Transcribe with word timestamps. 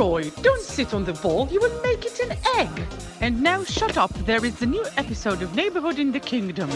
Leroy, 0.00 0.30
don't 0.40 0.66
sit 0.76 0.94
on 0.94 1.04
the 1.04 1.12
ball, 1.24 1.46
you 1.54 1.60
will 1.64 1.78
make 1.88 2.02
it 2.10 2.16
an 2.26 2.32
egg. 2.60 2.74
And 3.20 3.32
now 3.42 3.60
shut 3.64 3.94
up, 4.04 4.12
there 4.30 4.42
is 4.48 4.56
a 4.62 4.68
new 4.76 4.84
episode 4.96 5.40
of 5.42 5.48
Neighborhood 5.54 5.98
in 5.98 6.10
the 6.12 6.20
Kingdom. 6.30 6.68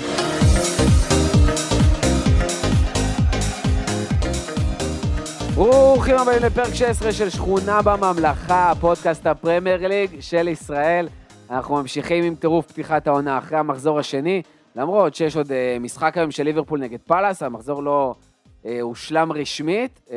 ברוכים 5.55 6.17
הבאים 6.17 6.43
לפרק 6.43 6.75
16 6.75 7.13
של 7.13 7.31
שכונה 7.31 7.83
בממלכה, 7.83 8.73
פודקאסט 8.81 9.27
הפרמייר 9.27 9.89
ליג 9.89 10.21
של 10.21 10.49
ישראל. 10.49 11.09
אנחנו 11.51 11.75
ממשיכים 11.75 12.25
עם 12.25 12.35
טירוף 12.35 12.67
פתיחת 12.67 13.07
העונה 13.07 13.39
אחרי 13.39 13.59
המחזור 13.59 13.99
השני, 13.99 14.43
למרות 14.77 15.15
שיש 15.15 15.37
עוד 15.37 15.47
uh, 15.47 15.81
משחק 15.81 16.19
היום 16.19 16.31
של 16.31 16.43
ליברפול 16.43 16.81
נגד 16.81 16.99
פאלאס, 17.07 17.43
המחזור 17.43 17.83
לא 17.83 18.15
uh, 18.63 18.67
הושלם 18.81 19.33
רשמית, 19.33 20.01
uh, 20.07 20.11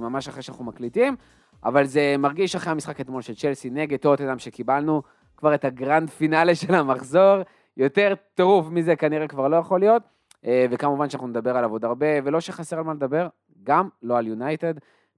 ממש 0.00 0.28
אחרי 0.28 0.42
שאנחנו 0.42 0.64
מקליטים, 0.64 1.16
אבל 1.64 1.84
זה 1.84 2.14
מרגיש 2.18 2.56
אחרי 2.56 2.72
המשחק 2.72 3.00
אתמול 3.00 3.22
של 3.22 3.34
צ'לסי 3.34 3.70
נגד 3.70 3.98
טוטנאם 3.98 4.38
שקיבלנו 4.38 5.02
כבר 5.36 5.54
את 5.54 5.64
הגרנד 5.64 6.10
פינאלה 6.10 6.54
של 6.54 6.74
המחזור, 6.74 7.36
יותר 7.76 8.14
טירוף 8.34 8.66
מזה 8.70 8.96
כנראה 8.96 9.28
כבר 9.28 9.48
לא 9.48 9.56
יכול 9.56 9.80
להיות, 9.80 10.02
uh, 10.02 10.46
וכמובן 10.70 11.10
שאנחנו 11.10 11.26
נדבר 11.26 11.56
עליו 11.56 11.70
עוד 11.70 11.84
הרבה, 11.84 12.06
ולא 12.24 12.40
שחסר 12.40 12.78
על 12.78 12.84
מה 12.84 12.94
לדבר, 12.94 13.28
גם 13.62 13.88
לא 14.02 14.18
על 14.18 14.26
יונייטד, 14.26 14.74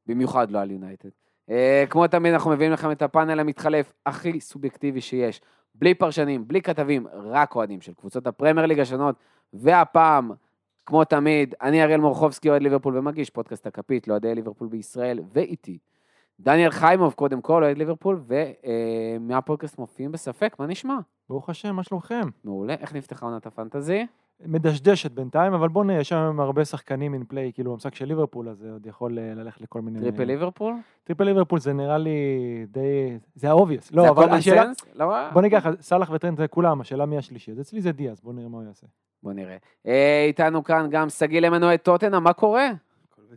במיוחד 0.06 0.50
לא 0.50 0.58
על 0.58 0.70
יונייטד. 0.70 1.08
Uh, 1.48 1.52
כמו 1.90 2.06
תמיד 2.06 2.32
אנחנו 2.32 2.50
מביאים 2.50 2.72
לכם 2.72 2.90
את 2.90 3.02
הפאנל 3.02 3.40
המתחלף 3.40 3.92
הכי 4.06 4.40
סובייקטיבי 4.40 5.00
שיש, 5.00 5.40
בלי 5.74 5.94
פרשנים, 5.94 6.48
בלי 6.48 6.62
כתבים, 6.62 7.06
רק 7.12 7.56
אוהדים 7.56 7.80
של 7.80 7.94
קבוצות 7.94 8.26
הפרמייר 8.26 8.66
ליג 8.66 8.80
השונות, 8.80 9.16
והפעם, 9.52 10.30
כמו 10.86 11.04
תמיד, 11.04 11.54
אני 11.62 11.82
אריאל 11.82 12.00
מורחובסקי, 12.00 12.50
אוהד 12.50 12.62
ליברפול 12.62 12.98
ומגיש 12.98 13.30
פודקאסט 13.30 13.66
הכפית 13.66 14.08
לאוהדי 14.08 14.34
ליברפול 14.34 14.68
בישראל, 14.68 15.20
ואיתי. 15.32 15.78
דניאל 16.40 16.70
חיימוב, 16.70 17.12
קודם 17.12 17.40
כל, 17.40 17.64
אוהד 17.64 17.78
ליברפול, 17.78 18.22
ומהפודקאסט 19.20 19.78
מופיעים 19.78 20.12
בספק, 20.12 20.56
מה 20.58 20.66
נשמע? 20.66 20.96
ברוך 21.28 21.50
השם, 21.50 21.76
מה 21.76 21.82
שלומכם? 21.82 22.28
מעולה, 22.44 22.74
איך 22.74 22.94
נפתחה 22.94 23.26
עונת 23.26 23.46
הפנטזי? 23.46 24.06
מדשדשת 24.46 25.10
בינתיים, 25.10 25.54
אבל 25.54 25.68
בואו 25.68 25.84
נראה, 25.84 26.00
יש 26.00 26.08
שם 26.08 26.40
הרבה 26.40 26.64
שחקנים 26.64 27.14
in 27.14 27.24
play, 27.28 27.52
כאילו 27.54 27.72
במשחק 27.72 27.94
של 27.94 28.04
ליברפול, 28.04 28.48
אז 28.48 28.58
זה 28.58 28.72
עוד 28.72 28.86
יכול 28.86 29.18
אה, 29.18 29.34
ללכת 29.34 29.60
לכל 29.60 29.80
מיני... 29.80 30.00
טריפל 30.00 30.24
ליברפול? 30.24 30.74
טריפל 31.04 31.24
ליברפול 31.24 31.60
זה 31.60 31.72
נראה 31.72 31.98
לי 31.98 32.10
די... 32.68 33.18
זה 33.34 33.48
ה 33.48 33.53
obvious. 33.53 33.90
זה 33.90 33.96
לא, 33.96 34.08
אבל 34.08 34.30
השאלה... 34.30 34.62
sense? 34.62 34.84
לא, 34.94 35.30
בוא 35.32 35.42
נגיד 35.42 35.58
ככה, 35.58 35.70
סאלח 35.80 36.10
וטרנד 36.12 36.38
זה 36.38 36.48
כולם, 36.48 36.80
השאלה 36.80 37.06
מי 37.06 37.18
השלישי. 37.18 37.50
אז 37.50 37.60
אצלי 37.60 37.80
זה 37.80 37.92
דיאז, 37.92 38.20
בואו 38.20 38.34
נראה 38.34 38.48
מה 38.48 38.58
הוא 38.58 38.66
יעשה. 38.66 38.86
בוא 39.22 39.32
נראה. 39.32 39.56
אה, 39.86 40.24
איתנו 40.26 40.64
כאן 40.64 40.86
גם 40.90 41.08
שגיל 41.08 41.46
למנועי 41.46 41.78
טוטנה, 41.78 42.20
מה 42.20 42.32
קורה? 42.32 42.70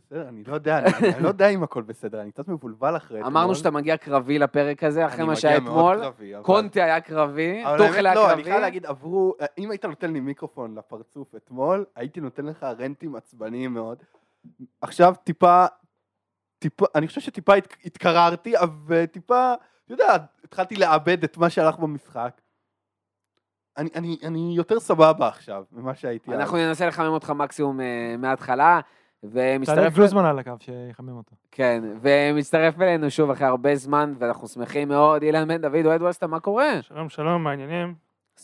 בסדר, 0.05 0.27
אני 0.29 0.43
לא 0.43 0.53
יודע, 0.53 0.79
אני 0.79 1.13
אני 1.15 1.23
לא 1.23 1.27
יודע 1.33 1.47
אם 1.49 1.63
הכל 1.63 1.81
בסדר, 1.81 2.21
אני 2.21 2.31
קצת 2.31 2.47
מבולבל 2.47 2.97
אחרי 2.97 3.19
אתמול. 3.19 3.31
אמרנו 3.37 3.55
שאתה 3.55 3.71
מגיע 3.71 3.97
קרבי 3.97 4.39
לפרק 4.39 4.83
הזה, 4.83 5.05
אחרי 5.05 5.19
אני 5.19 5.27
מה 5.27 5.35
שהיה 5.35 5.57
אתמול. 5.57 5.97
קרבי, 6.01 6.35
אבל- 6.35 6.43
קונטה 6.43 6.83
היה 6.83 7.01
קרבי, 7.01 7.63
אבל 7.65 7.77
טוחל 7.77 8.05
האמת, 8.05 8.05
היה 8.05 8.15
לא, 8.15 8.25
אני 8.27 8.35
קרבי. 8.35 8.43
חייב 8.43 8.61
להגיד, 8.61 8.85
עברו, 8.85 9.33
אם 9.57 9.71
היית 9.71 9.85
נותן 9.85 10.13
לי 10.13 10.19
מיקרופון 10.19 10.75
לפרצוף 10.77 11.35
אתמול, 11.35 11.85
הייתי 11.95 12.21
נותן 12.21 12.45
לך 12.45 12.63
רנטים 12.79 13.15
עצבניים 13.15 13.73
מאוד. 13.73 14.03
עכשיו 14.81 15.13
טיפה, 15.23 15.65
טיפה, 16.59 16.85
אני 16.95 17.07
חושב 17.07 17.21
שטיפה 17.21 17.55
הת- 17.55 17.73
התקררתי, 17.85 18.53
וטיפה, 18.85 19.53
אתה 19.85 19.93
יודע, 19.93 20.15
התחלתי 20.43 20.75
לאבד 20.75 21.23
את 21.23 21.37
מה 21.37 21.49
שהלך 21.49 21.79
במשחק. 21.79 22.41
אני, 23.77 23.89
אני, 23.95 24.17
אני 24.23 24.53
יותר 24.55 24.79
סבבה 24.79 25.27
עכשיו 25.27 25.63
ממה 25.71 25.95
שהייתי 25.95 26.33
אז. 26.33 26.39
אנחנו 26.39 26.57
ננסה 26.57 26.87
לחמם 26.87 27.07
אותך 27.07 27.29
מקסימום 27.29 27.81
אה, 27.81 27.85
מההתחלה, 28.17 28.79
תעלה 29.33 29.55
ומצטרף... 29.55 29.93
גלוזמן 29.93 30.25
על 30.25 30.39
הקו, 30.39 30.51
שיחמם 30.59 31.17
אותו. 31.17 31.35
כן, 31.51 31.83
ומצטרף 32.01 32.81
אלינו 32.81 33.11
שוב 33.11 33.29
אחרי 33.29 33.47
הרבה 33.47 33.75
זמן, 33.75 34.13
ואנחנו 34.19 34.47
שמחים 34.47 34.87
מאוד. 34.87 35.23
אילן 35.23 35.47
בן 35.47 35.61
דוד, 35.61 35.85
אוהד 35.85 36.01
ווסטה, 36.01 36.27
מה 36.27 36.39
קורה? 36.39 36.81
שלום, 36.81 37.09
שלום, 37.09 37.43
מה 37.43 37.49
העניינים? 37.49 37.95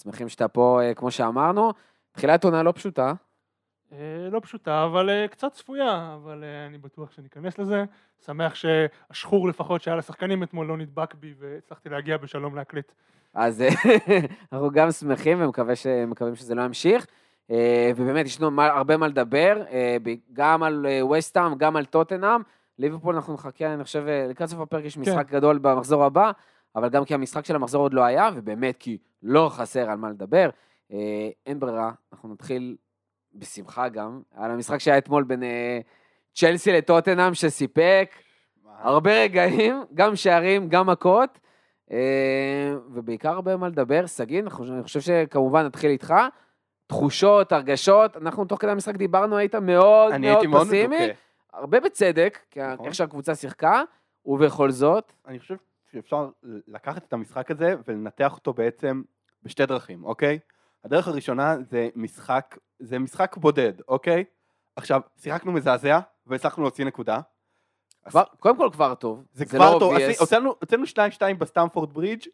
שמחים 0.02 0.30
שאתה 0.30 0.48
פה, 0.48 0.80
אה, 0.84 0.94
כמו 0.94 1.12
שאמרנו. 1.12 1.72
תחילת 2.12 2.44
עונה 2.44 2.64
לא 2.64 2.72
פשוטה. 2.72 3.13
אה, 3.91 3.97
לא 4.31 4.40
פשוטה, 4.40 4.85
אבל 4.85 5.09
אה, 5.09 5.28
קצת 5.28 5.52
צפויה, 5.52 6.18
אבל 6.24 6.44
אני 6.68 6.78
בטוח 6.78 7.12
שניכנס 7.12 7.59
לזה. 7.59 7.84
שמח 8.25 8.56
שהשחור 8.56 9.47
לפחות 9.47 9.81
שהיה 9.81 9.97
לשחקנים 9.97 10.44
אתמול 10.44 10.68
לא 10.68 10.78
נדבק 10.78 11.13
בי 11.13 11.34
והצלחתי 11.40 11.90
להגיע 11.90 12.18
בשלום 12.18 12.56
להקליט. 12.56 12.91
אז 13.34 13.63
אנחנו 14.53 14.72
גם 14.72 14.91
שמחים 14.91 15.38
ומקווים 15.41 16.36
שזה 16.36 16.56
לא 16.56 16.62
ימשיך. 16.62 17.06
אה, 17.52 17.92
ובאמת, 17.96 18.26
יש 18.26 18.42
לנו 18.42 18.62
הרבה 18.62 18.98
מה 18.98 19.08
לדבר, 19.08 19.64
אה, 19.72 19.98
גם 20.34 20.64
על 20.64 20.86
אה, 20.90 21.06
וסטהאם, 21.06 21.56
גם 21.58 21.76
על 21.76 21.86
טוטנאם. 21.86 22.42
ליברפול 22.80 23.16
אנחנו 23.16 23.34
נחכה, 23.34 23.74
אני 23.74 23.84
חושב, 23.84 24.04
אה, 24.08 24.28
לקראת 24.30 24.50
סוף 24.50 24.59
הפרק 24.59 24.86
יש 24.86 24.98
משחק 24.98 25.30
גדול 25.30 25.58
במחזור 25.58 26.04
הבא, 26.04 26.31
אבל 26.76 26.90
גם 26.90 27.06
כי 27.06 27.14
המשחק 27.14 27.46
של 27.46 27.56
המחזור 27.56 27.81
עוד 27.81 27.94
לא 27.94 28.04
היה, 28.04 28.30
ובאמת 28.36 28.78
כי 28.80 28.98
לא 29.24 29.50
חסר 29.54 29.90
על 29.90 29.98
מה 29.98 30.09
לדבר. 30.09 30.50
אה, 30.94 30.98
אין 31.46 31.59
ברירה, 31.59 31.92
אנחנו 32.14 32.34
נתחיל 32.34 32.76
בשמחה 33.36 33.90
גם, 33.90 34.22
על 34.36 34.52
המשחק 34.52 34.78
שהיה 34.78 34.98
אתמול 34.98 35.24
בין 35.24 35.44
אה, 35.44 35.80
צ'לסי 36.36 36.72
לטוטנאם, 36.72 37.34
שסיפק 37.34 38.16
מה? 38.66 38.72
הרבה 38.80 39.12
רגעים, 39.24 39.84
גם 39.94 40.16
שערים, 40.16 40.70
גם 40.70 40.90
מכות, 40.90 41.40
אה, 41.92 41.98
ובעיקר 42.94 43.30
הרבה 43.30 43.58
מה 43.58 43.68
לדבר. 43.68 44.06
שגיא, 44.06 44.42
אנחנו- 44.42 44.74
אני 44.74 44.84
חושב 44.84 45.00
שכמובן 45.00 45.66
נתחיל 45.66 45.90
איתך. 45.92 46.14
תחושות, 46.88 47.51
הרגשות, 47.51 48.17
אנחנו 48.17 48.45
תוך 48.45 48.61
כדי 48.61 48.71
המשחק 48.71 48.95
דיברנו, 48.95 49.38
היית 49.38 49.55
מאוד 49.55 50.17
מאוד 50.17 50.45
פסימי. 50.67 51.07
הרבה 51.53 51.79
בצדק, 51.79 52.39
כי 52.51 52.61
נכון. 52.61 52.85
איך 52.85 52.95
שהקבוצה 52.95 53.35
שיחקה, 53.35 53.81
ובכל 54.25 54.71
זאת, 54.71 55.13
אני 55.27 55.39
חושב 55.39 55.55
שאפשר 55.91 56.29
לקחת 56.44 57.03
את 57.03 57.13
המשחק 57.13 57.51
הזה 57.51 57.75
ולנתח 57.88 58.33
אותו 58.35 58.53
בעצם 58.53 59.01
בשתי 59.44 59.66
דרכים, 59.66 60.05
אוקיי? 60.05 60.39
הדרך 60.83 61.07
הראשונה 61.07 61.55
זה 61.61 61.89
משחק, 61.95 62.57
זה 62.79 63.00
משחק 63.00 63.38
בודד, 63.38 63.73
אוקיי? 63.88 64.23
עכשיו, 64.75 65.01
שיחקנו 65.17 65.51
מזעזע 65.51 66.00
והצלחנו 66.27 66.63
להוציא 66.63 66.85
נקודה. 66.85 67.19
כבר, 68.09 68.23
קודם 68.39 68.57
כל 68.57 68.69
כבר 68.71 68.95
טוב, 68.95 69.23
זה, 69.31 69.39
זה 69.39 69.45
כבר 69.45 69.73
לא 69.73 69.79
טוב, 69.79 69.94
הוצאנו 70.19 70.83
2-2 71.19 71.33
בסטמפורד 71.38 71.94
ברידג' 71.94 72.27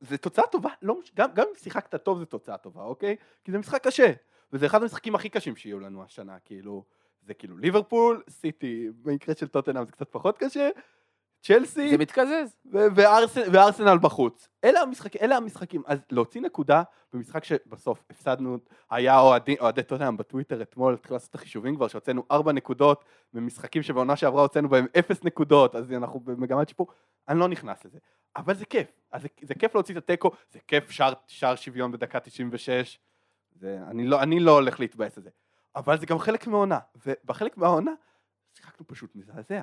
זה 0.00 0.18
תוצאה 0.18 0.46
טובה, 0.46 0.70
לא, 0.82 0.98
גם, 1.16 1.28
גם 1.34 1.46
אם 1.50 1.54
שיחקת 1.58 2.02
טוב 2.02 2.18
זה 2.18 2.26
תוצאה 2.26 2.56
טובה, 2.56 2.82
אוקיי? 2.82 3.16
כי 3.44 3.52
זה 3.52 3.58
משחק 3.58 3.86
קשה, 3.86 4.12
וזה 4.52 4.66
אחד 4.66 4.82
המשחקים 4.82 5.14
הכי 5.14 5.28
קשים 5.28 5.56
שיהיו 5.56 5.80
לנו 5.80 6.02
השנה, 6.02 6.38
כאילו, 6.44 6.84
זה 7.22 7.34
כאילו 7.34 7.56
ליברפול, 7.58 8.22
סיטי, 8.28 8.88
במקרה 9.02 9.34
של 9.34 9.48
טוטנאם 9.48 9.84
זה 9.84 9.92
קצת 9.92 10.08
פחות 10.10 10.38
קשה, 10.38 10.68
צ'לסי, 11.44 11.90
זה 11.90 11.98
מתקזז. 11.98 12.56
ו- 12.72 12.86
וארסנ- 12.94 13.48
וארסנל 13.52 13.98
בחוץ. 13.98 14.48
אלה 14.64 14.80
המשחקים, 14.80 15.20
אלה 15.22 15.36
המשחקים. 15.36 15.82
אז 15.86 15.98
להוציא 16.10 16.40
נקודה 16.40 16.82
במשחק 17.12 17.44
שבסוף 17.44 18.04
הפסדנו, 18.10 18.58
היה 18.90 19.20
אוהדי, 19.20 19.56
טוטנאם 19.86 20.16
בטוויטר 20.16 20.62
אתמול, 20.62 20.94
התחילו 20.94 21.14
לעשות 21.14 21.30
את 21.30 21.34
החישובים 21.34 21.76
כבר, 21.76 21.88
שהוצאנו 21.88 22.22
ארבע 22.30 22.52
נקודות 22.52 23.04
במשחקים 23.32 23.82
שבעונה 23.82 24.16
שעברה 24.16 24.42
הוצאנו 24.42 24.68
בהם 24.68 24.86
אפס 24.98 25.24
נקודות, 25.24 25.74
אז 25.76 25.92
אנחנו 25.92 26.20
במגמת 26.20 26.68
שיפור. 26.68 26.86
אני 27.28 27.38
לא 27.38 27.48
נכנס 27.48 27.84
לזה. 27.84 27.98
אבל 28.36 28.54
זה 28.54 28.66
כיף. 28.66 28.86
אז 29.12 29.22
זה, 29.22 29.28
זה 29.42 29.54
כיף 29.54 29.74
להוציא 29.74 29.98
את 29.98 30.02
התיקו, 30.02 30.30
זה 30.50 30.58
כיף 30.66 30.90
שער, 30.90 31.12
שער 31.26 31.54
שוויון 31.56 31.92
בדקה 31.92 32.20
96. 32.20 32.98
זה, 33.52 33.78
אני, 33.90 34.06
לא, 34.06 34.22
אני 34.22 34.40
לא 34.40 34.50
הולך 34.50 34.80
להתבאס 34.80 35.16
על 35.16 35.22
זה. 35.22 35.30
אבל 35.76 35.98
זה 35.98 36.06
גם 36.06 36.18
חלק 36.18 36.46
מהעונה. 36.46 36.78
ובחלק 37.06 37.56
מהעונה 37.56 37.92
שיחקנו 38.54 38.86
פשוט 38.86 39.16
מזעזע. 39.16 39.62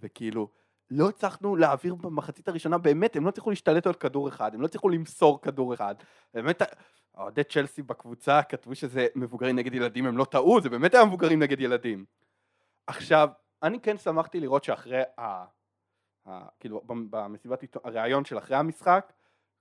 וכאילו, 0.00 0.48
לא 0.94 1.08
הצלחנו 1.08 1.56
להעביר 1.56 1.94
במחצית 1.94 2.48
הראשונה, 2.48 2.78
באמת, 2.78 3.16
הם 3.16 3.24
לא 3.24 3.28
הצליחו 3.28 3.50
להשתלט 3.50 3.86
על 3.86 3.94
כדור 3.94 4.28
אחד, 4.28 4.54
הם 4.54 4.60
לא 4.60 4.66
הצליחו 4.66 4.88
למסור 4.88 5.42
כדור 5.42 5.74
אחד. 5.74 5.94
באמת, 6.34 6.62
אוהדי 7.16 7.44
צ'לסי 7.44 7.82
בקבוצה 7.82 8.42
כתבו 8.42 8.74
שזה 8.74 9.06
מבוגרים 9.14 9.56
נגד 9.56 9.74
ילדים, 9.74 10.06
הם 10.06 10.18
לא 10.18 10.24
טעו, 10.24 10.60
זה 10.60 10.68
באמת 10.68 10.94
היה 10.94 11.04
מבוגרים 11.04 11.42
נגד 11.42 11.60
ילדים. 11.60 12.04
עכשיו, 12.86 13.28
אני 13.62 13.80
כן 13.80 13.98
שמחתי 13.98 14.40
לראות 14.40 14.64
שאחרי 14.64 15.02
ה... 15.18 15.44
ה 16.28 16.48
כאילו, 16.60 16.80
במ- 16.86 17.06
במסיבת 17.10 17.76
הראיון 17.84 18.24
של 18.24 18.38
אחרי 18.38 18.56
המשחק, 18.56 19.12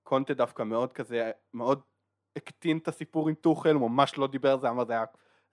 קונטה 0.04 0.34
דווקא 0.34 0.64
מאוד 0.64 0.94
כזה, 0.94 1.32
מאוד 1.54 1.82
הקטין 2.36 2.78
את 2.78 2.88
הסיפור 2.88 3.30
עם 3.30 3.36
טוחל, 3.36 3.76
הוא 3.76 3.92
ממש 3.92 4.18
לא 4.18 4.28
דיבר 4.28 4.52
על 4.52 4.60
זה, 4.60 4.70
אמר 4.70 4.86
זה 4.86 4.94
היה 4.94 5.06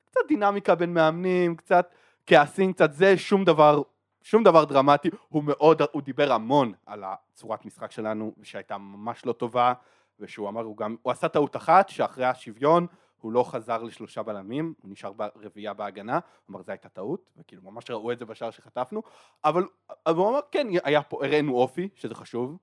קצת 0.05 0.21
דינמיקה 0.29 0.75
בין 0.75 0.95
מאמנים, 0.95 1.57
קצת 1.57 1.95
כעסים, 2.27 2.73
קצת 2.73 2.93
זה, 2.93 3.17
שום 3.17 3.45
דבר, 3.45 3.83
שום 4.29 4.45
דבר 4.45 4.65
דרמטי, 4.65 5.11
הוא 5.29 5.45
מאוד, 5.45 5.83
הוא 5.93 6.03
דיבר 6.03 6.33
המון 6.33 6.73
על 6.87 7.05
הצורת 7.05 7.65
משחק 7.65 7.91
שלנו, 7.91 8.35
שהייתה 8.43 8.79
ממש 8.79 9.27
לא 9.27 9.33
טובה, 9.33 9.73
ושהוא 10.21 10.49
אמר, 10.49 10.63
הוא 10.63 10.77
גם, 10.77 10.97
הוא 11.03 11.13
עשה 11.13 11.29
טעות 11.29 11.57
אחת, 11.57 11.89
שאחרי 11.89 12.25
השוויון, 12.25 12.87
הוא 13.21 13.33
לא 13.33 13.43
חזר 13.43 13.83
לשלושה 13.83 14.23
בלמים, 14.23 14.75
הוא 14.83 14.91
נשאר 14.91 15.13
ברביעייה 15.13 15.75
בהגנה, 15.75 16.15
הוא 16.15 16.55
אמר 16.55 16.63
זו 16.63 16.73
הייתה 16.73 16.89
טעות, 16.89 17.31
וכאילו 17.37 17.63
ממש 17.63 17.91
ראו 17.91 18.13
את 18.13 18.19
זה 18.19 18.25
בשער 18.25 18.51
שחטפנו, 18.51 19.03
אבל, 19.45 19.65
אבל 20.07 20.17
הוא 20.17 20.29
אמר 20.29 20.41
כן, 20.53 20.67
היה 20.85 21.03
פה, 21.03 21.25
הראינו 21.25 21.55
אופי, 21.55 21.89
שזה 21.95 22.15
חשוב, 22.15 22.59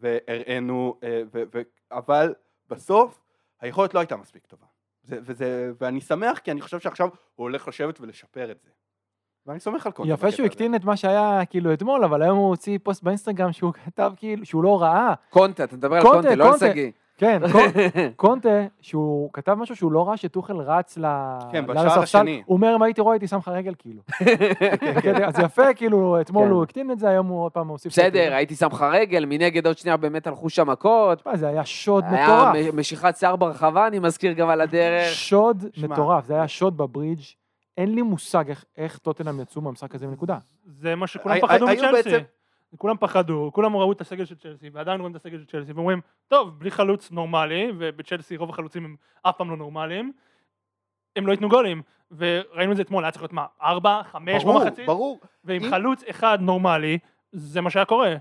והראינו, 0.00 0.98
אה, 1.02 1.22
ו, 1.32 1.42
ו, 1.54 1.62
אבל 1.92 2.34
בסוף 2.68 3.20
היכולת 3.60 3.94
לא 3.94 4.00
הייתה 4.00 4.16
מספיק 4.16 4.46
טובה. 4.46 4.66
זה, 5.02 5.18
וזה, 5.22 5.72
ואני 5.80 6.00
שמח 6.00 6.38
כי 6.38 6.50
אני 6.50 6.60
חושב 6.60 6.80
שעכשיו 6.80 7.08
הוא 7.08 7.44
הולך 7.44 7.68
לשבת 7.68 8.00
ולשפר 8.00 8.50
את 8.50 8.60
זה. 8.60 8.70
ואני 9.46 9.60
סומך 9.60 9.86
על 9.86 9.92
קונטה. 9.92 10.12
יפה 10.12 10.30
שהוא. 10.30 10.46
הקטין 10.46 10.74
את 10.74 10.84
מה 10.84 10.96
שהיה 10.96 11.40
כאילו 11.50 11.72
אתמול, 11.72 12.04
אבל 12.04 12.22
היום 12.22 12.38
הוא 12.38 12.48
הוציא 12.48 12.78
פוסט 12.82 13.02
באינסטגרם 13.02 13.52
שהוא 13.52 13.72
כתב 13.84 14.12
כאילו, 14.16 14.44
שהוא 14.46 14.64
לא 14.64 14.82
ראה. 14.82 15.14
קונטה, 15.30 15.64
אתה 15.64 15.76
מדבר 15.76 15.96
על 15.96 16.02
קונטה, 16.02 16.34
לא 16.34 16.52
על. 16.52 16.58
שגיא. 16.58 16.90
כן, 17.18 17.40
קונ- 17.52 17.98
קונטה, 18.16 18.48
שהוא 18.80 19.30
כתב 19.32 19.54
משהו 19.54 19.76
שהוא 19.76 19.92
לא 19.92 20.08
ראה 20.08 20.16
שטוחל 20.16 20.56
רץ 20.56 20.98
ל... 20.98 21.04
כן, 21.52 21.64
לספסל. 21.68 22.00
השני. 22.00 22.42
הוא 22.46 22.56
אומר, 22.56 22.74
אם 22.76 22.82
הייתי 22.82 23.00
רואה, 23.00 23.14
הייתי 23.14 23.26
שם 23.26 23.36
לך 23.38 23.48
רגל 23.48 23.74
כאילו. 23.78 24.00
בקטע- 24.96 25.26
אז 25.28 25.38
יפה, 25.38 25.74
כאילו, 25.74 26.20
אתמול 26.20 26.44
כן. 26.44 26.50
הוא 26.50 26.62
הקטין 26.62 26.90
את 26.90 26.98
זה, 26.98 27.08
היום 27.08 27.26
הוא 27.26 27.42
עוד 27.44 27.52
פעם 27.52 27.66
מוסיף. 27.66 27.92
בסדר. 27.92 28.34
הייתי 28.34 28.54
שם 28.54 28.66
לך 28.72 28.84
רגל, 28.92 29.24
מנגד 29.24 29.66
עוד 29.66 29.78
שנייה 29.78 29.96
באמת 29.96 30.26
הלכו 30.26 30.50
שם 30.50 30.70
מכות. 30.70 31.22
זה 31.34 31.48
היה 31.48 31.64
שוד 31.64 32.04
היה 32.10 32.24
מטורף. 32.26 32.74
מ- 32.74 32.78
משיכת 32.80 33.16
שיער 33.16 33.36
ברחבה, 33.36 33.86
אני 33.86 33.98
מזכיר 33.98 34.32
גם 34.32 34.48
על 34.48 34.60
הדרך. 34.60 35.12
שוד. 35.14 35.64
מטורף, 35.82 36.26
זה 36.26 36.34
היה 36.34 36.48
שוד 36.48 36.76
בברידג'. 36.76 37.22
אין 37.76 37.94
לי 37.94 38.02
מושג 38.02 38.48
איך- 38.48 38.64
איך 38.76 38.98
טוטנאם 38.98 39.40
יצאו 39.40 39.62
מהמשחק 39.62 39.94
הזה 39.94 40.06
מנקודה. 40.06 40.38
זה 40.66 40.94
מה 40.94 41.06
שכולם 41.06 41.34
פחדו 41.40 41.66
מצ'לסי. 41.66 42.10
בעצם- 42.10 42.24
כולם 42.78 42.96
פחדו, 43.00 43.50
כולם 43.54 43.76
ראו 43.76 43.92
את 43.92 44.00
הסגל 44.00 44.24
של 44.24 44.34
צ'לסי, 44.36 44.70
ועדיין 44.72 45.00
רואים 45.00 45.16
את 45.16 45.20
הסגל 45.20 45.38
של 45.38 45.44
צ'לסי, 45.46 45.72
ואומרים, 45.72 46.00
טוב, 46.28 46.58
בלי 46.58 46.70
חלוץ 46.70 47.10
נורמלי, 47.10 47.66
ובצ'לסי 47.78 48.36
רוב 48.36 48.50
החלוצים 48.50 48.84
הם 48.84 48.96
אף 49.22 49.36
פעם 49.36 49.50
לא 49.50 49.56
נורמליים, 49.56 50.12
הם 51.16 51.26
לא 51.26 51.32
ייתנו 51.32 51.48
גולים, 51.48 51.82
וראינו 52.10 52.72
את 52.72 52.76
זה 52.76 52.82
אתמול, 52.82 53.04
היה 53.04 53.10
צריך 53.10 53.22
להיות 53.22 53.32
מה, 53.32 53.46
ארבע, 53.62 54.00
חמש 54.04 54.44
ברור, 54.44 54.60
במחצית, 54.64 54.86
ברור. 54.86 55.20
ועם 55.44 55.64
אם- 55.64 55.70
חלוץ 55.70 56.02
אחד 56.10 56.38
נורמלי, 56.40 56.98
זה 57.32 57.60
מה 57.60 57.70
שהיה 57.70 57.84
קורה. 57.84 58.14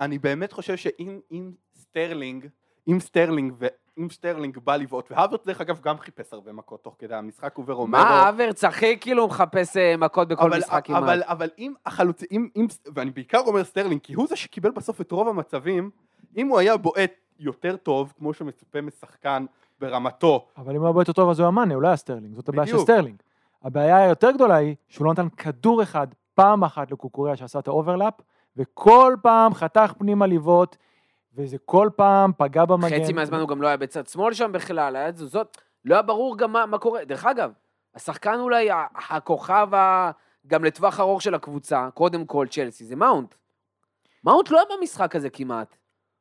אני 0.00 0.18
באמת 0.18 0.52
חושב 0.52 0.76
שאם 0.76 1.20
אם 1.32 1.52
סטרלינג, 1.74 2.46
אם 2.88 3.00
סטרלינג 3.00 3.52
ואם 3.98 4.10
סטרלינג 4.10 4.58
בא 4.58 4.76
לבעוט, 4.76 5.10
והאברץ 5.10 5.46
דרך 5.46 5.60
אגב 5.60 5.80
גם 5.80 5.98
חיפש 5.98 6.32
הרבה 6.32 6.52
מכות 6.52 6.84
תוך 6.84 6.96
כדי 6.98 7.14
המשחק, 7.14 7.56
הוא 7.56 7.64
ורומרו. 7.68 7.86
מה, 7.86 8.28
האברץ, 8.28 8.64
אחי, 8.64 8.96
כאילו 9.00 9.26
מחפש 9.26 9.76
אה, 9.76 9.96
מכות 9.96 10.28
בכל 10.28 10.42
אבל, 10.42 10.58
משחק 10.58 10.90
אבל, 10.90 11.16
כמעט. 11.16 11.28
אבל 11.28 11.48
אם 11.58 11.72
החלוצ... 11.86 12.22
אם, 12.30 12.48
אם, 12.56 12.66
ואני 12.94 13.10
בעיקר 13.10 13.38
אומר 13.38 13.64
סטרלינג, 13.64 14.00
כי 14.00 14.14
הוא 14.14 14.26
זה 14.26 14.36
שקיבל 14.36 14.70
בסוף 14.70 15.00
את 15.00 15.12
רוב 15.12 15.28
המצבים, 15.28 15.90
אם 16.36 16.48
הוא 16.48 16.58
היה 16.58 16.76
בועט 16.76 17.12
יותר 17.38 17.76
טוב, 17.76 18.12
כמו 18.18 18.34
שמצופה 18.34 18.80
משחקן 18.80 19.44
ברמתו, 19.80 20.46
אבל 20.56 20.70
אם 20.70 20.76
הוא 20.76 20.84
היה 20.84 20.88
הרבה 20.88 21.00
יותר 21.00 21.12
טוב, 21.12 21.30
אז 21.30 21.38
הוא 21.38 21.44
היה 21.44 21.50
מאנה, 21.50 21.74
הוא 21.74 21.82
לא 21.82 21.88
היה 21.88 21.96
סטרלינג, 21.96 22.34
זאת 22.34 22.48
הבעיה 22.48 22.66
של. 22.66 22.78
סטרלינג. 22.78 23.16
הבעיה 23.64 23.96
היותר 23.96 24.30
גדולה 24.30 24.54
היא 24.54 24.74
שהוא 24.88 25.04
לא 25.04 25.12
נתן 25.12 25.28
כדור 25.28 25.82
אחד 25.82 26.06
פעם 26.34 26.64
אחת 26.64 26.90
לקוקוריה 26.90 27.36
שעשה 27.36 27.58
את 27.58 27.68
ה 27.68 27.73
overlap, 27.73 28.14
וכל 28.56 29.16
פעם 29.22 29.54
חתך 29.54 29.92
פנימה 29.98 30.26
לבעוט, 30.26 30.76
וזה 31.34 31.56
כל 31.64 31.90
פעם 31.96 32.32
פגע 32.38 32.64
במגן. 32.64 33.02
חצי 33.02 33.12
מהזמן 33.12 33.40
הוא 33.40 33.48
גם 33.48 33.62
לא 33.62 33.66
היה 33.66 33.76
בצד 33.76 34.06
שמאל 34.06 34.32
שם 34.32 34.52
בכלל, 34.52 34.96
היה 34.96 35.12
תזוזות, 35.12 35.58
לא 35.84 35.94
היה 35.94 36.02
ברור 36.02 36.38
גם 36.38 36.52
מה, 36.52 36.66
מה 36.66 36.78
קורה. 36.78 37.04
דרך 37.04 37.26
אגב, 37.26 37.52
השחקן 37.94 38.38
אולי 38.38 38.68
הכוכב 39.08 39.74
ה... 39.74 40.10
גם 40.46 40.64
לטווח 40.64 41.00
ארוך 41.00 41.22
של 41.22 41.34
הקבוצה, 41.34 41.88
קודם 41.94 42.26
כל 42.26 42.46
צ'לסי, 42.50 42.84
זה 42.84 42.96
מאונט. 42.96 43.34
מאונט 44.24 44.50
לא 44.50 44.58
היה 44.58 44.78
במשחק 44.78 45.16
הזה 45.16 45.30
כמעט. 45.30 45.76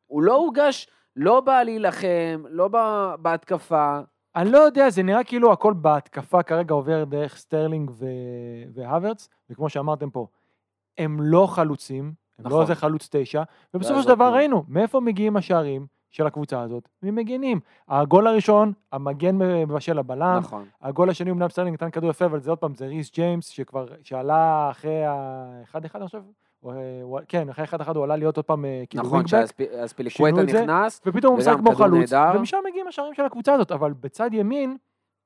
הוא 0.08 0.24
לא 0.24 0.36
הורגש, 0.36 0.88
לא 1.16 1.42
בא 1.42 1.64
להילחם, 1.64 2.44
לא 2.50 2.68
בא 2.68 3.16
בהתקפה. 3.20 4.00
אני 4.36 4.52
לא 4.52 4.58
יודע, 4.58 4.90
זה 4.90 5.04
נראה 5.04 5.24
כאילו 5.24 5.52
הכל 5.52 5.74
בהתקפה 5.74 6.44
כרגע 6.44 6.74
עובר 6.74 7.04
דרך 7.04 7.38
סטרלינג 7.38 7.92
ו... 7.92 8.06
והאברץ, 8.74 9.30
וכמו 9.50 9.70
שאמרתם 9.70 10.10
פה, 10.10 10.28
הם 10.98 11.18
לא 11.22 11.48
חלוצים, 11.48 12.14
נכון. 12.40 12.52
לא 12.52 12.62
איזה 12.62 12.76
חלוץ 12.76 13.10
תשע, 13.12 13.44
ובסופו 13.74 13.96
לא 13.98 14.02
של 14.04 14.10
דבר 14.10 14.24
יעזור 14.24 14.38
ראינו, 14.38 14.64
מאיפה 14.68 15.00
מגיעים 15.00 15.38
השערים 15.38 15.86
של 16.10 16.28
הקבוצה 16.28 16.62
הזאת? 16.62 16.90
ממגנים. 17.04 17.60
הגול 17.90 18.28
הראשון, 18.28 18.74
המגן 18.92 19.38
מבשל 19.38 20.00
הבלם, 20.00 20.38
נכון. 20.40 20.66
הגול 20.82 21.10
השני 21.10 21.32
אמנם 21.32 21.50
סטרלינג 21.50 21.74
נתן 21.74 21.90
כדור 21.90 22.10
יפה, 22.10 22.26
אבל 22.26 22.40
זה 22.40 22.50
עוד 22.52 22.60
פעם, 22.60 22.76
זה 22.76 22.86
ריס 22.88 23.12
ג'יימס, 23.14 23.48
שכבר, 23.48 23.86
שעלה 24.04 24.68
אחרי 24.72 25.06
ה-1-1, 25.06 25.76
אני 25.96 26.06
חושב, 26.06 26.22
אה, 26.66 26.72
הוא- 27.04 27.20
כן, 27.28 27.50
אחרי 27.50 27.66
1-1 27.66 27.96
הוא 27.96 28.04
עלה 28.04 28.16
להיות 28.16 28.38
עוד 28.38 28.46
פעם 28.46 28.66
אה, 28.66 28.84
כאילו 28.90 29.04
נכון, 29.04 29.24
את 30.40 30.50
זה, 30.50 30.62
נכנס, 30.64 31.02
ופתאום 31.06 31.32
הוא 31.34 31.40
משחק 31.40 31.58
כמו 31.58 31.72
חלוץ, 31.76 32.14
נהדר. 32.14 32.38
ומשם 32.40 32.58
מגיעים 32.70 32.88
השערים 32.88 33.14
של 33.14 33.26
הקבוצה 33.26 33.54
הזאת, 33.54 33.72
אבל 33.72 33.94
בצד 33.94 34.30
ימין, 34.34 34.78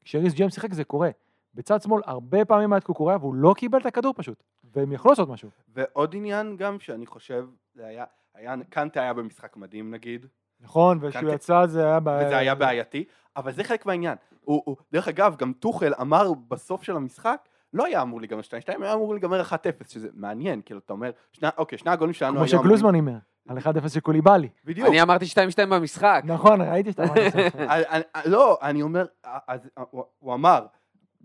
כשריס 0.05 0.33
ג'יימס 0.33 0.53
שיחק 0.53 0.73
זה 0.73 0.83
קורה. 0.83 1.09
בצד 1.53 1.81
שמאל 1.81 2.01
הרבה 2.05 2.45
פעמים 2.45 2.73
היה 2.73 2.77
את 2.77 2.83
קוקוריה 2.83 3.17
והוא 3.17 3.35
לא 3.35 3.53
קיבל 3.57 3.79
את 3.79 3.85
הכדור 3.85 4.13
פשוט, 4.17 4.43
והם 4.73 4.91
יכלו 4.91 5.11
לעשות 5.11 5.29
משהו. 5.29 5.49
ועוד 5.75 6.15
עניין 6.15 6.57
גם 6.57 6.79
שאני 6.79 7.05
חושב, 7.05 7.45
זה 7.73 7.85
היה, 7.85 8.03
היה, 8.35 8.55
קנטה 8.69 9.01
היה 9.01 9.13
במשחק 9.13 9.57
מדהים 9.57 9.91
נגיד, 9.91 10.25
נכון, 10.61 10.97
וכשהוא 11.01 11.29
כן, 11.29 11.35
יצא 11.35 11.65
זה 11.65 11.85
היה 11.85 11.99
בעיה. 11.99 12.27
וזה 12.27 12.37
היה 12.37 12.55
בעייתי, 12.55 13.03
אבל 13.37 13.51
זה 13.51 13.63
חלק 13.63 13.85
מהעניין. 13.85 14.15
הוא, 14.41 14.61
הוא, 14.65 14.75
דרך 14.91 15.07
אגב, 15.07 15.35
גם 15.35 15.53
טוחל 15.53 15.93
אמר 16.01 16.31
בסוף 16.47 16.83
של 16.83 16.95
המשחק, 16.95 17.41
לא 17.73 17.85
היה 17.85 18.01
אמור 18.01 18.19
להיגמר 18.21 18.39
2-2, 18.39 18.43
היה 18.83 18.93
אמור 18.93 19.13
להיגמר 19.13 19.41
1-0, 19.41 19.53
שזה 19.87 20.07
מעניין, 20.13 20.61
כאילו, 20.65 20.79
אתה 20.85 20.93
אומר, 20.93 21.11
שני, 21.31 21.49
אוקיי, 21.57 21.77
שני 21.77 21.91
הגולים 21.91 22.13
שלנו 22.13 22.37
כמו. 22.37 22.47
שגלוזמן 22.47 22.95
הימר, 22.95 23.17
על 23.49 23.57
1-0 23.57 23.61
של 23.89 23.99
קוליבאלי. 23.99 24.49
בדיוק. 24.65 24.87
אני 24.87 25.01
אמרתי 25.01 25.25
2-2 25.25 25.29
במשחק. 25.69 26.21
נכון, 26.25 26.61
ראיתי 26.61 26.91
שאתה 26.91 27.03
אמרת 27.03 27.17
את 27.17 27.31
זה. 27.33 27.47
אני- 27.69 27.83
אני- 27.91 28.03
לא, 28.31 28.57
אני 28.61 28.81
אומר, 28.81 29.05
אז 29.47 29.69
הוא- 29.91 30.03
הוא 30.19 30.33
אמר, 30.33 30.65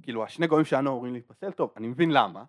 כאילו, 0.03 0.25
השני 0.25 0.47
גולים 0.47 0.65
שלנו 0.65 0.91
אמורים 0.91 1.13
להתפסל, 1.15 1.51
טוב, 1.51 1.71
אני 1.77 1.89
מבין 1.89 2.11
למה, 2.11 2.45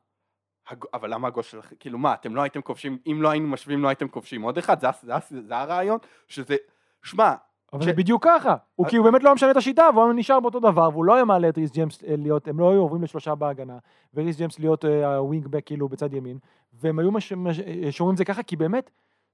הג- 0.70 0.86
אבל 0.94 1.14
למה 1.14 1.28
הגול 1.28 1.44
שלכם, 1.44 1.76
כאילו 1.80 1.98
מה, 1.98 2.14
אתם 2.14 2.36
לא 2.36 2.42
הייתם 2.42 2.62
כובשים, 2.62 2.98
אם 3.12 3.18
לא 3.22 3.30
היינו 3.30 3.48
משווים, 3.48 3.84
לא 3.84 3.88
הייתם 3.88 4.08
כובשים 4.08 4.42
עוד 4.42 4.58
אחד, 4.58 4.80
זה, 4.80 4.88
זה, 5.02 5.14
זה, 5.30 5.42
זה 5.42 5.58
הרעיון, 5.58 5.98
שזה, 6.28 6.56
שמע, 7.04 7.34
אבל 7.74 7.82
ש- 7.82 7.86
זה 7.86 7.94
בדיוק 7.94 8.24
ככה. 8.26 8.56
הוא 8.76 8.86
אז- 8.86 8.90
כי 8.90 8.98
הוא 8.98 9.06
באמת 9.06 9.24
לא 9.24 9.34
משנה 9.34 9.52
את 9.52 9.58
השיטה, 9.58 9.90
והוא 9.96 10.14
נשאר 10.16 10.40
באותו 10.40 10.60
דבר, 10.60 10.90
והוא 10.94 11.06
לא 11.06 11.16
היה 11.16 11.26
מעלה 11.26 11.50
את 11.50 11.58
ריס 11.58 11.72
ג'יימס 11.72 12.04
אה, 12.04 12.16
להיות, 12.18 12.48
הם 12.48 12.60
לא 12.60 12.72
היו 12.72 12.80
עוברים 12.82 13.04
לשלושה 13.04 13.36
בהגנה, 13.36 13.78
וריס 14.14 14.38
ג'יימס 14.38 14.60
להיות 14.60 14.86
אה, 14.86 15.16
ה 15.16 15.21
wing-back 15.21 15.66
כאילו 15.66 15.90
בצד 15.90 16.14
ימין, 16.14 16.38
והם 16.74 17.00
היו 17.00 17.12
מש- 17.12 17.32
אה, 17.34 17.92
שומרים 17.92 18.14
את 18.14 18.18
זה 18.18 18.26
ככה, 18.26 18.44
כי 18.44 18.56
באמת, 18.56 18.92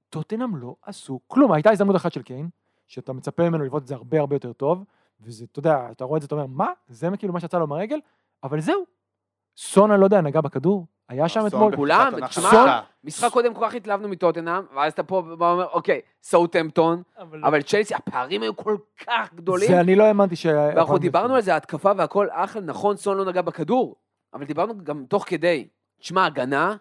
טוטנאם 0.09 0.55
לא 0.55 0.75
עשו 0.81 1.19
כלום. 1.27 1.51
הייתה 1.51 1.71
הזדמנות 1.71 1.95
אחת 1.95 2.13
של 2.13 2.21
קיין, 2.21 2.49
שאתה 2.87 3.13
מצפה 3.13 3.49
ממנו 3.49 3.63
לבעוט 3.63 3.83
את 3.83 3.87
זה 3.87 3.95
הרבה 3.95 4.19
הרבה 4.19 4.35
יותר 4.35 4.53
טוב, 4.53 4.83
וזה, 5.23 5.45
אתה 5.51 5.59
יודע, 5.59 5.87
אתה 5.91 6.03
רואה 6.03 6.17
את 6.17 6.21
זה, 6.21 6.25
אתה 6.25 6.35
אומר, 6.35 6.45
מה? 6.45 6.67
זה 6.87 7.09
כאילו 7.17 7.33
מה 7.33 7.39
שיצא 7.39 7.59
לו 7.59 7.67
מהרגל? 7.67 7.99
אבל 8.43 8.59
זהו. 8.59 8.83
סון, 9.57 9.91
אני 9.91 9.99
לא 9.99 10.05
יודע, 10.05 10.21
נגע 10.21 10.41
בכדור, 10.41 10.87
היה 11.09 11.29
שם 11.29 11.39
סון 11.39 11.47
אתמול. 11.47 11.75
כולם, 11.75 12.13
תשמע. 12.27 12.81
משחק 13.03 13.31
קודם 13.31 13.53
כל 13.53 13.65
כך 13.67 13.75
התלהבנו 13.75 14.09
מטוטנאם, 14.09 14.63
ואז 14.75 14.93
אתה 14.93 15.03
פה 15.03 15.21
בא 15.21 15.45
ואומר, 15.45 15.67
אוקיי, 15.67 16.01
סאוטהמפטון, 16.23 17.01
אבל, 17.43 17.61
צ'לסי, 17.61 17.95
הפערים 17.95 18.41
היו 18.41 18.55
כל 18.55 18.77
כך 19.07 19.33
גדולים. 19.33 19.67
זה 19.67 19.79
אני 19.79 19.95
לא 19.95 20.03
האמנתי 20.03 20.35
ש... 20.35 20.45
ואנחנו 20.45 20.97
דיברנו 20.97 21.35
על 21.35 21.41
זה, 21.41 21.55
התקפה 21.55 21.91
והכל 21.97 22.27
אחלה, 22.31 22.61
נכון, 22.61 22.97
סון 22.97 23.17
לא 23.17 23.25
נגע 23.25 23.41
בכדור, 23.41 23.95
אבל 24.33 24.45
דיברנו 24.45 24.83
גם 24.83 25.05
תוך 25.09 25.23
כדי. 25.27 25.67
תשמע, 25.99 26.25
הגנה, 26.25 26.75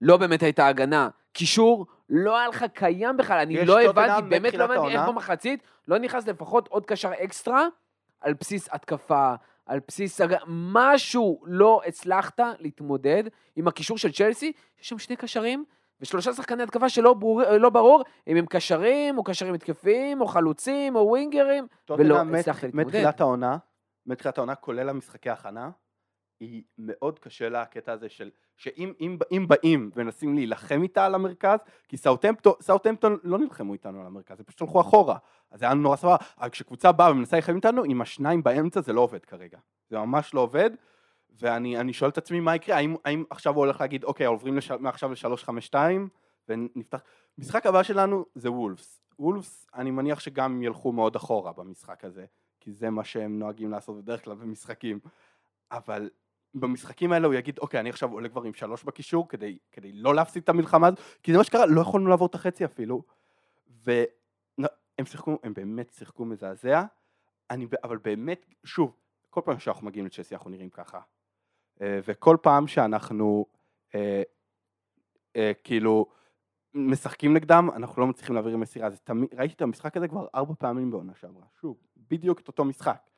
לא 0.00 0.16
באמת 0.16 0.42
הייתה 0.42 0.66
הגנה. 0.66 1.08
קישור, 1.32 1.86
לא 2.08 2.38
היה 2.38 2.48
לך 2.48 2.64
קיים 2.74 3.16
בכלל, 3.16 3.38
אני 3.38 3.64
לא 3.64 3.80
הבנתי, 3.80 4.22
באמת 4.28 4.54
לא 4.54 4.64
הבנתי 4.64 4.96
איך. 4.96 5.08
במחצית 5.08 5.62
לא 5.88 5.98
נכנס 5.98 6.28
לפחות 6.28 6.68
עוד 6.68 6.86
קשר 6.86 7.10
אקסטרה 7.24 7.66
על 8.24 8.34
בסיס 8.40 8.68
התקפה, 8.72 9.34
על 9.66 9.80
בסיס... 9.88 10.20
משהו 10.48 11.42
לא 11.46 11.80
הצלחת 11.86 12.40
להתמודד 12.58 13.24
עם 13.56 13.68
הקישור 13.68 13.98
של 13.98 14.12
צ'לסי, 14.12 14.52
יש 14.80 14.88
שם 14.88 14.98
שני 14.98 15.16
קשרים. 15.16 15.64
ושלושה 16.00 16.32
שחקני 16.32 16.62
התקפה 16.62 16.88
שלא 16.88 17.14
ברור, 17.14 17.42
לא 17.42 17.70
ברור 17.70 18.02
אם 18.26 18.36
הם 18.36 18.46
קשרים, 18.46 19.18
או 19.18 19.24
קשרים 19.24 19.54
התקפים, 19.54 20.20
או 20.20 20.26
חלוצים, 20.26 20.96
או 20.96 21.08
ווינגרים. 21.08 21.66
ולא 21.90 22.20
הצלחת 22.38 22.62
להתמודד. 22.62 22.86
מתחילת 22.86 23.20
העונה, 23.20 23.56
מתחילת 24.06 24.38
העונה, 24.38 24.54
כולל 24.54 24.88
המשחקי 24.88 25.30
הכנה, 25.30 25.70
היא 26.40 26.62
מאוד 26.78 27.18
קשה 27.18 27.48
לה 27.48 27.62
הקטע 27.62 27.92
הזה 27.92 28.08
של, 28.08 28.30
שאם 28.56 28.92
אם, 29.00 29.18
אם 29.32 29.48
באים 29.48 29.90
ומנסים 29.96 30.34
להילחם 30.34 30.82
איתה 30.82 31.06
על 31.06 31.14
המרכז, 31.14 31.58
כי 31.88 31.96
סאוטהמפטון, 31.96 32.52
סאוטהמפטון 32.60 33.18
לא 33.22 33.38
נלחמו 33.38 33.72
איתנו 33.72 34.00
על 34.00 34.06
המרכז, 34.06 34.38
הם 34.38 34.44
פשוט 34.44 34.60
הלכו 34.60 34.80
אחורה, 34.80 35.16
אז 35.50 35.60
זה 35.60 35.64
היה 35.64 35.74
נורא 35.74 35.96
סבבה, 35.96 36.16
אבל 36.38 36.48
כשקבוצה 36.48 36.92
באה 36.92 37.10
ומנסה 37.10 37.36
להילחם 37.36 37.56
איתנו, 37.56 37.82
עם 37.84 38.00
השניים 38.00 38.42
באמצע 38.42 38.80
זה 38.80 38.92
לא 38.92 39.00
עובד 39.00 39.24
כרגע, 39.24 39.58
זה 39.90 39.98
ממש 39.98 40.34
לא 40.34 40.40
עובד, 40.40 40.70
ואני 41.40 41.78
אני 41.80 41.92
שואל 41.92 42.10
את 42.10 42.18
עצמי 42.18 42.40
מה 42.40 42.56
יקרה, 42.56 42.76
האם, 42.76 42.96
האם 43.04 43.24
עכשיו 43.30 43.54
הוא 43.54 43.64
הולך 43.64 43.80
להגיד, 43.80 44.04
אוקיי, 44.04 44.26
עוברים 44.26 44.56
לש, 44.56 44.70
מעכשיו 44.70 45.10
ל-352, 45.10 45.74
ונפתח, 46.48 47.00
משחק 47.38 47.66
הבא 47.66 47.82
שלנו 47.82 48.24
זה 48.34 48.50
וולפס, 48.50 49.00
וולפס, 49.18 49.66
אני 49.74 49.90
מניח 49.90 50.20
שגם 50.20 50.62
ילכו 50.62 50.92
מאוד 50.92 51.16
אחורה 51.16 51.52
במשחק 51.52 52.04
הזה, 52.04 52.24
כי 52.60 52.72
זה 52.72 52.90
מה 52.90 53.04
שהם 53.04 53.38
נוהגים 53.38 53.70
לעשות 53.70 53.96
בדרך 53.96 54.24
כלל 54.24 54.34
במשחקים, 54.34 54.98
אבל 55.70 56.10
במשחקים 56.54 57.12
האלה 57.12 57.26
הוא 57.26 57.34
יגיד, 57.34 57.58
אוקיי, 57.58 57.80
אני 57.80 57.90
עכשיו 57.90 58.12
עולה 58.12 58.28
כבר 58.28 58.42
עם 58.42 58.54
שלוש 58.54 58.84
בקישור 58.84 59.28
כדי, 59.28 59.58
כדי 59.72 59.92
לא 59.92 60.14
להפסיד 60.14 60.42
את 60.42 60.48
המלחמה 60.48 60.86
הזאת, 60.86 61.00
כי 61.22 61.32
זה 61.32 61.38
מה 61.38 61.44
שקרה, 61.44 61.66
לא 61.66 61.80
יכולנו 61.80 62.08
לעבור 62.08 62.26
את 62.26 62.34
החצי 62.34 62.64
אפילו, 62.64 63.02
והם 63.84 65.04
שיחקו, 65.04 65.38
הם 65.42 65.54
באמת 65.54 65.92
שיחקו 65.92 66.24
מזעזע, 66.24 66.84
אני, 67.50 67.66
אבל 67.84 67.96
באמת, 67.96 68.46
שוב, 68.64 68.96
כל 69.30 69.40
פעם 69.44 69.58
שאנחנו 69.58 69.86
מגיעים 69.86 70.06
לצ'לסי 70.06 70.34
אנחנו 70.34 70.50
נראים 70.50 70.70
ככה, 70.70 71.00
אה, 71.82 72.00
וכל 72.04 72.36
פעם 72.42 72.66
שאנחנו 72.66 73.46
אה, 73.94 74.22
אה, 75.36 75.52
כאילו 75.64 76.06
משחקים 76.74 77.34
נגדם, 77.34 77.68
אנחנו 77.76 78.02
לא 78.02 78.08
מצליחים 78.08 78.34
להעביר 78.34 78.56
מסירה, 78.56 78.90
זה 78.90 78.96
תמיד, 78.96 79.34
ראיתי 79.34 79.54
את 79.54 79.62
המשחק 79.62 79.96
הזה 79.96 80.08
כבר 80.08 80.26
ארבע 80.34 80.54
פעמים 80.58 80.90
בעונה 80.90 81.14
שעברה, 81.14 81.46
שוב, 81.60 81.76
בדיוק 82.10 82.40
את 82.40 82.48
אותו 82.48 82.64
משחק. 82.64 83.10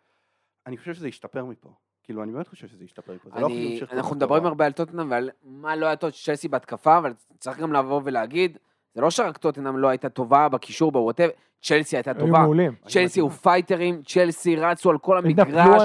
אני 0.66 0.76
חושב 0.76 0.94
שזה 0.94 1.08
ישתפר 1.08 1.44
מפה, 1.44 1.74
כאילו, 2.06 2.22
אני 2.22 2.32
באמת 2.32 2.48
חושב 2.48 2.68
שזה 2.68 2.84
ישתפר 2.84 3.16
פה. 3.22 3.40
לא 3.40 3.46
אני, 3.46 3.80
כל 3.88 3.96
אנחנו 3.96 4.16
מדברים. 4.16 4.46
הרבה 4.46 4.66
על 4.66 4.72
טוטנאם 4.72 5.10
ועל 5.10 5.30
מה 5.44 5.76
לא 5.76 5.86
היה 5.86 5.96
טוב 5.96 6.10
צ'לסי 6.10 6.48
בהתקפה, 6.48 6.98
אבל 6.98 7.12
צריך 7.38 7.58
גם 7.58 7.72
לבוא 7.72 8.00
ולהגיד, 8.04 8.58
זה 8.94 9.00
לא 9.00 9.10
שרק 9.10 9.36
טוטנאם 9.36 9.78
לא 9.78 9.88
הייתה 9.88 10.08
טובה 10.08 10.48
בקישור 10.48 10.92
בווטאב, 10.92 11.30
צ'לסי 11.62 11.96
הייתה 11.96 12.10
היו 12.10 12.20
טובה. 12.20 12.38
מעולים. 12.38 12.72
צ'לסי 12.88 13.20
הוא 13.20 13.30
פייטרים, 13.30 14.02
צ'לסי 14.02 14.56
רצו 14.56 14.90
על 14.90 14.98
כל 14.98 15.18
המגרש. 15.18 15.82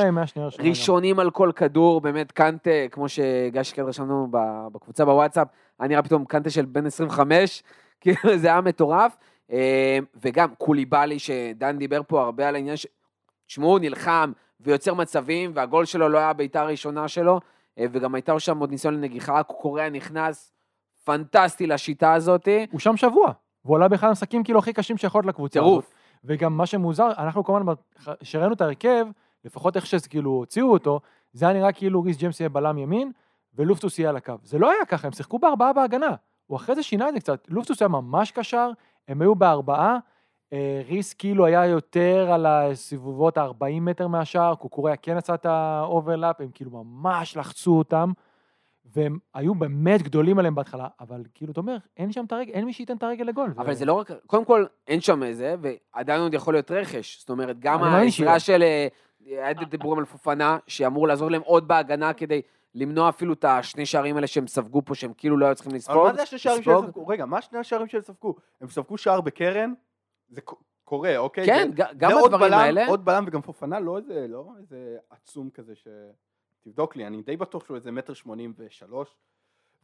ראשונים 0.60 1.20
על 1.20 1.32
כל 1.32 1.52
כדור, 1.56 2.02
באמת 2.02 2.32
קנטה, 2.32 2.70
כמו 2.92 3.10
שגיא 3.10 3.64
שקד 3.64 3.84
רשם 3.84 4.04
לנו 4.04 4.28
ב- 4.32 4.68
בקבוצה 4.72 5.06
בוואטסאפ, 5.06 5.48
היה 5.80 5.88
נראה 5.90 6.04
פתאום 6.04 6.26
קנטה 6.26 6.50
של 6.50 6.66
בן 6.66 6.86
25, 6.86 7.64
כאילו 8.02 8.38
זה 8.38 8.48
היה 8.48 8.62
מטורף. 8.62 9.18
אה, 9.52 10.00
וגם 10.22 10.56
קוליבאלי, 10.58 11.20
שדן 11.20 11.78
דיבר 11.78 12.02
פה 12.08 12.22
הרבה 12.22 12.48
על 12.48 12.56
העניין 12.56 12.78
ש... 12.78 12.88
תשמעו, 13.48 13.70
הוא 13.70 13.80
נלחם 13.80 14.32
ויוצר 14.64 14.94
מצבים, 14.94 15.52
והגול 15.56 15.86
שלו 15.86 16.10
לא 16.10 16.18
היה 16.18 16.30
הבעיטה 16.30 16.62
הראשונה 16.62 17.08
שלו, 17.08 17.40
אה, 17.80 17.86
וגם 17.92 18.16
הייתה 18.16 18.40
שם 18.40 18.60
עוד 18.60 18.72
ניסיון 18.72 18.94
לנגיחה, 18.94 19.44
קוריאה 19.44 19.90
נכנס 19.90 20.54
פנטסטי 21.04 21.68
לשיטה 21.68 22.14
הזאת. 22.14 22.48
הוא 22.72 22.80
שם 22.80 22.98
שבוע, 22.98 23.32
והוא 23.66 23.76
עלה 23.76 23.88
באחד 23.88 24.08
המשחקים 24.08 24.44
כאילו 24.44 24.60
הכי 24.60 24.74
קשים 24.74 24.98
שיכול 24.98 25.20
להיות 25.20 25.36
לקבוצה 25.36 25.60
הזאת. 25.60 25.86
וגם 26.24 26.58
מה 26.58 26.66
שמוזר, 26.66 27.12
אנחנו 27.18 27.44
כמובן, 27.44 27.74
כשראינו 28.20 28.54
את 28.54 28.62
ההרכב, 28.62 29.06
לפחות 29.46 29.76
איך 29.76 29.86
שכאילו 29.86 30.32
הוציאו 30.32 30.72
אותו, 30.72 31.00
זה 31.34 31.46
היה 31.46 31.54
נראה 31.54 31.72
כאילו 31.72 32.02
ריס 32.04 32.18
ג'יימס 32.18 32.40
יהיה 32.40 32.50
בלם 32.50 32.78
ימין, 32.78 33.12
ולופטוס 33.56 34.00
יהיה 34.00 34.10
על 34.10 34.18
הקו. 34.18 34.34
זה 34.44 34.60
לא 34.60 34.72
היה 34.72 34.86
ככה, 34.86 35.08
הם 35.08 35.14
שיחקו 35.14 35.40
בארבעה 35.40 35.74
בהגנה. 35.74 36.16
הוא 36.48 36.58
אחרי 36.58 36.76
זה 36.76 36.84
שינה 36.84 37.10
את 37.10 37.14
זה 37.14 37.20
קצת. 37.20 37.48
לופטוס 37.48 37.82
היה 37.82 37.90
ממש 37.90 38.32
קשר, 38.32 38.72
הם 39.08 39.22
היו 39.22 39.36
בארבעה, 39.36 39.98
ריס 40.88 41.14
כאילו 41.14 41.46
היה 41.46 41.66
יותר 41.66 42.32
על 42.32 42.46
הסביבות 42.46 43.38
ה-40 43.38 43.82
מטר 43.82 44.08
מהשער, 44.08 44.56
קוקוריה 44.56 44.96
כן 44.96 45.18
עשה 45.18 45.34
את 45.34 45.46
ה 45.46 45.56
overlap, 45.56 46.42
הם 46.42 46.50
כאילו 46.54 46.72
ממש 46.72 47.38
לחצו 47.38 47.78
אותם, 47.78 48.12
והם 48.86 49.18
היו 49.34 49.56
באמת 49.56 50.02
גדולים 50.02 50.40
עליהם 50.40 50.56
בהתחלה, 50.56 50.88
אבל 51.00 51.24
כאילו, 51.34 51.52
אתה 51.52 51.60
אומר, 51.60 51.78
אין 51.98 52.12
שם 52.12 52.26
את 52.26 52.32
הרגל, 52.32 52.54
אין 52.54 52.66
מי 52.66 52.74
שייתן 52.74 52.98
את 52.98 53.04
הרגל 53.04 53.26
לגול. 53.26 53.54
אבל 53.58 53.74
זה 53.74 53.86
לא 53.86 53.94
רק, 53.94 54.12
קודם 54.28 54.46
כל, 54.46 54.66
אין 54.88 55.02
שם 55.02 55.24
איזה, 55.24 55.56
ועדיין 55.62 56.22
עוד 56.22 56.34
יכול 56.34 56.54
להיות 56.54 56.72
רכש. 56.72 57.20
זאת 57.20 57.30
אומרת, 57.30 57.60
גם 57.60 57.84
העזרה 57.84 58.12
שיהיה. 58.12 58.40
של... 58.40 58.64
אה, 58.64 58.88
היה 59.26 59.54
דיבורים 59.54 60.00
על 60.00 60.06
פופנה, 60.06 60.58
שאמור 60.68 61.08
לעזור 61.08 61.32
להם 61.32 61.42
עוד 61.46 61.68
בהגנה 61.68 62.14
כדי 62.14 62.42
למנוע 62.76 63.10
אפילו 63.10 63.34
את 63.34 63.46
השני 63.46 63.86
שערים 63.86 64.16
האלה 64.16 64.28
שהם 64.28 64.48
ספגו 64.48 64.82
פה, 64.86 64.96
שהם 64.96 65.14
כאילו 65.18 65.38
לא 65.38 65.46
היו 65.46 65.56
צריכים 65.56 65.76
לספוג. 65.76 65.98
אבל 65.98 66.08
מה 66.08 66.14
זה 66.14 66.22
השני 66.22 66.40
שערים 66.40 66.64
שהם. 66.64 66.82
ספגו? 66.88 67.08
רגע, 67.08 67.26
מה 67.26 67.42
שני 67.42 67.60
השערים 67.60 67.88
שהם 67.88 68.02
ספגו? 68.02 68.36
הם 68.62 68.70
ספגו 68.70 68.98
שער 68.98 69.22
בקרן, 69.22 69.74
זה 70.32 70.42
קורה, 70.84 71.18
אוקיי? 71.18 71.46
כן, 71.46 71.70
זה- 71.78 71.84
גם 71.98 72.12
זה 72.12 72.16
עוד 72.18 72.32
בדברים 72.32 72.52
בלם- 72.52 72.60
האלה. 72.60 72.88
עוד 72.88 73.06
בלם 73.06 73.24
וגם 73.28 73.42
פופנה, 73.42 73.80
לא 73.80 73.98
איזה, 73.98 74.26
לא 74.30 74.50
איזה 74.60 74.78
עצום 75.10 75.50
כזה 75.50 75.76
ש... 75.76 75.88
תבדוק 76.64 76.96
לי, 76.96 77.08
אני 77.08 77.22
די 77.22 77.38
בטוח 77.38 77.66
שהוא 77.66 77.76
איזה 77.76 77.92
מטר 77.92 78.14
שמונים 78.14 78.54
ושלוש. 78.58 79.16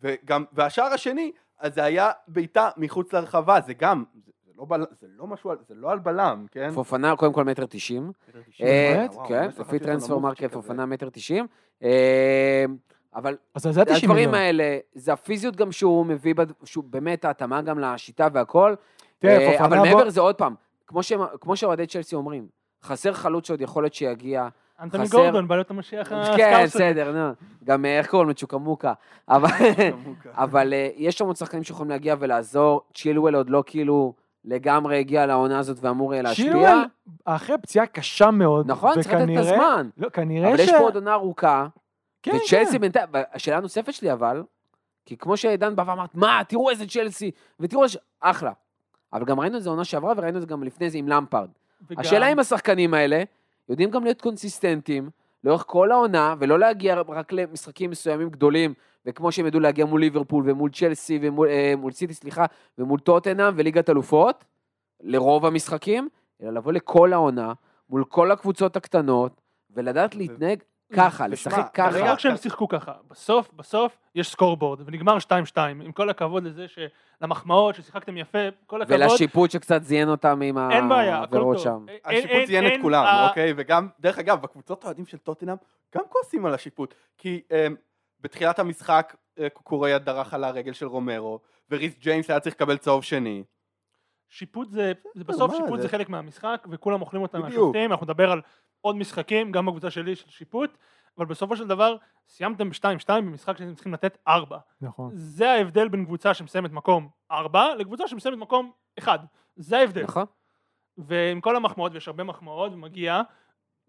וגם, 0.01 0.43
והשער 0.53 0.85
השני, 0.93 1.31
אז 1.59 1.73
זה 1.73 1.83
היה 1.83 2.11
בעיטה 2.27 2.69
מחוץ 2.77 3.13
לרחבה, 3.13 3.59
זה 3.61 3.73
גם, 3.73 4.03
זה, 4.25 4.31
זה, 4.45 4.51
לא, 4.57 4.65
בל, 4.65 4.85
זה 4.91 5.07
לא 5.09 5.27
משהו, 5.27 5.49
על- 5.51 5.57
זה 5.67 5.75
לא 5.75 5.91
על 5.91 5.99
בלם, 5.99 6.45
כן? 6.51 6.71
פופנה 6.71 7.15
קודם 7.15 7.33
כל 7.33 7.43
מטר 7.43 7.65
תשעים. 7.65 8.11
מטר 8.27 8.39
אה, 8.61 9.05
כן, 9.27 9.47
לפי 9.59 9.79
נמוך 9.87 10.11
מרקט. 10.21 10.51
פופנה 10.53 10.85
מטר 10.85 11.09
תשעים. 11.09 11.47
אה, 11.83 12.65
אבל 13.15 13.37
אז 13.55 13.61
זה 13.63 13.85
90 13.85 14.11
הדברים. 14.11 14.33
האלה, 14.33 14.77
זה 14.93 15.13
הפיזיות 15.13 15.55
גם 15.55 15.71
שהוא 15.71 16.05
מביא, 16.05 16.35
בד- 16.35 16.51
שהוא 16.65 16.83
באמת 16.83 17.25
ההתאמה 17.25 17.61
גם 17.61 17.79
לשיטה 17.79 18.27
והכל. 18.33 18.75
תראה, 19.19 19.37
אה, 19.37 19.65
אבל 19.65 19.79
מעבר 19.79 20.03
לזה, 20.03 20.21
עוד 20.21 20.35
פעם, 20.35 20.55
כמו 21.41 21.55
שאוהדי 21.55 21.87
צ'לסי 21.87 22.15
אומרים, 22.15 22.47
חסר 22.83 23.13
חלוץ 23.13 23.47
שעוד 23.47 23.61
יכול 23.61 23.83
להיות 23.83 23.93
שיגיע. 23.93 24.47
אנטוני 24.79 25.05
חסר- 25.05 25.17
גורדון, 25.17 25.47
בא 25.47 25.55
להיות 25.55 25.71
המשיח 25.71 26.09
כן, 26.09 26.15
הסקאוסר. 26.15 26.65
בסדר, 26.65 27.11
נו. 27.11 27.33
גם 27.63 27.85
אה, 27.85 27.97
איך 27.97 28.09
קוראים 28.09 28.27
לו? 28.27 28.33
צ'וקמוקה. 28.33 28.93
אבל... 29.29 29.49
אבל 30.33 30.73
אה, 30.73 30.89
יש 30.95 31.17
שם 31.17 31.25
עוד 31.25 31.35
שחקנים 31.35 31.63
שיכולים 31.63 31.89
להגיע 31.89 32.15
ולעזור. 32.19 32.81
צ'ילואל 32.93 33.35
עוד 33.35 33.49
לא 33.49 33.63
כאילו 33.65 34.13
לגמרי 34.45 34.99
הגיע 34.99 35.25
לעונה 35.25 35.59
הזאת 35.59 35.77
ואמור 35.81 36.13
להשפיע. 36.15 36.45
שילואל, 36.45 36.77
אחרי 37.25 37.55
פציעה 37.61 37.85
קשה 37.85 38.31
מאוד, 38.31 38.71
נכון, 38.71 38.93
צריך 38.93 39.13
לתת 39.13 39.29
את 39.33 39.37
הזמן. 39.37 39.89
לא, 39.97 40.09
כנראה 40.09 40.49
אבל 40.49 40.57
ש... 40.57 40.59
יש 40.59 40.71
פה 40.71 40.77
עוד 40.77 40.95
עונה 40.95 41.13
ארוכה, 41.13 41.67
כן, 42.23 42.31
וצ'לסי 42.35 42.71
כן. 42.71 42.77
בינתיים, 42.81 43.07
השאלה 43.33 43.57
הנוספת 43.57 43.93
שלי 43.93 44.13
אבל, 44.13 44.43
כי 45.05 45.17
כמו 45.17 45.37
שעידן 45.37 45.75
בא 45.75 45.83
ואמרת, 45.87 46.15
מה, 46.15 46.41
תראו 46.47 46.69
איזה 46.69 46.87
צ'לסי, 46.87 47.31
ותראו 47.59 47.83
איזה... 47.83 47.99
אחלה. 48.21 48.51
אבל 49.13 49.25
גם 49.25 49.39
ראינו 49.39 49.57
את 49.57 49.63
זה 49.63 49.69
עונה 49.69 49.85
שעברה, 49.85 50.13
וראינו 50.17 50.37
את 50.37 50.41
זה 50.41 50.47
גם 50.47 50.63
לפני 50.63 50.89
זה 50.89 50.97
עם 50.97 51.07
למפרד. 51.07 51.49
וגם- 51.89 51.99
השאלה 52.01 52.31
אם 52.31 52.39
השחקנים 52.39 52.93
האלה 52.93 53.23
יודעים 53.69 53.89
גם 53.91 54.03
להיות 54.03 54.21
קונסיסטנטים 54.21 55.09
לאורך 55.43 55.63
כל 55.67 55.91
העונה, 55.91 56.35
ולא 56.39 56.59
להגיע 56.59 57.01
רק 57.07 57.31
למשחקים 57.33 57.89
מסוימים 57.89 58.29
גדולים, 58.29 58.73
וכמו 59.05 59.31
שהם 59.31 59.45
ידעו 59.45 59.59
להגיע 59.59 59.85
מול 59.85 60.01
ליברפול 60.01 60.43
ומול 60.49 60.69
צ'לסי 60.71 61.19
ומול 61.21 61.47
אה, 61.47 61.73
מול 61.77 61.91
סיטי, 61.91 62.13
סליחה, 62.13 62.45
ומול 62.77 62.99
טוטנאם 62.99 63.53
וליגת 63.57 63.89
אלופות, 63.89 64.43
לרוב 65.01 65.45
המשחקים, 65.45 66.09
אלא 66.41 66.51
לבוא 66.51 66.71
לכל 66.71 67.13
העונה, 67.13 67.53
מול 67.89 68.03
כל 68.03 68.31
הקבוצות 68.31 68.75
הקטנות, 68.75 69.41
ולדעת 69.75 70.15
להתנהג 70.15 70.59
ככה, 70.95 71.27
לשחק 71.27 71.69
כרגע- 71.73 71.91
זה 71.91 71.99
ככה. 71.99 72.11
רק 72.11 72.19
שהם 72.19 72.37
שיחקו 72.37 72.67
ככה. 72.67 72.91
בסוף, 73.09 73.49
בסוף, 73.53 73.97
יש 74.15 74.29
סקורבורד, 74.31 74.79
ונגמר 74.85 75.17
2-2. 75.19 75.57
עם 75.85 75.91
כל 75.91 76.09
הכבוד 76.09 76.43
לזה 76.43 76.65
שלמחמאות, 76.67 77.75
ששיחקתם 77.75 78.17
יפה, 78.17 78.37
כל 78.67 78.81
הכבוד. 78.81 78.99
ולשיפוט 79.01 79.51
שקצת 79.51 79.83
זיין 79.83 80.09
אותם 80.09 80.41
עם 80.41 80.57
העבירות. 80.57 81.59
שם. 81.59 81.85
אין- 81.87 81.99
השיפוט 82.05 82.45
ציין 82.45 82.67
את 82.67 82.71
כולם, 82.81 83.03
ה- 83.05 83.27
אוקיי? 83.29 83.53
וגם, 83.57 83.87
דרך 83.99 84.19
אגב, 84.19 84.41
בקבוצות 84.41 84.83
האוהדים 84.83 85.05
של 85.05 85.17
טוטנאם, 85.17 85.55
גם 85.95 86.03
כועסים 86.09 86.45
על 86.45 86.53
השיפוט. 86.53 86.93
כי 87.17 87.41
אמ, 87.51 87.75
בתחילת 88.21 88.59
המשחק, 88.59 89.15
אה, 89.39 89.49
קוקוריה 89.49 89.97
דרך 89.97 90.33
על 90.33 90.43
הרגל 90.43 90.73
של 90.73 90.85
רומרו, 90.87 91.39
וריס 91.71 91.97
ג'יימס 91.99 92.29
היה 92.29 92.39
צריך 92.39 92.55
לקבל 92.55 92.77
צהוב 92.77 93.03
שני. 93.03 93.43
שיפוט 94.29 94.71
זה, 94.71 94.91
זה 95.15 95.23
בסוף 95.23 95.51
מה, 95.51 95.57
שיפוט 95.57 95.75
זה- 95.75 95.81
זה 95.81 95.89
חלק 95.89 96.09
מהמשחק, 96.09 96.67
וכולם 96.71 97.01
אוכלים 97.01 97.21
אותם 97.21 97.37
בדיוק. 97.41 97.53
מהשופטים, 97.53 97.91
אנחנו 97.91 98.05
נדבר 98.05 98.31
על 98.31 98.41
עוד 98.81 98.95
משחקים, 98.95 99.51
גם 99.51 99.65
בקבוצה 99.65 99.89
שלי 99.89 100.15
של 100.15 100.29
שיפוט, 100.29 100.77
אבל 101.17 101.25
בסופו 101.25 101.55
של 101.57 101.67
דבר, 101.67 101.95
סיימתם 102.27 102.69
ב-2-2 102.69 102.83
במשחק 103.09 103.57
שאתם 103.57 103.73
צריכים 103.73 103.93
לתת 103.93 104.17
4. 104.27 104.57
נכון. 104.81 105.09
זה 105.13 105.51
ההבדל 105.51 105.87
בין 105.87 106.05
קבוצה 106.05 106.33
שמסיימת 106.33 106.71
מקום 106.71 107.09
4, 107.31 107.75
לקבוצה 107.75 108.07
שמסיימת 108.07 108.37
מקום 108.37 108.71
1. 108.99 109.19
זה 109.55 109.77
ההבדל. 109.77 110.03
נכון? 110.03 110.25
ועם 110.97 111.41
כל 111.41 111.55
המחמאות, 111.55 111.91
ויש 111.93 112.07
הרבה 112.07 112.23
מחמאות, 112.23 112.73
ומגיע, 112.73 113.21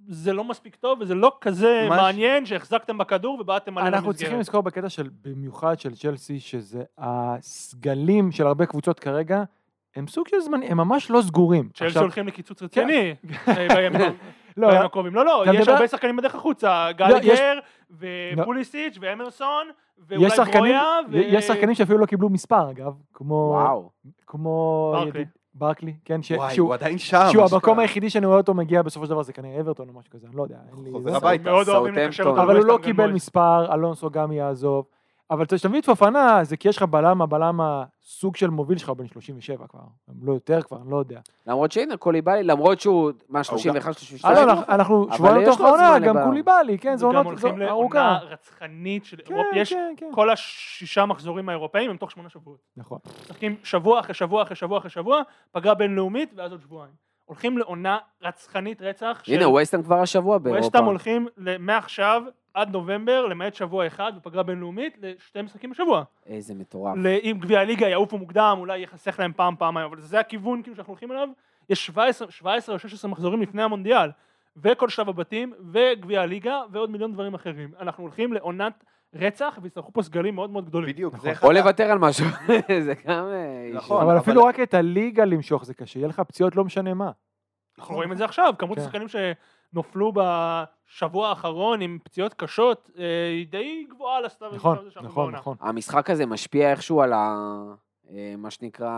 זה 0.08 0.32
לא 0.32 0.44
מספיק 0.44 0.76
טוב, 0.76 1.00
וזה 1.00 1.14
לא 1.14 1.38
כזה 1.40 1.86
מה 1.88 1.96
ש- 1.96 2.00
מעניין 2.00 2.46
שהחזקתם 2.46 2.98
בכדור 2.98 3.40
ובעטתם 3.40 3.78
עליהם 3.78 3.94
אנחנו 3.94 4.14
צריכים 4.14 4.38
לזכור 4.40 4.60
בקטע 4.62 4.88
של, 4.88 5.10
במיוחד 5.22 5.78
של 5.80 5.94
צ'לסי, 5.96 6.40
שזה 6.40 6.84
הסגלים 6.98 8.32
של 8.32 8.46
הרבה 8.46 8.66
קבוצות 8.66 9.00
כרגע, 9.00 9.42
הם 9.98 10.06
סוג 10.06 10.28
של 10.28 10.40
זמני, 10.40 10.66
הם 10.66 10.76
ממש 10.76 11.10
לא 11.10 11.22
סגורים. 11.22 11.68
צ'לסי 11.68 11.84
עכשיו- 11.86 12.02
הולכים 12.02 12.26
לקיצוץ 12.26 12.62
רציני. 12.62 13.14
אה, 13.48 13.66
בימים- 13.74 14.00
לא, 14.56 14.68
הקרובים. 14.72 15.14
לא, 15.14 15.24
לא, 15.24 15.42
אתה 15.42 15.54
יש 15.54 15.68
הרבה 15.68 15.88
שחקנים 15.88 16.16
בדרך 16.16 16.34
החוצה. 16.34 16.86
יש- 16.90 16.96
גלגר, 16.96 17.58
ופוליסיץ', 18.42 18.98
ואמרסון, 19.00 19.66
ואולי 20.08 20.30
ו... 21.10 21.16
יש 21.18 21.44
שחקנים 21.44 21.74
שאפילו 21.74 21.98
לא 21.98 22.06
קיבלו 22.06 22.28
מספר, 22.28 22.70
אגב, 22.70 22.92
כמו, 23.14 23.34
וואו. 23.54 23.90
כמו 24.26 24.94
ברקלי. 25.54 25.94
כן, 26.04 26.22
ש- 26.22 26.30
וואי, 26.32 26.54
שהוא, 26.54 26.66
הוא 26.66 26.74
עדיין 26.74 26.98
שם. 26.98 27.26
שהוא. 27.32 27.44
המקום 27.52 27.78
היחידי 27.78 28.10
שאני 28.10 28.26
רואה 28.26 28.38
אותו 28.38 28.54
מגיע 28.54 28.82
בסופו 28.82 29.06
של 29.06 29.10
דבר 29.10 29.22
זה 29.22 29.32
כנראה 29.32 29.60
אברטון 29.60 29.88
או 29.88 29.94
משהו 29.94 30.10
כזה, 30.10 30.26
אני 30.26 30.36
לא 30.36 30.42
יודע, 30.42 30.56
אין 30.76 30.84
לי... 30.84 30.90
חוזר. 30.90 31.16
הביתה. 31.16 31.50
אותו. 31.50 32.42
אבל 32.42 32.56
הוא 32.56 32.64
לא 32.66 32.78
קיבל 32.82 33.12
מספר, 33.12 33.74
אלונסו 33.74 34.10
גם 34.10 34.32
יעזוב. 34.32 34.84
אבל 35.30 35.46
כשאתה 35.46 35.68
מביא 35.68 35.80
את 35.80 35.86
פופנה, 35.86 36.44
זה 36.44 36.56
כי 36.56 36.68
יש 36.68 36.76
לך 36.76 36.82
בלם, 36.82 37.22
הבלם 37.22 37.60
הסוג 37.62 38.36
של 38.36 38.50
מוביל 38.50 38.78
שלך, 38.78 38.88
הוא 38.88 38.96
בן 38.96 39.06
37 39.08 39.66
כבר, 39.66 39.80
הם 40.08 40.14
לא 40.22 40.32
יותר 40.32 40.62
כבר, 40.62 40.76
אני 40.82 40.90
לא 40.90 40.96
יודע. 40.96 41.20
למרות 41.46 41.72
שהנה, 41.72 41.96
קוליבאלי, 41.96 42.42
למרות 42.42 42.80
שהוא, 42.80 43.10
מה, 43.28 43.44
31, 43.44 43.92
32? 43.98 44.36
אה, 44.36 44.44
לא, 44.46 44.52
אנחנו- 44.68 45.08
שבועיים 45.16 45.42
יש 45.42 45.48
לתוך 45.48 45.60
העונה, 45.60 45.98
גם. 45.98 46.16
קוליבאלי, 46.24 46.78
כן, 46.78 46.96
זו 46.96 47.06
וגם 47.06 47.16
עונה 47.16 47.36
זו 47.38 47.48
הולכים 47.48 47.68
ארוכה. 47.68 47.98
לעונה 47.98 48.18
רצחנית 48.32 49.04
של 49.04 49.16
כן, 49.16 49.34
אירופה. 49.34 49.56
יש 49.58 49.72
כן, 49.72 49.94
כן. 49.96 50.10
כל 50.14 50.30
השישה 50.30 51.06
מחזורים 51.06 51.48
האירופאים 51.48 51.90
הם 51.90 51.96
תוך 51.96 52.10
שמונה 52.10 52.28
שבועות. 52.28 52.58
נכון. 52.76 52.98
משחקים 53.22 53.56
שבוע 53.64 54.00
אחרי 54.00 54.14
שבוע 54.14 54.42
אחרי 54.42 54.56
שבוע 54.56 54.78
אחרי 54.78 54.90
שבוע, 54.90 55.20
פגרה 55.52 55.74
בינלאומית, 55.74 56.32
ואז 56.36 56.52
עוד 56.52 56.60
שבועיים. 56.62 56.92
הולכים 57.24 57.58
לעונה 57.58 57.98
רצחנית 58.22 58.82
רצח. 58.82 59.22
הנה, 59.26 59.48
ווסטהאם 59.48 59.82
כבר 59.82 60.00
השבוע 60.00 60.38
באירופה. 60.38 60.64
ווסטהאם 60.64 60.84
הולכים 60.84 61.28
מעכשיו 61.58 62.22
עד 62.58 62.72
נובמבר, 62.72 63.26
למעט 63.26 63.54
שבוע 63.54 63.86
אחד 63.86 64.12
בפגרה 64.16 64.42
בינלאומית, 64.42 64.98
לשתי 65.02 65.42
משחקים 65.42 65.70
בשבוע. 65.70 66.02
איזה 66.26 66.54
מטורף. 66.54 66.94
אם 67.22 67.36
גביע 67.40 67.60
הליגה 67.60 67.88
יעופו 67.88 68.18
מוקדם, 68.18 68.56
אולי 68.58 68.78
ייחסך 68.78 69.18
להם 69.18 69.32
פעם, 69.36 69.56
פעמיים, 69.58 69.86
אבל 69.86 70.00
זה 70.00 70.20
הכיוון 70.20 70.62
כאילו 70.62 70.76
שאנחנו 70.76 70.92
הולכים 70.92 71.12
אליו. 71.12 71.28
יש 71.70 71.86
17, 71.86 72.30
17 72.30 72.74
או 72.74 72.78
16 72.78 73.10
מחזורים 73.10 73.42
לפני 73.42 73.62
המונדיאל, 73.62 74.10
וכל 74.56 74.88
שלב 74.88 75.08
הבתים, 75.08 75.52
וגביע 75.72 76.22
הליגה, 76.22 76.60
ועוד 76.72 76.90
מיליון 76.90 77.12
דברים 77.12 77.34
אחרים. 77.34 77.70
אנחנו 77.80 78.04
הולכים 78.04 78.32
לעונת 78.32 78.84
רצח, 79.14 79.58
ויצטרכו 79.62 79.92
פה 79.92 80.02
סגלים 80.02 80.34
מאוד 80.34 80.50
מאוד 80.50 80.66
גדולים. 80.66 80.88
בדיוק, 80.88 81.14
נכון. 81.14 81.30
או 81.42 81.52
לוותר 81.52 81.90
על 81.90 81.98
משהו. 81.98 82.26
זה 82.86 82.94
גם... 83.06 83.24
אה, 83.26 83.70
נכון. 83.74 84.02
אבל 84.02 84.18
אפילו 84.18 84.44
רק 84.44 84.60
את 84.60 84.74
הליגה 84.74 85.24
למשוך 85.24 85.64
זה 85.64 85.74
קשה, 85.74 85.98
יהיה 85.98 86.08
לך 86.08 86.20
פציעות 86.20 86.56
לא 86.56 86.64
משנה 86.64 86.94
מה. 86.94 87.10
אנחנו 87.78 87.94
רואים 87.94 88.12
את 88.12 88.16
זה 88.16 88.24
עכשיו, 88.24 88.54
כמות 88.58 88.76
כן. 88.78 88.82
השחקנים 88.82 89.08
נופלו 89.72 90.12
בשבוע 90.12 91.28
האחרון 91.28 91.80
עם 91.80 91.98
פציעות 92.04 92.34
קשות, 92.34 92.90
אה, 92.98 93.04
היא 93.28 93.46
די 93.46 93.86
גבוהה 93.90 94.20
לסתיו. 94.20 94.50
נכון, 94.54 94.78
נכון, 95.02 95.34
נכון. 95.34 95.56
המשחק 95.60 96.10
הזה 96.10 96.26
משפיע 96.26 96.70
איכשהו 96.70 97.02
על 97.02 97.12
ה... 97.12 97.36
אה, 98.10 98.34
מה 98.38 98.50
שנקרא... 98.50 98.90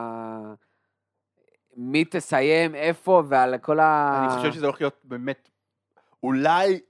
מי 1.77 2.05
תסיים, 2.05 2.75
איפה, 2.75 3.23
ועל 3.27 3.59
כל 3.59 3.81
ה... 3.81 4.19
אני 4.25 4.37
חושב 4.37 4.53
שזה 4.53 4.67
הולך 4.67 4.81
להיות 4.81 4.97
באמת, 5.05 5.49
אולי, 6.23 6.81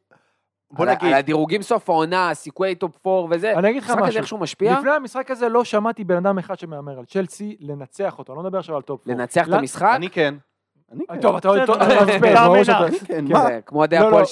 בוא 0.71 0.85
על 0.85 0.91
נגיד, 0.91 1.09
על 1.09 1.15
הדירוגים 1.15 1.63
סוף 1.63 1.91
העונה, 1.91 2.35
סיכויי 2.35 2.75
top 2.75 3.07
4 3.07 3.37
וזה. 3.37 3.59
אני 3.59 3.71
אגיד 3.71 3.83
לך 3.83 3.91
המשחק 3.91 4.03
הזה 4.03 4.09
משהו. 4.09 4.19
איכשהו 4.21 4.39
משפיע? 4.39 4.79
לפני 4.79 4.91
המשחק 4.91 5.31
הזה 5.31 5.49
לא 5.49 5.65
שמעתי 5.65 6.05
בן 6.05 6.17
אדם 6.17 6.39
אחד 6.39 6.59
שמהמר 6.59 6.99
על 6.99 7.05
צ'לסי 7.05 7.57
לנצח 7.61 8.19
אותו, 8.19 8.33
אני 8.33 8.37
לא 8.37 8.43
מדבר 8.43 8.59
עכשיו 8.59 8.77
על 8.77 8.83
top 8.83 9.05
four. 9.05 9.15
לנצח 9.15 9.49
את 9.49 9.53
המשחק? 9.53 9.93
אני 9.97 10.11
כן. 10.11 10.35
אני 10.93 11.05
כן. 11.07 11.21
טוב, 11.21 11.37
אתה 11.37 11.49
מנח. 11.51 11.69
ברור 12.47 12.65
שאתה- 12.65 12.87
כן, 13.07 13.25
כן. 13.29 13.33
מה? 13.33 13.61
כמו 13.67 13.79
אוהדי 13.79 13.99
לא, 13.99 14.07
הפועל 14.07 14.23
לא, 14.23 14.27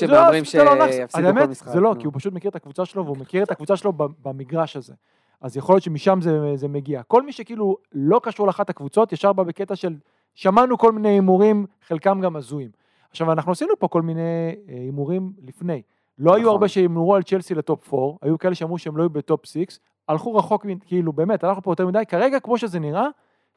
זה 0.50 0.64
לא 0.64 0.74
נח- 0.74 0.90
שיפסידו 0.92 1.22
כל 1.22 1.38
האמת, 1.38 1.48
משחק. 1.48 1.68
זה 1.72 1.80
לא. 1.80 1.94
כי 1.98 2.04
הוא 2.06 2.12
פשוט 2.16 2.32
מכיר 2.32 2.50
את 2.50 2.56
הקבוצה 2.56 2.84
שלו, 2.84 3.04
והוא 3.04 3.16
מכיר 3.16 3.42
את 3.42 3.50
הקבוצה 3.50 3.76
שלו 3.76 3.92
במגרש 4.22 4.76
הזה. 4.76 4.94
אז 5.40 5.56
יכול 5.56 5.74
להיות 5.74 5.82
שמשם 5.82 6.18
זה, 6.22 6.40
זה 6.56 6.68
מגיע. 6.68 7.02
כל 7.02 7.22
מי 7.22 7.32
שכאילו 7.32 7.76
לא 7.92 8.20
קשור 8.22 8.46
לאחת 8.46 8.70
הקבוצות, 8.70 9.12
ישר 9.12 9.32
בא 9.32 9.42
בקטע 9.42 9.76
של, 9.76 9.96
שמענו 10.34 10.78
כל 10.78 10.92
מיני 10.92 11.08
הימורים, 11.08 11.66
חלקם 11.86 12.20
גם 12.20 12.36
הזויים. 12.36 12.70
עכשיו, 13.10 13.32
אנחנו 13.32 13.52
עשינו 13.52 13.74
פה 13.78 13.88
כל 13.88 14.02
מיני 14.02 14.20
אה, 14.68 14.74
הימורים 14.74 15.32
לפני. 15.42 15.82
לא 16.18 16.30
היו 16.34 16.40
נכון. 16.42 16.52
הרבה 16.52 16.68
שהימרו 16.68 17.14
על 17.14 17.22
צ'לסי 17.22 17.54
לטופ 17.54 17.94
4, 17.94 18.16
היו 18.22 18.38
כאלה 18.38 18.54
שאמרו 18.54 18.78
שהם 18.78 18.96
לא 18.96 19.02
יהיו 19.02 19.10
בטופ 19.10 19.46
6, 19.46 19.78
הלכו 20.08 20.34
רחוק, 20.34 20.66
כאילו, 20.86 21.12
באמת, 21.12 21.44
הלכנו 21.44 21.62
פה 21.62 21.72
יותר 21.72 21.86
מדי. 21.86 22.02
כרגע, 22.08 22.40
כמו 22.40 22.58
שזה 22.58 22.80
נראה, 22.80 23.06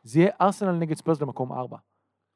זה 0.04 0.20
יהיה 0.20 0.32
ארסנל 0.42 0.72
נגד 0.72 0.98
ספרס 0.98 1.22
למקום 1.22 1.52
4. 1.54 1.78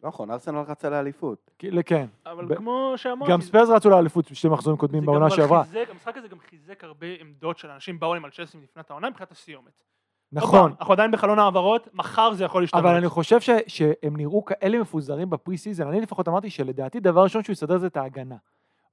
לא 0.03 0.09
נכון, 0.09 0.31
ארסנל 0.31 0.57
רצה 0.59 0.89
לאליפות. 0.89 1.51
כן. 1.85 2.05
אבל 2.25 2.45
ב- 2.45 2.55
כמו 2.55 2.93
שאמרתי, 2.95 3.31
גם 3.31 3.41
ספרס 3.41 3.69
רצו 3.69 3.89
לאליפות 3.89 4.31
בשתי 4.31 4.47
מחזורים 4.47 4.77
קודמים 4.79 5.05
בעונה 5.05 5.29
שעברה. 5.29 5.63
חיזק- 5.63 5.89
המשחק 5.91 6.17
הזה 6.17 6.27
גם 6.27 6.39
חיזק 6.39 6.83
הרבה 6.83 7.07
עמדות 7.19 7.57
של 7.57 7.69
אנשים 7.69 7.99
באו 7.99 8.13
להם 8.13 8.25
על 8.25 8.31
צ'לסי 8.31 8.57
לפני 8.63 8.83
העונה 8.89 9.09
מבחינת 9.09 9.31
הסיומת. 9.31 9.83
נכון. 10.31 10.73
אנחנו 10.79 10.93
עדיין 10.93 11.11
בחלון 11.11 11.39
העברות, 11.39 11.87
מחר 11.93 12.33
זה 12.33 12.43
יכול 12.43 12.63
להשתנות. 12.63 12.83
אבל 12.85 12.95
אני 12.95 13.09
חושב 13.09 13.39
ש, 13.39 13.49
שהם 13.67 14.17
נראו 14.17 14.45
כאלה 14.45 14.79
מפוזרים 14.79 15.29
ב 15.29 15.57
pre-season, 15.57 15.87
אני 15.87 16.01
לפחות 16.01 16.27
אמרתי 16.27 16.49
שלדעתי 16.49 16.99
דבר 16.99 17.23
ראשון 17.23 17.43
שהוא 17.43 17.53
יסדר 17.53 17.77
זה 17.77 17.87
את 17.87 17.97
ההגנה. 17.97 18.35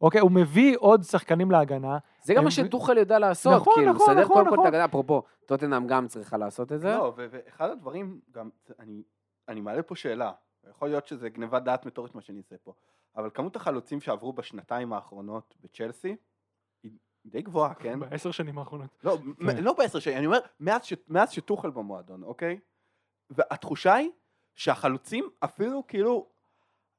אוקיי, 0.01 0.21
הוא 0.21 0.31
מביא 0.31 0.77
עוד 0.79 1.03
שחקנים 1.03 1.51
להגנה, 1.51 1.99
זה 2.23 2.35
גם 2.35 2.45
מה 2.45 2.51
שטוחל 2.51 2.99
יודע 2.99 3.19
לעשות, 3.19 3.53
נכון, 3.53 3.75
כאילו, 3.77 3.93
נכון, 3.93 4.11
לסדר 4.11 4.23
נכון, 4.25 4.35
קודם 4.35 4.45
כל 4.47 4.53
את 4.55 4.59
נכון. 4.59 4.65
ההגנה, 4.67 4.85
אפרופו, 4.85 5.23
טוטנאם 5.47 5.87
גם 5.87 6.07
צריכה 6.09 6.37
לעשות 6.37 6.73
את 6.73 6.81
זה. 6.81 6.89
לא, 6.95 7.13
ו- 7.17 7.27
ואחד 7.31 7.71
הדברים, 7.71 8.21
גם, 8.35 8.49
אני, 8.81 9.03
אני 9.49 9.61
מעלה 9.61 9.83
פה 9.83 9.97
שאלה, 9.97 10.33
יכול 10.71 10.89
להיות 10.89 11.07
שזה 11.07 11.29
גניבת 11.29 11.63
דעת 11.63 11.87
מטורפת 11.87 12.15
מה 12.15 12.21
שאני 12.21 12.39
עושה 12.39 12.57
פה, 12.63 12.73
אבל 13.17 13.31
כמות 13.35 13.57
החלוצים 13.57 14.01
שעברו 14.01 14.33
בשנתיים 14.33 14.93
האחרונות 14.93 15.55
בצ'לסי, 15.61 16.17
היא 16.83 16.93
די 17.27 17.43
גבוהה, 17.43 17.75
כן? 17.83 18.01
בעשר 18.01 18.31
שנים 18.31 18.59
האחרונות. 18.59 18.91
לא, 19.05 19.19
מ- 19.39 19.51
לא 19.63 19.73
בעשר 19.73 19.99
שנים, 19.99 20.17
אני 20.19 20.27
אומר, 20.27 20.39
מאז, 20.61 20.85
ש, 20.85 20.93
מאז 21.09 21.31
שטוחל 21.31 21.71
במועדון, 21.71 22.23
אוקיי? 22.23 22.61
והתחושה 23.31 23.95
היא 23.95 24.11
שהחלוצים 24.55 25.29
אפילו 25.41 25.87
כאילו, 25.87 26.27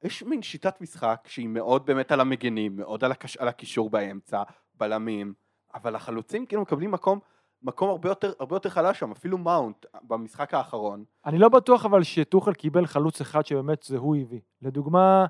יש 0.02 0.22
מין 0.22 0.42
שיטת 0.42 0.80
משחק 0.80 1.24
שהיא 1.26 1.48
מאוד 1.48 1.86
באמת 1.86 2.12
על 2.12 2.20
המגנים, 2.20 2.76
מאוד 2.76 3.04
על, 3.04 3.12
הקש, 3.12 3.36
על 3.36 3.48
הקישור 3.48 3.90
באמצע, 3.90 4.42
בלמים, 4.74 5.34
אבל 5.74 5.96
החלוצים 5.96 6.46
כאילו 6.46 6.62
מקבלים 6.62 6.90
מקום, 6.90 7.18
מקום 7.64 7.90
הרבה 7.90 8.08
יותר, 8.08 8.32
הרבה 8.40 8.56
יותר 8.56 8.68
חלש 8.68 8.98
שם, 8.98 9.10
אפילו 9.12 9.38
מאונט 9.38 9.86
במשחק 10.02 10.54
האחרון. 10.54 11.04
אני 11.26 11.38
לא 11.38 11.48
בטוח 11.48 11.84
אבל 11.84 12.02
שטוחל 12.02 12.52
קיבל 12.52 12.86
חלוץ 12.86 13.20
אחד 13.20 13.46
שבאמת 13.46 13.82
זה 13.82 13.98
הוא 13.98 14.16
הביא. 14.16 14.40
לדוגמה, 14.62 15.26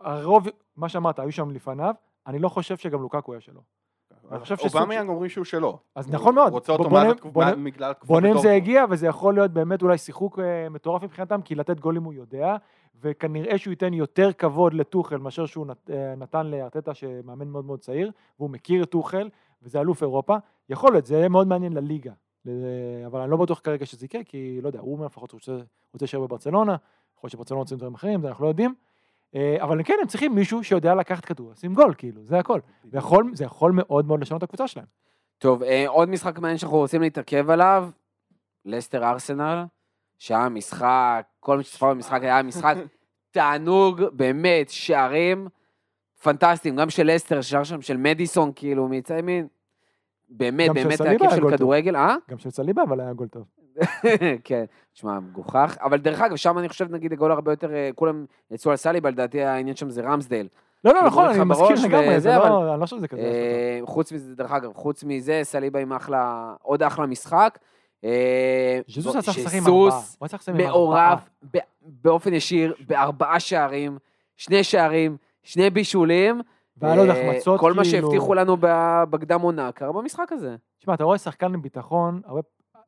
הרוב, 0.00 0.46
מה 0.76 0.88
שאמרת, 0.88 1.18
היו 1.18 1.32
שם 1.32 1.50
לפניו, 1.50 1.94
אני 2.26 2.38
לא 2.38 2.48
חושב 2.48 2.76
שגם 2.76 3.02
לוקקו 3.02 3.32
היה 3.32 3.40
שלו. 3.40 3.60
אני 4.30 4.40
חושב 4.40 4.56
שסוג 4.56 4.66
אובמה 4.76 4.92
של- 4.94 4.98
יאנג 4.98 5.08
אומרים 5.08 5.28
שהוא 5.30 5.44
שלו. 5.44 5.78
אז 5.94 6.10
נכון 6.10 6.34
מאוד. 6.34 6.52
רוצה 6.52 6.72
אותו 6.72 6.84
נ- 7.54 7.64
בגלל 7.64 7.90
התקופה 7.90 8.14
בונם 8.14 8.38
זה. 8.38 8.52
הגיע, 8.52 8.84
וזה 8.90 9.06
יכול 9.06 9.34
להיות 9.34 9.50
באמת 9.50 9.82
אולי 9.82 9.98
שיחוק 9.98 10.38
אה, 10.38 10.68
מטורף 10.68 11.02
מבחינתם, 11.02 11.42
כי 11.42 11.54
לתת 11.54 11.80
גולים 11.80 12.04
הוא 12.04 12.12
יודע, 12.14 12.56
וכנראה 13.00 13.58
שהוא 13.58 13.70
ייתן 13.72 13.94
יותר 13.94 14.32
כבוד 14.32 14.74
לטוחל 14.74 15.16
מאשר 15.16 15.46
שהוא 15.46 15.66
אה, 15.90 16.14
נתן 16.16 16.46
לארטטה, 16.46 16.94
שמאמן 16.94 17.48
מאוד 17.48 17.64
מאוד 17.64 17.80
צעיר, 17.80 18.10
והוא 18.38 18.50
מכיר 18.50 18.82
את 18.82 18.90
טוחל, 18.90 19.28
וזה 19.62 19.80
אלוף 19.80 20.02
אירופה. 20.02 20.36
יכול 20.68 20.92
להיות, 20.92 21.06
זה 21.06 21.14
יהיה 21.14 21.28
מאוד 21.28 21.48
מעניין 21.48 21.72
לליגה. 21.72 22.12
אבל 23.06 23.20
אני 23.20 23.30
לא 23.30 23.36
בטוח 23.36 23.60
כרגע 23.64 23.86
שזה 23.86 24.04
יקרה, 24.04 24.24
כי 24.24 24.60
לא 24.62 24.68
יודע, 24.68 24.80
הוא 24.80 25.04
לפחות 25.04 25.32
רוצה 25.32 25.52
רוצה 25.92 26.04
להישאר 26.04 26.20
בברצלונה, 26.20 26.76
יכול 27.16 27.26
להיות 27.26 27.32
שברצלונה 27.32 27.60
רוצים 27.60 27.78
דברים 27.78 27.94
אחרים, 27.94 28.20
זה 28.22 28.28
אנחנו 28.28 28.44
לא 28.44 28.48
יודעים. 28.48 28.74
אה, 29.34 29.56
אבל 29.60 29.82
כן, 29.84 29.94
הם 30.00 30.06
צריכים 30.06 30.34
מישהו 30.34 30.64
שיודע 30.64 30.94
לקחת 30.94 31.24
כדור, 31.24 31.50
לשים 31.50 31.74
גול, 31.74 31.94
כאילו, 31.98 32.24
זה 32.24 32.38
הכל. 32.38 32.60
זה 32.84 32.98
יכול, 32.98 33.30
זה 33.34 33.44
יכול 33.44 33.72
מאוד 33.74 34.06
מאוד 34.06 34.20
לשנות 34.20 34.38
את 34.38 34.42
הקבוצה 34.42 34.68
שלהם. 34.68 34.86
טוב, 35.38 35.62
אה, 35.62 35.84
עוד 35.88 36.08
משחק 36.08 36.38
מעניין 36.38 36.58
שאנחנו 36.58 36.78
רוצים 36.78 37.02
להתעכב 37.02 37.50
עליו, 37.50 37.90
לסטר 38.64 39.04
ארסנל, 39.04 39.64
שהיה 40.18 40.48
משחק, 40.48 41.26
כל 41.40 41.56
מי 41.56 41.62
שצפה 41.64 41.94
במשחק 41.94 42.22
היה 42.22 42.42
משחק 42.42 42.76
תענוג, 43.30 44.02
באמת, 44.12 44.70
שערים 44.70 45.48
פנטסטיים, 46.22 46.76
גם 46.76 46.90
של 46.90 47.10
לסטר, 47.14 47.40
שער 47.40 47.64
שם 47.64 47.82
של 47.82 47.96
מדיסון, 47.96 48.52
כאילו, 48.54 48.88
מצד 48.88 49.18
ימין, 49.18 49.46
באמת, 50.28 50.70
באמת 50.70 51.00
היה 51.00 51.18
כיף 51.18 51.30
של. 51.34 51.50
כדורגל, 51.50 51.96
אה? 51.96 52.16
גם 52.30 52.38
של 52.38 52.50
סליבה, 52.50 52.82
אבל 52.82 53.00
היה 53.00 53.12
גול 53.12 53.28
טוב. 53.28 53.44
כן, 54.44 54.64
תשמע, 54.92 55.20
מגוחך. 55.20 55.76
אבל 55.80 55.98
דרך 55.98 56.20
אגב, 56.20 56.36
שם 56.36 56.58
אני 56.58 56.68
חושב, 56.68 56.90
נגיד, 56.90 57.12
הגול 57.12 57.32
הרבה 57.32 57.52
יותר, 57.52 57.74
אה, 57.74 57.90
כולם 57.94 58.24
יצאו 58.50 58.70
על 58.70 58.76
סליבה, 58.76 59.10
לדעתי 59.10 59.42
העניין 59.42 59.76
שם 59.76 59.90
זה 59.90 60.02
רמסדייל. 60.02 60.48
לא, 60.84 60.90
לא, 60.90 60.98
כאילו, 60.98 61.10
נכון, 61.10 61.28
אני 61.28 61.44
מסכים 61.44 61.90
לגמרי, 61.90 62.20
זה 62.20 62.28
לא, 62.28 62.72
אני 62.72 62.80
לא 62.80 62.84
חושב 62.84 62.96
שזה 62.96 63.08
כזה. 63.08 63.20
אה, 63.20 63.80
חוץ 63.84 64.12
מזה, 64.12 64.34
דרך 64.34 64.52
אגב, 64.52 64.72
חוץ 64.74 65.04
מזה, 65.04 65.40
סליבה 65.42 65.80
עם 65.80 65.92
אחלה, 65.92 66.54
עוד 66.62 66.82
אחלה 66.82 67.06
משחק. 67.06 67.58
אה, 68.04 68.80
ז'זוס 68.88 69.16
לשחק 69.16 69.54
עם 69.54 69.66
ארבעה. 69.66 70.00
ארבעה. 70.48 70.66
מעורב 70.66 71.18
באופן 71.82 72.34
ישיר 72.34 72.74
בארבעה 72.86 73.40
שערים, 73.40 73.98
שני 74.36 74.64
שערים, 74.64 75.16
שני 75.42 75.70
בישולים. 75.70 76.40
והיה 76.76 76.96
לו 76.96 77.02
עוד 77.02 77.10
החמצות, 77.10 77.60
כל 77.60 77.72
מה 77.72 77.82
כאילו- 77.82 78.10
שהבטיחו 78.10 78.34
לנו 78.34 78.56
ב- 78.60 79.02
בקדם 79.10 79.40
עונה 79.40 79.72
קרה 79.72 79.92
במשחק 79.92 80.32
הזה. 80.32 80.56
תשמע, 80.78 80.94
אתה 80.94 81.04
רואה 81.04 81.18
שחקן 81.18 81.54
עם 81.54 81.62
ביטחון, 81.62 82.20
הרבה... 82.24 82.40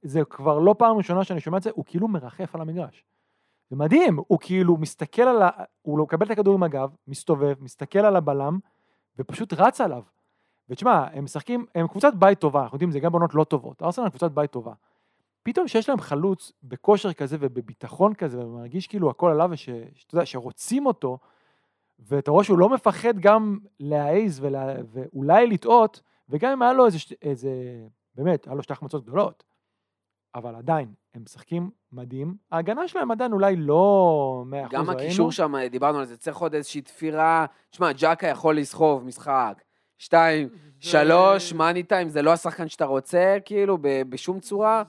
זה 0.03 0.25
כבר 0.25 0.59
לא 0.59 0.75
פעם 0.79 0.97
ראשונה 0.97 1.25
שאני 1.25 1.40
שומע 1.40 1.59
את 1.59 1.62
זה, 1.62 1.71
הוא 1.75 1.85
כאילו 1.85 2.09
מרחף 2.09 2.55
על 2.55 2.61
המגרש. 2.61 3.05
זה 3.71 3.77
מדהים, 3.77 4.19
הוא 4.27 4.38
כאילו 4.40 4.77
מסתכל 4.77 5.23
על 5.23 5.43
ה... 5.43 5.49
הוא 5.83 5.99
לא 5.99 6.05
מקבל 6.05 6.27
את 6.27 6.31
הכדור 6.31 6.55
עם 6.55 6.62
הגב, 6.62 6.90
מסתובב, 7.09 7.55
מסתכל 7.61 7.99
על 7.99 8.17
הבלם, 8.17 8.59
ופשוט 9.19 9.53
רץ 9.53 9.81
עליו. 9.81 10.03
ותשמע, 10.69 11.05
הם 11.12 11.25
משחקים, 11.25 11.67
הם 11.75 11.88
קבוצת 11.88 12.14
בית 12.14 12.38
טובה, 12.38 12.62
אנחנו 12.62 12.77
יודעים, 12.77 12.90
זה 12.90 13.01
גם 13.01 13.12
בנות 13.12 13.35
לא 13.35 13.45
טובות. 13.45 13.83
ארסנל 13.83 14.09
קבוצת 14.09 14.31
בית 14.31 14.51
טובה. 14.51 14.73
פתאום 15.43 15.69
שיש 15.69 15.88
להם 15.88 16.01
חלוץ 16.01 16.53
בכושר 16.62 17.12
כזה 17.12 17.37
ובביטחון 17.40 18.14
כזה, 18.14 18.47
ומרגיש 18.47 18.87
כאילו 18.87 19.11
הכל 19.11 19.31
עליו, 19.31 19.51
ושאתה 19.53 20.14
יודע, 20.14 20.27
שרוצים 20.27 20.87
אותו, 20.87 21.19
ואתה 21.99 22.31
רואה 22.31 22.45
שהוא 22.45 22.59
לא 22.59 22.69
מפחד 22.69 23.19
גם 23.19 23.59
להעז 23.81 24.41
ולה, 24.45 24.75
ואולי 24.93 25.47
לטעות, 25.47 26.01
וגם 26.29 26.53
אם 26.53 26.63
היה 26.63 26.73
לו 26.73 26.87
איזה, 26.87 26.99
ש- 26.99 27.13
איזה 27.23 27.51
באמת, 28.15 28.47
היה 28.47 28.55
לו 28.57 28.63
שתי 28.63 28.73
החמצות 28.73 29.03
גדולות, 29.05 29.45
אבל 30.35 30.55
עדיין, 30.55 30.95
הם 31.15 31.23
משחקים 31.23 31.71
מדהים. 31.93 32.37
ההגנה 32.53 32.89
שלהם 32.89 33.11
עדיין 33.11 33.33
אולי 33.33 33.57
לא 33.57 34.45
100% 34.51 34.69
גם. 34.73 34.91
הקישור 34.91 35.33
שם, 35.33 35.55
דיברנו 35.71 35.99
על 35.99 36.05
זה, 36.05 36.17
צריך 36.17 36.37
עוד 36.39 36.55
איזושהי 36.55 36.81
תפירה. 36.83 37.47
תשמע, 37.71 37.93
ג'קה 37.93 38.27
יכול 38.27 38.57
לסחוב 38.59 39.05
משחק. 39.05 39.63
שתיים, 39.99 40.49
שלוש, 40.81 41.53
מאני 41.53 41.83
טיים, 41.83 42.09
זה 42.09 42.23
לא 42.23 42.33
השחקן 42.33 42.69
שאתה 42.69 42.85
רוצה, 42.85 43.37
כאילו, 43.45 43.79
ב- 43.81 44.03
בשום 44.09 44.41
צורה. 44.41 44.83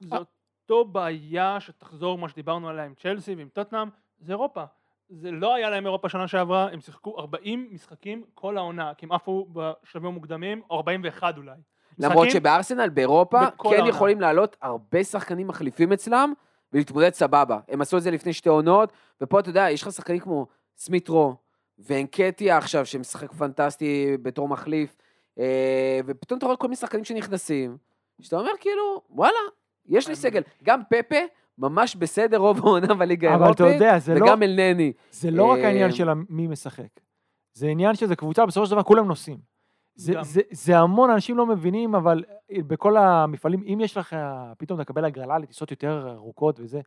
זה 0.00 0.16
אותו 0.16 0.84
בעיה 0.84 1.60
שתחזור 1.60 2.18
מה 2.18 2.28
שדיברנו 2.28 2.68
עליה 2.68 2.84
עם 2.84 2.94
צ'לסי 2.94 3.34
ועם 3.34 3.48
טוטנאם, 3.48 3.88
זה 4.20 4.32
אירופה. 4.32 4.64
זה 5.08 5.30
לא 5.30 5.54
היה 5.54 5.70
להם 5.70 5.86
אירופה 5.86 6.08
שנה 6.08 6.28
שעברה, 6.28 6.68
הם 6.72 6.80
שיחקו 6.80 7.18
40 7.18 7.68
משחקים 7.72 8.24
כל 8.34 8.56
העונה, 8.56 8.92
כי 8.94 9.06
הם 9.06 9.12
עפו 9.12 9.46
בשלבים 9.52 10.08
המוקדמים, 10.08 10.62
או 10.70 10.76
41 10.76 11.36
אולי. 11.36 11.56
למרות 11.98 12.30
שבארסנל, 12.30 12.88
באירופה, 12.88 13.40
כן 13.50 13.68
העונה. 13.68 13.88
יכולים 13.88 14.20
לעלות 14.20 14.56
הרבה 14.62 15.04
שחקנים 15.04 15.46
מחליפים 15.46 15.92
אצלם 15.92 16.32
ולהתמודד 16.72 17.14
סבבה. 17.14 17.58
הם 17.68 17.80
עשו 17.80 17.96
את 17.98 18.02
זה 18.02 18.10
לפני 18.10 18.32
שתי 18.32 18.48
עונות, 18.48 18.92
ופה 19.20 19.40
אתה 19.40 19.50
יודע, 19.50 19.70
יש 19.70 19.82
לך 19.82 19.92
שחקנים 19.92 20.20
כמו 20.20 20.46
סמיטרו 20.76 21.34
ואנקטיה 21.78 22.56
עכשיו, 22.56 22.86
שמשחק 22.86 23.32
פנטסטי 23.32 24.16
בתור 24.22 24.48
מחליף, 24.48 24.96
אה, 25.38 26.00
ופתאום 26.06 26.38
אתה 26.38 26.46
רואה 26.46 26.56
כל 26.56 26.66
מיני 26.66 26.76
שחקנים 26.76 27.04
שנכנסים, 27.04 27.76
שאתה 28.20 28.36
אומר 28.36 28.50
כאילו, 28.60 29.02
וואלה, 29.10 29.38
יש 29.86 30.08
לי 30.08 30.16
סגל. 30.16 30.42
גם 30.62 30.80
פפה, 30.90 31.18
ממש 31.58 31.96
בסדר 31.96 32.36
רוב 32.36 32.58
העונה 32.58 32.94
בליגה 32.94 33.34
אבל 33.34 33.52
אתה 33.52 33.64
האירופית, 33.64 33.82
יודע, 33.82 33.98
זה 33.98 34.14
לא, 34.14 34.24
וגם 34.24 34.42
אלנני. 34.42 34.92
זה 35.10 35.30
לא 35.30 35.44
רק 35.44 35.58
אה, 35.58 35.66
העניין 35.66 35.92
של 35.92 36.08
מי 36.28 36.46
משחק. 36.46 37.00
זה 37.52 37.68
עניין 37.68 37.94
שזה 37.94 38.16
קבוצה, 38.16 38.46
בסופו 38.46 38.66
של 38.66 38.72
דבר 38.72 38.82
כולם 38.82 39.06
נוסעים. 39.06 39.38
זה. 39.94 40.12
זה, 40.22 40.40
זה 40.50 40.78
המון 40.78 41.10
אנשים 41.10 41.36
לא 41.36 41.46
מבינים, 41.46 41.94
אבל 41.94 42.24
בכל 42.52 42.96
המפעלים, 42.96 43.62
אם 43.72 43.78
יש 43.80 43.96
לך, 43.96 44.16
פתאום 44.58 44.82
תקבל 44.82 45.04
הגרלה 45.04 45.38
לטיסות 45.38 45.70
יותר 45.70 46.12
ארוכות 46.14 46.60
וזה, 46.60 46.80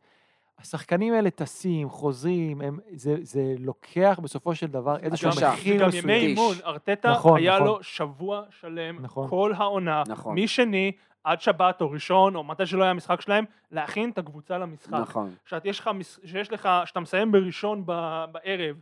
השחקנים 0.58 1.14
האלה 1.14 1.30
טסים, 1.30 1.88
חוזרים, 1.88 2.60
הם, 2.60 2.78
זה, 2.92 3.16
זה 3.20 3.54
לוקח 3.58 4.20
בסופו 4.22 4.54
של 4.54 4.66
דבר 4.66 4.96
איזשהו. 4.98 5.30
מחיר 5.30 5.76
זה 5.76 5.82
גם 5.82 5.88
מסוים. 5.88 6.04
ימי 6.04 6.26
אימון, 6.26 6.54
ארטטה 6.64 7.10
נכון, 7.10 7.38
היה 7.38 7.54
נכון. 7.54 7.66
לו 7.66 7.82
שבוע 7.82 8.42
שלם, 8.50 8.98
נכון. 9.00 9.28
כל 9.28 9.52
העונה, 9.56 10.02
נכון. 10.06 10.38
משני 10.38 10.92
עד 11.28 11.40
שבת 11.40 11.80
או 11.80 11.90
ראשון, 11.90 12.34
או 12.36 12.44
מתי 12.44 12.66
שלא 12.66 12.84
היה 12.84 12.92
משחק 12.94 13.20
שלהם, 13.20 13.44
להכין 13.70 14.10
את 14.10 14.18
הקבוצה 14.18 14.58
למשחק. 14.58 14.92
נכון. 14.92 15.34
שאת 15.44 15.64
יש 15.64 15.80
לך, 15.80 15.90
שיש 16.24 16.52
לך, 16.52 16.68
שאתה 16.84 17.00
מסיים 17.00 17.32
בראשון 17.32 17.82
ב- 17.86 18.24
בערב 18.32 18.76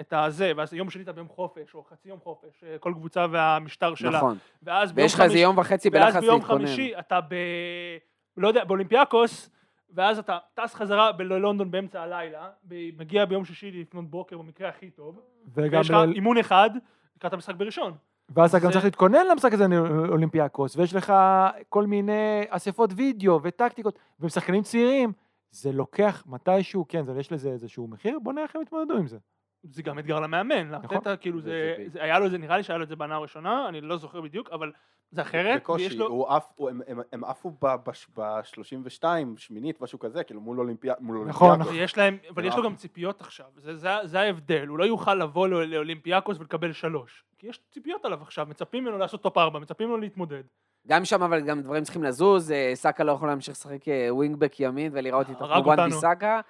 את 0.00 0.12
הזה, 0.12 0.52
ואז 0.56 0.74
יום 0.74 0.90
שני 0.90 1.02
אתה 1.02 1.12
ביום 1.12 1.28
חופש, 1.28 1.74
או 1.74 1.84
חצי 1.84 2.08
יום 2.08 2.18
חופש, 2.20 2.64
אה, 2.66 2.76
כל 2.78 2.92
קבוצה 2.96 3.26
והמשטר 3.30 3.94
שלה. 3.94 4.10
נכון. 4.10 4.38
ואז 4.62 4.92
ביום 4.92 5.02
ויש 5.04 5.14
לך 5.14 5.20
איזה 5.20 5.30
חמישי- 5.32 5.42
יום 5.42 5.58
וחצי 5.58 5.88
ואז 5.92 6.04
בלחץ 6.04 6.20
ביום 6.20 6.38
להתכונן. 6.38 6.66
חמישי 6.66 6.92
אתה 6.98 7.20
ב... 7.20 7.34
לא 8.36 8.48
יודע, 8.48 8.64
באולימפיאקוס, 8.64 9.50
ואז 9.94 10.18
אתה 10.18 10.38
טס 10.54 10.74
חזרה 10.74 11.12
בלונדון 11.12 11.70
באמצע 11.70 12.02
הלילה, 12.02 12.48
מגיע 12.98 13.24
ביום 13.24 13.44
שישי 13.44 13.70
לפנות 13.70 14.10
בוקר 14.10 14.38
במקרה 14.38 14.68
הכי 14.68 14.90
טוב, 14.90 15.20
וגם 15.54 15.78
ויש 15.78 15.90
לך 15.90 15.96
ל- 15.96 16.12
אימון 16.14 16.38
אחד 16.38 16.70
לקראת 17.16 17.32
המשחק 17.32 17.54
בראשון. 17.54 17.92
ואז 18.28 18.54
אתה 18.54 18.64
גם 18.64 18.72
צריך 18.72 18.84
להתכונן 18.84 19.26
למשחק 19.26 19.52
הזה 19.52 19.64
אולימפיאקוס, 20.08 20.76
ויש 20.76 20.94
לך 20.94 21.12
כל 21.68 21.86
מיני 21.86 22.42
אספות 22.48 22.90
וידאו 22.96 23.40
וטקטיקות, 23.42 23.98
ושחקנים 24.20 24.62
צעירים, 24.62 25.12
זה 25.50 25.72
לוקח 25.72 26.24
מתישהו, 26.26 26.84
כן, 26.88 27.04
יש 27.18 27.32
לזה 27.32 27.50
איזשהו 27.50 27.88
מחיר, 27.88 28.18
בוא 28.22 28.32
נראה 28.32 28.44
איך 28.44 28.56
הם 28.56 28.62
יתמודדו 28.62 28.94
עם 28.94 29.06
זה. 29.06 29.18
זה 29.70 29.82
גם 29.82 29.98
אתגר 29.98 30.20
למאמן, 30.20 30.68
נכון. 30.70 30.88
לארטטה, 30.92 31.16
כאילו 31.16 31.40
זה, 31.40 31.74
זה- 31.78 31.88
זה, 31.88 32.02
היה 32.02 32.18
לו 32.18 32.26
את 32.26 32.30
זה, 32.30 32.38
נראה 32.38 32.56
לי 32.56 32.62
שהיה 32.62 32.76
לו 32.78 32.84
את 32.84 32.88
זה 32.88 32.96
בעונה 32.96 33.14
הראשונה, 33.14 33.68
אני 33.68 33.80
לא 33.80 33.96
זוכר 33.96 34.20
בדיוק, 34.20 34.50
אבל 34.50 34.72
זה 35.10 35.22
אחרת, 35.22 35.48
ויש 35.54 35.60
בקושי, 35.62 35.96
לו, 35.96 36.06
הוא 36.06 36.28
עף, 36.28 36.52
הוא- 36.56 36.70
הם- 36.70 36.80
הם- 36.88 37.00
הם 37.12 37.24
עפו 37.24 37.50
ב-32, 38.16 39.04
שמינית, 39.36 39.80
משהו 39.80 39.98
כזה, 39.98 40.24
כאילו 40.24 40.40
מול 40.40 40.56
מול 41.00 41.26
נכון, 41.28 41.48
אולימפיאקוס. 41.50 41.68
ויש 41.76 41.98
להם, 41.98 42.18
אבל 42.30 42.44
יש 42.44 42.56
לו. 42.56 42.62
גם 42.62 42.76
ציפיות 42.76 43.20
עכשיו, 43.20 43.46
זה, 43.56 43.76
זה, 43.76 43.88
זה 44.04 44.20
ההבדל, 44.20 44.66
הוא 44.68 44.78
לא 44.78 44.84
יוכל 44.84 45.14
לבוא 45.14 45.48
לא- 45.48 45.64
לאולימפיאקוס 45.64 46.38
ולקבל 46.38 46.72
שלוש, 46.72 47.24
כי 47.38 47.46
יש 47.46 47.60
ציפיות 47.70 48.04
עליו 48.04 48.22
עכשיו, 48.22 48.46
מצפים 48.46 48.84
ממנו 48.84 48.98
לעשות 48.98 49.22
top 49.22 49.38
ארבע, 49.38 49.58
מצפים 49.58 49.88
ממנו 49.88 50.00
להתמודד. 50.00 50.42
גם 50.88 51.04
שם 51.04 51.22
אבל 51.22 51.40
גם 51.40 51.62
דברים 51.62 51.84
צריכים 51.84 52.02
לזוז, 52.02 52.52
אה, 52.52 52.72
סאקה 52.74 53.04
לא 53.04 53.12
יכול 53.12 53.28
להמשיך 53.28 53.54
לשחק 53.54 53.88
אה, 53.88 54.14
ווינגבק 54.14 54.60
ימין 54.60 54.92
ולראות 54.94 55.28
איתו 55.28 55.46
כמו. 55.46 55.72
ביסאקה. 55.84 56.40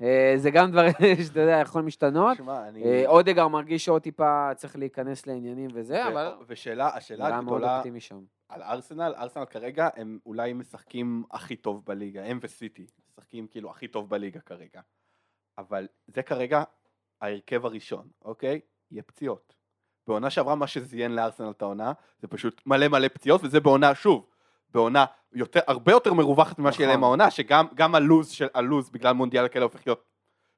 אה, 0.00 0.34
זה 0.36 0.50
גם 0.50 0.70
דברים 0.70 0.92
שאתה 1.26 1.40
יודע, 1.40 1.60
יכולים 1.60 1.86
להשתנות. 1.86 2.38
אה, 2.84 3.02
אודגר 3.06 3.48
מרגיש 3.48 3.84
שעוד 3.84 4.02
טיפה 4.02 4.50
צריך 4.56 4.76
להיכנס 4.76 5.26
לעניינים 5.26 5.70
וזה, 5.74 6.08
אבל 6.08 6.32
ושאלה, 6.46 6.96
השאלה 6.96 7.28
מאוד 7.28 7.42
הגדולה 7.42 7.76
אופטימי 7.76 8.00
שם. 8.00 8.20
על 8.48 8.62
ארסנל, 8.62 9.14
ארסנל 9.18 9.44
כרגע 9.44 9.88
הם 9.96 10.18
אולי 10.26 10.52
משחקים 10.52 11.24
הכי 11.30 11.56
טוב 11.56 11.82
בליגה, 11.86 12.24
הם 12.24 12.38
וסיטי, 12.42 12.86
משחקים 13.10 13.46
כאילו 13.46 13.70
הכי 13.70 13.88
טוב 13.88 14.10
בליגה 14.10 14.40
כרגע. 14.40 14.80
אבל 15.58 15.86
זה 16.06 16.22
כרגע 16.22 16.62
ההרכב 17.20 17.66
הראשון, 17.66 18.08
אוקיי? 18.24 18.60
יהיה 18.90 19.02
פציעות. 19.02 19.54
בעונה 20.06 20.30
שעברה 20.30 20.54
מה 20.54 20.66
שזיין 20.66 21.14
לארסנל 21.14 21.50
את 21.50 21.62
העונה, 21.62 21.92
זה 22.18 22.28
פשוט 22.28 22.62
מלא 22.66 22.88
מלא 22.88 23.08
פציעות, 23.08 23.40
וזה 23.44 23.60
בעונה, 23.60 23.94
שוב, 23.94 24.26
בעונה 24.70 25.04
יותר, 25.32 25.60
הרבה 25.66 25.92
יותר 25.92 26.12
מרווחת 26.12 26.58
ממה 26.58 26.72
שיהיה 26.72 26.88
נכון. 26.88 26.94
להם 26.94 27.04
העונה, 27.04 27.30
שגם 27.30 27.66
גם 27.74 27.94
הלוז, 27.94 28.30
של, 28.30 28.46
הלוז 28.54 28.90
בגלל 28.90 29.12
מונדיאל 29.12 29.44
הכלא 29.44 29.62
הופך 29.62 29.86
להיות 29.86 30.04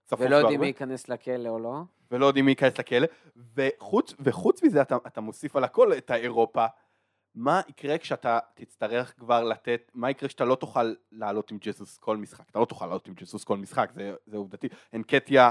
צפוף 0.05 0.21
ולא 0.21 0.37
יודעים. 0.37 0.61
מי 0.61 0.67
ייכנס 0.67 1.09
לכלא 1.09 1.49
או 1.49 1.59
לא. 1.59 1.81
ולא 2.11 2.27
יודעים 2.27 2.45
מי 2.45 2.51
ייכנס 2.51 2.79
לכלא, 2.79 3.07
וחוץ, 3.57 4.15
וחוץ 4.21 4.63
מזה 4.63 4.83
אתה, 4.83 4.97
אתה 5.07 5.21
מוסיף 5.21 5.57
על 5.57 5.65
הכל 5.65 5.93
את 5.93 6.11
האירופה, 6.11 6.67
מה 7.35 7.61
יקרה 7.69 7.99
כשאתה 7.99 8.39
תצטרך 8.55 9.15
כבר 9.19 9.45
לתת, 9.45 9.91
מה 9.95 10.11
יקרה 10.11 10.29
כשאתה 10.29 10.45
לא 10.45 10.55
תוכל 10.55 10.95
לעלות 11.13 11.51
עם 11.51 11.59
ג'סוס 11.61 11.99
כל 11.99 12.17
משחק, 12.17 12.51
אתה 12.51 12.59
לא 12.59 12.65
תוכל 12.65 12.87
לעלות 12.87 13.09
עם 13.09 13.15
ג'סוס 13.15 13.45
כל 13.45 13.57
משחק, 13.57 13.91
זה, 13.95 14.15
זה 14.27 14.37
עובדתי, 14.37 14.69
אנקטיה, 14.95 15.51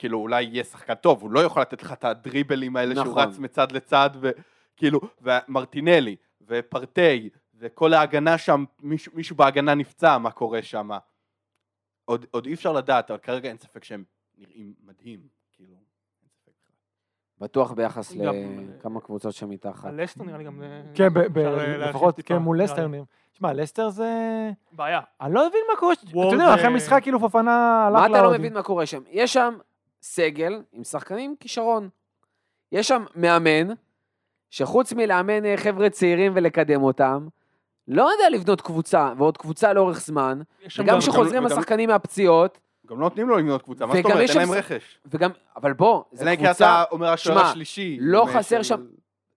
כאילו 0.00 0.18
אולי 0.18 0.42
יהיה 0.42 0.64
שחקן 0.64 0.94
טוב, 0.94 1.22
הוא 1.22 1.30
לא 1.30 1.40
יכול 1.40 1.62
לתת 1.62 1.82
לך 1.82 1.92
את 1.92 2.04
הדריבלים 2.04 2.76
האלה 2.76 2.94
שהוא 2.94 3.06
נכון. 3.06 3.18
רץ 3.18 3.38
מצד 3.38 3.72
לצד, 3.72 4.10
וכאילו, 4.20 5.00
ומרטינלי, 5.20 6.16
ופרטי, 6.46 7.28
וכל 7.58 7.94
ההגנה 7.94 8.38
שם, 8.38 8.64
מישהו, 8.82 9.12
מישהו 9.14 9.36
בהגנה 9.36 9.74
נפצע, 9.74 10.18
מה 10.18 10.30
קורה 10.30 10.62
שם, 10.62 10.90
עוד, 12.04 12.26
עוד 12.30 12.46
אי 12.46 12.54
אפשר 12.54 12.72
לדעת, 12.72 13.10
אבל 13.10 13.18
כרגע 13.18 13.48
אין 13.48 13.58
ספק 13.58 13.84
שהם 13.84 14.04
נראים 14.38 14.74
מדהים, 14.84 15.20
כאילו. 15.52 15.74
בטוח 17.38 17.72
ביחס 17.72 18.12
לכמה 18.12 19.00
קבוצות 19.00 19.34
שמתחת. 19.34 19.84
הלסטר 19.84 20.24
נראה 20.24 20.38
לי 20.38 20.44
גם... 20.44 20.62
אה, 20.62 20.82
כן, 20.94 21.08
אה, 21.36 21.76
לפחות, 21.76 22.20
כן, 22.24 22.36
מול 22.36 22.62
לסטר. 22.62 22.86
נראה. 22.86 23.04
שמע, 23.32 23.52
לסטר 23.52 23.88
זה... 23.88 24.50
בעיה. 24.72 25.00
אני 25.20 25.34
לא 25.34 25.48
מבין 25.48 25.60
מה 25.70 25.76
קורה, 25.76 25.92
אתה 25.92 26.18
יודע, 26.18 26.54
אחרי 26.54 26.64
אה, 26.64 26.70
משחק 26.70 27.02
כאילו 27.02 27.20
פופנה 27.20 27.86
הלך 27.86 28.00
מה 28.00 28.06
אתה 28.06 28.22
לא. 28.22 28.32
מבין 28.32 28.54
מה 28.54 28.62
קורה 28.62 28.86
שם? 28.86 29.02
יש 29.10 29.32
שם 29.32 29.58
סגל 30.02 30.62
עם 30.72 30.84
שחקנים 30.84 31.34
כישרון. 31.40 31.88
יש 32.72 32.88
שם 32.88 33.04
מאמן, 33.16 33.68
שחוץ 34.50 34.92
מלאמן 34.92 35.44
אה, 35.44 35.56
חבר'ה 35.56 35.90
צעירים 35.90 36.32
ולקדם 36.34 36.82
אותם, 36.82 37.28
לא 37.88 38.10
יודע 38.12 38.30
לבנות 38.30 38.60
קבוצה, 38.60 39.12
ועוד 39.18 39.36
קבוצה 39.38 39.72
לאורך 39.72 40.00
זמן, 40.00 40.40
וגם 40.78 40.86
גם- 40.86 40.98
כשחוזרים 40.98 41.44
וגם- 41.44 41.58
השחקנים 41.58 41.88
מהפציעות, 41.88 42.58
גם 42.86 42.96
לא 42.96 43.02
נותנים 43.02 43.28
לו 43.28 43.36
לבנות 43.38 43.62
קבוצה, 43.62 43.86
מה 43.86 43.94
זאת 43.94 44.04
וגם 44.06 44.12
אומרת? 44.16 44.30
אין 44.30 44.38
להם 44.38 44.50
רכש. 44.52 44.98
וגם, 45.06 45.30
אבל 45.56 45.72
בוא, 45.72 46.02
זו 46.12 46.22
אלא 46.22 46.30
אם 46.30 46.36
כן 46.36 46.44
קבוצה, 46.46 46.82
אתה 46.82 46.84
אומר 46.90 47.06
השוער 47.12 47.38
השלישי. 47.38 47.96
לא 48.00 48.26
חסר 48.34 48.62
שם- 48.62 48.86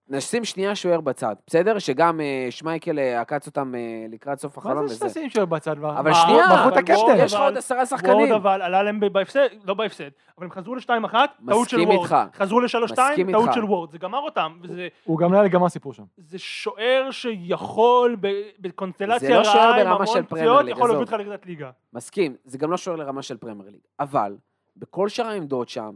נשים 0.07 0.45
שנייה 0.45 0.75
שוער 0.75 1.01
בצד, 1.01 1.35
בסדר? 1.47 1.79
שגם 1.79 2.21
אה, 2.21 2.47
שמייקל 2.49 2.99
אה, 2.99 3.21
עקץ 3.21 3.47
אותם 3.47 3.75
אה, 3.75 3.79
לקראת 4.09 4.39
סוף 4.39 4.57
החלום 4.57 4.77
מה 4.81 4.87
זה 4.87 4.95
וזה. 4.95 5.09
שתשים 5.09 5.29
שוער 5.29 5.45
בצד? 5.45 5.75
אבל 5.83 6.13
שנייה, 6.13 6.45
בחרו 6.47 6.67
את 6.67 6.73
אבל 6.73 6.77
הקפטן. 6.77 6.93
וורד, 6.95 7.15
יש 7.19 7.33
לך 7.33 7.39
עוד 7.39 7.57
עשרה 7.57 7.77
וורד 7.77 7.87
שחקנים. 7.89 8.33
אבל 8.33 8.61
עלה 8.61 8.83
להם 8.83 8.99
ב- 8.99 9.05
בהפסד, 9.07 9.47
לא 9.63 9.73
בהפסד, 9.73 10.03
אבל 10.37 10.45
הם 10.45 10.51
חזרו 10.51 10.75
לשתיים 10.75 11.03
אחת, 11.03 11.29
טעות 11.49 11.69
של 11.69 11.77
מסכים 11.77 11.89
וורד. 11.89 12.01
איתך. 12.23 12.37
חזרו 12.37 12.59
לשלוש 12.59 12.91
מסכים 12.91 13.05
שתיים, 13.13 13.31
טעות 13.31 13.43
איתך. 13.47 13.55
של 13.55 13.63
וורד. 13.65 13.91
זה 13.91 13.97
גמר 13.97 14.19
אותם, 14.19 14.57
וזה 14.61 14.87
הוא 15.03 15.19
גם 15.19 15.31
לא 15.33 15.37
היה 15.37 15.45
לגמרי 15.45 15.69
סיפור 15.69 15.93
שם. 15.93 16.03
זה 16.17 16.39
שוער 16.39 17.07
שיכול 17.11 18.15
ב- 18.21 18.27
בקונסטלציה 18.59 19.29
זה 19.29 19.35
לא 19.37 19.43
שוער 19.43 19.57
רעה 19.69 19.79
עם 19.81 19.83
ברמה 19.87 19.93
המון 19.95 20.05
פרמייר 20.05 20.25
פציעות, 20.25 20.65
ליג, 20.65 20.71
יכול 20.75 20.87
להוביל 20.89 21.03
עזוב. 21.07 21.13
אותך 21.13 21.27
לליגת 21.27 21.45
ליגה. 21.45 21.71
מסכים, 21.93 22.35
זה 22.45 22.57
גם 22.57 22.71
לא 22.71 22.77
שוער 22.77 22.95
לרמה 22.97 23.21
של 23.21 23.37
פרמייר 23.37 23.69
ליג, 23.69 23.81
אבל 23.99 24.35
בכל 24.77 25.09
שאר 25.09 25.27
העמדות 25.27 25.69
שם, 25.69 25.91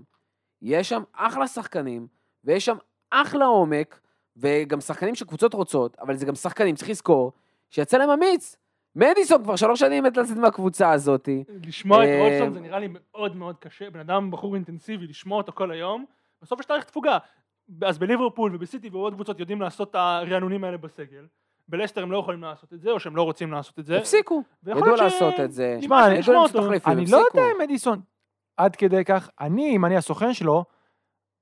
יש 0.62 0.90
שם 0.90 1.04
אחלה 1.14 1.48
שחקנים, 1.48 2.08
ויש 2.44 2.66
שם 2.66 2.76
אחלה 3.12 3.46
עומק, 3.46 4.00
וגם 4.38 4.82
שחקנים 4.82 5.16
שקבוצות 5.16 5.54
רוצות, 5.54 5.98
אבל 6.02 6.16
זה 6.16 6.26
גם 6.26 6.36
שחקנים, 6.36 6.76
צריך 6.76 6.90
לזכור, 6.90 7.32
שיצא 7.70 7.98
להם 7.98 8.10
אמיץ. 8.10 8.56
מדיסון 8.96 9.44
כבר 9.44 9.56
שלוש 9.56 9.80
שנים 9.80 10.04
מת 10.04 10.18
לצאת 10.18 10.38
מהקבוצה 10.38 10.92
הזאת. 10.92 11.30
לשמוע 11.64 12.04
את 12.04 12.10
אה, 12.10 12.20
רולסון 12.22 12.54
זה 12.54 12.60
נראה 12.60 12.80
לי 12.80 12.88
מאוד 12.92 13.36
מאוד 13.36 13.56
קשה, 13.60 13.90
בן 13.90 14.00
אדם 14.00 14.32
בחור 14.32 14.56
אינטנסיבי, 14.56 15.08
לשמוע 15.08 15.38
אותו 15.38 15.52
כל 15.52 15.72
היום, 15.72 16.06
בסוף 16.42 16.60
יש 16.60 16.66
תאריך 16.66 16.84
תפוגה. 16.84 17.18
אז 17.82 17.98
בליברפול 17.98 18.56
ובסיטי 18.56 18.90
ועוד 18.90 19.14
קבוצות 19.14 19.40
יודעים 19.40 19.62
לעשות 19.62 19.90
את 19.90 19.96
הרענונים 19.96 20.64
האלה 20.64 20.78
בסגל. 20.78 21.26
בלסטר 21.68 22.04
הם 22.04 22.12
לא 22.12 22.18
יכולים 22.18 22.42
לעשות 22.42 22.74
את 22.74 22.82
זה, 22.82 22.92
או 22.92 23.00
שהם 23.00 23.16
לא 23.16 23.22
רוצים 23.22 23.52
לעשות 23.52 23.80
את 23.80 23.86
זה. 23.86 23.98
הפסיקו, 23.98 24.44
ידעו 24.68 24.98
ש- 24.98 25.00
לעשות 25.00 25.40
את 25.40 25.52
זה. 25.52 25.76
נשמע, 25.80 26.08
אני 26.08 27.06
לא. 27.12 27.18
יודע 27.18 27.52
אם 27.52 27.62
מדיסון 27.62 28.00
עד 28.58 28.76
כדי 28.76 29.06
כך, 29.06 29.30
אני, 29.40 29.76
אם 29.76 29.86
אני 29.86 29.98
הסוכן 29.98 30.34
שלו, 30.34 30.66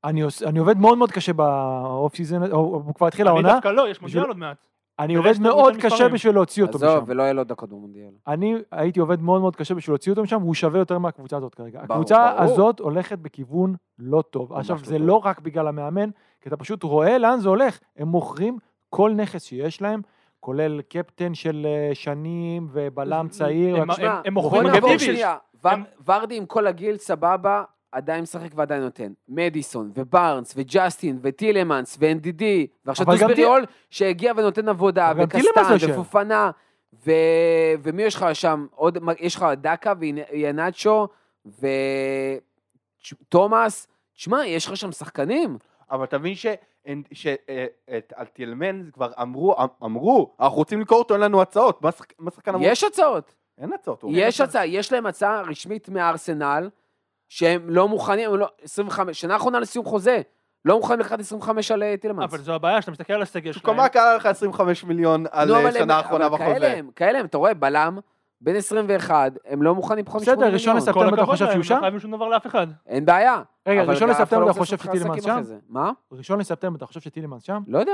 אני 0.06 0.22
עוש- 0.22 0.44
אני 0.44 0.60
עובד 0.60 0.78
מאוד 0.78 0.98
מאוד 0.98 1.12
קשה 1.12 1.34
באוף 1.34 2.16
סיזון, 2.16 2.44
הוא 2.52 2.94
כבר 2.96 3.08
התחיל 3.08 3.28
אני 3.28 3.34
העונה, 3.38 3.54
דווקא 3.54 3.68
לא, 3.68 3.90
יש 3.90 4.02
מונדיאל 4.02 4.26
עוד 4.26 4.38
מעט. 4.38 4.58
אני 5.00 5.16
עובד 5.16 5.34
מאוד 5.42 5.76
קשה. 5.78 6.08
בשביל 6.10 6.34
להוציא 6.34 6.64
אותו 6.64 6.78
עזוב, 6.78 6.98
משם. 7.04 7.04
ולא 7.08 7.24
יהיה 7.24 7.34
לו 7.34 7.44
דקות 7.44 7.70
במונדיאל. 7.70 8.12
אני 8.28 8.56
הייתי 8.72 9.00
עובד 9.00 9.22
מאוד 9.22 9.42
מאוד 9.42 9.56
קשה 9.56 9.76
בשביל 9.76 9.92
להוציא 9.94 10.12
אותו 10.12 10.24
משם, 10.24 10.38
והוא 10.42 10.54
שווה 10.54 10.80
יותר 10.80 10.98
מהקבוצה 10.98 11.38
הזאת 11.38 11.56
כרגע. 11.56 11.82
הקבוצה. 11.82 12.30
הזאת 12.44 12.80
הולכת 12.80 13.20
בכיוון 13.20 13.76
לא 14.00 14.22
טוב. 14.30 14.54
עכשיו, 14.54 14.76
לא 14.78 14.86
זה. 14.86 15.00
לא 15.00 15.22
רק 15.24 15.40
בגלל 15.40 15.68
המאמן, 15.68 16.10
כי 16.42 16.50
אתה 16.50 16.58
פשוט 16.58 16.84
רואה 16.84 17.18
לאן 17.18 17.40
זה 17.40 17.50
הולך. 17.50 17.80
הם 17.98 18.08
מוכרים 18.08 18.58
כל 18.90 19.12
נכס 19.16 19.44
שיש 19.44 19.82
להם, 19.82 20.02
כולל 20.40 20.82
קפטן 20.82 21.34
של 21.34 21.68
אה, 21.70 21.96
שנים 21.96 22.68
ובלם 22.72 23.28
צעיר. 23.30 23.76
הם- 24.26 24.34
מוכרים 24.34 24.62
הם- 25.64 25.84
ורדי 26.08 26.38
עם 26.38 26.46
כל 26.46 26.68
הגיל, 26.68 26.98
סבבה, 26.98 27.64
עדיין 27.96 28.22
משחק 28.22 28.50
ועדיין 28.56 28.84
נותן. 28.84 29.12
מדיסון, 29.30 29.92
ובארנס, 29.96 30.54
וג'סטין, 30.58 31.20
וטילמנס, 31.22 31.98
ואנדידי, 32.00 32.68
ועכשיו 32.86 33.06
הול, 33.46 33.66
שהגיע 33.90 34.34
ונותן 34.38 34.70
עבודה, 34.70 35.12
טילמנס 35.14 35.46
לא 35.46 35.50
וקסטן, 35.62 35.74
יושב. 35.74 35.90
ופופנה, 35.90 36.52
ו... 37.06 37.12
ומי 37.84 38.04
יש 38.04 38.16
לך 38.16 38.26
שם? 38.34 38.68
עוד, 38.72 38.98
יש 39.20 39.36
לך 39.36 39.46
דקה 39.62 39.94
וינאצ'ו, 40.00 41.08
ותומאס. 43.22 43.88
תשמע, 44.16 44.46
יש 44.46 44.68
לך 44.68 44.78
שם 44.78 44.92
שחקנים. 44.92 45.58
אבל 45.92 46.06
תבין 46.06 46.34
שעל 47.14 48.26
טילמן 48.34 48.90
כבר 48.94 49.12
אמרו, 49.22 49.56
אמרו, 49.84 50.36
אנחנו 50.40 50.58
רוצים 50.58 50.80
למכור 50.80 51.00
אותו, 51.00 51.14
אין 51.14 51.22
לנו 51.22 51.42
הצעות. 51.42 51.82
מה 51.82 51.92
שחק- 51.92 52.14
מה 52.20 52.32
שחקן 52.32 52.54
אמרו? 52.54 52.66
יש 52.68 52.84
הצעות. 52.84 53.36
אין 53.58 53.74
הצעות. 53.74 54.04
יש 54.10 54.42
הצעה, 54.42 54.68
יש 54.68 54.94
להם 54.94 55.06
הצעה 55.06 55.42
רשמית 55.42 55.90
מהארסנל, 55.90 56.70
שהם 57.30 57.70
לא 57.70 57.88
מוכנים, 57.88 58.30
הם 58.32 58.38
לא, 58.38 58.48
25, 58.64 59.22
שנה 59.22 59.36
אחרונה 59.36 59.60
לסיום 59.60 59.86
חוזה, 59.86 60.22
לא 60.66 60.78
מוכנים 60.78 61.00
לקחת 61.00 61.20
25 61.20 61.72
על 61.72 61.84
אה, 61.84 61.96
טילמנס. 62.02 62.24
אבל 62.34 62.38
זו 62.42 62.54
הבעיה, 62.54 62.82
שאתה 62.82 62.92
מסתכל 62.92 63.14
על 63.14 63.22
הסגל 63.22 63.52
שלהם. 63.52 63.66
קומה 63.66 63.90
קלה 63.90 64.16
לך 64.16 64.26
25 64.26 64.84
מיליון 64.84 65.26
על 65.32 65.48
נו, 65.48 65.56
הם- 65.56 65.72
שנה 65.72 65.96
האחרונה 65.98 66.26
אבל 66.26 66.38
כאלה 66.38 66.52
בחוזה. 66.54 66.74
הם, 66.78 66.90
כאלה 66.96 67.20
הם, 67.20 67.26
אתה 67.26 67.38
רואה, 67.38 67.54
בלם, 67.54 67.98
בן 68.42 68.56
21, 68.56 69.32
הם 69.46 69.62
לא 69.62 69.76
מוכנים 69.76 70.06
פחות 70.06 70.22
בסדר, 70.22 70.36
מ-80 70.46 70.54
ראשון 70.54 70.74
מיליון. 70.74 70.78
לספטמבר. 70.78 71.02
כל 71.10 71.14
אתה 71.14 71.22
הכבוד 71.22 71.36
חושב 71.36 71.52
שהוא 71.52 71.64
שם? 71.64 71.76
לא 71.76 71.80
חייבים 71.80 72.00
שום 72.00 72.12
דבר 72.12 72.28
לאף 72.28 72.48
אחד. 72.48 72.68
אין 72.88 73.06
בעיה. 73.06 73.42
רגע, 73.68 73.84
ראשון 73.84 74.10
לספטמבר 74.10 74.46
לא 74.46 74.52
אתה 74.52 74.60
חושב 74.60 74.78
שטילמנס 74.78 75.24
שם? 75.24 75.42
מה? 75.70 75.92
ראשון 76.12 76.40
לספטמבר 76.40 76.78
אתה 76.78 76.86
חושב 76.86 77.00
שטילמנס 77.00 77.44
שם? 77.44 77.62
לא 77.68 77.80
יודע. 77.80 77.94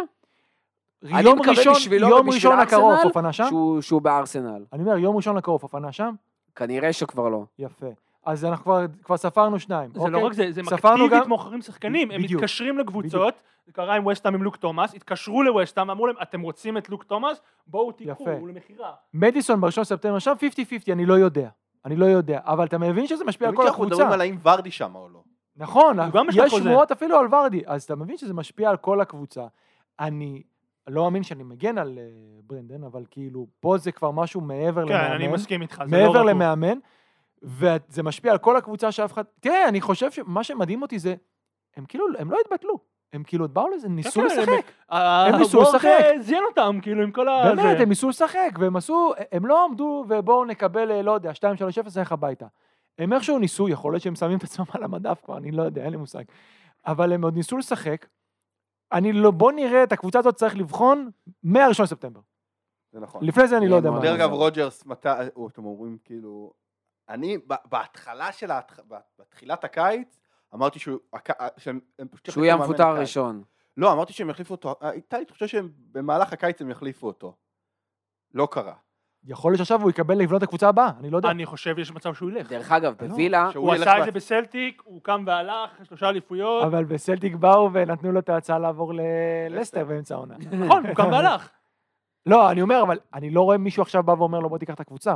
יום 1.03 1.39
ראשון, 1.41 1.73
יום 1.99 2.29
ראשון 2.29 2.59
הקרוב, 2.59 2.93
אופנה 3.03 3.33
שם? 3.33 3.47
שהוא 3.81 4.01
בארסנל. 4.01 4.65
אני 4.73 4.83
אומר, 4.83 4.97
יום 4.97 5.15
ראשון 5.15 5.37
הקרוב, 5.37 5.63
אופנה 5.63 5.91
שם? 5.91 6.13
כנראה 6.55 6.93
שכבר 6.93 7.29
לא. 7.29 7.43
יפה. 7.59 7.85
אז 8.25 8.45
אנחנו 8.45 8.63
כבר, 8.63 8.79
כבר 9.03 9.17
ספרנו 9.17 9.59
שניים. 9.59 9.89
זה 9.93 9.99
אוקיי? 9.99 10.11
לא 10.13 10.25
רק 10.25 10.33
זה, 10.33 10.51
זה 10.51 10.61
ספרנו 10.63 11.05
אקטיבית 11.05 11.23
גם- 11.23 11.29
מוכרים 11.29 11.61
שחקנים, 11.61 12.11
הם 12.11 12.21
בדיוק. 12.21 12.41
מתקשרים 12.41 12.77
לקבוצות, 12.77 13.33
זה 13.65 13.71
קרה 13.71 13.95
עם 13.95 14.05
וסטאם 14.07 14.33
עם 14.35 14.43
לוק 14.43 14.55
תומאס, 14.55 14.93
התקשרו 14.95 15.43
לווסטאם, 15.43 15.89
אמרו 15.89 16.07
להם, 16.07 16.15
אתם 16.21 16.41
רוצים 16.41 16.77
את 16.77 16.89
לוק 16.89 17.03
תומאס? 17.03 17.41
בואו 17.67 17.91
תיקחו. 17.91 18.29
הוא 18.29 18.47
למכירה. 18.49 18.91
מדיסון 19.13 19.61
בראשון 19.61 19.81
לספטמבר 19.81 20.19
שם 20.19 20.33
50-50, 20.89 20.91
אני 20.91 21.05
לא 21.05 21.13
יודע. 21.13 21.49
אני 21.85 21.95
לא 21.95 22.05
יודע. 22.05 22.39
אבל 22.43 22.65
אתה 22.65 22.77
מבין 22.77 23.07
שזה 23.07 23.25
משפיע 23.25 23.47
על 23.47 23.55
כל 23.55 23.61
אנחנו 23.67 23.83
הקבוצה. 23.83 23.95
מדברים 23.95 24.13
על 24.13 24.21
האם 24.21 24.37
ורדי 24.43 24.71
שם 24.71 24.95
או 24.95 25.09
לא. 25.13 25.21
נכון, 25.57 25.97
יש. 26.33 26.53
שמועות 26.53 26.91
אפילו 26.91 27.19
על 27.19 27.33
ורדי, 27.35 27.61
אז 27.65 27.83
אתה 27.83 27.95
מבין 27.95 28.17
שזה 28.17 28.33
משפיע 28.33 28.69
על 28.69 28.77
כל 28.77 29.01
הקבוצה. 29.01 29.47
אני 29.99 30.41
לא 30.87 31.03
מאמין 31.03 31.23
שאני 31.23 31.43
מגן 31.43 31.77
על 31.77 31.97
אה, 32.01 32.03
ברנדן, 32.43 32.83
אבל 32.83 33.03
כאילו, 33.11 33.47
פה 33.59 33.77
זה 33.77 33.91
כבר 33.91 34.11
משהו 34.11 34.41
מעבר 34.41 34.87
כן, 34.87 34.93
למאמן. 34.93 35.15
אני 35.15 35.27
מסכים 35.27 35.61
איתך, 35.61 35.83
זה 35.87 35.97
לא 35.97 36.03
מעבר 36.03 36.19
רק 36.19 36.23
הוא. 36.23 36.29
למאמן, 36.31 36.77
וזה 37.43 38.03
משפיע 38.03 38.31
על 38.31 38.37
כל 38.37 38.57
הקבוצה 38.57 38.91
שאף 38.91 39.13
אחד... 39.13 39.23
תראה, 39.39 39.67
אני 39.67 39.81
חושב 39.81 40.11
שמה 40.11 40.43
שמדהים 40.43 40.81
אותי 40.81 40.99
זה, 40.99 41.15
הם 41.77 41.85
כאילו, 41.85 42.05
הם 42.19 42.31
לא 42.31 42.37
התבטלו. 42.45 42.91
הם 43.13 43.23
כאילו 43.23 43.49
באו 43.49 43.67
לזה, 43.69 43.89
ניסו 43.89 44.11
כן, 44.11 44.19
הם- 44.19 44.25
לשחק. 44.25 44.71
הם 44.89 45.35
ניסו 45.35 45.61
לשחק. 45.61 45.89
זיין 46.19 46.43
אותם, 46.49 46.79
כאילו, 46.81 47.03
עם 47.03 47.11
כל 47.11 47.27
ה... 47.27 47.43
באמת, 47.43 47.77
זה. 47.77 47.83
הם 47.83 47.89
ניסו 47.89 48.09
לשחק, 48.09 48.49
והם 48.59 48.75
עשו, 48.75 49.13
הם 49.31 49.45
לא 49.45 49.65
עמדו 49.65 50.05
ובואו 50.09 50.45
נקבל, 50.45 50.91
אה, 50.91 51.01
לא 51.01 51.11
יודע, 51.11 51.31
2-3-0, 51.31 51.35
נלך 51.99 52.11
הביתה. 52.11 52.45
הם 52.97 53.13
איכשהו 53.13 53.39
ניסו, 53.39 53.69
יכול 53.69 53.93
להיות 53.93 54.03
שהם 54.03 54.15
שמים 54.15 54.37
את 54.37 54.43
עצמם 54.43 54.65
על 54.73 54.83
המדף 54.83 55.21
כבר, 55.25 55.37
אני 55.37 55.51
לא 55.51 55.63
יודע, 55.63 55.83
אין 55.83 55.91
לי 55.91 55.97
מושג. 55.97 56.23
אבל 56.85 57.13
הם 57.13 57.23
עוד 57.23 57.35
ניסו 57.35 57.57
לשחק. 57.57 58.05
אני 58.91 59.13
לא, 59.13 59.31
בוא 59.31 59.51
נראה, 59.51 59.83
את 59.83 59.91
הקבוצה 59.91 60.19
הזאת 60.19 60.35
צריך 60.35 60.55
לבחון 60.57 61.09
מהראשון 61.43 61.83
לספטמבר. 61.83 62.19
זה 62.91 62.99
נכון. 62.99 63.23
לפני 63.25 63.47
זה 63.47 63.57
אני 63.57 63.67
לא 63.67 63.75
יודע 63.75 63.91
מה. 63.91 63.99
דרך. 63.99 64.15
אגב, 64.19 64.31
רוג'רס, 64.31 64.85
מתי, 64.85 65.09
או, 65.35 65.47
אתם 65.47 65.65
אומרים 65.65 65.97
כאילו, 66.05 66.51
אני 67.09 67.37
ב- 67.47 67.53
בהתחלה 67.65 68.31
של, 68.31 68.51
ההתח- 68.51 68.79
ב- 68.87 68.95
בתחילת 69.19 69.63
הקיץ, 69.63 70.19
אמרתי 70.53 70.79
שהוא, 70.79 70.99
הק- 71.13 71.57
שהם 71.57 71.79
פשוט 72.11 72.25
שהוא 72.31 72.43
יהיה 72.45 72.53
המפוטר. 72.53 72.87
הראשון. 72.87 73.43
לא, 73.77 73.91
אמרתי 73.93 74.13
שהם 74.13 74.29
יחליפו 74.29 74.53
אותו, 74.53 74.75
הייתה 74.81 75.19
לי 75.19 75.25
תחושה 75.25 75.47
שהם 75.47 75.69
במהלך 75.91 76.33
הקיץ 76.33 76.61
הם 76.61 76.69
יחליפו 76.69 77.07
אותו. 77.07 77.35
לא 78.33 78.47
קרה. 78.51 78.73
יכול 79.23 79.51
להיות 79.51 79.57
שעכשיו 79.57 79.81
הוא 79.81 79.89
יקבל 79.89 80.15
לבנות 80.17 80.37
את 80.43 80.47
הקבוצה 80.47 80.69
הבאה, 80.69 80.89
אני 80.99 81.09
לא 81.09 81.17
יודע. 81.17 81.31
אני 81.31 81.45
חושב 81.45 81.79
יש 81.79 81.91
מצב 81.91 82.13
שהוא 82.13 82.29
ילך. 82.31 82.49
דרך 82.49 82.71
אגב, 82.71 82.95
לא, 83.01 83.07
בווילה, 83.07 83.49
הוא 83.55 83.73
עשה 83.73 83.97
את 83.99 84.05
זה 84.05 84.11
בסלטיק, 84.11 84.81
הוא 84.85 85.01
קם 85.03 85.23
והלך, 85.27 85.71
שלושה 85.83 86.09
אליפויות. 86.09 86.63
אבל 86.65 86.83
בסלטיק 86.85 87.35
באו 87.35 87.73
ונתנו 87.73 88.11
לו 88.11 88.19
את 88.19 88.29
ההצעה 88.29 88.59
לעבור 88.59 88.93
ללסטר 89.49 89.85
באמצע 89.85 90.15
העונה. 90.15 90.35
נכון, 90.51 90.85
הוא 90.87 90.95
קם 90.95 91.09
והלך. 91.11 91.49
לא, 92.25 92.51
אני 92.51 92.61
אומר, 92.61 92.81
אבל 92.83 92.99
אני 93.13 93.29
לא 93.29 93.41
רואה 93.41 93.57
מישהו 93.57 93.81
עכשיו 93.83 94.03
בא 94.03 94.11
ואומר 94.11 94.39
לו 94.39 94.49
בוא 94.49 94.57
תיקח 94.57 94.73
את 94.73 94.79
הקבוצה. 94.79 95.15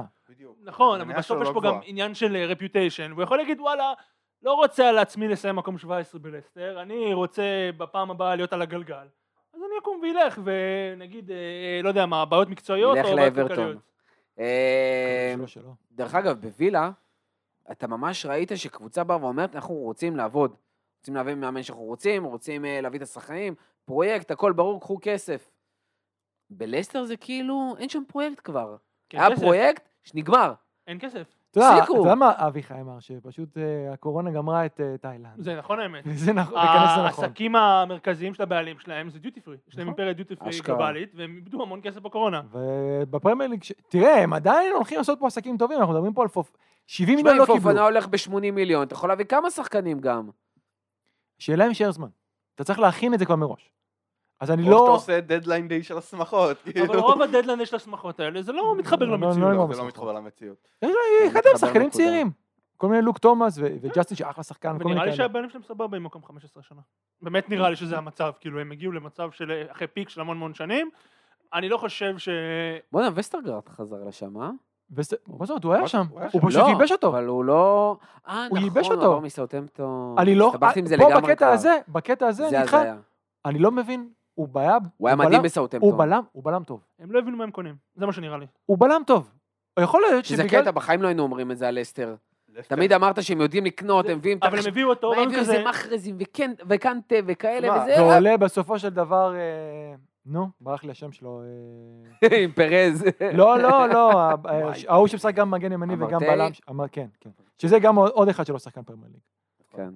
בדיוק. 0.53 0.58
נכון, 0.62 1.01
אבל 1.01 1.13
בסוף 1.13 1.38
שלו 1.38 1.41
יש 1.41 1.47
לא 1.47 1.53
פה 1.53 1.62
גם. 1.62 1.79
עניין 1.84 2.13
של 2.13 2.38
רפיוטיישן, 2.38 3.12
והוא 3.12 3.23
יכול 3.23 3.38
להגיד 3.38 3.60
וואלה, 3.60 3.93
לא 4.43 4.53
רוצה 4.53 4.89
על 4.89 4.97
עצמי 4.97 5.27
לסיים 5.27 5.55
מקום 5.55 5.77
17 5.77 6.21
בלסטר, 6.21 6.81
אני 6.81 7.13
רוצה 7.13 7.69
בפעם 7.77 8.12
הבאה 8.12 8.36
להיות 8.36 8.53
על 8.53 8.62
הגלגל. 8.62 9.08
אז 9.53 9.60
אני 9.60 9.79
אקום 9.81 9.99
וילך, 10.01 10.39
ונגיד, 10.43 11.31
אה, 11.31 11.79
לא 11.84 11.88
יודע 11.88 12.05
מה, 12.05 12.25
בעיות 12.25 12.49
מקצועיות 12.49 12.97
או 12.97 13.15
בעיות. 13.15 13.34
כלכליות. 13.36 13.77
אה, 14.39 15.36
שלא. 15.45 15.69
דרך 15.91 16.15
אגב, 16.15 16.41
בווילה, 16.41 16.91
אתה 17.71 17.88
ממש 17.88 18.25
ראית 18.25 18.51
שקבוצה 18.55 19.03
באה 19.03 19.17
ואומרת, 19.21 19.55
אנחנו 19.55 19.75
רוצים 19.75 20.15
לעבוד. 20.15 20.55
רוצים 20.99 21.15
להביא 21.15 21.36
מאמן 21.36 21.63
שאנחנו 21.63 21.84
רוצים, 21.84 22.23
רוצים 22.23 22.65
אה, 22.65 22.81
להביא 22.81 22.97
את 22.99 23.03
השחקנים, 23.03 23.55
פרויקט, 23.86 24.31
הכל 24.31 24.51
ברור, 24.53 24.81
קחו 24.81 24.97
כסף. 25.01 25.49
בלסטר 26.49 27.03
זה 27.03 27.17
כאילו, 27.17 27.75
אין 27.79 27.89
שם 27.89 28.03
פרויקט 28.08 28.41
כבר. 28.43 28.75
כן, 29.10 29.19
היה 29.19 29.31
כסף. 29.31 29.41
פרויקט 29.41 29.89
שנגמר. 30.05 30.53
אין 30.87 30.97
כסף. 30.99 31.27
אתה 31.51 31.59
יודע, 31.59 31.73
אתה 31.73 31.77
הפסיקו. 31.83 31.97
יודע 31.97 32.15
מה 32.15 32.31
אביחי 32.35 32.81
אמר? 32.81 32.99
שפשוט 32.99 33.57
אה, 33.57 33.93
הקורונה 33.93 34.31
גמרה 34.31 34.65
את 34.65 34.81
אה, 34.81 34.97
תאילנד. 34.97 35.33
זה 35.37 35.55
נכון 35.55 35.79
האמת. 35.79 36.03
זה 36.25 36.33
נכון, 36.33 36.61
זה 36.95 37.03
נכון. 37.07 37.23
העסקים 37.23 37.55
המרכזיים 37.55 38.33
של 38.33 38.43
הבעלים 38.43 38.79
שלהם 38.79 39.09
זה 39.09 39.19
דיוטי 39.19 39.41
פרי. 39.41 39.57
יש 39.67 39.77
להם 39.77 39.87
נכון. 39.87 39.87
אימפריה 39.87 40.13
דיוטי 40.13 40.35
פרי. 40.35 40.49
גלובלית, 40.63 41.11
והם 41.15 41.35
איבדו 41.35 41.61
המון 41.63 41.79
כסף 41.83 41.99
בקורונה. 41.99 42.41
ובפרמייר 42.51 43.49
ליג, 43.49 43.63
תראה, 43.89 44.23
הם 44.23 44.33
עדיין 44.33 44.73
הולכים 44.73 44.97
לעשות 44.97 45.19
פה 45.19 45.27
עסקים 45.27 45.57
טובים, 45.57 45.79
אנחנו 45.79 45.93
מדברים 45.93 46.13
פה 46.13 46.21
על 46.21 46.27
פופ... 46.27 46.51
70 46.87 47.17
תשמע, 47.17 47.29
מיליון 47.31 47.47
לא 47.49 47.53
קיבלו. 47.53 47.61
פופנה 47.61 47.83
הולך 47.83 48.07
ב-80 48.07 48.51
מיליון, 48.51 48.83
אתה 48.83 48.93
יכול 48.93 49.09
להביא 49.09 49.25
כמה 49.25 49.51
שחקנים 49.51 49.99
גם. 49.99 50.29
שאלה 51.39 51.63
אם 51.63 51.69
יישאר 51.69 51.91
זמן. 51.91 52.07
אתה 52.55 52.63
צריך 52.63 52.79
להכין 52.79 53.13
את 53.13 53.19
זה 53.19 53.25
כבר 53.25 53.35
מראש. 53.35 53.71
אז 54.39 54.51
אני 54.51 54.61
או 54.61 54.67
שאתה 54.67 54.75
לא... 54.75 54.93
עושה 54.93 55.21
deadline 55.21 55.67
day 55.67 55.83
של 55.83 55.97
השמחות. 55.97 56.57
אבל 56.65 56.73
כאילו. 56.73 57.01
רוב 57.01 57.21
הדדליין 57.21 57.61
יש 57.61 57.73
לשמחות 57.73 58.19
האלה, 58.19 58.41
זה 58.41 58.51
לא 58.51 58.75
מתחבר 58.77 59.05
לא, 59.05 59.11
לא, 59.11 59.27
למציאות. 59.27 59.37
לא, 59.37 59.51
לא, 59.51 59.57
לא, 59.57 59.67
זה 59.67 59.77
לא 59.77 59.83
לא. 59.83 59.87
מתחבר 59.87 60.13
למציאות. 60.13 60.67
יקדם 61.25 61.57
שחקנים. 61.57 61.89
צעירים. 61.89 62.31
כל 62.77 62.87
מיני 62.87 63.01
לוק 63.01 63.17
תומאס 63.17 63.57
וג'סטין 63.61 64.17
שאחלה 64.17 64.43
שחקן, 64.43 64.77
ונראה 64.79 65.05
לי. 65.05 65.13
שהבעלים 65.13 65.49
שלהם 65.49 65.63
סבבה 65.63 65.97
עם 65.97 66.03
מקום 66.03 66.23
15 66.23 66.63
שנה. 66.63 66.81
באמת 67.21 67.49
נראה 67.49 67.69
לי 67.69 67.75
שזה 67.75 67.97
המצב, 67.97 68.31
כאילו 68.39 68.59
הם 68.59 68.71
הגיעו 68.71 68.91
למצב 68.91 69.31
של 69.31 69.63
אחרי 69.71 69.87
פיק 69.87 70.09
של 70.09 70.21
המון 70.21 70.37
המון 70.37 70.53
שנים. 70.53 70.89
אני 71.53 71.69
לא 71.69 71.77
חושב 71.77 72.17
ש... 72.17 72.29
בוא'נה, 72.91 73.09
וסטרגרד 73.15 73.69
חזר 73.69 74.03
לשם, 74.07 74.41
אה? 74.41 74.49
מה 74.89 75.03
זאת 75.45 75.49
אומרת, 75.49 75.63
הוא 75.63 75.73
היה 75.73 75.81
מה- 75.81 75.87
שם. 75.87 76.05
הוא. 76.09 76.41
פשוט 76.41 76.61
לא, 76.61 76.67
ייבש 76.67 76.91
אותו. 76.91 77.07
אבל 77.07 77.25
הוא 77.25 77.45
לא... 77.45 77.97
אה, 78.27 78.37
הוא 78.37 78.45
נכון, 78.45 78.63
ייבש 78.63 78.87
הוא 78.87 78.95
אותו. 78.95 79.17
עבר. 79.79 80.21
אני 80.21 80.35
לא... 80.35 80.47
הסתבכתי 80.47 80.79
עם 80.79 80.85
זה 80.85 80.97
פה 80.97 81.19
בקטע. 81.21 81.51
הזה, 81.51 81.77
בקטע 81.87 82.27
הזה, 82.27 82.49
זה 82.49 82.57
אני 82.57 82.63
איתך. 82.63 82.77
אני 83.45 83.59
לא 83.59 83.71
מבין, 83.71 84.09
הוא 84.35 84.47
בעיה... 84.47 84.77
הוא 84.97 85.07
היה 85.07 85.15
מדהים 85.15 85.33
הוא 85.33 85.43
בסאוטהמפטון. 85.43 85.97
בלם, 85.97 86.21
הוא 86.31 86.43
בלם 86.43 86.63
טוב. 86.63 86.83
הם 86.99 87.11
לא 87.11 87.19
הבינו 87.19 87.37
מה 87.37 87.43
הם 87.43 87.51
קונים, 87.51 87.75
זה 87.95 88.05
מה 88.05 88.13
שנראה 88.13 88.37
לי. 88.37 88.45
הוא 88.65 88.77
בלם 88.79 89.01
טוב. 89.07 89.31
יכול 89.79 90.01
להיות 90.09 90.25
שזה 90.25 90.43
שבגלל... 90.43 90.61
קטע, 90.61 90.71
בחיים 90.71 91.01
לא 91.01 91.07
היינו 91.07 91.23
אומרים 91.23 91.51
את 91.51 91.57
זה 91.57 91.67
על 91.67 91.79
לסטר. 91.79 92.15
תמיד 92.67 92.93
אמרת 92.93 93.23
שהם 93.23 93.41
יודעים 93.41 93.65
לקנות, 93.65 94.05
הם 94.09 94.17
מביאים... 94.17 94.37
אבל 94.43 94.59
הם 94.59 94.63
הביאו 94.67 94.89
אותו, 94.89 95.07
והם 95.07 95.23
הביאו. 95.27 95.39
איזה 95.39 95.63
מחרזים 95.69 96.17
וכן- 96.19 96.51
וקנטה 96.69 97.15
וכאלה 97.25 97.73
וזה, 97.81 97.95
ועולה 98.01 98.37
בסופו 98.37 98.79
של 98.79 98.89
דבר, 98.89 99.35
אה, 99.35 99.95
נו, 100.25 100.47
ברח 100.61 100.83
לי 100.83 100.91
השם 100.91 101.11
שלו. 101.11 101.41
אה, 102.23 102.37
עם 102.43 102.51
פרז. 102.51 103.03
לא, 103.33 103.57
לא, 103.59 103.89
לא, 103.89 104.11
ה- 104.21 104.35
וואי. 104.43 104.83
ההוא 104.87 105.07
שמשחק 105.07 105.33
גם 105.35 105.51
מגן 105.51 105.71
ימני 105.71 105.93
וגם? 106.03 106.19
בלם. 106.19 106.49
אמר- 106.69 106.85
כן, 106.91 107.07
כן. 107.21 107.29
שזה 107.57 107.79
גם 107.79 107.95
עוד- 107.95 108.11
עוד 108.11 108.29
אחד 108.29 108.45
שלא 108.45 108.59
שחקן 108.59 108.83
פרמייר 108.83 109.07
ליג. 109.13 109.21
כן. 109.71 109.89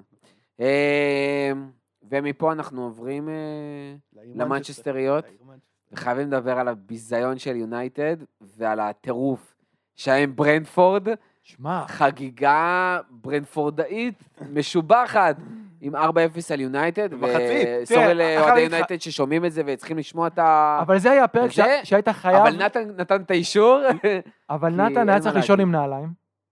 ומפה 2.10 2.52
אנחנו 2.52 2.84
עוברים 2.84 3.30
אה, 3.30 3.34
למנצ'סטריות. 4.36 5.26
וחייבים 5.91 6.28
לדבר 6.28 6.60
על 6.60 6.67
הביזיון 6.67 7.38
של 7.38 7.56
יונייטד 7.56 8.17
ועל 8.58 8.80
הטירוף 8.80 9.56
שהיה 9.95 10.24
עם 10.24 10.36
ברנפורד, 10.36 11.08
שמע, 11.43 11.84
חגיגה 11.88 13.00
ברנפורדאית 13.10 14.24
משובחת 14.54 15.36
עם 15.82 15.95
4-0 15.95 16.00
על 16.54 16.60
יונייטד. 16.60 17.13
במחצית. 17.13 17.67
וסורי 17.84 18.13
לאוהדי 18.13 18.60
יונייטד 18.60 19.02
ששומעים 19.02 19.45
את 19.45 19.52
זה 19.52 19.62
וצריכים 19.65 19.98
לשמוע 19.98 20.28
את 20.28 20.39
ה... 20.39 20.80
אבל 20.82 21.00
זה 21.00 21.12
היה 21.12 21.24
הפרק 21.24 21.52
שהיית 21.84 22.10
חייב, 22.10 22.36
אבל 22.36 22.65
נתן 22.65 22.89
נתן 22.98 23.22
את 23.22 23.32
האישור. 23.32 23.82
אבל 24.50 24.69
נתן 24.69 25.10
היה 25.10 25.19
צריך 25.19 25.36
לישון. 25.36 25.60
עם 25.60 25.72
נעליים, 25.72 26.10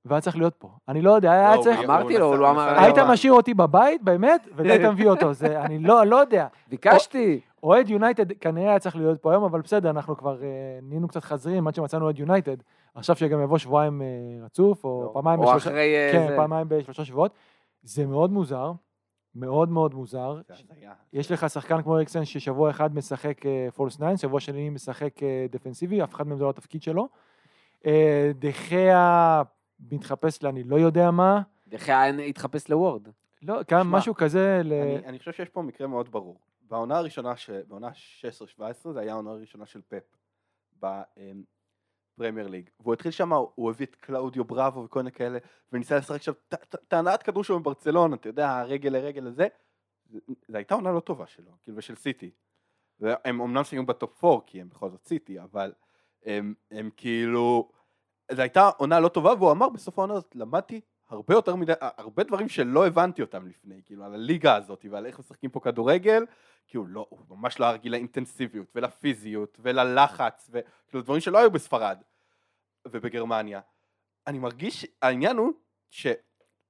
והיה 0.08 0.22
צריך 0.22 0.38
להיות 0.38 0.56
פה. 0.58 0.70
אני 0.88 1.02
לא 1.02 1.12
יודע, 1.12 1.32
היה 1.32 1.56
לא, 1.56 1.62
צריך... 1.62 1.80
אמרתי 1.80 2.18
לו, 2.18 2.26
הוא 2.26 2.36
לא 2.36 2.50
אמר- 2.52 2.80
היית. 2.80 2.98
משאיר 2.98 3.34
אותי 3.34 3.54
בבית, 3.54 4.04
באמת, 4.04 4.48
והיית 4.56 4.82
מביא 4.82 5.10
אותו. 5.10 5.34
זה, 5.34 5.62
אני 5.62 5.80
לא 5.80 6.06
לא 6.06 6.16
יודע. 6.16 6.48
ביקשתי. 6.68 7.40
אוהד 7.64 7.90
יונייטד 7.90 8.32
כנראה 8.32 8.70
היה 8.70 8.80
צריך 8.80 8.96
להיות 8.96 9.22
פה 9.22 9.32
היום, 9.32 9.44
אבל 9.44 9.62
בסדר, 9.62 9.90
אנחנו 9.90 10.18
כבר 10.18 10.44
אה, 10.44 10.48
נהיינו 10.82 11.08
קצת 11.08 11.24
חזרים 11.24 11.68
עד 11.68 11.76
שמצאנו 11.76 12.06
אוהד 12.06 12.20
יונייטד. 12.20 12.58
עכשיו 12.96 13.16
שגם 13.16 13.42
יבוא 13.44 13.58
שבועיים 13.58 14.02
אה, 14.02 14.08
רצוף, 14.46 14.84
או 14.84 15.04
לא. 15.04 15.14
פעמיים 15.14 15.40
או 15.40 15.46
בשלושה... 15.46 15.70
אחרי... 15.70 15.96
אה, 15.96 16.10
כן, 16.12 16.28
זה. 16.28 16.36
פעמיים 16.36 16.70
בשלושה 16.70 17.06
שבועות. 17.06 17.32
זה 17.84 18.06
מאוד 18.06 18.32
מוזר, 18.32 18.72
מאוד 19.36 19.70
מאוד 19.70 19.94
מוזר. 19.96 20.42
יש 21.14 21.32
לך 21.32 21.50
שחקן 21.50 21.82
כמו 21.82 21.96
אריקסן 21.96 22.26
ששבוע 22.26 22.70
אחד 22.70 22.96
משחק 22.96 23.38
פולס 23.76 24.00
ניין, 24.00 24.18
שבוע 24.18 24.40
שני 24.40 24.70
משחק 24.70 25.24
אה, 25.24 25.46
דפנסיבי, 25.52 26.04
אף 26.04 26.14
אחד 26.14 26.28
מהם 26.28 26.38
זה 26.38 26.44
לא 26.44 26.50
התפקיד 26.50 26.84
שלו. 26.84 27.08
אה, 27.86 28.32
דחיה 28.40 29.42
מתחפש 29.80 30.44
לאני 30.44 30.64
לא 30.64 30.76
יודע 30.76 31.12
מה, 31.12 31.42
דחיה 31.68 32.06
התחפש 32.06 32.70
לוורד. 32.70 33.08
לא, 33.42 33.64
כאן 33.68 33.82
משהו 33.88 34.16
כזה 34.16 34.62
ל... 34.64 34.74
אני, 34.74 35.06
אני 35.06 35.20
חושב 35.20 35.32
שיש 35.32 35.50
פה 35.50 35.62
מקרה 35.62 35.88
מאוד 35.88 36.12
ברור. 36.12 36.40
בעונה 36.62 36.98
הראשונה, 36.98 37.38
ש... 37.38 37.50
בעונה 37.50 37.90
16-17, 38.60 38.62
זה 38.92 39.00
היה 39.00 39.12
העונה 39.14 39.32
הראשונה 39.32 39.66
של 39.66 39.82
פפ 39.88 40.04
בפרמייר 42.18 42.48
ליג. 42.48 42.70
והוא 42.80 42.94
התחיל 42.94 43.12
שם, 43.12 43.34
הוא 43.34 43.70
הביא 43.70 43.86
את 43.86 43.96
קלאודיו 43.96 44.46
בראבו 44.46 44.84
וכל 44.84 45.00
מיני 45.00 45.12
כאלה, 45.12 45.40
וניסה 45.74 45.98
לשחק 45.98 46.22
שם 46.22 46.32
ט- 46.48 46.56
ט- 46.56 46.76
את 46.76 46.94
ההנעת 46.94 47.24
כדור 47.24 47.44
שלו 47.44 47.60
מברצלונה, 47.60 48.16
אתה 48.16 48.30
יודע, 48.30 48.64
רגל 48.64 48.90
לרגל 48.90 49.22
לזה. 49.22 49.48
זו 50.48 50.58
הייתה 50.58 50.76
עונה 50.76 50.92
לא 50.92 51.00
טובה 51.00 51.28
שלו, 51.28 51.52
כאילו, 51.64 51.78
ושל 51.78 51.96
סיטי. 51.96 52.32
והם 53.00 53.42
אמנם 53.42 53.64
סיימו 53.64 53.86
ב 53.86 53.95
top 53.95 54.24
4, 54.26 54.42
כי 54.46 54.62
הם 54.62 54.70
בכל 54.70 54.90
זאת 54.90 55.06
סיטי, 55.06 55.40
אבל 55.40 55.74
הם, 56.26 56.54
הם 56.72 56.90
כאילו... 56.98 57.70
זו 58.32 58.42
הייתה 58.42 58.70
עונה 58.78 59.00
לא 59.00 59.08
טובה, 59.08 59.34
והוא 59.34 59.52
אמר 59.52 59.70
בסוף 59.70 60.00
העונה 60.00 60.14
הזאת, 60.14 60.36
למדתי 60.36 60.82
הרבה 61.10 61.34
יותר 61.34 61.56
מדי, 61.56 61.74
הרבה 61.80 62.24
דברים 62.24 62.50
שלא 62.50 62.88
הבנתי 62.88 63.22
אותם 63.22 63.48
לפני, 63.48 63.82
כאילו, 63.86 64.04
על 64.04 64.14
הליגה 64.14 64.56
הזאת 64.56 64.86
ועל 64.90 65.06
איך 65.06 65.20
משחקים 65.20 65.50
פה 65.50 65.60
כדורגל, 65.60 66.26
הוא 66.74 66.88
לא, 66.88 67.06
הוא 67.10 67.20
ממש 67.30 67.60
לא 67.60 67.66
היה 67.66 67.74
רגיל 67.74 67.92
לאינטנסיביות 67.92 68.68
ולפיזיות 68.76 69.58
וללחץ, 69.62 70.50
וכאילו 70.52 71.04
דברים 71.04 71.22
שלא 71.22 71.38
היו 71.38 71.52
בספרד 71.52 72.02
ובגרמניה. 72.88 73.62
אני 74.28 74.40
מרגיש, 74.40 74.86
העניין 75.02 75.38
הוא 75.38 75.52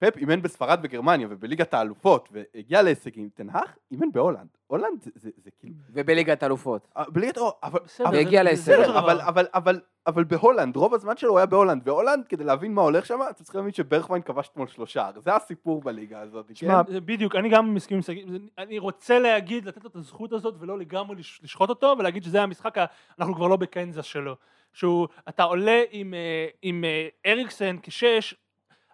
שפפ 0.04 0.18
אימן 0.18 0.42
בספרד 0.42 0.80
וגרמניה 0.84 1.28
ובליגת 1.30 1.74
האלופות 1.74 2.30
והגיע 2.32 2.82
להישגים, 2.82 3.30
טן 3.34 3.51
האח 3.51 3.78
אימן 3.92 4.12
בהולנד. 4.12 4.48
הולנד 4.68 5.02
זה, 5.04 5.12
זה, 5.16 5.30
זה 5.44 5.50
כאילו... 5.60 5.74
ובליגת 5.90 6.44
אלופות. 6.44 6.88
אה, 6.98 7.04
בליגת, 7.10 7.38
או, 7.38 7.52
אבל, 7.64 7.80
והגיע 8.12 8.40
זה- 8.40 8.44
להישג. 8.44 8.64
זה 8.64 8.78
בסדר, 8.78 8.88
אותו 8.88 9.00
אבל. 9.00 9.22
אבל, 9.22 9.48
אבל, 9.54 9.80
אבל 10.08 10.24
בהולנד, 10.24 10.76
רוב 10.76 10.94
הזמן 10.94 11.18
שלו 11.18 11.38
היה 11.38 11.46
בהולנד, 11.46 11.88
והולנד, 11.88 12.26
כדי 12.28 12.44
להבין 12.44 12.74
מה 12.74 12.82
הולך 12.82 13.06
שם, 13.06 13.20
אתם 13.30 13.44
צריכים 13.44 13.60
להבין 13.60 13.74
שברכווין 13.74 14.22
כבש 14.22 14.50
אתמול 14.52 14.68
שלושה, 14.68 15.10
זה 15.18 15.36
הסיפור 15.36 15.82
בליגה 15.82 16.20
הזאת, 16.22 16.56
שמע, 16.56 16.82
כן? 16.84 16.94
בדיוק, 17.06 17.36
אני 17.36 17.50
גם 17.50 17.74
מסכים 17.74 17.98
עם 17.98 18.02
שגיא, 18.02 18.26
אני 18.58 18.80
רוצה 18.80 19.20
להגיד, 19.20 19.66
לתת 19.66 19.84
לו 19.84 19.90
את 19.90 19.96
הזכות 19.96 20.34
הזאת 20.34 20.56
ולא 20.60 20.78
לגמרי 20.80 21.16
לש- 21.16 21.40
לשחוט 21.44 21.70
אותו 21.70 21.96
ולהגיד 22.00 22.24
שזה 22.24 22.42
המשחק, 22.44 22.76
אנחנו 23.20 23.36
כבר 23.36 23.48
לא 23.48 23.56
בקנזס 23.56 24.06
שלו. 24.06 24.36
שהוא, 24.74 25.08
אתה 25.30 25.44
עולה 25.44 25.82
עם, 25.92 26.14
אה, 26.14 26.48
עם 26.62 26.84
אה, 26.84 27.08
אריקסן 27.32 27.76
כשש, 27.84 28.36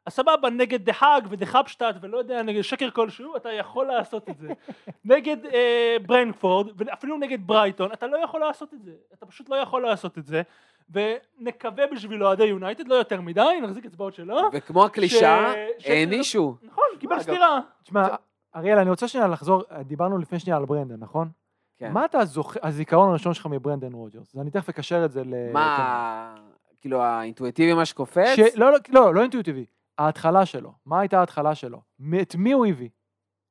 אז 0.05 0.13
סבבה, 0.13 0.49
נגד 0.49 0.85
דה 0.85 0.93
האג 0.99 1.27
ודה 1.29 1.45
חפשטט 1.45 1.95
ולא 2.01 2.17
יודע, 2.17 2.41
נגד 2.41 2.61
שקר 2.61 2.89
כלשהו, 2.91 3.35
אתה 3.35 3.51
יכול 3.51 3.85
לעשות 3.87 4.29
את 4.29 4.37
זה. 4.37 4.47
נגד 5.05 5.45
אה, 5.45 5.95
ברנקפורד, 6.05 6.67
ואפילו 6.77 7.17
נגד 7.17 7.47
ברייטון, 7.47 7.91
אתה 7.93 8.07
לא 8.07 8.17
יכול 8.17 8.39
לעשות 8.39 8.73
את 8.73 8.83
זה. 8.83 8.91
אתה 9.13 9.25
פשוט 9.25 9.49
לא 9.49 9.55
יכול 9.55 9.81
לעשות 9.81 10.17
את 10.17 10.25
זה. 10.25 10.41
ונקווה 10.89 11.87
בשבילו 11.91 12.25
אוהדי 12.27 12.43
יונייטד, 12.43 12.87
לא 12.87 12.95
יותר 12.95 13.21
מדי, 13.21 13.59
נחזיק 13.63 13.85
אצבעות 13.85 14.13
שלו. 14.13 14.37
וכמו 14.53 14.85
הקלישאה, 14.85 15.53
ש- 15.79 15.83
ש- 15.83 15.89
הענישו. 15.89 16.55
נכון, 16.63 16.83
קיבל 16.99 17.19
סטירה. 17.19 17.59
תשמע, 17.83 18.07
אריאל, 18.55 18.77
אני 18.77 18.89
רוצה 18.89 19.07
שנייה 19.07 19.27
לחזור, 19.27 19.63
דיברנו 19.81 20.17
לפני 20.17 20.39
שנייה 20.39 20.57
על 20.57 20.65
ברנדן, 20.65 20.95
נכון? 20.99 21.29
כן. 21.77 21.91
מה 21.91 22.05
אתה 22.05 22.25
זוכר, 22.25 22.59
הזיכרון 22.63 23.09
הראשון 23.09 23.33
שלך 23.33 23.45
מברנדן 23.45 23.93
רוג'רס? 23.93 24.35
אני 24.41 24.51
תכף 24.51 24.69
אקשר 24.69 25.05
את 25.05 25.11
זה 25.11 25.23
ל... 25.23 25.33
מה, 25.53 26.35
כאילו 26.81 27.01
האינטואיטיבי 27.01 27.73
מה 27.73 27.85
שקופץ? 27.85 28.35
ש... 28.35 28.39
לא, 28.55 28.71
לא, 28.71 28.77
לא, 28.89 29.13
לא 29.13 29.21
אינטואיטיבי. 29.21 29.65
ההתחלה 29.97 30.45
שלו. 30.45 30.73
מה 30.85 30.99
הייתה 30.99 31.19
ההתחלה 31.19 31.55
שלו? 31.55 31.81
את 32.21 32.35
מי 32.35 32.51
הוא 32.51 32.65
הביא? 32.65 32.89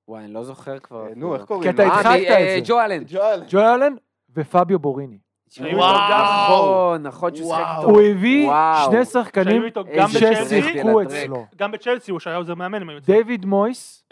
וואי, 0.09 0.25
אני 0.25 0.33
לא 0.33 0.45
זוכר 0.45 0.79
כבר. 0.79 1.07
אה, 1.07 1.15
נו, 1.17 1.35
איך 1.35 1.41
כי 1.43 1.47
קוראים 1.47 1.71
אתה 1.71 1.85
לו? 1.85 1.91
אה, 1.91 1.99
התחלת 2.01 2.23
את 2.23 2.31
אה, 2.31 2.55
זה. 2.55 2.61
ג'ו 2.65 2.81
אלן. 2.81 3.05
ג'ו 3.49 3.61
אלן 3.61 3.95
ופביו 4.35 4.79
בוריני. 4.79 5.19
וואו, 5.61 6.49
נכון, 6.49 7.03
נכון 7.03 7.35
שהוא 7.35 7.57
שיחק. 7.57 7.75
איתו. 7.79 7.91
הוא 7.91 8.01
הביא. 8.01 8.51
שני 8.85 9.05
שחקנים. 9.05 9.63
ששיחקו. 10.09 11.03
אצלו. 11.03 11.47
גם 11.57 11.73
בצ'לסי 11.73 12.11
הוא 12.11 12.21
שהיה 12.21 12.37
עוזר 12.37 12.55
מאמן. 12.55 12.99
דיוויד 12.99 13.45
מויס 13.45 14.05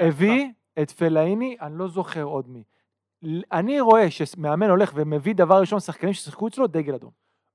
הביא 0.00 0.50
את 0.82 0.90
פלאיני, 0.90 1.56
אני 1.60 1.78
לא 1.78 1.88
זוכר 1.88 2.22
עוד 2.22 2.48
מי. 2.48 2.62
אני 3.52 3.80
רואה 3.80 4.10
שמאמן 4.10 4.70
הולך 4.70 4.92
ומביא 4.94 5.34
דבר 5.34 5.60
ראשון 5.60 5.80
שחקנים 5.80 6.12
ששיחקו 6.12 6.48
אצלו, 6.48 6.66
דגל 6.66 6.94
אדום. 6.94 7.10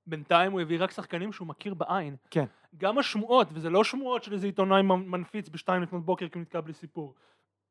בינתיים 0.08 0.52
הוא 0.52 0.62
הביא 0.62 0.78
רק 0.80 0.91
שחקנים 0.91 1.32
שהוא 1.32 1.47
מכיר 1.47 1.74
בעין. 1.74 2.15
כן. 2.32 2.45
גם 2.78 2.98
השמועות, 2.98 3.48
וזה 3.54 3.70
לא 3.70 3.84
שמועות 3.84 4.24
של 4.24 4.34
איזה 4.34 4.46
עיתונאי 4.46 4.82
מנפיץ 4.82 5.50
בשתיים 5.50 5.82
לפנות 5.82 6.06
בוקר 6.06 6.28
כי 6.28 6.38
הוא 6.38 6.42
נתקע 6.42 6.62
בלי 6.62 6.74
סיפור. 6.74 7.16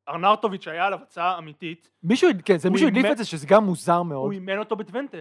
ארנרטוביץ' 0.09 0.67
היה 0.67 0.85
עליו 0.85 0.99
הצעה 1.01 1.37
אמיתית, 1.37 1.89
מישהו, 2.03 2.29
כן, 2.45 2.57
זה 2.57 2.67
הוא 2.67 2.73
מישהו 2.73 2.87
הדליף 2.87 3.05
את 3.11 3.17
זה, 3.17 3.25
שזה 3.25 3.47
גם 3.47 3.63
מוזר 3.63 4.03
מאוד. 4.03 4.25
הוא 4.25 4.31
אימן 4.31 4.57
אותו 4.57 4.75
בטוונטה. 4.75 5.17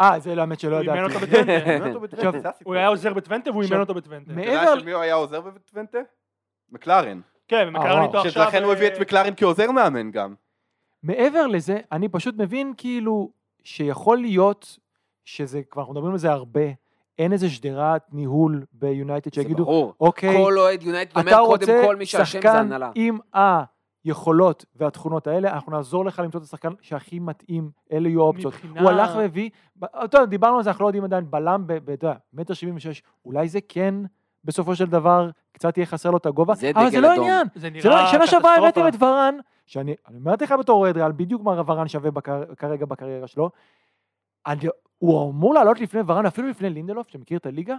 אה, 0.00 0.20
זה 0.20 0.40
האמת 0.40 0.60
שלא 0.60 0.76
הוא 0.76 0.84
ידעתי. 0.84 1.14
בטוונטה. 1.14 1.70
אימן 1.70 1.88
אותו 1.88 2.00
בטוונטה. 2.00 2.50
הוא 2.64 2.74
היה 2.74 2.88
עוזר 2.88 3.14
בטוונטה 3.14 3.50
והוא 3.50 3.62
אימן 3.62 3.80
אותו 3.80 3.94
בטוונטה. 3.94 4.32
אתה 4.32 4.40
יודע 4.40 4.78
של 4.78 4.84
מי 4.84 4.92
הוא 4.92 5.02
היה 5.02 5.14
עוזר 5.14 5.40
בטוונטה? 5.40 5.98
מקלרן. 6.72 7.20
כן, 7.48 7.64
ומקרן 7.68 7.92
וואו. 7.92 8.06
איתו 8.06 8.18
עכשיו... 8.18 8.32
שלכן 8.32 8.62
הוא 8.62 8.72
הביא 8.72 8.86
את 8.86 8.92
אה, 8.92 9.00
מקלרן 9.00 9.32
כעוזר 9.36 9.70
מאמן 9.70 10.10
גם. 10.10 10.34
מעבר 11.02 11.46
לזה, 11.46 11.78
אני 11.92 12.08
פשוט 12.08 12.34
מבין 12.38 12.72
כאילו 12.76 13.30
שיכול 13.64 14.18
להיות 14.18 14.78
שזה, 15.24 15.62
כבר 15.70 15.82
אנחנו 15.82 15.94
מדברים 15.94 16.12
על 16.12 16.18
זה 16.18 16.30
הרבה, 16.30 16.60
אין 17.18 17.32
איזה 17.32 17.50
שדרת 17.50 18.02
ניהול 18.12 18.64
ביונייטד 18.72 19.34
זה 19.34 19.42
שיגידו, 19.42 19.64
ברור. 19.64 19.94
אוקיי, 20.00 20.36
כל 20.44 20.58
אוהד 20.58 20.82
יונייטד 20.82 21.16
אומר 21.18 21.30
אתה 21.30 21.36
קודם 21.46 21.50
רוצה 21.50 21.82
כל 21.86 21.96
מי 21.96 22.06
שאשם 22.06 22.24
זה 22.24 22.30
שחקן 22.30 22.56
הנהלה. 22.56 22.90
עם 22.94 23.18
היכולות 24.04 24.64
והתכונות 24.76 25.26
האלה, 25.26 25.52
אנחנו 25.54 25.72
נעזור 25.72 26.04
לך 26.04 26.18
למצוא 26.24 26.40
את 26.40 26.44
השחקן 26.44 26.72
שהכי 26.80 27.18
מתאים, 27.18 27.70
אלה 27.92 28.08
יהיו 28.08 28.20
האופציות. 28.22 28.54
מבחינה- 28.54 28.80
הוא 28.80 28.90
הלך 28.90 29.10
והביא, 29.16 29.50
ב- 29.76 29.84
אתה 29.84 30.16
יודע, 30.18 30.26
דיברנו 30.26 30.56
על 30.56 30.62
זה, 30.62 30.70
אנחנו 30.70 30.82
לא 30.84 30.88
יודעים 30.88 31.04
עדיין, 31.04 31.30
בלם, 31.30 31.64
ב- 31.66 31.72
ב- 31.72 31.90
אתה 31.90 32.06
יודע, 32.06 32.16
מטר 32.32 32.54
שבעים 32.54 32.76
ושש, 32.76 33.02
אולי 33.24 33.48
זה 33.48 33.58
כן, 33.68 33.94
בסופו 34.44 34.76
של 34.76 34.86
דבר, 34.86 35.30
קצת 35.52 35.76
יהיה 35.76 35.86
חסר 35.86 36.10
לו 36.10 36.16
את 36.16 36.26
הגובה, 36.26 36.54
זה 36.54 36.70
אבל 36.74 36.90
זה 36.90 37.00
לא 37.00 37.14
אדום. 37.14 37.24
העניין. 37.24 37.46
זה 37.54 37.60
זה 37.60 37.70
נראה 37.70 38.02
לא, 38.02 38.06
שנה 38.10 38.26
שעברה. 38.26 38.56
הבאתם 38.56 38.88
את 38.88 39.02
ורן, 39.02 39.34
שאני 39.66 39.94
אני 40.08 40.16
אומרת 40.18 40.42
לך 40.42 40.54
בתור 40.60 40.80
אוהד 40.80 40.96
ריאל, 40.96 41.12
בדיוק 41.12 41.42
מה 41.42 41.62
ורן 41.66 41.88
שווה 41.88 42.10
בקר, 42.10 42.42
כרגע 42.56 42.86
בקריירה 42.86 43.26
שלו. 43.26 43.50
אני, 44.46 44.60
הוא 45.02 45.30
אמור 45.30 45.54
לעלות 45.54 45.80
לפני 45.80 46.00
ורן, 46.06 46.26
אפילו 46.26 46.48
לפני 46.48 46.70
לינדלוף, 46.70 47.08
שמכיר 47.08 47.38
את 47.38 47.46
הליגה. 47.46 47.76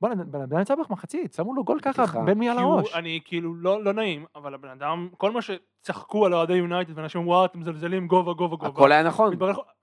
בוא'נה, 0.00 0.24
בן 0.24 0.40
אדם 0.40 0.60
יצא 0.60 0.74
במחצית, 0.74 1.32
שמו 1.32 1.54
לו 1.54 1.64
גול 1.64 1.80
ככה. 1.80 2.20
בין 2.24 2.38
מי 2.38 2.48
על 2.48 2.58
הראש. 2.58 2.94
אני 2.94 3.20
כאילו 3.24 3.54
לא 3.54 3.84
לא 3.84 3.92
נעים, 3.92 4.24
אבל 4.36 4.54
הבן 4.54 4.68
אדם, 4.68 5.08
כל 5.16 5.30
מה 5.30 5.40
שצחקו 5.42 6.26
על 6.26 6.34
אוהדי 6.34 6.54
יונייטד 6.54 6.98
ואנשים 6.98 7.20
אמרו, 7.20 7.32
וואו, 7.32 7.44
אתם 7.44 7.60
מזלזלים 7.60 8.06
גובה, 8.06 8.32
גובה, 8.32 8.56
גובה. 8.56 8.68
הכל 8.68 8.92
היה 8.92 9.02
נכון. 9.02 9.34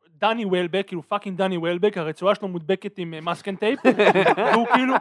דני 0.09 0.45
וולבק, 0.45 0.83
כאילו 0.87 1.03
fucking 1.03 1.37
דני 1.37 1.57
וולבק, 1.57 1.97
הרצועה 1.97 2.35
שלו 2.35 2.47
מודבקת 2.47 2.97
עם 2.97 3.13
אה, 3.13 3.21
masking 3.21 3.55
tape, 3.55 3.79
והוא 4.53 4.67
כאילו, 4.73 4.93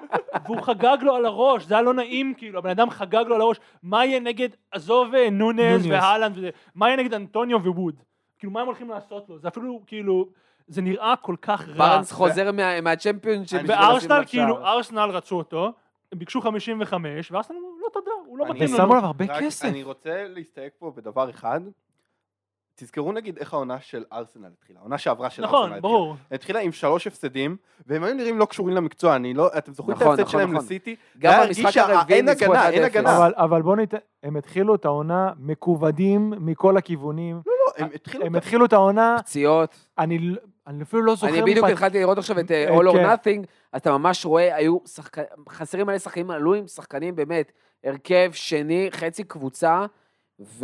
והוא 0.44 0.62
חגג 0.62 0.96
לו 1.02 1.14
על 1.14 1.26
הראש, 1.26 1.64
זה 1.64 1.74
היה 1.74 1.82
לא 1.82 1.94
נעים, 1.94 2.34
כאילו, 2.36 2.58
הבן 2.58 2.70
אדם 2.70 2.90
חגג 2.90 3.24
לו 3.26 3.34
על 3.34 3.40
הראש, 3.40 3.60
מה 3.82 4.04
יהיה 4.04 4.20
נגד, 4.20 4.48
עזוב 4.72 5.14
אה, 5.14 5.30
נונז. 5.30 5.86
והלנד 5.86 6.38
וזה, 6.38 6.50
מה 6.74 6.88
יהיה 6.88 6.96
נגד 6.96 7.14
אנטוניו 7.14 7.58
וווד? 7.64 7.94
כאילו, 8.38 8.52
מה 8.52 8.60
הם 8.60 8.66
הולכים 8.66 8.90
לעשות 8.90 9.28
לו? 9.28 9.38
זה 9.38 9.48
אפילו, 9.48 9.80
כאילו, 9.86 10.28
זה 10.68 10.82
נראה 10.82 11.14
כל 11.22 11.34
כך 11.42 11.68
רע. 11.68 11.74
ברנס 11.76 12.12
חוזר 12.12 12.52
מה- 12.52 12.80
מהצ'מפיונשיפ. 12.80 13.60
וארסנל, 13.66 14.18
לו 14.18 14.26
כאילו. 14.26 14.66
ארסנל 14.66 15.10
רצו 15.10 15.36
אותו, 15.36 15.72
הם 16.12 16.18
ביקשו 16.18 16.40
55, 16.40 17.32
וארסנל 17.32 17.56
אמרו, 17.56 17.70
לא 17.84 17.90
תודה, 17.92 18.10
הוא 18.26 18.38
לא 18.38 18.44
אני- 18.44 18.52
מתאים 18.52 18.64
ושמו 18.74 18.84
לנו. 18.84 18.92
עליו 18.92 19.04
הרבה 19.06 19.26
כסף. 19.40 19.64
אני 19.64 19.82
רוצה 19.82 20.24
להסתייג 20.28 20.70
פה 20.78 20.92
בדבר 20.96 21.30
אחד. 21.30 21.60
תזכרו 22.74 23.12
נגיד 23.12 23.38
איך 23.38 23.52
העונה 23.54 23.80
של 23.80 24.04
ארסנל 24.12 24.48
התחילה, 24.58 24.78
העונה 24.80 24.98
שעברה 24.98 25.30
של 25.30 25.42
ארסנל 25.44 25.56
נכון, 25.56 25.64
התחילה. 25.64 25.80
ברור. 25.80 26.16
התחילה 26.32 26.60
עם 26.60 26.72
שלוש 26.72 27.06
הפסדים, 27.06 27.56
והם 27.86 28.04
היו 28.04 28.14
נראים 28.14 28.38
לא 28.38 28.44
קשורים 28.44 28.74
למקצוע, 28.76 29.16
אני 29.16 29.34
לא, 29.34 29.50
אתם 29.58 29.72
זוכרים 29.72 29.96
את 29.96 30.02
נכון, 30.02 30.10
ההפסד 30.10 30.22
נכון, 30.22 30.32
שלהם 30.40 30.52
נכון. 30.52 30.64
לסיטי? 30.64 30.96
גם 31.18 31.32
שה- 31.70 31.82
הרביעי 31.96 32.18
אין 32.18 32.28
הגנה, 32.28 32.68
אין 32.68 32.82
1-0. 32.82 32.86
הגנה. 32.86 33.16
אבל, 33.16 33.32
אבל 33.36 33.62
בוא 33.62 33.76
ניתן, 33.76 33.96
הם 34.22 34.36
התחילו 34.36 34.74
את 34.74 34.84
העונה 34.84 35.32
מקוודעים 35.38 36.32
מכל 36.40 36.76
הכיוונים. 36.76 37.40
לא, 37.46 37.52
הם 37.84 37.88
התחילו... 37.94 38.26
הם 38.26 38.34
התחילו 38.34 38.64
את 38.64 38.72
העונה, 38.72 39.16
פציעות. 39.18 39.86
אני, 39.98 40.18
אני 40.68 40.82
אפילו 40.82 41.02
לא 41.02 41.14
זוכר... 41.14 41.28
אני 41.28 41.42
בדיוק 41.42 41.64
מפת- 41.64 41.72
התחלתי 41.72 41.98
לראות 42.00 42.18
עכשיו 42.18 42.40
את 42.40 42.50
אה, 42.50 42.68
אה, 42.68 42.76
All 42.78 42.84
or 42.84 42.92
כן. 42.92 43.04
Nothing, 43.12 43.46
אז 43.72 43.80
אתה 43.80 43.98
ממש 43.98 44.24
רואה, 44.24 44.56
היו 44.56 44.78
שחקנים, 44.86 45.26
חסרים 45.48 45.86
מלא 45.86 45.98
שחקנים, 45.98 46.30
עלו 46.30 46.54
עם 46.54 46.66
שחקנים 46.66 47.16
באמת, 47.16 47.52
הרכב 47.84 48.30
שני, 48.32 48.88
חצי 48.90 49.24
קבוצה, 49.24 49.86
זה 50.38 50.56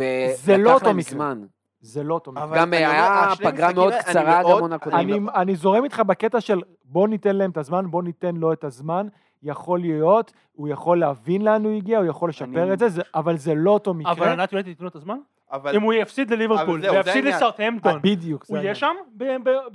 לא 0.57 0.69
ולקח 0.69 0.73
אותו 0.73 0.85
להם 0.85 0.97
מקרה. 0.97 1.11
זמן. 1.11 1.45
זה 1.81 2.03
לא 2.03 2.13
אותו 2.13 2.31
מקרה. 2.31 2.55
גם 2.55 2.67
אומר, 2.73 2.77
היה 2.77 3.29
פגרה 3.43 3.73
מאוד 3.73 3.93
קצרה, 3.99 4.41
גם 4.43 4.49
עונה 4.49 4.75
אני 4.75 4.79
קודמת. 4.83 4.99
אני, 4.99 5.19
לא- 5.19 5.31
אני 5.35 5.55
זורם 5.55 5.83
איתך 5.83 5.99
בקטע 5.99 6.41
של 6.41 6.61
בוא 6.85 7.07
ניתן 7.07 7.35
להם 7.35 7.51
את 7.51 7.57
הזמן, 7.57 7.85
בוא 7.91 8.03
ניתן 8.03 8.35
לו 8.35 8.53
את 8.53 8.63
הזמן, 8.63 9.07
יכול 9.43 9.79
להיות, 9.79 10.31
הוא 10.53 10.67
יכול 10.67 10.99
להבין 10.99 11.41
לאן 11.41 11.65
הוא 11.65 11.77
הגיע, 11.77 11.97
הוא 11.99 12.05
יכול 12.07 12.29
לשפר 12.29 12.63
אני- 12.63 12.73
את 12.73 12.79
זה, 12.79 12.89
זה, 12.89 13.01
אבל 13.15 13.37
זה 13.37 13.55
לא 13.55 13.71
אותו 13.71 13.93
מקרה. 13.93 14.11
אבל 14.11 14.27
ענת 14.29 14.51
יונייטד 14.51 14.69
ייתנו 14.69 14.83
לו 14.83 14.89
את 14.89 14.95
הזמן? 14.95 15.17
אבל 15.51 15.75
אם 15.75 15.81
הוא 15.81 15.93
יפסיד 15.93 16.31
לליברפול 16.31 16.81
ויפסיד 16.81 17.07
העניין. 17.07 17.35
לסאוטהמפטון, 17.35 17.99
בדיוק, 18.01 18.45
הוא 18.47 18.57
יהיה. 18.57 18.75
שם? 18.75 18.95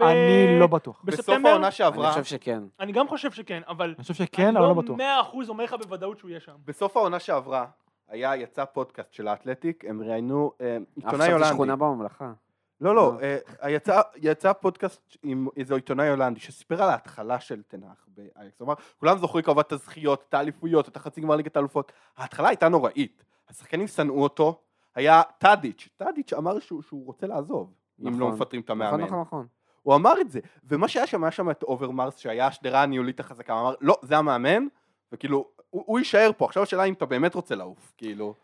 אני 0.01 0.59
לא 0.61 0.67
בטוח. 0.67 1.03
בסוף? 1.05 1.29
העונה 1.29 1.57
אני 1.57 1.73
שעברה, 1.73 2.13
חושב 2.13 2.25
שכן. 2.25 2.63
אני 2.81 2.93
גם 2.93 3.09
חושב 3.09 3.31
שכן, 3.31 3.61
אבל... 3.69 3.95
אני 3.97 4.03
חושב 4.03 4.15
שכן, 4.15 4.57
אבל 4.57 4.67
לא 4.67 4.75
בטוח. 4.75 4.97
אני 4.97 5.05
מאה 5.05 5.21
אחוז 5.21 5.49
אומר 5.49 5.65
לך 5.65 5.75
בוודאות 5.75 6.19
שהוא 6.19 6.31
יהיה 6.31 6.41
שם. 6.41 6.53
בסוף 6.65 6.97
העונה 6.97 7.19
שעברה, 7.19 7.67
היה, 8.09 8.37
יצא 8.37 8.65
פודקאסט 8.65 9.13
של 9.13 9.29
האתלטיק, 9.29 9.85
הם 9.89 10.03
ראיינו 10.03 10.53
אה, 10.61 10.77
עיתונאי 10.97 11.15
עכשיו 11.15 11.27
זה 11.27 11.33
הולנדי. 11.33 11.55
שכונה 11.55 11.77
בממלכה. 11.77 12.33
לא, 12.81 12.95
לא, 12.95 13.19
אה. 13.23 13.39
אה, 13.63 13.71
יצא, 13.71 14.01
יצא 14.17 14.53
פודקאסט 14.53 15.17
עם 15.23 15.49
איזה 15.57 15.75
עיתונאי 15.75 16.09
הולנדי 16.09 16.41
שסיפר 16.41 16.83
על 16.83 16.91
ההתחלה 16.91 17.41
של 17.41 17.63
תנח 17.63 18.07
באייקס. 18.09 18.61
הוא 18.61 18.67
אמר, 18.67 18.75
כולם 18.99 19.19
זוכרים 19.19 19.45
כמובן 19.45 19.61
את 19.61 19.73
הזכיות, 19.73 20.25
את 20.29 20.35
האליפויות, 20.35 20.89
את 20.89 20.97
החצי 20.97 21.21
גמר 21.21 21.37
ליגת 21.37 21.57
האלופות. 21.57 21.93
ההתחלה 22.17 22.49
הייתה 22.49 22.69
נוראית. 22.69 23.25
השחקנים 23.49 23.87
שנאו 23.87 24.23
אותו, 24.23 24.61
היה 25.01 25.23
טאדיץ', 25.39 25.89
טאדיץ' 25.97 26.33
אמר 26.33 26.59
שהוא, 26.59 26.83
שהוא 26.83 27.07
רוצה 27.07 27.27
לעזוב, 27.27 27.73
אם 28.03 28.07
נכון. 28.09 28.21
לא 28.21 28.29
מפטרים 28.29 28.63
את 28.63 28.71
נכון, 28.71 28.83
המאמן. 28.87 29.05
נכון, 29.05 29.21
נכון. 29.21 29.47
הוא 29.83 29.95
אמר 29.95 30.21
את 30.21 30.31
זה, 30.31 30.41
ומה 30.69 30.89
שהיה 30.89 31.07
שם, 31.07 31.25
היה 31.25 31.31
שם 31.31 31.51
את 31.51 31.63
אוברמרס, 31.63 32.17
שהיה 32.17 32.47
השדרה 32.47 32.83
הניהולית 32.83 33.21
החזקה, 33.21 33.53
הוא 33.53 33.61
אמר, 33.61 33.75
לא, 33.81 33.99
זה 34.03 34.17
המאמן, 34.17 34.67
וכאילו, 35.13 35.47
הוא, 35.71 35.83
הוא 35.87 35.99
יישאר 35.99 36.31
פה, 36.37 36.45
עכשיו 36.45 36.63
השאלה 36.63 36.85
אם 36.85 36.93
אתה 36.93 37.07
באמת 37.07 37.35
רוצה 37.35 37.55
לעוף, 37.55 37.93
כאילו. 37.97 38.35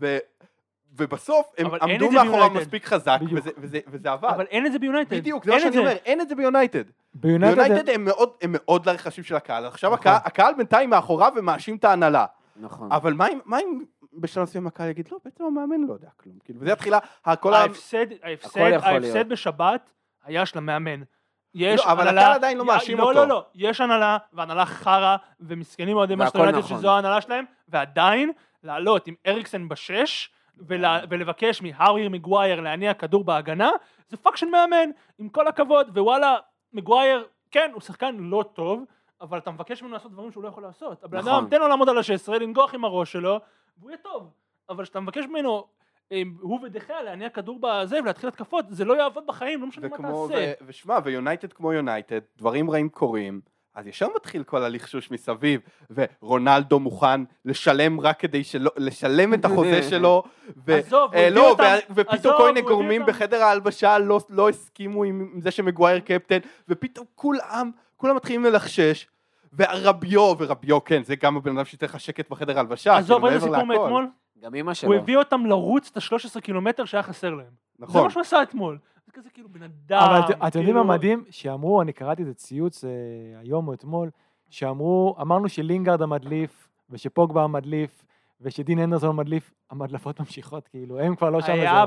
ו, 0.00 0.16
ובסוף 0.96 1.52
הם 1.58 1.66
עמדו 1.82 2.08
זה 2.10 2.16
מאחוריו. 2.24 2.50
מספיק 2.50 2.84
חזק, 2.86 3.18
בדיוק. 3.22 3.40
וזה, 3.40 3.50
וזה, 3.58 3.78
וזה 3.88 4.12
עבר. 4.12 4.28
אבל 4.28 4.44
אין 4.50 4.66
את 4.66 4.72
זה 4.72 4.78
ביונייטד. 4.78 5.16
בדיוק, 5.16 5.44
זה 5.44 5.50
מה 5.50 5.60
שאני 5.60 5.78
אומר, 5.78 5.96
אין 6.04 6.20
את 6.20 6.28
זה 6.28 6.34
ביונייטד. 6.34 6.84
ביונייטד... 7.14 7.58
יונייטד 7.58 7.88
הם 7.90 8.04
מאוד- 8.04 8.32
הם 8.42 8.50
מאוד 8.52 8.86
לרכשים 8.86 9.24
של 9.24 9.36
הקהל. 9.36 9.64
עכשיו 9.66 9.90
נכון. 9.92 10.00
הקהל- 10.00 10.20
הקהל 10.24 10.54
בינתיים 10.54 10.90
מאחוריו 10.90 11.32
ומאשים 11.36 11.76
את 11.76 11.84
ההנהלה. 11.84 12.26
נכון. 12.56 12.92
אבל 12.92 13.12
מה 13.12 13.28
אם- 13.28 13.38
מה 13.44 13.58
אם 13.60 13.84
בשלב 14.20 14.42
מסוים 14.42 14.66
הקהל 14.66 14.88
יגיד, 14.90 15.08
לא, 15.12 15.18
בעצם 15.24 15.44
המאמן 15.44 15.80
לא 15.88 15.92
יודע 15.92 16.08
כלום. 16.16 16.38
כאילו, 16.44 16.60
וזה 16.60 16.70
יתחילה, 16.72 16.98
כל 17.40 17.54
ה... 17.54 17.58
ההפסד, 17.58 18.06
ההפסד, 18.22 18.60
הכל 18.60 18.94
ההפסד. 18.94 19.28
בשבת 19.28 19.90
היה 20.24 20.46
של 20.46 20.58
המאמן. 20.58 21.02
יש 21.54 21.80
לא, 21.86 21.92
אבל 21.92 22.00
הנהלה- 22.08 22.20
הקהל 22.20 22.32
עדיין 22.34 22.58
לא 22.58 22.64
מאשים 22.64 22.98
לא, 22.98 23.02
אותו. 23.02 23.14
לא, 23.18 23.28
לא, 23.28 23.46
יש 23.54 23.80
הנהלה, 23.80 24.18
והנהלה 24.32 24.66
חרא, 24.66 25.16
ומסכנים 25.40 25.96
אוהדי 25.96 26.12
והכל 26.14 26.24
מנצ'סטר 26.24 26.38
יונייטד 26.38 26.58
נכון. 26.58 26.78
שזו 26.78 26.90
ההנהלה 26.90 27.20
שלהם, 27.20 27.44
ועדיין 27.68 28.32
לעלות 28.62 29.06
עם 29.06 29.14
אריקסן 29.26 29.68
בשש, 29.68 30.30
ולה- 30.58 31.00
ולבקש 31.10 31.62
מהארי 31.62 32.08
מגווייר 32.08 32.60
להניע 32.60 32.94
כדור 32.94 33.24
בהגנה, 33.24 33.70
זה 34.08 34.16
fuck 34.16 34.36
של 34.36 34.46
מאמן, 34.46 34.90
עם 35.18 35.28
כל 35.28 35.46
הכבוד, 35.48 35.98
ווואלה, 35.98 36.36
מגווייר, 36.72 37.24
כן, 37.50 37.70
הוא 37.74 37.80
שחקן 37.80 38.16
לא 38.18 38.44
טוב, 38.52 38.84
אבל 39.20 39.38
אתה 39.38 39.50
מבקש 39.50 39.82
ממנו 39.82 39.94
לעשות 39.94 40.12
דברים 40.12 40.32
שהוא 40.32 40.42
לא 40.42 40.48
יכול 40.48 40.62
לעשות. 40.62 41.04
הבן 41.04 41.18
נכון. 41.18 41.32
אדם, 41.32 41.48
תן 41.50 41.60
לו 41.60 41.68
לעמוד 41.68 41.88
על 41.88 41.98
ה-16, 41.98 42.32
לנגוח 42.32 42.74
עם 42.74 42.84
הראש 42.84 43.12
שלו, 43.12 43.40
והוא 43.78 43.90
יהיה 43.90 43.98
טוב. 44.02 44.30
אבל 44.68 44.84
כשאתה 44.84 45.00
מבקש 45.00 45.24
ממנו, 45.24 45.64
אה, 46.12 46.22
הוא 46.40 46.60
ודחיה 46.62 47.02
להניע 47.02 47.28
כדור 47.28 47.58
בזה 47.62 47.98
ולהתחיל 48.02 48.28
התקפות, 48.28 48.64
זה 48.68 48.84
לא 48.84 48.94
יעבוד 48.94 49.26
בחיים, 49.26 49.60
לא 49.60 49.66
משנה 49.66 49.88
מה 49.88 49.96
תעשה. 49.96 50.08
ו- 50.34 50.64
ושמע, 50.66 50.98
ויונייטד 51.04 51.52
כמו 51.52 51.72
יונייטד, 51.72 52.20
דברים 52.38 52.70
רעים 52.70 52.88
קורים, 52.88 53.40
אז 53.74 53.86
ישר 53.86 54.06
מתחיל 54.16 54.44
כל 54.44 54.62
הלחשוש 54.62 55.10
מסביב, 55.10 55.60
ורונלדו 56.22 56.80
מוכן 56.80 57.20
לשלם 57.44 58.00
רק 58.00 58.20
כדי 58.20 58.44
שלא, 58.44 58.70
לשלם 58.76 59.34
את 59.34 59.44
החוזה 59.44 59.82
שלו, 59.90 60.22
ו... 60.66 60.74
עזוב, 60.74 61.14
אה, 61.14 61.30
לא, 61.30 61.50
אותם- 61.50 61.62
ו- 61.90 61.92
ופתאום 61.94 62.34
כל 62.38 62.46
מיני 62.46 62.62
גורמים 62.62 63.00
אותם- 63.02 63.12
בחדר 63.12 63.42
ההלבשה 63.42 63.98
לא, 63.98 64.20
לא 64.28 64.48
הסכימו 64.48 65.04
עם 65.04 65.40
זה 65.42 65.50
שמגווייר 65.50 66.00
קפטן, 66.00 66.38
ופתאום 66.68 67.06
כולם, 67.14 67.70
כולם 67.96 68.16
מתחילים 68.16 68.44
ללחשש, 68.44 69.06
ורביו, 69.56 70.34
ורביו 70.38 70.84
כן, 70.84 71.02
זה 71.02 71.14
גם 71.16 71.36
הבן 71.36 71.56
אדם 71.56 71.64
שייתן 71.64 71.86
לך 71.86 72.00
שקט 72.00 72.30
בחדר 72.30 72.56
ההלבשה, 72.56 72.96
עזוב, 72.96 73.16
כאילו, 73.26 73.26
ראית 73.40 73.42
מעבר 73.50 73.56
סיפור. 73.60 73.82
מאתמול? 73.82 74.08
גם 74.42 74.54
אימא 74.54 74.74
שלו. 74.74 74.88
הוא 74.92 75.00
הביא 75.00 75.16
אותם 75.16 75.46
לרוץ 75.46 75.88
את 75.92 75.96
ה-13 75.96 76.40
קילומטר 76.40 76.84
שהיה 76.84 77.02
חסר 77.02 77.30
להם. 77.34 77.46
זה 77.78 77.84
נכון. 77.84 78.04
מה 78.04 78.10
שהוא 78.10 78.20
עשה 78.20 78.42
אתמול. 78.42 78.78
זה 79.06 79.12
כזה 79.12 79.30
כאילו 79.30 79.48
בן 79.48 79.62
אדם. 79.62 79.98
אבל 80.10 80.18
את- 80.20 80.30
אתם 80.30 80.44
יודעים 80.44 80.64
כאילו- 80.64 80.84
מה 80.84 80.94
מדהים? 80.94 81.24
שאמרו, 81.30 81.82
אני 81.82 81.92
קראתי 81.92 82.22
איזה 82.22 82.34
ציוץ 82.34 82.84
אה, 82.84 82.90
היום 83.40 83.68
או 83.68 83.72
אתמול, 83.74 84.10
שאמרו, 84.50 85.16
אמרנו 85.20 85.48
שלינגארד 85.48 86.02
המדליף, 86.02 86.68
ושפוגבה 86.90 87.44
המדליף, 87.44 88.04
ושדין 88.40 88.78
אנדרסון 88.78 89.08
המדליף, 89.08 89.52
המדלפות 89.70 90.20
ממשיכות, 90.20 90.68
כאילו, 90.68 91.00
הם 91.00 91.16
כבר 91.16 91.30
לא 91.30 91.40
שם. 91.40 91.52
היה 91.52 91.84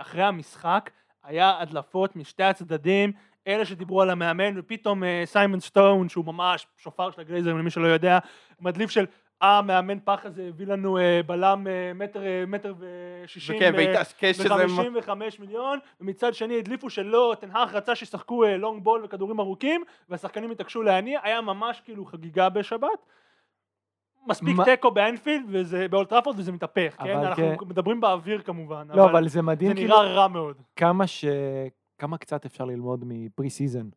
אחרי 0.00 0.22
המשחק, 0.22 0.90
היה 1.24 1.58
הדלפות 1.60 2.16
משתי 2.16 2.42
הצדדים, 2.42 3.12
אלה 3.46 3.64
שדיברו 3.64 4.02
על 4.02 4.10
המאמן, 4.10 4.58
ופתאום 4.58 5.04
אה, 5.04 5.22
סיימון 5.24 5.60
סטון, 5.60 6.08
שהוא 6.08 6.24
ממש 6.24 6.66
שופר 6.76 7.10
של 7.10 7.20
הגלייזר, 7.20 7.54
למי 7.54 7.70
שלא 7.70 7.86
יודע, 7.86 8.18
מדליף 8.60 8.90
של, 8.90 9.06
אה, 9.42 9.62
מאמן 9.62 9.98
פח 10.04 10.20
הזה 10.24 10.46
הביא 10.48 10.66
לנו 10.66 10.98
אה, 10.98 11.20
בלם 11.26 11.66
אה, 11.66 11.92
מטר, 11.94 12.26
אה, 12.26 12.44
מטר 12.46 12.74
ושישים, 12.78 13.56
וכן, 13.56 13.72
ו- 13.74 13.76
והתעקש 13.76 14.36
שזה... 14.36 14.54
ו-55 14.54 15.10
מיליון, 15.38 15.78
ומצד 16.00 16.34
שני 16.34 16.58
הדליפו 16.58 16.90
שלא, 16.90 17.34
תנהך 17.40 17.74
רצה 17.74 17.94
שישחקו 17.94 18.44
long 18.44 18.84
ball 18.84 19.04
וכדורים 19.04 19.40
ארוכים, 19.40 19.84
והשחקנים 20.08 20.50
התעקשו 20.50 20.82
להניע, 20.82 21.20
היה 21.22 21.40
ממש 21.40 21.80
כאילו 21.84 22.04
חגיגה 22.04 22.48
בשבת. 22.48 23.06
מספיק 24.26 24.56
תיקו 24.64 24.90
באנפילד, 24.90 25.44
וזה 25.48 25.88
באולד 25.88 26.09
טראפורד 26.09 26.38
וזה 26.38 26.52
מתהפך, 26.52 26.94
כן? 26.98 27.16
אבל 27.16 27.26
אנחנו 27.26 27.58
כן. 27.58 27.66
מדברים 27.66 28.00
באוויר 28.00 28.42
כמובן, 28.42 28.86
לא, 28.94 29.10
אבל 29.10 29.28
זה 29.28 29.42
מדהים, 29.42 29.70
זה 29.70 29.76
כאילו, 29.76 30.02
נראה 30.02 30.12
רע 30.12 30.28
מאוד. 30.28 30.56
כמה 30.76 31.06
ש... 31.06 31.24
כמה 32.00 32.18
קצת 32.18 32.44
אפשר 32.46 32.64
ללמוד 32.64 33.04
מ 33.06 33.50
pre-season. 33.50 33.88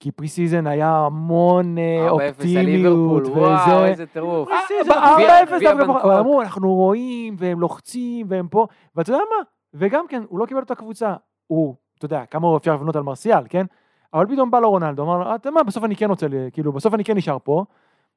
כי 0.00 0.10
pre-season 0.12 0.66
היה 0.66 0.96
המון 1.06 1.78
אה, 1.78 2.08
4-0 2.08 2.10
אופטימיות, 2.12 2.66
ליברפול, 2.66 3.26
וואו, 3.26 3.66
וזה. 3.78 3.86
איזה 3.86 4.06
טירוף. 4.06 4.48
pre-season, 4.48 4.90
ב- 4.90 5.14
גביע- 5.14 5.42
4-0 5.44 5.46
גביע 5.56 5.70
דווקא 5.70 5.84
פחות, 5.84 5.86
בנגקוק. 5.86 6.04
אבל 6.04 6.18
אמרו, 6.20 6.42
אנחנו 6.42 6.74
רואים, 6.74 7.34
והם 7.38 7.60
לוחצים, 7.60 8.26
והם 8.28 8.48
פה, 8.48 8.66
ואתה 8.96 9.10
יודע 9.10 9.22
מה? 9.38 9.44
וגם 9.74 10.04
כן, 10.08 10.22
הוא 10.28 10.38
לא 10.38 10.46
קיבל 10.46 10.62
את 10.62 10.70
הקבוצה. 10.70 11.14
הוא, 11.46 11.74
אתה 11.98 12.04
יודע, 12.04 12.26
כמה 12.26 12.48
הוא 12.48 12.56
אפשר 12.56 12.74
לבנות 12.74 12.96
על 12.96 13.02
מרסיאל, 13.02 13.42
כן? 13.48 13.66
אבל 14.14 14.26
פתאום 14.26 14.50
בא 14.50 14.60
לו 14.60 14.70
רונלדו, 14.70 15.02
אמר 15.02 15.18
לו, 15.18 15.24
"אה, 15.26 15.34
אתה 15.34 15.50
מה, 15.50 15.62
בסוף 15.62 15.84
אני 15.84 15.96
כן 15.96 16.08
רוצה, 16.10 16.26
כאילו, 16.52 16.72
בסוף 16.72 16.94
אני 16.94 17.04
כן 17.04 17.16
נשאר 17.16 17.38
פה, 17.44 17.64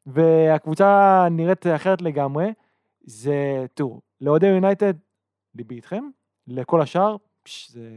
והקבוצה 0.05 0.87
נראית 1.31 1.67
אחרת 1.67 2.01
לגמרי. 2.01 2.53
זה, 3.03 3.65
תראו, 3.73 3.99
לאוהדי 4.21 4.47
יונייטד, 4.47 4.93
ליבי 5.55 5.75
איתכם, 5.75 6.03
לכל 6.47 6.81
השאר, 6.81 7.15
פש, 7.43 7.71
זה, 7.71 7.89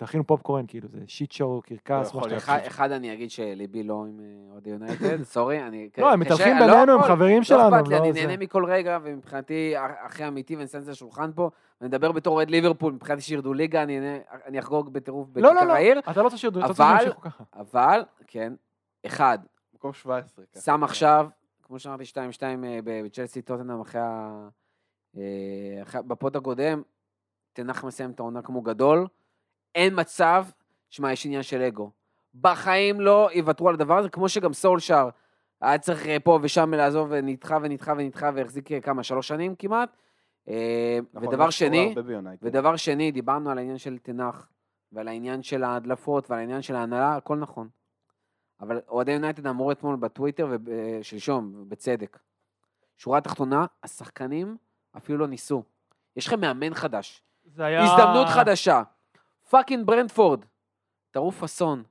תכינו 0.00 0.26
פופקורן, 0.26 0.64
כאילו, 0.68 0.88
זה 0.88 0.98
שיט 1.06 1.32
שואו, 1.32 1.62
קרקס, 1.62 2.14
לא 2.14 2.20
מה 2.20 2.24
שאתה. 2.28 2.34
יכול. 2.34 2.54
אחד, 2.66 2.90
אני 2.92 3.12
אגיד 3.12 3.30
שליבי 3.30 3.82
לא 3.82 4.04
עם 4.08 4.20
אה, 4.20 4.52
אוהדי 4.52 4.70
יונייטד, 4.70 5.22
סורי, 5.34 5.62
אני... 5.62 5.88
לא, 5.98 6.12
הם 6.12 6.24
קשה, 6.24 6.34
מתהלכים 6.34 6.58
לא 6.58 6.66
בינינו, 6.66 6.92
הם 6.92 7.02
חברים 7.02 7.42
שלנו. 7.42 7.70
לא 7.70 7.76
אכפת 7.76 7.88
לי, 7.88 7.94
לא 7.98 8.04
אני. 8.04 8.12
נהנה 8.12 8.36
מכל 8.36 8.64
רגע, 8.64 8.98
ומבחינתי 9.02 9.74
הכי 9.76 10.28
אמיתי 10.28 10.56
ואני 10.56 10.66
שם 10.68 10.78
את 10.78 10.84
זה 10.84 10.90
על 10.90 10.92
השולחן 10.92 11.30
פה, 11.34 11.50
ואני 11.80 11.88
מדבר 11.88 12.12
בתור 12.12 12.34
אוהד 12.36 12.50
ליברפול, 12.50 12.92
מבחינתי 12.92 13.22
שירדו 13.22 13.54
ליגה, 13.54 13.82
אני 14.46 14.58
אחגוג 14.58 14.92
בטירוף 14.92 15.28
לא, 15.36 15.42
לא, 15.42 15.50
בכיכר 15.50 15.66
לא, 15.66 15.72
העיר, 15.72 15.98
אתה 15.98 16.20
לא 16.20 16.24
רוצה 16.24 16.36
שירדו, 16.36 16.58
אתה 16.60 16.68
רוצה 16.68 16.82
אבל- 16.90 16.98
שימשיכו 16.98 17.20
ככה. 17.20 17.44
אבל, 17.54 18.02
כן, 18.26 18.52
אחד, 19.06 19.38
מקום 19.74 19.92
17. 19.92 20.44
ככה. 20.52 20.60
שם 20.62 20.84
עכשיו, 20.84 21.28
כמו 21.62 21.78
שאמרתי, 21.78 22.04
2-2 22.04 22.16
אה, 22.42 22.78
בצ'לסי 22.84 23.42
טוטנאם 23.42 23.80
אחרי 23.80 24.00
ה... 24.00 24.48
אה, 25.16 26.00
בפוד 26.06 26.36
הקודם, 26.36 26.82
תנח 27.52 27.84
מסיים 27.84 28.10
את 28.10 28.20
העונה 28.20 28.42
כמו 28.42 28.60
גדול, 28.62 29.06
אין 29.74 30.00
מצב, 30.00 30.46
שמע, 30.90 31.12
יש 31.12 31.26
עניין 31.26 31.42
של 31.42 31.62
אגו. 31.62 31.90
בחיים 32.34 33.00
לא 33.00 33.30
יוותרו 33.32 33.68
על 33.68 33.74
הדבר 33.74 33.98
הזה, 33.98 34.08
כמו 34.08 34.28
שגם 34.28 34.52
סולשאר 34.52 35.08
היה 35.60 35.78
צריך 35.78 36.06
אה, 36.06 36.20
פה 36.20 36.38
ושם 36.42 36.74
לעזוב 36.74 37.08
ונדחה 37.10 37.58
ונדחה 37.62 37.92
ונדחה 37.96 38.30
והחזיק 38.34 38.72
אה, 38.72 38.80
כמה, 38.80 39.02
שלוש 39.02 39.28
שנים 39.28 39.54
כמעט. 39.54 39.96
אה, 40.48 40.98
נכון, 41.12 41.28
ודבר 41.28 41.50
שקורה 41.50 41.70
שני. 41.70 41.94
ודבר 42.42 42.76
שני, 42.76 43.12
דיברנו 43.12 43.50
על 43.50 43.58
העניין 43.58 43.78
של 43.78 43.98
תנח, 43.98 44.48
ועל 44.92 45.08
העניין 45.08 45.42
של 45.42 45.64
ההדלפות, 45.64 46.30
ועל 46.30 46.38
העניין 46.38 46.62
של 46.62 46.74
ההנהלה, 46.76 47.16
הכל 47.16 47.36
נכון. 47.36 47.68
אבל 48.60 48.80
אוהדי 48.88 49.12
יונייטד 49.12 49.46
אמרו 49.46 49.72
אתמול 49.72 49.96
בטוויטר, 49.96 50.48
ושלשום, 50.64 51.64
בצדק. 51.68 52.18
שורה 52.96 53.20
תחתונה, 53.20 53.66
השחקנים 53.82 54.56
אפילו 54.96 55.18
לא 55.18 55.26
ניסו. 55.26 55.62
יש 56.16 56.26
לכם 56.26 56.40
מאמן 56.40 56.74
חדש, 56.74 57.22
זה 57.44 57.64
היה... 57.64 57.84
הזדמנות 57.84 58.26
חדשה. 58.28 58.82
פאקינג 59.50 59.86
ברנדפורד, 59.86 60.40
טרוף 61.10 61.42
אסון. 61.42 61.82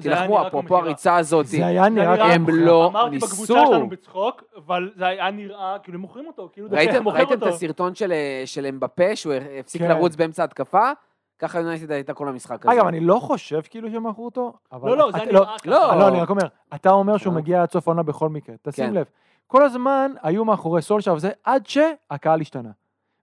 תילחמו, 0.00 0.26
כמו 0.26 0.46
אפרופו. 0.46 0.76
הריצה 0.78 1.16
הזאת. 1.16 1.46
זה 1.46 1.66
היה 1.66 1.88
נראה 1.88 2.14
נראה- 2.16 2.34
הם 2.34 2.46
כמו 2.46 2.54
לא 2.56 2.86
אמרתי 2.86 3.16
בקבוצה 3.18 3.54
ניסו. 3.54 3.66
שלנו 3.66 3.88
בצחוק, 3.88 4.42
אבל 4.56 4.92
זה 4.96 5.06
היה 5.06 5.30
נראה, 5.30 5.76
כאילו 5.82 5.96
הם 5.96 6.00
מוכרים 6.00 6.26
אותו, 6.26 6.48
כאילו 6.52 6.68
ראיתם, 6.70 7.02
מוכר 7.02 7.16
ראיתם 7.16 7.32
את 7.34 7.42
אותו. 7.42 7.54
הסרטון 7.54 7.94
של, 8.44 8.66
אמבפה, 8.68 9.16
שהוא 9.16 9.34
הפסיק 9.60 9.82
כן. 9.82 9.88
לרוץ 9.88 10.16
באמצע 10.16 10.44
התקפה? 10.44 10.90
ככה 11.38 11.58
יונייטד 11.60 11.90
הייתה 11.90 12.14
כל 12.14 12.28
המשחק 12.28 12.66
הזה. 12.66 12.74
אגב, 12.76 12.86
אני 12.86 13.00
לא 13.00 13.18
חושב 13.22 13.60
כאילו 13.70 13.90
שהם 13.90 14.06
מכרו 14.06 14.24
אותו, 14.24 14.52
אבל... 14.72 14.90
לא, 14.90 14.96
לא, 14.96 15.10
זה 15.12 15.18
היה 15.18 15.32
נראה 15.32 15.44
ככה. 15.58 15.70
לא. 15.70 15.94
לא, 15.98 16.08
אני 16.08 16.20
רק 16.20 16.30
אומר, 16.30 16.42
אתה 16.74 16.90
אומר 16.90 17.16
שהוא 17.16 17.32
אה. 17.32 17.38
מגיע 17.38 17.62
עד 17.62 17.70
סוף 17.70 17.88
העונה 17.88 18.02
בכל 18.02 18.28
מקרה, 18.28 18.54
תשים 18.62 18.86
כן. 18.86 18.94
לב. 18.94 19.06
כל 19.46 19.62
הזמן 19.62 20.12
היו 20.22 20.44
מאחורי 20.44 20.82
סולשר 20.82 21.14
וזה, 21.14 21.30
עד 21.44 21.66
שהקהל 21.66 22.40
השתנה. 22.40 22.70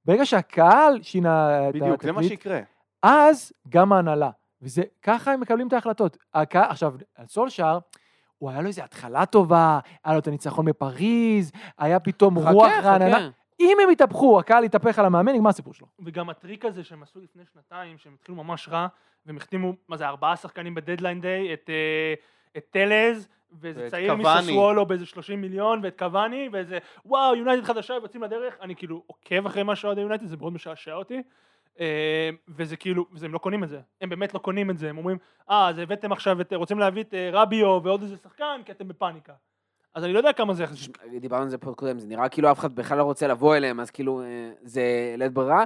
ברגע 0.06 0.26
שהקהל 0.26 1.00
שינה 1.02 1.70
את 1.70 1.76
בדיוק, 1.76 2.04
זה 2.04 2.12
מה 2.12 2.20
התקליט, 2.22 2.40
שיקרה. 2.42 2.60
אז 3.04 3.54
גם 3.70 3.94
ההנהלה. 3.94 4.30
וזה, 4.62 4.84
ככה 5.02 5.32
הם 5.32 5.40
מקבלים 5.40 5.68
את 5.68 5.74
ההחלטות. 5.74 6.18
עכשיו, 6.34 6.94
על 7.16 7.26
סולשאר, 7.28 7.80
הוא 8.38 8.50
היה 8.50 8.62
לו 8.62 8.68
איזו 8.68 8.82
התחלה 8.82 9.26
טובה, 9.26 9.80
היה 10.04 10.14
לו 10.14 10.20
את 10.20 10.28
הניצחון 10.28 10.66
בפריז, 10.66 11.52
היה 11.78 12.00
פתאום 12.00 12.40
חכה, 12.40 12.52
רוח 12.52 12.72
חכה. 12.72 12.90
רעננה. 12.90 13.30
אם 13.60 13.78
הם 13.84 13.90
יתהפכו, 13.90 14.40
הקהל 14.40 14.64
יתהפך 14.64 15.00
על 15.00 15.06
המאמן, 15.06 15.34
נגמר 15.34 15.50
הסיפור 15.50 15.74
שלו. 15.74 15.88
וגם 16.06 16.30
הטריק 16.30 16.66
הזה 16.66 16.84
שהם 16.84 17.04
עשו 17.04 17.20
לפני 17.20 17.44
שנתיים, 17.54 17.98
שהם 17.98 18.14
התחילו 18.20 18.44
ממש 18.44 18.70
רע, 18.70 18.88
והם 19.26 19.38
החתימו, 19.38 19.74
מה 19.88 19.98
זה, 19.98 20.08
ארבעה 20.08 20.36
שחקנים 20.36 20.76
בדדליין 20.76 21.22
דיי, 21.22 21.54
את, 21.54 21.70
אה, 21.70 22.14
את 22.58 22.66
טלז, 22.70 23.28
ואיזה 23.52 23.88
צעיר. 23.90 24.16
מססוולו 24.16 24.86
באיזה 24.86 25.06
30 25.06 25.42
מיליון, 25.42 25.80
ואת 25.84 26.00
קוואני, 26.00 26.50
ואיזה, 26.52 26.78
וואו, 27.06 27.36
יונייטד 27.36 27.64
חדשה, 27.64 27.94
יוצאים 27.94 28.24
לדרך, 28.24 28.58
אני 28.62 28.76
כאילו 28.76 29.04
עוקב 29.08 29.46
אחרי 29.46 29.64
מה 29.64 29.76
שאוהדי 29.76 30.02
יונייטד, 30.02 30.28
זה 30.28 30.38
מאוד 30.38 30.54
משעשע 30.54 30.94
אותי. 30.94 31.22
אה, 31.80 32.30
וזה 32.48 32.76
כאילו, 32.76 33.06
וזה, 33.12 33.26
הם 33.26 33.34
לא 33.34 33.38
קונים 33.38 33.64
את 33.64 33.70
זה, 33.70 33.80
הם 34.02 34.10
באמת 34.10 34.34
לא 34.34 34.40
קונים 34.40 34.70
את 34.70 34.78
זה, 34.78 34.90
הם 34.90 34.98
אומרים, 34.98 35.18
אה, 35.50 35.70
אז 35.70 35.78
הבאתם 35.78 36.12
עכשיו 36.12 36.42
את, 36.42 36.54
רוצים 36.54 36.80
להביא 36.80 37.04
את 37.04 37.14
אה, 37.14 37.30
רביו 37.34 37.80
ועוד 37.84 38.02
איזה 38.02 38.18
שחקן, 38.18 38.62
כי 38.66 38.72
אתם 38.72 38.88
בפאניקה. 38.88 39.34
אז 39.96 40.04
אני 40.04 40.14
לא 40.14 40.18
יודע 40.18 40.34
כמה 40.34 40.54
זה. 40.54 40.66
דיברנו 41.22 41.44
על 41.44 41.50
זה 41.50 41.58
פה 41.58 41.74
קודם, 41.74 42.00
זה 42.00 42.08
נראה 42.08 42.30
כאילו 42.30 42.52
אף 42.52 42.60
אחד 42.60 42.76
בכלל 42.76 42.98
לא 42.98 43.04
רוצה 43.04 43.28
לבוא 43.28 43.56
אליהם, 43.56 43.80
אז 43.80 43.92
כאילו 43.92 44.22
אה, 44.22 44.52
זה 44.62 45.16
לית 45.18 45.34
ברירה. 45.34 45.64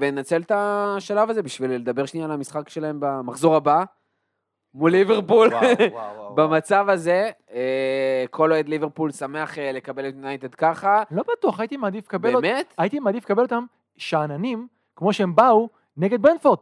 וננצל 0.00 0.40
את 0.40 0.52
השלב 0.54 1.30
הזה 1.30 1.42
בשביל 1.42 1.70
לדבר 1.70 2.06
שנייה 2.06 2.26
על 2.26 2.32
המשחק 2.32 2.68
שלהם 2.68 2.96
במחזור 3.00 3.56
הבא, 3.56 3.84
מול 4.74 4.90
ליברפול. 4.90 5.50
במצב 6.36 6.86
הזה, 6.88 7.30
כל 8.30 8.52
אוהד 8.52 8.68
ליברפול 8.68 9.12
שמח 9.12 9.58
לקבל 9.58 10.08
את 10.08 10.14
יונייטד 10.14 10.54
ככה. 10.54 11.02
לא 11.10 11.22
בטוח, 11.32 11.60
הייתי 11.60 11.76
מעדיף 11.76 12.04
לקבל 12.06 12.34
אותם, 12.34 12.42
באמת? 12.42 12.74
הייתי 12.78 13.00
מעדיף 13.00 13.24
לקבל 13.24 13.42
אותם 13.42 13.64
שאננים, 13.96 14.68
כמו 14.96 15.12
שהם 15.12 15.34
באו, 15.34 15.68
נגד 15.96 16.22
ברנפורד. 16.22 16.58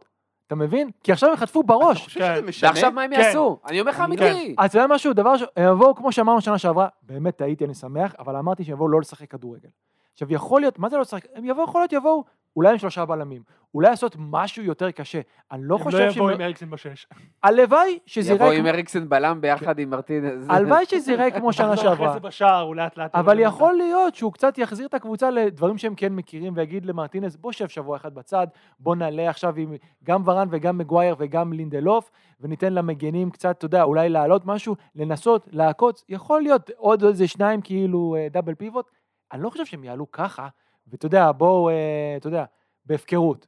אתה 0.47 0.55
מבין? 0.55 0.89
כי 1.03 1.11
עכשיו 1.11 1.29
הם 1.29 1.35
חטפו 1.35 1.63
בראש. 1.63 1.97
אתה 1.97 2.05
חושב 2.05 2.19
כן. 2.19 2.35
שזה 2.35 2.47
משנה? 2.47 2.69
ועכשיו 2.69 2.91
מה 2.91 3.01
הם 3.01 3.15
כן. 3.15 3.21
יעשו? 3.21 3.57
אני 3.65 3.79
אומר 3.81 3.91
לך 3.91 3.99
אני- 3.99 4.05
אמיתי. 4.05 4.55
אז 4.57 4.69
אתה 4.69 4.77
יודע 4.77 4.87
משהו, 4.95 5.13
דבר 5.13 5.37
ש... 5.37 5.43
הם 5.55 5.71
יבואו, 5.71 5.95
כמו 5.95 6.11
שאמרנו 6.11 6.41
שנה 6.41 6.57
שעברה, 6.57 6.87
באמת 7.01 7.35
טעיתי, 7.35 7.65
אני 7.65 7.73
שמח, 7.73 8.15
אבל 8.19 8.35
אמרתי 8.35 8.63
שהם 8.63 8.73
יבואו 8.73 8.89
לא 8.89 8.99
לשחק 8.99 9.31
כדורגל. 9.31 9.69
עכשיו, 10.13 10.33
יכול 10.33 10.61
להיות, 10.61 10.79
מה 10.79 10.89
זה 10.89 10.95
לא 10.95 11.01
לשחק? 11.01 11.25
הם 11.35 11.45
יבואו, 11.45 11.63
יכול 11.65 11.81
להיות, 11.81 11.93
יבואו, 11.93 12.23
אולי 12.55 12.71
עם 12.71 12.77
שלושה 12.77 13.05
בלמים, 13.05 13.41
אולי 13.75 13.89
לעשות 13.89 14.15
משהו 14.19 14.63
יותר 14.63 14.91
קשה. 14.91 15.21
אני 15.51 15.61
לא 15.63 15.75
הם 15.75 15.83
חושב 15.83 15.97
לא 15.97 16.09
שהם... 16.09 16.23
יבואו 16.23 16.35
עם 16.35 16.41
אריקסן 16.41 16.69
בשש. 16.69 17.07
הלוואי 17.43 17.99
שזה 18.05 18.33
יבוא 18.33 18.45
ייראה 18.45 18.59
עם. 18.59 18.65
אריקסן 18.67 19.09
בלם 19.09 19.41
ביחד 19.41 19.79
עם 19.79 19.89
מרטינז. 19.89 20.45
הלוואי 20.49 20.85
שזה 20.85 21.11
ייראה 21.11 21.31
כמו 21.31 21.53
שנה 21.53 21.73
אחרי 21.73 21.83
שעברה. 21.83 22.13
זה 22.13 22.19
בשער, 22.19 22.61
הוא 22.61 22.75
לאט 22.75 22.97
לאט... 22.97 23.15
אבל 23.15 23.39
יכול 23.39 23.73
להיות 23.73 24.15
שהוא 24.15 24.33
קצת 24.33 24.57
יחזיר 24.57 24.87
את 24.87 24.93
הקבוצה 24.93 25.29
לדברים 25.29 25.77
שהם 25.77 25.95
כן 25.95 26.13
מכירים 26.13 26.53
ויגיד 26.55 26.85
למרטינס, 26.85 27.35
בוא 27.35 27.51
שב 27.51 27.67
שבוע 27.67 27.97
אחד 27.97 28.15
בצד, 28.15 28.47
בוא 28.79 28.95
נעלה 28.95 29.29
עכשיו 29.29 29.53
עם 29.57 29.75
גם 30.03 30.21
ורן 30.25 30.47
וגם 30.51 30.77
מגווייר 30.77 31.15
וגם 31.19 31.53
לינדלוף, 31.53 32.11
וניתן 32.41 32.73
למגנים 32.73 33.29
קצת, 33.29 33.57
אתה 33.57 33.65
יודע, 33.65 33.83
אולי 33.83 34.09
להעלות 34.09 34.45
משהו, 34.45 34.75
לנסות, 34.95 35.47
לעקוץ, 35.51 36.03
יכול 36.09 36.41
להיות 36.41 36.69
עוד 36.77 37.03
איזה 37.03 37.27
שניים 37.27 37.61
כאילו 37.61 38.15
אה, 38.15 38.27
דאבל 38.31 38.55
פיבוט, 38.55 38.91
אני 39.31 39.43
לא 39.43 39.49
חושב 39.49 39.65
שהם 39.65 39.83
יעלו 39.83 40.11
ככה, 40.11 40.47
ואתה 40.87 41.05
יודע, 41.05 41.31
בואו, 41.31 41.69
אה, 41.69 42.13
אתה 42.17 42.27
יודע, 42.27 42.45
בהפקרות. 42.85 43.47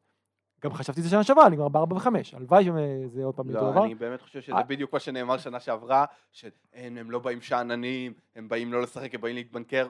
גם 0.63 0.73
חשבתי 0.73 0.99
את 0.99 1.03
זה 1.03 1.09
שנה 1.09 1.23
שעברה, 1.23 1.49
נגמר 1.49 1.67
בארבע 1.67 1.95
וחמש, 1.95 2.33
הלוואי 2.33 2.63
שזה 2.63 3.23
עוד 3.23 3.35
פעם 3.35 3.49
לא. 3.49 3.85
אני 3.85 3.95
באמת 3.95 4.21
חושב 4.21 4.41
שזה 4.41 4.55
אה. 4.55 4.63
בדיוק 4.63 4.93
מה 4.93 4.99
שנאמר 4.99 5.37
שנה 5.37 5.59
שעברה, 5.59 6.05
שהם 6.31 6.97
הם 6.97 7.11
לא 7.11 7.19
באים 7.19 7.41
שאננים, 7.41 8.13
הם 8.35 8.47
באים 8.47 8.73
לא 8.73 8.81
לשחק, 8.81 9.15
הם 9.15 9.21
באים 9.21 9.35
להתבנקר. 9.35 9.87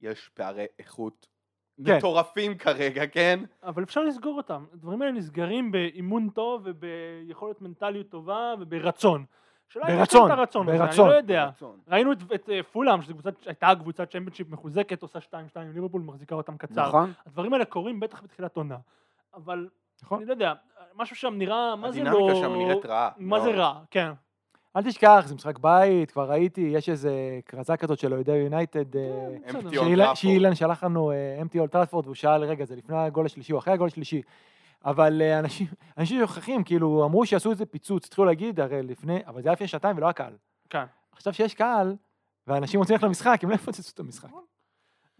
יש 0.00 0.30
פערי 0.34 0.66
איכות 0.78 1.26
כן. 1.84 1.96
מטורפים 1.96 2.58
כרגע, 2.58 3.06
כן? 3.06 3.40
אבל 3.62 3.82
אפשר 3.82 4.02
לסגור 4.02 4.36
אותם. 4.36 4.64
הדברים 4.72 5.02
האלה 5.02 5.12
נסגרים 5.12 5.72
באימון 5.72 6.28
טוב 6.28 6.62
וביכולת 6.64 7.60
מנטליות 7.60 8.08
טובה 8.08 8.54
וברצון. 8.60 9.24
אם 9.76 9.82
יש 9.82 9.98
ברצון, 9.98 10.28
להם 10.28 10.32
את 10.32 10.38
הרצון 10.38 10.68
הזה, 10.68 10.78
ברצון. 10.78 11.04
אני 11.06 11.12
לא 11.12 11.16
יודע. 11.18 11.44
רצון. 11.44 11.76
ראינו 11.88 12.12
את, 12.12 12.18
את 12.34 12.50
אה, 12.52 12.60
פולאם, 12.62 13.02
שזו 13.02 13.12
קבוצת, 13.12 13.40
שהייתה 13.42 13.72
קבוצת 13.80 14.10
צ'מפיונשיפ 14.10 14.50
מחוזקת, 14.50 15.02
עושה 15.02 15.18
2-2 15.18 15.22
עם 15.56 15.72
ליברפול, 15.74 16.02
מחזיקה 16.02 16.34
אותם 16.34 16.56
קצר. 16.56 16.88
נכון? 16.88 17.12
הדברים 17.26 17.52
האלה 17.52 17.64
קורים 17.64 18.00
בטח 18.00 18.22
בתחילת 18.22 18.56
עונה. 18.56 18.76
אבל, 19.34 19.68
נכון. 20.02 20.18
אני 20.18 20.26
לא 20.26 20.32
יודע, 20.32 20.52
משהו 20.96 21.16
שם 21.16 21.34
נראה, 21.38 21.76
מה 21.76 21.92
זה 21.92 22.02
לא... 22.02 22.10
הדינמיקה 22.10 22.34
שם 22.34 22.52
נראית 22.54 22.86
רעה. 22.86 23.10
מה 23.16 23.40
זה. 23.40 23.50
רע, 23.50 23.80
כן. 23.90 24.10
אל 24.76 24.82
תשכח, 24.82 25.22
זה 25.26 25.34
משחק 25.34 25.58
בית, 25.58 26.10
כבר 26.10 26.30
ראיתי, 26.30 26.60
יש 26.60 26.88
איזה 26.88 27.10
כרזה 27.46 27.76
כזאת 27.76 27.98
של 27.98 28.14
אוהדי 28.14 28.32
יונייטד, 28.36 28.96
אה, 28.96 29.02
on 29.48 30.14
שאילן- 30.14 30.54
שלח 30.54 30.84
לנו 30.84 31.12
empty 31.42 31.58
אולד 31.58 31.68
טראפורד 31.68 32.04
והוא 32.04 32.14
שאל, 32.14 32.44
רגע, 32.44 32.64
זה 32.64 32.76
לפני 32.76 32.96
הגול 32.96 33.26
השלישי 33.26 33.52
או 33.52 33.58
אחרי 33.58 33.74
הגול 33.74 33.86
השלישי. 33.86 34.22
אבל 34.84 35.22
אה, 35.22 35.38
אנשים, 35.38 35.66
אנשים 35.98 36.20
שוכחים, 36.20 36.64
כאילו, 36.64 37.04
אמרו 37.04 37.26
שיעשו 37.26 37.50
איזה 37.50 37.66
פיצוץ, 37.66 38.06
התחילו 38.06 38.24
להגיד, 38.24 38.60
הרי 38.60 38.82
לפני, 38.82 39.20
אבל 39.26 39.42
זה 39.42 39.48
היה 39.48 39.52
לפני 39.52 39.68
שנתיים 39.68 39.96
ולא 39.96 40.08
הקהל. 40.08 40.32
כן. 40.70 40.84
עכשיו 41.12 41.34
שיש 41.34 41.54
קהל, 41.54 41.96
ואנשים 42.46 42.80
רוצים 42.80 42.94
ללכת 42.94 43.04
למשחק, 43.04 43.40
הם 43.42 43.50
לא 43.50 43.54
יפוצצו 43.54 43.92
את 43.94 44.00
המשחק. 44.00 44.28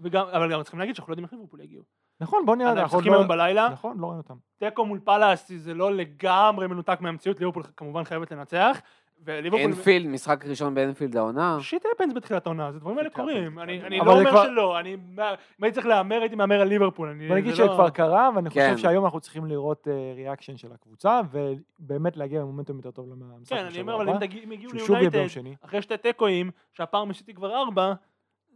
וגם, 0.01 0.27
אבל 0.27 0.53
גם 0.53 0.63
צריכים 0.63 0.81
להגיד 0.81 0.97
שאנחנו 0.97 1.11
לא 1.11 1.13
יודעים 1.13 1.25
איך 1.25 1.33
ליברפול 1.33 1.61
יגיעו. 1.61 1.83
נכון, 2.21 2.47
בוא 2.47 2.57
נראה, 2.57 2.69
אנחנו 2.71 2.83
אנחנו 2.83 2.99
משחקים 2.99 3.13
לא- 3.13 3.19
היום 3.19 3.29
בלילה, 3.29 3.69
נכון, 3.69 3.99
לא 3.99 4.07
רואים 4.07 4.19
אותם. 4.19 4.35
תיקו 4.59 4.87
מול 4.87 5.01
פאלאס 5.05 5.53
זה 5.53 5.75
לא 5.75 5.93
לגמרי 5.95 6.67
מנותק 6.67 7.01
מהמציאות, 7.01 7.41
ליברפול 7.41 7.63
כמובן 7.77 8.05
חייבת 8.05 8.33
לנצח, 8.33 8.81
וליברפול... 9.25 9.67
אנפילד, 9.67 10.07
משחק 10.07 10.45
ראשון 10.47 10.75
באנפילד 10.75 11.17
העונה. 11.17 11.59
shit 11.61 11.85
happens 11.95 12.13
בתחילת 12.15 12.47
העונה, 12.47 12.73
זה 12.73 12.79
דברים 12.79 12.99
האלה 12.99 13.11
קורים. 13.11 13.59
אני 13.59 13.81
כן. 13.81 13.93
לא 13.93 14.13
אומר 14.13 14.31
כבר- 14.31 14.45
שלא, 14.45 14.81
אני... 14.81 14.95
אם 14.95 15.19
הייתי 15.63 15.75
צריך 15.75 15.87
להמר, 15.87 16.21
הייתי 16.21 16.37
מהמר 16.37 16.61
על 16.61 16.69
ליברפול. 16.69 17.09
אני- 17.09 17.29
בוא 17.29 17.37
נגיד 17.37 17.55
זה 17.55 17.65
לא- 17.65 17.73
שכבר 17.73 17.91
קרה, 17.91 18.31
ואני 18.37 18.51
כן. 18.51 18.71
חושב 18.75 18.83
שהיום 18.83 19.05
אנחנו 19.05 19.21
צריכים 19.21 19.45
לראות 19.47 19.89
reaction 20.17 20.57
של 20.57 20.73
הקבוצה, 20.73 21.21
ובאמת 21.31 22.17
להגיע 22.17 22.41
במומנטום 22.41 22.77
יותר 22.77 22.91
טוב 22.91 23.07
למשחק 23.11 23.57
כן, 23.57 23.65
אני 23.67 23.81
אומר, 23.81 23.95
אבל 23.97 24.09
אם 24.09 24.19
ביום 24.49 24.73
ליונייטד. 24.75 25.19
אחרי 25.65 25.83
שתי 25.83 25.97
תיקואים, 25.97 26.51
שהפער 26.73 27.05
מסיטי 27.05 27.35
כבר 27.35 27.57
ארבע, 27.57 27.93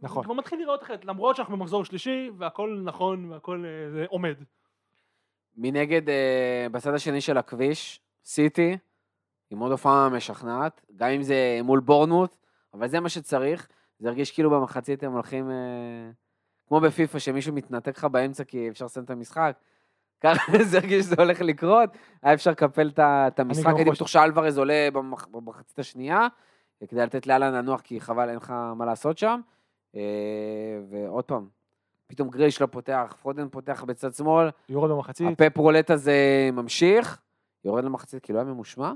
נכון. 0.01 0.23
זה 0.23 0.25
כבר 0.25 0.33
מתחיל 0.33 0.57
להיראות 0.59 0.83
אחרת, 0.83 1.05
למרות 1.05 1.35
שאנחנו 1.35 1.57
במחזור 1.57 1.85
שלישי, 1.85 2.29
והכל 2.37 2.81
נכון, 2.83 3.31
והכל 3.31 3.63
אה, 3.65 3.91
זה 3.91 4.05
עומד. 4.09 4.35
מנגד, 5.57 6.09
אה, 6.09 6.67
בצד 6.71 6.93
השני 6.93 7.21
של 7.21 7.37
הכביש, 7.37 7.99
סיטי, 8.25 8.77
עם 9.51 9.59
עוד 9.59 9.71
הופעה 9.71 10.09
משכנעת, 10.09 10.81
גם 10.95 11.09
אם 11.09 11.23
זה 11.23 11.35
מול 11.63 11.79
בורנמוט, 11.79 12.35
אבל 12.73 12.87
זה 12.87 12.99
מה 12.99 13.09
שצריך. 13.09 13.67
זה 13.99 14.07
הרגיש 14.07 14.31
כאילו 14.31 14.49
במחצית 14.49 15.03
הם 15.03 15.11
הולכים, 15.13 15.49
אה, 15.51 15.55
כמו 16.67 16.79
בפיפא, 16.79 17.19
שמישהו 17.19 17.53
מתנתק 17.53 17.97
לך 17.97 18.05
באמצע 18.05 18.43
כי 18.43 18.69
אפשר 18.69 18.85
לסיים 18.85 19.05
את 19.05 19.09
המשחק. 19.09 19.55
ככה 20.23 20.51
זה 20.63 20.77
הרגיש 20.77 21.05
שזה 21.05 21.15
הולך 21.19 21.41
לקרות, 21.41 21.89
היה 22.23 22.33
אפשר 22.33 22.51
לקפל 22.51 22.91
את 22.97 23.39
המשחק, 23.39 23.65
הייתי 23.75 23.89
בטוח 23.95 24.07
שאלוורז 24.07 24.57
עולה 24.57 24.87
במח- 24.93 25.27
במחצית 25.31 25.79
השנייה, 25.79 26.27
כדי 26.89 26.99
לתת 27.01 27.27
לאללה 27.27 27.49
לנוח, 27.51 27.81
כי 27.81 27.99
חבל, 28.01 28.29
אין 28.29 28.37
לך 28.37 28.53
מה 28.75 28.85
לעשות 28.85 29.17
שם. 29.17 29.41
אה, 29.95 30.01
ועוד 30.89 31.23
פעם, 31.23 31.47
פתאום 32.07 32.29
גריש 32.29 32.61
לא 32.61 32.65
פותח, 32.67 33.15
פודן 33.21 33.49
פותח 33.49 33.83
בצד 33.87 34.13
שמאל, 34.13 34.49
יורד 34.69 34.91
במחצית. 34.91 35.27
הפפ 35.41 35.57
roulette 35.57 35.91
הזה 35.91 36.15
ממשיך, 36.53 37.19
יורד 37.65 37.83
למחצית 37.83 38.23
כאילו 38.23 38.39
היה 38.39 38.45
ממושמע. 38.45 38.91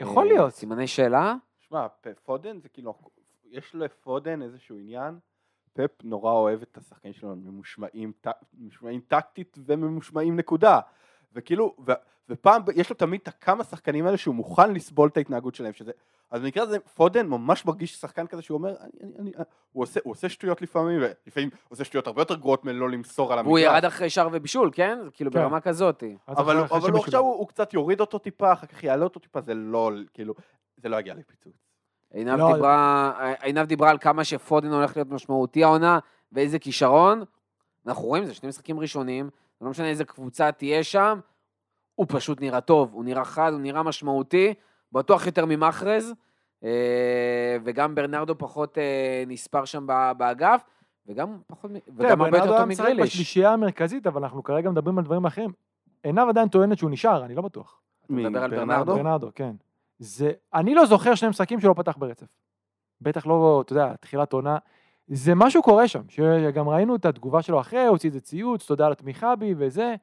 יכול 0.00 0.26
אה, 0.26 0.32
להיות. 0.32 0.52
סימני 0.52 0.86
שאלה. 0.86 1.34
שמע, 1.58 1.86
פודן 2.24 2.60
זה 2.60 2.68
כאילו, 2.68 2.94
יש 3.50 3.74
לפודן 3.74 4.42
איזשהו 4.42 4.78
עניין, 4.78 5.18
פפ 5.72 5.90
נורא 6.04 6.32
אוהב 6.32 6.62
את 6.62 6.76
השחקנים 6.76 7.12
שלו, 7.14 7.36
ממושמעים, 7.36 8.12
ט- 8.20 8.28
ממושמעים 8.54 9.00
טקטית 9.00 9.58
וממושמעים 9.66 10.36
נקודה. 10.36 10.80
וכאילו, 11.32 11.76
ו, 11.86 11.92
ופעם, 12.28 12.62
יש 12.74 12.90
לו 12.90 12.96
תמיד 12.96 13.20
את 13.22 13.28
הכמה 13.28 13.64
שחקנים 13.64 14.06
האלה 14.06 14.16
שהוא 14.16 14.34
מוכן 14.34 14.74
לסבול 14.74 15.08
את 15.08 15.16
ההתנהגות 15.16 15.54
שלהם, 15.54 15.72
שזה, 15.72 15.92
אז 16.30 16.42
במקרה 16.42 16.62
הזה 16.62 16.80
פודן 16.80 17.26
ממש 17.26 17.66
מרגיש 17.66 17.94
שחקן 17.94 18.26
כזה 18.26 18.42
שהוא 18.42 18.58
אומר, 18.58 18.74
אני, 18.80 18.90
אני, 19.04 19.12
אני, 19.18 19.30
הוא, 19.72 19.82
עושה, 19.82 20.00
הוא 20.04 20.10
עושה 20.10 20.28
שטויות 20.28 20.62
לפעמים, 20.62 21.00
ולפעמים 21.00 21.48
הוא 21.52 21.58
עושה 21.68 21.84
שטויות 21.84 22.06
הרבה 22.06 22.20
יותר 22.22 22.34
גרועות 22.34 22.64
מלא 22.64 22.90
למסור 22.90 23.32
על 23.32 23.38
המגרש. 23.38 23.50
והוא 23.50 23.58
ירד 23.58 23.84
אחרי 23.84 24.10
שער 24.10 24.28
ובישול, 24.32 24.70
כן? 24.72 24.98
כאילו 25.12 25.30
כן. 25.30 25.38
ברמה 25.38 25.60
כזאת. 25.60 26.02
אבל, 26.28 26.58
אבל 26.58 26.90
הוא. 26.90 27.00
עכשיו, 27.00 27.20
הוא, 27.20 27.34
הוא 27.36 27.48
קצת 27.48 27.74
יוריד 27.74 28.00
אותו 28.00 28.18
טיפה, 28.18 28.52
אחר 28.52 28.66
כך 28.66 28.84
יעלה 28.84 29.04
אותו 29.04 29.20
טיפה, 29.20 29.40
זה 29.40 29.54
לא, 29.54 29.90
כאילו, 30.14 30.34
זה 30.76 30.88
לא 30.88 31.00
יגיע 31.00 31.14
לפיצוץ. 31.14 31.52
עינב 32.12 32.38
לא, 32.38 32.52
דיברה, 32.52 33.12
עינב 33.40 33.66
דיברה 33.66 33.90
על 33.90 33.98
כמה 33.98 34.24
שפודן 34.24 34.72
הולך 34.72 34.96
להיות 34.96 35.08
משמעותי 35.08 35.64
העונה, 35.64 35.98
ואיזה 36.32 36.58
כישרון. 36.58 37.22
אנחנו 37.86 38.04
רואים, 38.04 38.24
זה 38.24 38.34
שני 38.34 38.48
משחקים 38.48 38.80
ראשונים, 38.80 39.30
לא 39.60 39.70
משנה 39.70 39.88
איזה 39.88 40.04
קבוצה 40.04 40.52
תהיה 40.52 40.84
שם, 40.84 41.20
הוא 41.94 42.06
פשוט 42.08 42.40
נראה 42.40 42.60
טוב, 42.60 42.92
הוא 42.92 43.04
נראה 43.04 43.24
חד, 43.24 43.52
הוא 43.52 43.60
נראה 43.60 43.82
משמעותי, 43.82 44.54
בטוח 44.92 45.26
יותר 45.26 45.46
ממחרז, 45.46 46.14
אה, 46.64 47.56
וגם 47.64 47.94
ברנרדו 47.94 48.38
פחות 48.38 48.78
אה, 48.78 49.24
נספר 49.26 49.64
שם 49.64 49.86
באגף, 50.16 50.64
וגם 51.06 51.38
פחות, 51.46 51.70
וגם 51.96 52.20
הרבה 52.20 52.30
ברנרדו 52.30 52.36
יותר 52.36 52.52
היה 52.52 52.60
טוב 52.60 52.68
משחק 52.68 52.84
מגריליש. 52.84 53.12
בשלישייה 53.12 53.52
המרכזית, 53.52 54.06
אבל 54.06 54.22
אנחנו 54.22 54.42
כרגע 54.42 54.70
מדברים 54.70 54.98
על 54.98 55.04
דברים 55.04 55.26
אחרים. 55.26 55.52
עינב 56.02 56.28
עדיין 56.28 56.48
טוענת 56.48 56.78
שהוא 56.78 56.90
נשאר, 56.90 57.24
אני 57.24 57.34
לא 57.34 57.42
בטוח. 57.42 57.80
אתה 58.04 58.12
מדבר 58.12 58.42
על 58.42 58.50
ברנרדו? 58.50 58.66
ברנרדו? 58.66 58.94
ברנרדו, 58.94 59.30
כן. 59.34 59.54
זה, 59.98 60.32
אני 60.54 60.74
לא 60.74 60.86
זוכר 60.86 61.14
שני 61.14 61.28
משחקים 61.28 61.60
שלא 61.60 61.74
פתח 61.76 61.96
ברצף. 61.96 62.26
בטח 63.00 63.26
לא, 63.26 63.62
אתה 63.64 63.72
יודע, 63.72 63.96
תחילת 64.00 64.32
עונה. 64.32 64.58
זה 65.08 65.34
משהו 65.34 65.62
קורה 65.62 65.88
שם, 65.88 66.02
שגם 66.08 66.68
ראינו 66.68 66.96
את 66.96 67.04
התגובה 67.04 67.42
שלו 67.42 67.60
אחרי, 67.60 67.86
הוציא 67.86 68.08
איזה 68.08 68.20
ציוץ, 68.20 68.66
תודה 68.66 68.86
על 68.86 68.92
התמיכה 68.92 69.36
בי 69.36 69.54
וזה. 69.58 69.94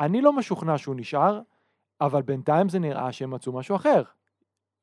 אני 0.00 0.20
לא 0.22 0.32
משוכנע 0.32 0.78
שהוא 0.78 0.94
נשאר, 0.94 1.40
אבל 2.00 2.22
בינתיים 2.22 2.68
זה 2.68 2.78
נראה 2.78 3.12
שהם 3.12 3.30
מצאו 3.30 3.52
משהו 3.52 3.76
אחר. 3.76 4.02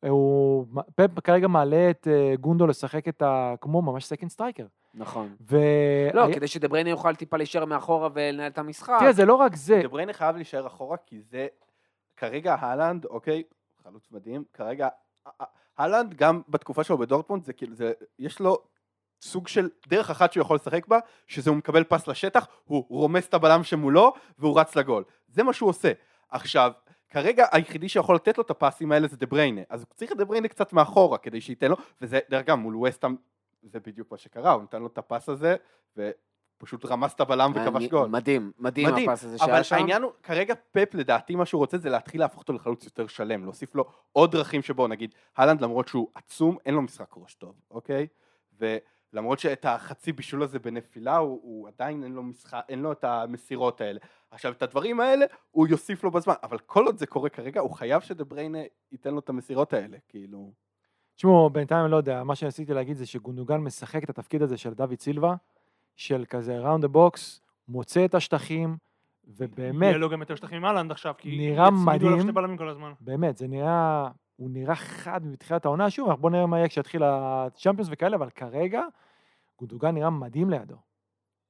הוא, 0.10 0.66
פפ 0.96 1.20
כרגע 1.24 1.48
מעלה 1.48 1.90
את 1.90 2.08
אה, 2.12 2.34
גונדו 2.40 2.68
לשחק 2.68 3.08
את 3.08 3.22
ה... 3.22 3.54
כמו 3.62 3.82
ממש 3.82 4.06
second 4.06 4.30
striker. 4.30 4.66
נכון. 4.94 5.36
ו... 5.52 5.58
לא, 6.14 6.24
היה- 6.26 6.36
כדי 6.36 6.48
שדה 6.48 6.65
בריינה 6.65 6.90
יוכל 6.90 7.16
טיפה 7.16 7.38
להישאר 7.38 7.66
מאחורה 7.66 8.10
ולנהל 8.14 8.52
את 8.52 8.58
המשחק. 8.58 8.98
תראה, 9.00 9.14
זה 9.14 9.26
לא 9.26 9.36
רק 9.36 9.56
זה. 9.56 9.80
דה 9.84 9.88
בריינה 9.88 10.14
חייב 10.14 10.36
להישאר 10.36 10.68
אחורה, 10.68 10.98
כי 10.98 11.22
זה, 11.22 11.48
כרגע 12.18 12.56
הלנד, 12.60 13.06
אוקיי, 13.06 13.44
חלוץ 13.84 14.08
מדהים, 14.12 14.44
כרגע, 14.54 14.88
הלנד 15.78 16.14
גם 16.14 16.42
בתקופה 16.50 16.84
שלו 16.84 16.98
בדורטמונד, 16.98 17.44
זה 17.44 17.54
כאילו, 17.54 17.76
זה, 17.76 17.92
יש 18.20 18.40
לו 18.40 18.58
סוג 19.22 19.48
של 19.48 19.70
דרך 19.88 20.10
אחת 20.10 20.34
שהוא 20.34 20.42
יכול 20.42 20.56
לשחק 20.56 20.88
בה, 20.88 21.00
שזה 21.28 21.50
הוא 21.50 21.58
מקבל 21.58 21.84
פס 21.84 22.08
לשטח, 22.08 22.48
הוא 22.66 22.86
רומס 22.90 23.28
את 23.28 23.34
הבלם 23.34 23.64
שמולו, 23.64 24.14
והוא 24.40 24.60
רץ 24.60 24.76
לגול. 24.76 25.04
זה 25.28 25.44
מה 25.44 25.54
שהוא 25.54 25.70
עושה. 25.70 25.92
עכשיו, 26.30 26.72
כרגע 27.10 27.46
היחידי 27.52 27.90
שיכול 27.90 28.16
לתת 28.16 28.38
לו 28.38 28.44
את 28.44 28.52
הפסים 28.52 28.92
האלה 28.92 29.08
זה 29.08 29.18
דה 29.18 29.26
בריינה, 29.26 29.62
אז 29.70 29.82
הוא 29.82 29.88
צריך 29.96 30.12
את 30.12 30.18
דה 30.18 30.26
בריינה 30.26 30.48
קצת 30.48 30.74
מאחורה 30.74 31.18
כדי 31.18 31.42
שייתן 31.42 31.70
לו, 31.70 31.76
וזה, 32.02 32.20
דרך 32.30 32.40
אגב, 32.40 32.56
מול 32.56 32.76
ווסטהאם, 32.78 33.16
זה 33.64 33.80
בדיוק 33.80 34.12
מה 34.12 34.18
שקרה, 34.18 34.52
הוא 34.52 34.64
נתן 34.64 34.82
לו 34.82 34.88
את 34.88 34.98
הפס 34.98 35.30
הזה, 35.30 35.56
ופשוט 35.98 36.86
רמס 36.86 37.14
את 37.14 37.22
הבלם 37.22 37.52
וכבש 37.56 37.88
גול. 37.88 38.08
מדהים, 38.08 38.52
מדהים 38.60 38.88
מדהים, 38.88 39.10
הפס 39.10 39.24
הזה 39.24 39.38
אבל 39.40 39.48
שהיה 39.48 39.64
שם. 39.64 39.76
העניין 39.76 40.02
הוא, 40.02 40.12
כרגע 40.24 40.54
פפ 40.72 40.94
לדעתי 40.94 41.36
מה 41.36 41.46
שהוא 41.46 41.60
רוצה 41.60 41.78
זה 41.78 41.90
להתחיל 41.90 42.22
להפוך 42.22 42.40
אותו 42.40 42.54
לחלוץ 42.54 42.86
יותר 42.86 43.08
שלם, 43.08 43.44
להוסיף 43.44 43.76
לו 43.76 43.86
עוד 44.12 44.32
דרכים 44.32 44.62
שבו 44.62 44.88
נגיד, 44.88 45.14
הלנד 45.38 45.62
למרות 45.62 45.88
שהוא 45.88 46.08
עצום, 46.16 46.58
אין 46.66 46.74
לו 46.74 46.82
משחק 46.82 47.14
ראש 47.18 47.34
טוב, 47.34 47.56
אוקיי? 47.72 48.08
למרות 49.14 49.40
שאת 49.40 49.66
החצי 49.66 50.12
בישול 50.12 50.44
הזה 50.44 50.60
בנפילה, 50.60 51.18
הוא, 51.18 51.40
הוא 51.44 51.68
עדיין 51.68 52.04
אין 52.04 52.12
לו, 52.12 52.24
משחק, 52.24 52.62
אין 52.70 52.80
לו 52.80 52.92
את 52.92 53.04
המסירות 53.04 53.82
האלה. 53.82 54.00
עכשיו, 54.32 54.52
את 54.52 54.64
הדברים 54.64 55.00
האלה 55.00 55.26
הוא 55.52 55.68
יוסיף 55.68 56.04
לו 56.04 56.12
בזמן, 56.12 56.34
אבל 56.44 56.58
כל 56.58 56.86
עוד 56.86 56.98
זה 56.98 57.06
קורה 57.06 57.30
כרגע, 57.30 57.62
הוא 57.62 57.72
חייב 57.72 58.02
שדה 58.02 58.24
בריינה 58.24 58.60
ייתן 58.92 59.14
לו 59.14 59.20
את 59.20 59.30
המסירות 59.30 59.74
האלה, 59.74 59.98
כאילו... 60.08 60.52
תשמעו, 61.16 61.50
בינתיים 61.50 61.84
אני 61.84 61.92
לא 61.92 61.98
יודע, 61.98 62.24
מה 62.24 62.36
שניסיתי 62.36 62.74
להגיד 62.74 62.98
זה 62.98 63.06
שגונדוגן 63.06 63.58
משחק 63.58 64.04
את 64.04 64.10
התפקיד 64.10 64.42
הזה 64.42 64.58
של 64.58 64.74
דוד 64.74 65.00
סילבה, 65.00 65.36
של 65.96 66.26
כזה 66.30 66.60
round 66.60 66.82
the 66.82 66.88
box, 66.88 67.42
מוצא 67.68 68.06
את 68.06 68.16
השטחים, 68.16 68.78
ובאמת, 69.28 69.82
יהיה 69.82 69.98
לו 69.98 70.10
גם 70.10 70.20
יותר 70.20 70.36
שטחים 70.36 70.58
עם 70.58 70.66
הלנד 70.66 70.92
עכשיו, 70.92 71.14
כי 71.18 71.38
נראה 71.38 71.68
יצמידו 71.68 71.90
עליו 71.92 72.10
מדהים. 72.10 72.22
שני 72.22 72.32
בלמים 72.32 72.58
כל 72.58 72.70
הזמן. 72.70 72.94
באמת, 73.00 73.38
זה 73.38 73.48
נראה, 73.48 74.10
הוא 74.38 74.50
נראה 74.50 74.76
חד 74.76 75.26
מתחילת 75.26 75.66
העונה, 75.66 75.90
שוב, 75.90 76.08
אנחנו 76.08 76.22
בוא 76.22 76.30
נראה 76.30 76.46
מה 76.46 76.58
יהיה 76.58 76.68
כשיתחיל 76.68 77.04
הצ'מפיונס 77.04 77.88
וכאלה, 77.92 78.16
אבל 78.16 78.30
כרגע, 78.30 78.82
גונדוגן 79.60 79.96
נראה 79.96 80.10
מדהים 80.10 80.50
לידו. 80.50 80.76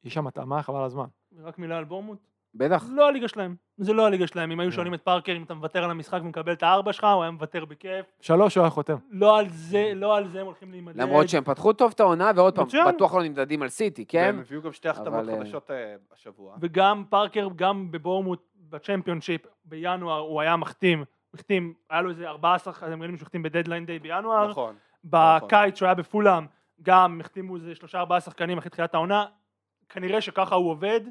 יש 0.03 0.13
שם 0.13 0.27
התאמה 0.27 0.63
חבל 0.63 0.83
הזמן. 0.83 1.05
רק 1.43 1.59
מילה 1.59 1.77
על 1.77 1.83
בורמוט. 1.83 2.19
בטח. 2.55 2.85
לא 2.89 3.07
הליגה 3.07 3.27
שלהם. 3.27 3.55
זה 3.77 3.93
לא 3.93 4.05
הליגה 4.05 4.27
שלהם. 4.27 4.51
אם 4.51 4.59
היו 4.59 4.69
לא. 4.69 4.75
שואלים 4.75 4.93
את 4.93 5.01
פארקר 5.01 5.35
אם 5.37 5.43
אתה 5.43 5.53
מוותר 5.53 5.83
על 5.83 5.91
המשחק 5.91 6.19
ומקבל 6.23 6.53
את 6.53 6.63
הארבע 6.63 6.93
שלך, 6.93 7.03
הוא 7.03 7.21
היה 7.21 7.31
מוותר 7.31 7.65
בכיף. 7.65 8.05
שלוש 8.21 8.55
הוא 8.55 8.61
היה 8.61 8.69
חותם. 8.69 8.95
לא 9.09 9.39
על 9.39 9.49
זה, 9.49 9.91
לא 9.95 10.17
על 10.17 10.27
זה 10.27 10.39
הם 10.39 10.45
הולכים 10.45 10.71
להימדד. 10.71 11.01
למרות 11.01 11.29
שהם 11.29 11.43
פתחו 11.43 11.73
טוב 11.73 11.91
את 11.95 11.99
העונה, 11.99 12.31
ועוד 12.35 12.55
פעם. 12.55 12.67
בטוח 12.87 13.13
לא 13.13 13.23
נמדדים 13.23 13.61
על 13.61 13.69
סיטי, 13.69 14.05
כן? 14.05 14.23
והם 14.25 14.39
הביאו 14.39 14.61
גם 14.61 14.73
שתי 14.73 14.89
החתמות 14.89 15.29
אה, 15.29 15.39
חדשות 15.39 15.71
אה, 15.71 15.95
השבוע. 16.13 16.55
וגם 16.61 17.03
פארקר, 17.09 17.47
גם 17.55 17.91
בבורמוט, 17.91 18.47
בצ'מפיונשיפ, 18.69 19.41
בינואר, 19.65 20.19
הוא 20.19 20.41
היה 20.41 20.55
מחתים. 20.55 21.05
הוא 21.31 21.37
החתים, 21.39 21.73
היה 21.89 22.01
לו 22.01 22.09
איזה 22.09 22.29
14 22.29 22.73
חיילים 22.73 23.17
שהחתים 23.17 23.43
בדדליין 23.43 23.85
דיי 23.85 23.99
בינואר. 23.99 24.49
נכון. 24.49 24.75
בקיץ 25.03 25.77
שהוא 25.77 25.85
היה 25.85 25.95
בפולאם, 25.95 26.45
גם 26.81 27.21
החתימו 27.21 27.55
איזה 27.55 27.75
שלושה 27.75 27.99
ארבעה 27.99 28.21
שחקנים 28.21 28.57
אחרי 28.57 28.69
תחילת 28.69 28.93
העונה. 28.93 29.25
כנראה 29.89 30.21
שככה 30.21 30.55
הוא 30.55 30.71
עובד. 30.71 31.01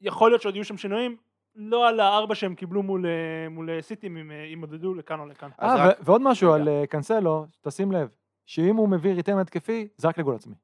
יכול 0.00 0.30
להיות 0.30 0.42
שעוד 0.42 0.54
יהיו 0.54 0.64
שם 0.64 0.76
שינויים. 0.76 1.16
לא 1.56 1.88
על 1.88 2.00
הארבע 2.00 2.34
שהם 2.34 2.54
קיבלו 2.54 2.82
מול, 2.82 3.06
אה, 3.06 3.48
מול 3.50 3.70
אה, 3.70 3.82
סיטי, 3.82 4.06
אם 4.06 4.16
הם 4.16 4.30
אה, 4.30 4.36
ימודדו 4.36 4.94
לכאן 4.94 5.20
או 5.20 5.26
לכאן. 5.26 5.50
אה, 5.62 5.88
רק- 5.88 5.96
ועוד 6.00 6.22
משהו 6.22 6.52
רגע. 6.52 6.62
על 6.62 6.86
קאנסלו, 6.86 7.46
תשים 7.60 7.92
לב, 7.92 8.08
שאם 8.46 8.76
הוא 8.76 8.88
מביא 8.88 9.14
ריטרן 9.14 9.38
התקפי, 9.38 9.88
זה 9.96 10.08
רק 10.08 10.18
לגול 10.18 10.34
עצמי. 10.34 10.54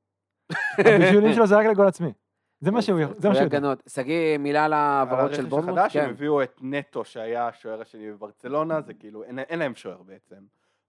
הבישולים 0.78 1.32
שלו 1.32 1.46
זה 1.46 1.56
רק 1.58 1.66
לגול 1.66 1.86
עצמי. 1.86 2.12
זה 2.60 2.70
מה 2.70 2.82
שהוא 2.82 3.00
זה 3.18 3.28
מה 3.28 3.34
שהוא 3.34 3.44
יודע. 3.44 3.56
הגנות. 3.56 3.82
שגיא, 3.88 4.38
מילה 4.38 4.64
על 4.64 4.72
ההעברות 4.72 5.34
של 5.34 5.40
הרכש 5.40 5.50
בורנמוט? 5.50 5.78
החדש, 5.78 5.96
הם 5.96 6.04
כן. 6.04 6.10
הביאו 6.10 6.42
את 6.42 6.58
נטו 6.62 7.04
שהיה 7.04 7.48
השוער 7.48 7.80
השני 7.80 8.12
בברצלונה, 8.12 8.80
זה 8.80 8.94
כאילו, 8.94 9.24
אין, 9.24 9.58
להם 9.58 9.74
שוער 9.74 10.02
בעצם. 10.02 10.36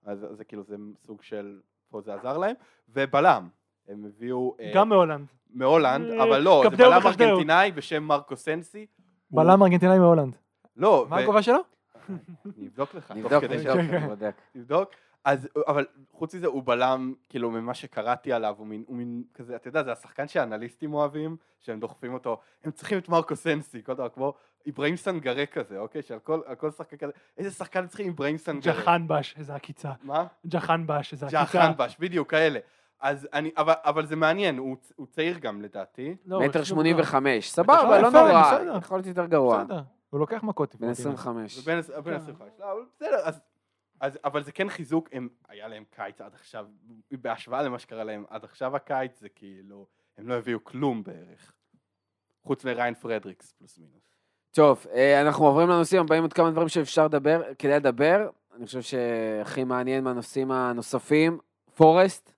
אז 0.06 0.26
זה 0.32 0.44
כאילו, 0.44 0.64
זה 0.64 0.76
סוג 1.06 1.22
של, 1.22 1.60
פה 1.90 2.02
זה 2.02 2.14
עזר 2.14 2.38
להם. 2.38 2.56
ובלם, 2.90 3.48
הם 3.88 4.06
הביאו 4.06 4.56
אה, 4.60 4.72
גם 4.76 4.90
מהולנד. 4.90 5.26
מהולנד, 5.54 6.12
אה, 6.12 6.24
אבל 6.24 6.42
לא, 6.42 6.64
זה 6.70 6.78
בלם. 6.78 7.02
ארגנטינאי 7.06 7.72
בשם 7.72 8.04
מרקו 8.04 8.36
סנסי. 8.36 8.86
בלם 9.32 9.64
ארגנטינאי 9.64 10.00
מהולנד. 10.00 10.36
לא, 10.78 11.06
מה 11.10 11.18
הגובה 11.18 11.42
שלו? 11.42 11.58
אני 12.58 12.68
אבדוק 12.68 12.96
לך, 12.96 13.08
תוך 13.22 13.34
נבדוק, 13.34 13.44
נבדוק, 14.56 14.90
אז, 15.24 15.50
אבל 15.68 15.86
חוץ 16.12 16.36
מזה 16.36 16.48
הוא 16.48 16.64
בלם, 16.66 17.14
כאילו 17.30 17.52
ממה 17.52 17.74
שקראתי 17.74 18.34
עליו, 18.34 18.56
הוא 18.58 18.68
מין, 18.68 18.84
הוא 18.88 18.96
מין 18.96 19.24
כזה, 19.34 19.56
אתה 19.56 19.68
יודע, 19.68 19.84
זה 19.84 19.92
השחקן 19.92 20.28
שהאנליסטים 20.28 20.94
אוהבים, 20.94 21.38
שהם 21.60 21.80
דוחפים 21.80 22.14
אותו, 22.14 22.40
הם 22.64 22.72
צריכים 22.72 22.98
את 22.98 23.10
מרקו 23.10 23.36
סנסי, 23.36 23.84
כל 23.84 23.94
דבר 23.94 24.10
כמו 24.10 24.34
אברהים 24.70 24.98
סנגרה 24.98 25.46
כזה, 25.46 25.80
אוקיי? 25.80 26.02
שעל 26.02 26.20
כל, 26.20 26.42
כל 26.58 26.72
שחקן 26.72 26.98
כזה, 26.98 27.12
איזה 27.38 27.52
שחקן 27.52 27.88
צריכים 27.88 28.10
אברהים 28.10 28.38
סנגרה? 28.38 28.74
ג'חן 28.74 29.08
בש, 29.08 29.36
איזה 29.38 29.56
עקיצה. 29.56 29.92
מה? 30.04 30.26
ג'חן 30.48 30.88
בש, 30.88 31.14
איזה 31.14 31.26
עקיצה. 31.26 31.44
ג'חן 31.44 31.72
בש, 31.78 31.98
בדיוק, 32.00 32.32
כאלה. 32.32 32.60
אז 33.00 33.28
אני, 33.34 33.52
אבל, 33.58 33.74
אבל 33.84 34.06
זה 34.06 34.16
מעניין, 34.16 34.58
הוא, 34.58 34.78
הוא 34.96 35.08
צעיר 35.08 35.40
גם 35.40 35.62
לדעתי. 35.62 36.16
לא, 36.26 36.42
מטר 36.42 36.64
שמונים 36.64 36.96
וחמש. 37.00 37.52
סבבה, 37.52 38.02
לא 38.02 38.10
נורא. 38.10 38.78
יכול 38.78 38.98
להיות 38.98 39.08
יותר 39.08 39.26
גרוע. 39.26 39.64
בסדר, 39.64 39.82
הוא 40.10 40.20
לוקח 40.20 40.44
מכות. 40.44 40.76
בן 40.76 40.90
לפעמים. 40.90 41.14
25. 41.14 41.60
ובן 41.60 41.82
בן 42.04 42.14
25, 42.14 42.50
לא, 42.60 42.80
בסדר, 42.96 43.18
אז, 43.24 43.42
אז, 44.02 44.20
אבל 44.24 44.44
זה 44.44 44.52
כן 44.52 44.70
חיזוק, 44.70 45.10
הם, 45.12 45.30
היה 45.50 45.68
להם 45.68 45.84
קיץ 45.90 46.22
עד 46.22 46.34
עכשיו, 46.34 46.66
בהשוואה 47.12 47.62
למה 47.62 47.80
שקרה 47.80 48.04
להם 48.04 48.24
עד 48.30 48.44
עכשיו 48.44 48.76
הקיץ, 48.76 49.20
זה 49.20 49.30
כאילו, 49.30 49.88
הם 50.18 50.28
לא 50.28 50.34
הביאו 50.34 50.64
כלום 50.64 51.04
בערך. 51.04 51.54
חוץ 52.44 52.66
מראיין 52.66 52.94
פרדריקס, 52.94 53.52
פלוס 53.52 53.78
מינוס. 53.78 54.16
טוב, 54.52 54.86
אה, 54.94 55.22
אנחנו 55.22 55.46
עוברים 55.46 55.70
לנושאים 55.70 56.02
הבאים, 56.02 56.22
עוד 56.22 56.34
כמה 56.34 56.52
דברים 56.52 56.68
שאפשר 56.68 57.06
לדבר, 57.06 57.42
כדאי 57.60 57.76
לדבר. 57.76 58.30
אני 58.56 58.66
חושב 58.66 58.82
שהכי 58.82 59.64
מעניין 59.64 60.04
מהנושאים 60.04 60.52
הנוספים, 60.52 61.40
פורסט. 61.76 62.32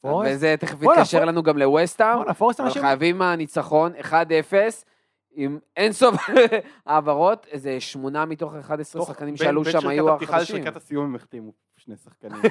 פורסט? 0.00 0.30
וזה 0.32 0.54
תכף 0.60 0.82
יתקשר 0.82 1.24
לנו 1.24 1.42
גם 1.42 1.58
לווסטהאם. 1.58 2.32
פורסט 2.32 2.60
אבל 2.60 2.68
אנשים... 2.68 2.82
חייבים 2.82 3.18
מהניצחון, 3.18 3.92
1-0, 3.94 4.12
עם 5.40 5.58
אינסוף 5.76 6.14
העברות, 6.86 7.46
איזה 7.50 7.80
שמונה 7.80 8.24
מתוך 8.24 8.54
11 8.54 9.00
תוך- 9.02 9.08
שחקנים 9.08 9.34
בין- 9.34 9.36
שעלו 9.46 9.62
בין 9.62 9.72
שם 9.72 9.80
שריקת 9.80 9.92
היו 9.92 10.14
הפתיחה 10.14 10.36
החדשים. 10.36 10.56
לשריקת 10.56 10.76
הסיום 10.76 11.04
הם 11.04 11.14
החתימו 11.14 11.52
שני 11.76 11.96
שחקנים. 11.96 12.42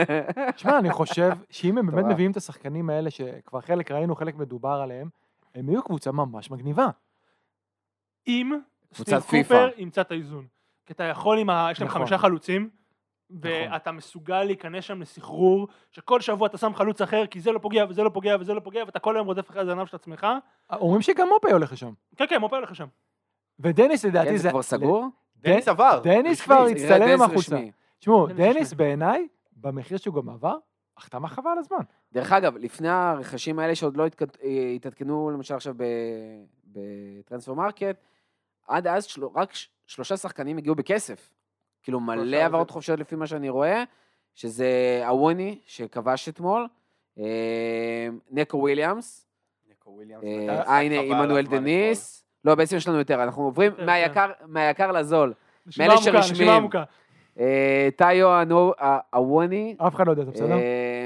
שמע, 0.56 0.78
אני 0.78 0.90
חושב 0.90 1.30
שאם 1.50 1.78
הם 1.78 1.86
באמת. 1.90 2.04
מביאים 2.04 2.30
את 2.30 2.36
השחקנים 2.36 2.90
האלה, 2.90 3.10
שכבר 3.10 3.60
חלק 3.60 3.90
ראינו, 3.90 4.16
חלק 4.16 4.34
מדובר 4.34 4.80
עליהם, 4.82 5.08
הם 5.54 5.68
יהיו 5.68 5.82
קבוצה 5.82 6.12
ממש 6.12 6.50
מגניבה. 6.50 6.86
אם 8.26 8.52
סטיב. 8.94 9.18
קופר 9.42 9.68
ימצא 9.76 10.00
את 10.00 10.10
האיזון. 10.10 10.46
כי 10.86 10.92
אתה 10.92 11.04
יכול 11.04 11.38
עם 11.38 11.50
ה... 11.50 11.68
יש 11.72 11.80
להם 11.80 11.88
נכון. 11.88 12.00
חמישה 12.00 12.18
חלוצים, 12.18 12.70
ואתה 13.40 13.92
מסוגל 13.92 14.44
להיכנס 14.44 14.84
שם 14.84 15.00
לסחרור, 15.00 15.68
שכל 15.90 16.20
שבוע 16.20 16.46
אתה 16.46 16.58
שם 16.58 16.74
חלוץ 16.74 17.00
אחר, 17.00 17.26
כי 17.26 17.40
זה 17.40 17.52
לא 17.52 17.58
פוגע 17.58 17.84
וזה 17.88 18.02
לא 18.02 18.10
פוגע 18.14 18.36
וזה 18.40 18.54
לא 18.54 18.60
פוגע, 18.60 18.82
ואתה 18.86 18.98
כל 18.98 19.16
היום 19.16 19.26
רודף 19.26 19.50
אחרי 19.50 19.62
הזנב 19.62 19.86
של 19.86 19.96
עצמך. 19.96 20.26
אומרים 20.72 21.02
שגם 21.02 21.28
מופי 21.28 21.52
הולך 21.52 21.72
לשם. 21.72 21.92
כן, 22.16 22.24
כן, 22.28 22.40
מופה 22.40 22.56
הולך 22.56 22.74
שם. 22.74 22.86
ודניס 23.60 24.02
כן, 24.02 24.08
לדעתי 24.08 24.38
זה 24.38 24.50
כבר 24.50 24.62
סגור? 24.62 25.06
דניס 25.36 25.68
עבר. 25.68 26.00
דניס. 26.02 26.40
כבר 26.40 26.66
הצטלם 26.70 27.22
עם. 27.22 27.30
רשמי. 27.30 27.70
תשמעו, 27.98 28.26
דניס. 28.26 28.72
בעיניי, 28.72 29.28
במחיר 29.56 29.98
שהוא 29.98 30.14
גם 30.14 30.28
עבר, 30.28 30.56
החתמה 30.96 31.28
חבל 31.28 31.50
על 31.50 31.58
הזמן. 31.58 31.82
דרך 32.12 32.32
אגב, 32.32 32.56
לפני 32.56 32.88
הרכשים 32.88 33.58
האלה 33.58 33.74
שעוד 33.74 33.96
לא 33.96 34.04
אה, 34.42 34.72
התעדכנו 34.76 35.30
למשל 35.30 35.54
עכשיו 35.54 35.74
ב 36.66 37.54
Transfermarkt, 37.54 37.96
עד 38.68 38.86
אז 38.86 39.06
רק 39.34 39.52
שלושה 39.86 40.16
שחקנים 40.16 40.58
הגיעו 40.58 40.74
בכסף. 40.74 41.30
כאילו 41.82 42.00
מלא 42.00 42.36
העברות 42.36 42.68
זה- 42.68 42.72
חופשיות 42.72 43.00
לפי 43.00 43.16
מה 43.16 43.26
שאני 43.26 43.48
רואה, 43.48 43.84
שזה 44.34 45.02
אווניי 45.06 45.58
שכבש 45.66 46.28
אתמול, 46.28 46.66
אה, 47.18 48.08
נקו 48.30 48.56
וויליאמס, 48.56 49.26
אה, 50.24 50.62
אה 50.62 50.80
הנה 50.80 51.00
עמנואל 51.00 51.46
דניס, 51.46 52.24
לא 52.44 52.54
בעצם 52.54 52.76
יש 52.76 52.88
לנו 52.88 52.98
יותר, 52.98 53.22
אנחנו 53.22 53.44
עוברים 53.44 53.72
כן, 53.72 53.86
מהיקר- 53.86 54.32
מהיקר 54.46 54.92
לזול. 54.92 55.34
מאלה 55.78 55.96
שרשמיים. 55.96 56.68
אה, 57.40 57.88
טאיו 57.96 58.42
הווני, 59.12 59.76
אף 59.78 59.94
אחד 59.94 60.06
לא 60.06 60.10
יודע, 60.10 60.24
זה 60.24 60.30
בסדר? 60.30 60.56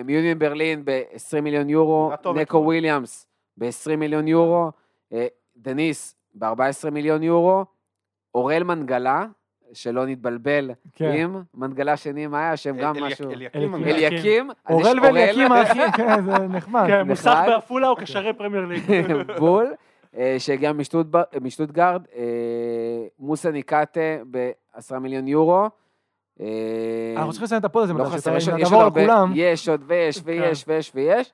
מיוניון 0.05 0.39
ברלין 0.39 0.85
ב-20 0.85 1.41
מיליון 1.41 1.69
יורו, 1.71 2.13
נקו. 2.35 2.59
וויליאמס 2.59 3.27
ב-20 3.57 3.97
מיליון 3.97 4.29
יורו, 4.29 4.71
דניס 5.57 6.17
ב-14 6.35 6.91
מיליון 6.93 7.23
יורו, 7.23 7.65
אורל 8.35 8.63
מנגלה, 8.63 9.25
שלא 9.77 10.07
נתבלבל 10.07 10.71
כן. 10.95 11.11
עם 11.17 11.43
מנגלה 11.55 11.97
שני, 11.97 12.27
מה 12.27 12.39
היה 12.41 12.53
השם? 12.53 12.77
גם 12.77 12.95
משהו. 13.03 13.31
אליקים 13.31 14.51
אורל 14.71 15.01
ואליקים 15.03 15.53
האחי, 15.53 15.93
כן, 15.97 16.23
זה 16.25 16.39
נחמד. 16.39 16.85
כן, 16.87 17.09
מוסך. 17.09 17.43
בעפולה 17.47 17.89
או 17.89 17.97
קשרי 17.97 18.33
פרמייר 18.33 18.65
ליג. 18.67 18.83
בול, 19.39 19.75
אה, 20.17 20.37
שהגיע 20.39 20.73
משטוטגרד, 21.41 22.03
אה, 22.17 22.23
מוסה 23.19 23.51
ניקטה 23.51 24.01
ב-10 24.31 24.99
מיליון 24.99 25.29
יורו. 25.29 25.67
אה, 26.41 26.47
אנחנו 27.17 27.31
צריכים 27.31 27.45
לסיים 27.45 27.61
את 27.61 27.65
הפוד 27.65 27.83
הזה, 27.85 27.93
לא 27.93 27.99
מתי 28.05 28.11
חסר, 28.11 28.37
יש 28.37 28.49
עוד- 28.73 28.83
על 28.83 28.91
כולם. 28.91 29.33
יש 29.35 29.69
עוד 29.69 29.83
ויש 29.87 30.21
ויש 30.25 30.65
ויש 30.69 30.93
ויש. 30.95 31.33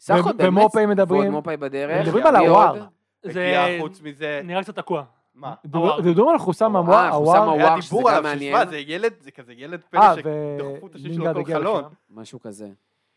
סך 0.00 0.14
הכל 0.14 0.32
באמת, 0.32 0.48
ומופי 0.48 0.86
מדברים- 0.86 1.20
ועוד 1.34 1.44
מופי 1.44 1.56
בדרך. 1.56 2.06
מדברים 2.06 2.26
על 2.26 2.36
הוואר. 2.36 2.84
זה 3.22 4.40
נראה 4.44 4.62
קצת 4.62 4.76
תקוע. 4.76 5.02
מה? 5.34 5.54
דיברו 6.02 6.30
על 6.30 6.38
חוסם 6.38 6.76
אה, 6.76 6.80
הוואר. 6.80 7.50
היה 7.50 7.82
שזה 7.82 7.90
דיבור 7.90 8.10
גם 8.10 8.16
עליו, 8.16 8.22
מעניין. 8.22 8.56
ששמע, 8.56 8.70
זה 8.70 8.78
ילד, 8.78 9.12
זה 9.20 9.30
כזה 9.30 9.52
ילד 9.52 9.80
פלא 9.90 10.00
אה, 10.00 10.14
שדחפו 10.14 10.86
את 10.86 10.94
השיר 10.94 11.12
שלו 11.12 11.44
כל 11.44 11.52
חלון. 11.52 11.84
משהו 12.10 12.40
כזה. 12.40 12.68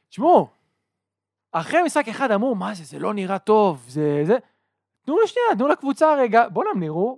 תשמעו, 0.09 0.47
אחרי 1.51 1.83
משחק 1.83 2.07
אחד 2.07 2.31
אמרו, 2.31 2.55
מה 2.55 2.73
זה, 2.73 2.83
זה 2.83 2.99
לא 2.99 3.13
נראה 3.13 3.39
טוב, 3.39 3.85
זה, 3.87 4.21
זה... 4.23 4.37
תנו 5.05 5.21
לשנייה, 5.23 5.47
תנו 5.57 5.67
לקבוצה 5.67 6.15
רגע, 6.15 6.49
בוא'נה, 6.49 6.69
הם 6.69 6.79
נראו... 6.79 7.17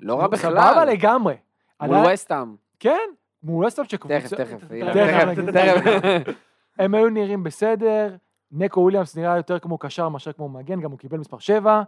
לא 0.00 0.20
רע 0.20 0.26
בכלל. 0.26 0.60
סבבה 0.60 0.84
לגמרי. 0.84 1.34
מול 1.82 1.96
ווסטהאם. 2.12 2.56
כן, 2.80 3.08
מול 3.42 3.66
ווסטהאם 3.66 3.84
שקבוצה... 3.84 4.20
תכף, 4.20 4.34
תכף, 4.34 4.64
תכף. 4.64 6.32
הם 6.78 6.94
היו 6.94 7.08
נראים 7.08 7.42
בסדר, 7.42 8.16
נקו 8.52 8.80
וויליאמס 8.80 9.16
נראה 9.16 9.36
יותר 9.36 9.58
כמו 9.58 9.78
קשר 9.78 10.08
מאשר 10.08 10.32
כמו 10.32 10.48
מגן, 10.48 10.80
גם 10.80 10.90
הוא 10.90 10.98
קיבל 10.98 11.18
מספר 11.18 11.38
7. 11.38 11.82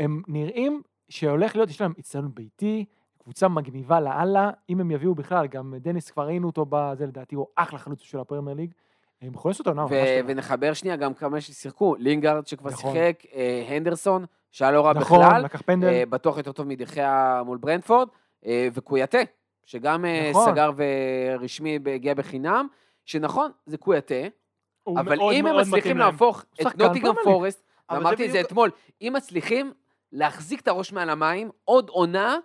הם 0.00 0.22
נראים 0.28 0.82
שהולך 1.12 1.56
להיות, 1.56 1.70
יש 1.70 1.80
להם 1.80 1.92
אצטדיון 1.98 2.34
ביתי, 2.34 2.84
קבוצה 3.18 3.48
מגניבה 3.48 4.00
לאללה, 4.00 4.50
אם 4.70 4.80
הם 4.80 4.90
יביאו 4.90 5.14
בכלל, 5.14 5.46
גם 5.46 5.74
דניס 5.80 6.10
כבר 6.10 6.26
ראינו 6.26 6.46
אותו 6.46 6.66
בזה, 6.68 7.06
לדעתי 7.06 7.34
הוא 7.34 7.46
אחלה 7.56 7.78
חלוץ 7.78 8.00
של 8.00 8.18
הפרמייר 8.18 8.56
ליג. 8.56 8.72
הם 9.22 9.34
יכולים 9.34 9.52
לעשות 9.52 9.66
עונה 9.66 9.82
ממש 9.82 9.90
ו- 9.92 10.20
טובה. 10.20 10.32
ונחבר 10.32 10.72
שנייה 10.72 10.96
גם 10.96 11.14
כמה 11.14 11.40
ששיחקו, 11.40 11.94
לינגארד 11.98 12.46
שכבר 12.46 12.70
נכון. 12.70 12.94
שיחק, 12.94 13.22
אה, 13.34 13.64
הנדרסון, 13.68 14.24
שהיה 14.50 14.70
לא 14.70 14.86
רע 14.86 14.92
נכון, 14.92 15.20
בכלל, 15.20 15.44
לקח 15.44 15.62
פנדל. 15.62 15.88
אה, 15.88 16.06
בטוח 16.06 16.36
יותר 16.36 16.52
טוב 16.52 16.66
מדחיה 16.66 17.42
מול 17.46 17.58
ברנדפורד, 17.58 18.08
אה, 18.46 18.68
וקויאטה, 18.74 19.18
שגם 19.64 20.04
נכון. 20.30 20.52
סגר 20.52 20.70
ורשמי 20.76 21.78
הגיע 21.94 22.14
בחינם, 22.14 22.66
שנכון, 23.04 23.50
זה 23.66 23.76
קויאטה, 23.76 24.14
אבל 24.88 25.16
מאוד 25.16 25.34
אם 25.34 25.46
הם 25.46 25.52
מאוד 25.52 25.66
מצליחים 25.66 25.78
מתאים 25.78 25.98
להם. 25.98 26.10
להפוך 26.12 26.44
את 26.60 26.94
ליג. 26.94 27.06
פורסט, 27.24 27.62
ואמרתי 27.90 28.26
את 28.26 28.32
זה 28.32 28.40
אתמול, 28.40 28.70
אם 29.02 29.12
מצליחים 29.16 29.72
להחזיק 30.12 30.60
את 30.60 30.68
הראש 30.68 30.92
מעל 30.92 31.10
המים, 31.10 31.50
עוד 31.64 31.88
עונה, 31.88 32.36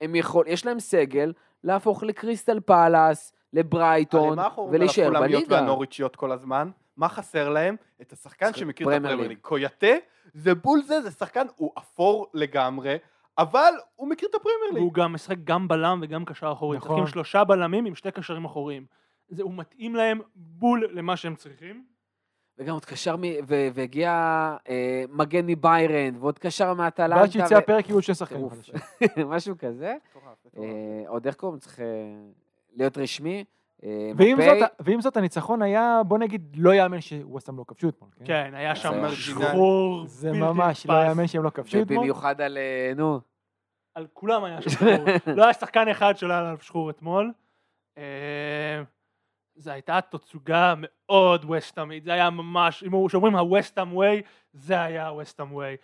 הם 0.00 0.14
יכול, 0.14 0.44
יש 0.48 0.66
להם 0.66 0.80
סגל 0.80 1.32
להפוך 1.64 2.02
לקריסטל 2.02 2.60
פאלאס, 2.60 3.32
לברייטון, 3.52 4.26
הרי 4.26 4.36
מה 4.36 4.44
אנחנו 4.44 4.62
אומרים 4.62 4.74
על 4.74 4.80
ולהישאר 4.84 5.04
הפולהמיות 5.16 5.42
בליגה. 5.42 5.54
והנוריצ'יות 5.62 6.16
כל 6.16 6.32
הזמן? 6.32 6.70
מה 6.96 7.08
חסר 7.08 7.48
להם? 7.48 7.76
את 8.00 8.12
השחקן 8.12 8.46
שחק- 8.46 8.56
שמכיר 8.56 8.86
את 8.86 8.92
פרמייר 8.92 9.06
הפרמייר 9.06 9.28
ליג. 9.28 9.28
ליג. 9.28 9.38
קויאטה 9.40 9.86
זה 10.34 10.54
בול 10.54 10.82
זה, 10.82 11.00
זה 11.00 11.10
שחקן, 11.10 11.46
הוא 11.56 11.72
אפור 11.78 12.26
לגמרי, 12.34 12.96
אבל 13.38 13.72
הוא 13.96 14.08
מכיר 14.08 14.28
את 14.30 14.34
הפרמייר 14.34 14.70
ליג. 14.72 14.82
והוא 14.82 14.92
גם 14.94 15.12
משחק 15.12 15.36
גם 15.44 15.68
בלם 15.68 15.98
וגם 16.02 16.24
קשר 16.24 16.52
אחורי. 16.52 16.76
נכון. 16.76 16.90
משחקים 16.90 17.12
שלושה 17.12 17.44
בלמים 17.44 17.84
עם 17.86 17.94
שתי 17.94 18.10
קשרים 18.10 18.44
אחוריים. 18.44 18.86
זה, 19.28 19.42
הוא 19.42 19.52
מתאים 19.54 19.94
להם 19.94 20.20
בול 20.34 20.88
למה 20.92 21.16
שהם 21.16 21.34
צריכים. 21.34 21.84
וגם 22.58 22.74
עוד 22.74 22.84
קשר, 22.84 23.16
מ- 23.16 23.44
ו- 23.48 23.68
והגיע 23.74 24.10
אה, 24.68 25.04
מגן 25.08 25.46
מביירן, 25.46 26.16
ועוד 26.20 26.38
קשר 26.38 26.74
מאטלנטה, 26.74 27.20
ועד 27.20 27.30
שיצא 27.30 27.54
ו- 27.54 27.58
הפרק 27.58 27.88
יהיו 27.88 28.02
שני 28.02 28.14
שחקנים. 28.14 28.48
משהו 29.26 29.54
כזה. 29.58 29.94
אה, 30.58 30.62
עוד 31.08 31.26
איך 31.26 31.34
קוראים? 31.34 31.58
צריך 31.58 31.80
אה, 31.80 31.84
להיות 32.76 32.98
רשמי. 32.98 33.44
אה, 33.84 34.10
ועם. 34.16 34.42
זאת, 34.42 34.70
ועם 34.80 35.00
זאת, 35.00 35.16
הניצחון 35.16 35.62
היה, 35.62 36.00
בוא 36.06 36.18
נגיד, 36.18 36.56
לא 36.56 36.74
יאמן 36.74 37.00
שווסטהאם 37.00 37.58
לא 37.58 37.64
כבשו 37.68 37.88
אתמול. 37.88 38.10
כן? 38.18 38.24
כן, 38.24 38.54
היה 38.54 38.76
שם 38.76 39.08
זה 39.08 39.16
שחרור 39.16 40.06
זה 40.06 40.28
בלתי 40.28 40.40
ממש, 40.40 40.86
לא. 40.86 41.04
יאמן 41.04 41.26
שהם 41.26 41.42
לא 41.42 41.50
כבשו 41.50 41.82
אתמול. 41.82 41.98
ובמיוחד 41.98 42.40
על, 42.40 42.58
נו, 42.96 43.20
על 43.94 44.06
כולם 44.12 44.44
היה 44.44 44.62
שם 44.62 44.70
שחרור. 44.70 45.08
לא 45.36 45.44
היה 45.44 45.52
שחקן 45.52 45.88
אחד 45.88 46.16
שלא 46.16 46.32
היה 46.32 46.40
עליו 46.40 46.58
שחרור 46.60 46.90
אתמול. 46.90 47.32
אה, 49.56 49.62
זו 49.62 49.70
הייתה 49.70 50.00
תצוגה 50.00 50.74
מאוד 50.78 51.44
ווסטאמית, 51.44 52.04
זה 52.04 52.12
היה 52.12 52.30
ממש, 52.30 52.82
אם 52.84 53.08
כשאומרים 53.08 53.36
הווסטאם 53.36 53.96
ווי, 53.96 54.22
זה 54.52 54.80
היה 54.82 55.08
הווסטאם 55.08 55.52
ווי. 55.52 55.76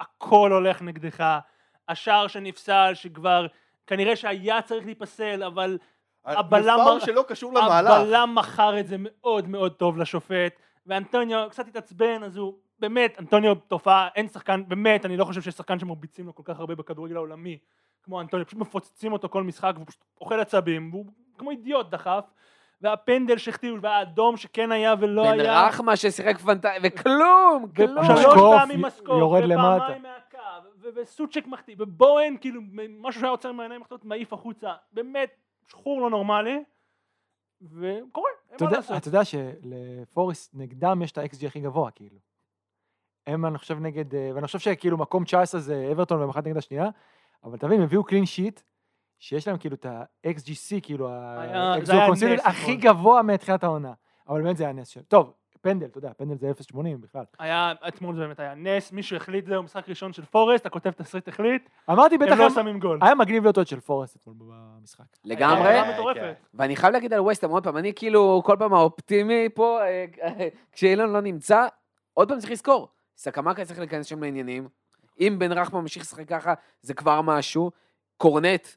הכל 0.00 0.52
הולך 0.52 0.82
נגדך, 0.82 1.38
השער 1.88 2.26
שנפסל 2.26 2.90
שכבר, 2.94 3.46
כנראה 3.86 4.16
שהיה 4.16 4.62
צריך 4.62 4.84
להיפסל, 4.84 5.42
אבל 5.42 5.78
הבלם- 6.24 6.78
פאול 6.84 7.00
שלא 7.00 7.24
קשור 7.28 7.52
למהלך. 7.54 7.90
הבלם 7.90 8.34
מכר 8.34 8.80
את 8.80 8.86
זה 8.86 8.96
מאוד 8.98 9.48
מאוד 9.48 9.72
טוב 9.72 9.98
לשופט, 9.98 10.52
ואנטוניו 10.86 11.46
קצת 11.50 11.68
התעצבן, 11.68 12.22
אז 12.22 12.36
הוא, 12.36 12.54
באמת, 12.78 13.18
אנטוניו 13.18 13.54
תופעה, 13.54 14.08
אין 14.14 14.28
שחקן, 14.28 14.62
באמת, 14.68 15.06
אני 15.06 15.16
לא 15.16 15.24
חושב 15.24 15.42
שיש 15.42 15.54
שחקן 15.54 15.78
שמרביצים 15.78 16.26
לו 16.26 16.34
כל 16.34 16.42
כך 16.44 16.60
הרבה 16.60 16.74
בכדורגל 16.74 17.16
העולמי, 17.16 17.58
כמו 18.02 18.20
אנטוניו, 18.20 18.46
פשוט 18.46 18.58
מפוצצים 18.58 19.12
אותו 19.12 19.28
כל 19.28 19.42
משחק, 19.42 19.72
והוא 19.74 19.86
פשוט 19.86 20.04
אוכל 20.20 20.40
עצבים, 20.40 20.90
והוא 20.92 21.06
כמו 21.38 21.50
אידיוט 21.50 21.90
דחף, 21.90 22.24
והפנדל 22.80 23.38
שהחטיאו, 23.38 23.82
והאדום 23.82 24.36
שכן 24.36 24.72
היה 24.72 24.94
ולא 25.00 25.22
בן 25.32 25.40
היה, 25.40 25.66
רחמה 25.66 25.96
ששיחק 25.96 26.38
פנטזי, 26.38 26.68
וכלום, 26.82 27.66
כלום. 27.76 27.98
משקוף, 27.98 28.34
פעמים 28.58 28.82
מסקוף, 28.82 29.18
יורד 29.18 29.42
למטה. 29.44 29.76
ופעמיים 29.76 30.02
מהקו, 30.02 30.38
וסוצ'ק 30.96 31.46
מחטיא, 31.46 31.76
ובוהן, 31.78 32.36
כאילו, 32.40 32.60
משהו 33.00 33.20
שהיה 33.20 33.30
עוצר 33.30 33.52
מהעיניים 33.52 33.80
מחטאות, 33.80 34.04
מעיף 34.04 34.32
החוצה, 34.32 34.72
באמת, 34.92 35.30
שחור 35.68 36.00
לא 36.00 36.10
נורמלי, 36.10 36.62
וקורה, 37.62 38.30
אין 38.48 38.56
אתה 38.56 38.64
מה 38.64 38.70
יודע- 38.70 38.76
לעשות. 38.76 38.96
אתה 38.96 39.08
יודע 39.08 39.20
שלפורסט 39.24 40.54
נגדם 40.54 41.02
יש 41.02 41.12
את 41.12 41.18
ה-XG 41.18 41.46
הכי 41.46 41.60
גבוה, 41.60 41.90
כאילו. 41.90 42.18
הם, 43.26 43.46
אני 43.46 43.58
חושב, 43.58 43.78
נגד, 43.80 44.14
אה, 44.14 44.30
ואני 44.34 44.46
חושב 44.46 44.58
שכאילו 44.58 44.96
מקום 44.98 45.24
19 45.24 45.60
זה 45.60 45.88
אברטון 45.92 46.28
אחת 46.30 46.46
נגד 46.46 46.56
השנייה, 46.56 46.88
אבל 47.44 47.58
תבין, 47.58 47.78
הם 47.78 47.84
הביאו 47.84 48.04
קלין 48.04 48.26
שיט, 48.26 48.60
שיש 49.18 49.48
להם 49.48 49.58
כאילו 49.58 49.74
את 49.76 49.86
ה-XGC, 49.86 50.80
כאילו, 50.82 51.08
היה- 51.08 51.72
ה- 51.72 51.84
זה 51.84 51.92
היה 51.92 52.06
Exo 52.08 52.10
Conceded 52.10 52.26
נס 52.26 52.40
הכי. 52.44 52.76
גבוה 52.76 53.22
מתחילת 53.22 53.64
העונה. 53.64 53.92
אבל 54.28 54.42
באמת 54.42 54.56
זה 54.56 54.64
היה 54.64 54.72
נס 54.72 54.88
של... 54.88 55.02
טוב, 55.02 55.32
פנדל, 55.60 55.86
אתה 55.86 55.98
יודע, 55.98 56.10
פנדל 56.16 56.36
זה 56.38 56.50
0.80 56.74 56.78
בכלל. 57.00 57.24
היה, 57.38 57.72
אתמול 57.88 58.14
זה 58.14 58.20
באמת 58.20 58.40
היה 58.40 58.54
נס, 58.54 58.92
מישהו 58.92 59.16
החליט 59.16 59.46
זהו, 59.46 59.62
משחק 59.62 59.88
ראשון 59.88 60.12
של 60.12 60.24
פורסט, 60.24 60.66
הכותב 60.66 60.90
תסריט 60.90 61.28
החליט, 61.28 61.68
אמרתי, 61.90 62.18
בטח, 62.18 62.32
הם 62.32 62.38
לא 62.38 62.50
שמים 62.50 62.80
גול. 62.80 62.98
היה 63.02 63.14
מגניב 63.14 63.42
להיות 63.42 63.56
עוד 63.56 63.66
של 63.66 63.80
פורסט 63.80 64.16
אתמול 64.16 64.36
במשחק. 64.38 65.04
לגמרי. 65.24 65.68
היה 65.68 65.84
כן. 65.84 65.92
מטורפת. 65.92 66.34
ואני 66.54 66.76
חייב 66.76 66.92
להגיד 66.92 67.12
על 67.12 67.20
ווסטהאם 67.20 67.50
עוד 67.50 67.64
פעם, 67.64 67.76
אני 67.76 67.92
כאילו 67.96 68.42
כל 68.44 68.56
פעם 68.58 68.74
האופטימי 68.74 69.48
פה, 69.54 69.80
אה, 69.82 70.04
אה, 70.22 70.48
כשאילון 70.72 71.12
לא 71.12 71.20
נמצא, 71.20 71.66
עוד 72.14 72.28
פעם 72.28 72.38
צריך 72.38 72.52
לזכור, 72.52 72.88
סקמקה 73.16 73.64
צריך 73.64 73.78
להיכנס 73.78 74.06
שם 74.06 74.22
לעניינים. 74.22 74.68
אם 75.20 75.36
בן 75.38 75.52
רחמן 75.52 75.80
ממשיך 75.80 76.02
לשחק 76.02 76.28
ככה, 76.28 76.54
זה 76.82 76.94
כבר 76.94 77.22
משהו. 77.22 77.70
קורנט, 78.16 78.68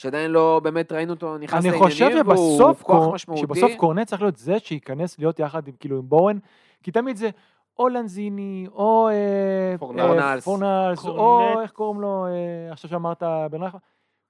שעדיין 0.00 0.30
לא 0.30 0.60
באמת 0.64 0.92
ראינו 0.92 1.12
אותו 1.12 1.38
נכנס 1.38 1.64
אני 1.64 1.78
חושב 1.78 2.04
לעניינים, 2.04 2.28
והוא 2.28 2.74
כוח. 2.82 3.14
משמעותי. 3.14 3.42
שבסוף 3.42 3.72
קורנט 3.76 4.06
צריך 4.06 4.22
להיות 4.22 4.36
זה 4.36 4.58
שייכנס 4.58 5.18
להיות 5.18 5.38
יחד 5.38 5.68
עם, 5.68 5.74
כאילו, 5.80 5.96
עם 5.96 6.08
בורן, 6.08 6.38
כי 6.82 6.90
תמיד 6.90 7.16
זה 7.16 7.30
או 7.78 7.88
לנזיני, 7.88 8.66
או 8.72 9.08
אה, 9.08 9.78
פורנלס. 9.78 10.04
אה, 10.04 10.08
פורנלס. 10.08 10.44
פורנלס, 10.44 11.04
או. 11.04 11.60
איך 11.62 11.70
קוראים 11.70 12.00
לו, 12.00 12.26
אה, 12.26 12.72
עכשיו 12.72 12.90
שאמרת 12.90 13.22
בן 13.50 13.62
רחמן, 13.62 13.80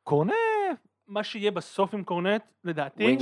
קורנט, 0.03 0.35
מה 1.09 1.25
שיהיה 1.25 1.51
בסוף 1.51 1.95
עם 1.95 2.05
קורנט, 2.05 2.43
לדעתי. 2.65 3.17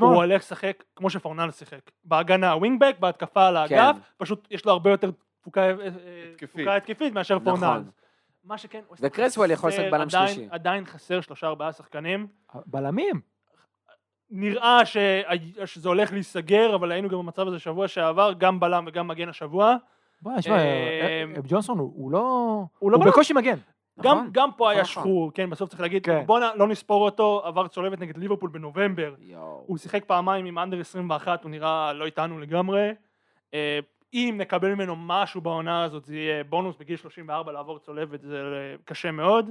הוא 0.00 0.14
הולך 0.14 0.42
לשחק 0.42 0.84
כמו 0.96 1.10
שפורנל 1.10 1.50
שיחק. 1.50 1.90
בהגנה 2.04 2.56
ווינגבק, 2.56 2.96
בהתקפה 3.00 3.48
על 3.48 3.68
כן. 3.68 3.78
האגף, 3.78 3.96
פשוט 4.16 4.48
יש 4.50 4.64
לו 4.66 4.72
הרבה 4.72 4.90
יותר 4.90 5.10
תפוקה 5.40 5.62
התקפית. 6.76 7.12
מאשר 7.12 7.38
נכון. 7.38 7.84
מה 8.44 8.58
שכן, 8.58 8.80
וקרסוול 9.00 9.50
יכול 9.50 9.68
לשחק 9.70 9.80
חסר, 9.82 9.90
בלם 9.90 10.00
עדיין- 10.00 10.28
שלישי. 10.34 10.48
עדיין 10.50 10.84
חסר 10.86 11.20
שלושה 11.20 11.46
ארבעה 11.46 11.72
שחקנים. 11.72 12.26
בלמים. 12.66 13.20
נראה 14.30 14.86
ש... 14.86 14.96
שזה 15.64 15.88
הולך 15.88 16.12
להיסגר, 16.12 16.74
אבל 16.74 16.92
היינו 16.92 17.08
גם 17.08 17.18
במצב 17.18 17.48
הזה 17.48 17.58
שבוע 17.58 17.88
שעבר, 17.88 18.32
גם 18.38 18.60
בלם 18.60 18.84
וגם 18.86 19.08
מגן 19.08 19.28
השבוע. 19.28 19.76
בוא, 20.22 20.32
תשמע, 20.38 20.54
אה, 20.56 20.60
אה, 20.62 21.24
אה, 21.36 21.42
ג'ונסון 21.48 21.78
הוא 21.78 22.10
לא... 22.10 22.18
הוא 22.78 22.90
לא 22.90 22.96
הוא. 22.96 23.04
בקושי 23.06 23.32
מגן. 23.32 23.56
גם, 24.00 24.16
נכון, 24.16 24.28
גם 24.32 24.48
פה 24.56 24.70
היה 24.70 24.80
נכון. 24.82 24.92
שחרור, 24.92 25.32
כן, 25.34 25.50
בסוף 25.50 25.68
צריך 25.68 25.80
להגיד, 25.80 26.04
כן. 26.04 26.22
בוא 26.26 26.40
נ- 26.40 26.58
לא 26.58 26.68
נספור 26.68 27.04
אותו, 27.04 27.42
עבר 27.44 27.68
צולבת 27.68 28.00
נגד 28.00 28.16
ליברפול 28.16 28.50
בנובמבר. 28.50 29.14
יואו. 29.20 29.64
הוא 29.66 29.78
שיחק 29.78 30.04
פעמיים 30.04 30.46
עם 30.46 30.58
אנדר 30.58 30.80
21, 30.80 31.42
הוא 31.42 31.50
נראה 31.50 31.92
לא 31.92 32.04
איתנו 32.04 32.38
לגמרי. 32.38 32.90
אה, 33.54 33.78
אם 34.14 34.34
נקבל 34.38 34.74
ממנו 34.74 34.96
משהו 34.96 35.40
בעונה 35.40 35.84
הזאת, 35.84 36.04
זה 36.04 36.16
יהיה 36.16 36.44
בונוס 36.44 36.76
בגיל 36.76 36.96
34 36.96 37.52
לעבור 37.52 37.78
צולבת, 37.78 38.20
זה 38.22 38.38
קשה 38.84 39.10
מאוד. 39.10 39.50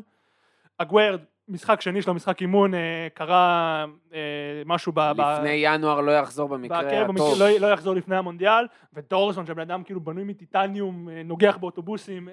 אגוורד, 0.78 1.22
משחק 1.47 1.82
שני 1.82 2.01
שלו, 2.01 2.14
משחק 2.14 2.41
אימון, 2.41 2.74
אה, 2.74 3.07
קרה 3.14 3.86
אה, 4.14 4.20
משהו 4.66 4.91
ב... 4.91 4.99
ב- 4.99 5.22
לפני 5.22 5.49
ינואר 5.49 6.01
לא 6.01 6.12
יחזור 6.12 6.49
במקרה 6.49 6.82
במקרה- 7.07 7.28
הטוב. 7.28 7.39
לא, 7.39 7.49
לא 7.59 7.68
יחזור 7.74 7.95
לפני 7.95 8.16
המונדיאל, 8.16 8.66
ודורסון 8.93 9.45
שבן 9.45 9.62
אדם 9.62 9.84
כאילו 9.84 10.01
בנוי 10.01 10.24
מטיטניום, 10.24 11.09
אה, 11.09 11.22
נוגח 11.26 11.57
באוטובוסים, 11.57 12.30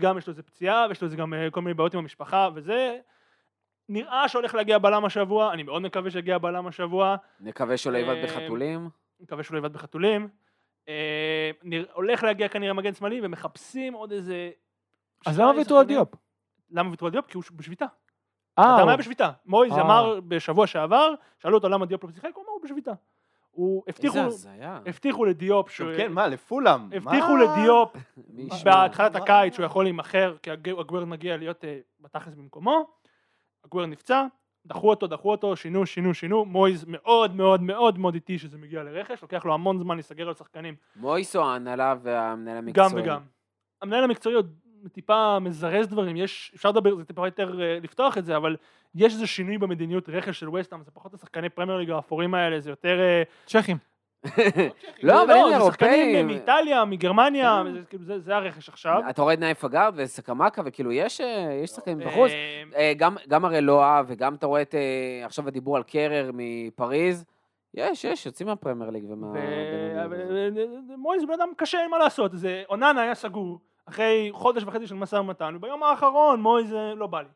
גם 0.00 0.18
יש 0.18 0.26
לו 0.26 0.30
איזה 0.30 0.42
פציעה, 0.42 0.86
ויש 0.88 1.00
לו 1.02 1.06
איזה 1.06 1.16
גם 1.16 1.32
כל 1.50 1.60
מיני 1.62 1.74
בעיות 1.74 1.94
עם 1.94 2.00
המשפחה, 2.00 2.48
וזה 2.54 2.96
נראה 3.88 4.28
שהולך 4.28 4.54
להגיע 4.54 4.78
בלם 4.78 5.04
השבוע, 5.04 5.52
אני 5.52 5.62
מאוד 5.62 5.82
מקווה 5.82 6.10
שיגיע 6.10 6.38
בלם 6.38 6.66
השבוע, 6.66 7.16
נקווה 7.40 7.76
שלא 7.76 7.98
יבעט 7.98 8.16
בחתולים. 8.24 8.88
מקווה 9.20 9.42
שהוא 9.42 9.54
לא 9.54 9.58
יבעט 9.58 9.70
בחתולים. 9.72 10.28
אה, 10.88 11.50
הולך 11.92 12.22
להגיע 12.22 12.48
כנראה 12.48 12.72
מגן 12.72 12.94
שמאלי, 12.94 13.20
ומחפשים 13.22 13.92
עוד 13.94 14.12
איזה... 14.12 14.50
אז 15.26 15.40
למה 15.40 15.50
ויתרו 15.50 15.78
על. 15.78 15.86
דיופ? 15.86 16.08
למה 16.70 16.90
ויתרו 16.90 17.06
על 17.06 17.12
דיופ? 17.12 17.26
כי 17.26 17.36
הוא 17.36 17.44
בשביתה. 17.56 17.84
אה, 18.58 18.64
אדם 18.74 18.80
הוא- 18.80 18.88
היה 18.88 18.96
בשביתה. 18.96 19.30
מויז 19.46 19.72
אה. 19.72 19.80
אמר 19.82 20.20
בשבוע 20.28 20.66
שעבר, 20.66 21.14
שאלו 21.42 21.54
אותו 21.56 21.68
למה 21.68 21.86
דיופ 21.86 22.04
לא 22.04 22.10
שיחק, 22.10 22.30
הוא 22.34 22.44
אמר 22.44 22.52
הוא 22.52 22.60
בשביתה. 22.64 22.92
הוא 23.50 23.82
הבטיחו. 23.88 24.18
הבטיחו 24.86 25.24
לדיופ, 25.24 25.70
שהוא- 25.70 25.90
כן, 25.96 26.12
מה, 26.12 26.26
לפולהאם? 26.26 26.80
הבטיחו 26.92 27.32
מה? 27.36 27.44
לדיופ? 27.44 27.96
בהתחלת? 28.64 29.16
הקיץ 29.16 29.54
שהוא 29.54 29.66
יכול 29.66 29.84
להימכר, 29.84 30.36
כי 30.42 30.50
הגו- 30.50 30.80
אגרד 30.80 31.04
מגיע 31.04 31.36
להיות 31.36 31.64
אה, 31.64 31.78
בתכלס 32.00 32.34
במקומו, 32.34 32.86
אגרד 33.64 33.88
נפצע, 33.88 34.26
דחו 34.66 34.90
אותו, 34.90 35.06
דחו 35.06 35.30
אותו, 35.30 35.56
שינו, 35.56 35.86
שינו, 35.86 36.14
שינו, 36.14 36.44
מויז 36.44 36.84
מאוד 36.88 37.34
מאוד 37.34 37.62
מאוד 37.62 37.98
מאוד 37.98 38.14
איטי 38.14 38.38
שזה 38.38 38.58
מגיע 38.58 38.82
לרכש, 38.82 39.22
לוקח 39.22 39.44
לו 39.44 39.54
המון 39.54 39.78
זמן 39.78 39.96
להיסגר 39.96 40.28
על 40.28 40.34
שחקנים, 40.34 40.74
מויס 40.96 41.36
או 41.36 41.44
ההנהלה 41.44 41.94
והמנהל 42.02 42.70
גם 42.72 42.84
המקצועי? 42.84 43.02
וגם. 43.02 43.20
המנהל 43.82 44.04
המקצועי 44.04 44.34
עוד 44.34 44.54
טיפה 44.92 45.38
מזרז 45.38 45.88
דברים, 45.88 46.16
יש, 46.16 46.52
אפשר 46.54 46.68
לדבר, 46.68 46.96
זה 46.96 47.04
טיפה 47.04 47.26
יותר 47.26 47.62
אה, 47.62 47.78
לפתוח 47.82 48.18
את 48.18 48.24
זה, 48.24 48.36
אבל 48.36 48.56
יש 48.94 49.12
איזה 49.12 49.26
שינוי 49.26 49.58
במדיניות 49.58 50.08
רכש 50.08 50.40
של 50.40 50.48
וסטהאם, 50.48 50.82
זה 50.82 50.90
פחות 50.90 51.14
השחקני 51.14 51.48
פרמייר 51.48 51.78
ליג 51.78 51.90
האפורים 51.90 52.34
האלה, 52.34 52.60
זה 52.60 52.70
יותר... 52.70 53.00
אה, 53.00 53.22
צ'כים. 53.46 53.76
לא, 55.02 55.22
אבל 55.22 55.30
הנה 55.32 55.58
זה 55.58 55.64
שחקנים 55.64 55.92
אירופאים. 55.92 56.26
מאיטליה, 56.26 56.84
מגרמניה. 56.84 57.62
זה, 57.72 57.80
כאילו, 57.90 58.04
זה, 58.18 58.36
הרכש 58.36 58.68
עכשיו. 58.68 59.02
אתה 59.10 59.22
רואה 59.22 59.34
את 59.34 59.38
נייף 59.38 59.64
אגב 59.64 59.92
וסקמקה, 59.96 60.62
וכאילו 60.64 60.92
יש 60.92 61.20
אה, 61.20 61.66
שחקנים 61.66 61.98
בחוץ. 61.98 62.30
אה, 62.30 62.62
אה, 62.76 62.92
גם, 63.28 63.44
הרי 63.44 63.60
לואה, 63.60 64.02
וגם 64.06 64.34
אתה 64.34 64.46
רואה 64.46 64.62
את, 64.62 64.74
אה, 64.74 65.26
עכשיו 65.26 65.48
הדיבור 65.48 65.76
על 65.76 65.82
קרר 65.82 66.30
מפריז, 66.34 67.24
יש, 67.74 68.04
יש, 68.04 68.26
יוצאים 68.26 68.48
מהפרמייר 68.48 68.90
ליג 68.90 69.10
ומה... 69.10 69.26
ומויז 70.88 71.24
בן 71.24 71.32
אדם 71.32 71.48
קשה, 71.56 71.80
אין 71.80 71.90
מה 71.90 71.98
לעשות, 71.98 72.30
זה 72.34 72.62
אוננה 72.68 73.02
היה 73.02 73.14
סגור 73.14 73.60
אחרי 73.86 74.30
חודש 74.32 74.62
וחצי 74.64 74.86
של 74.86 74.94
משא 74.94 75.16
ומתן, 75.16 75.54
וביום 75.56 75.82
האחרון 75.82 76.40
מויז 76.40 76.74
אה, 76.74 76.94
לא 76.94 77.06
בא 77.06 77.20
לי. 77.20 77.28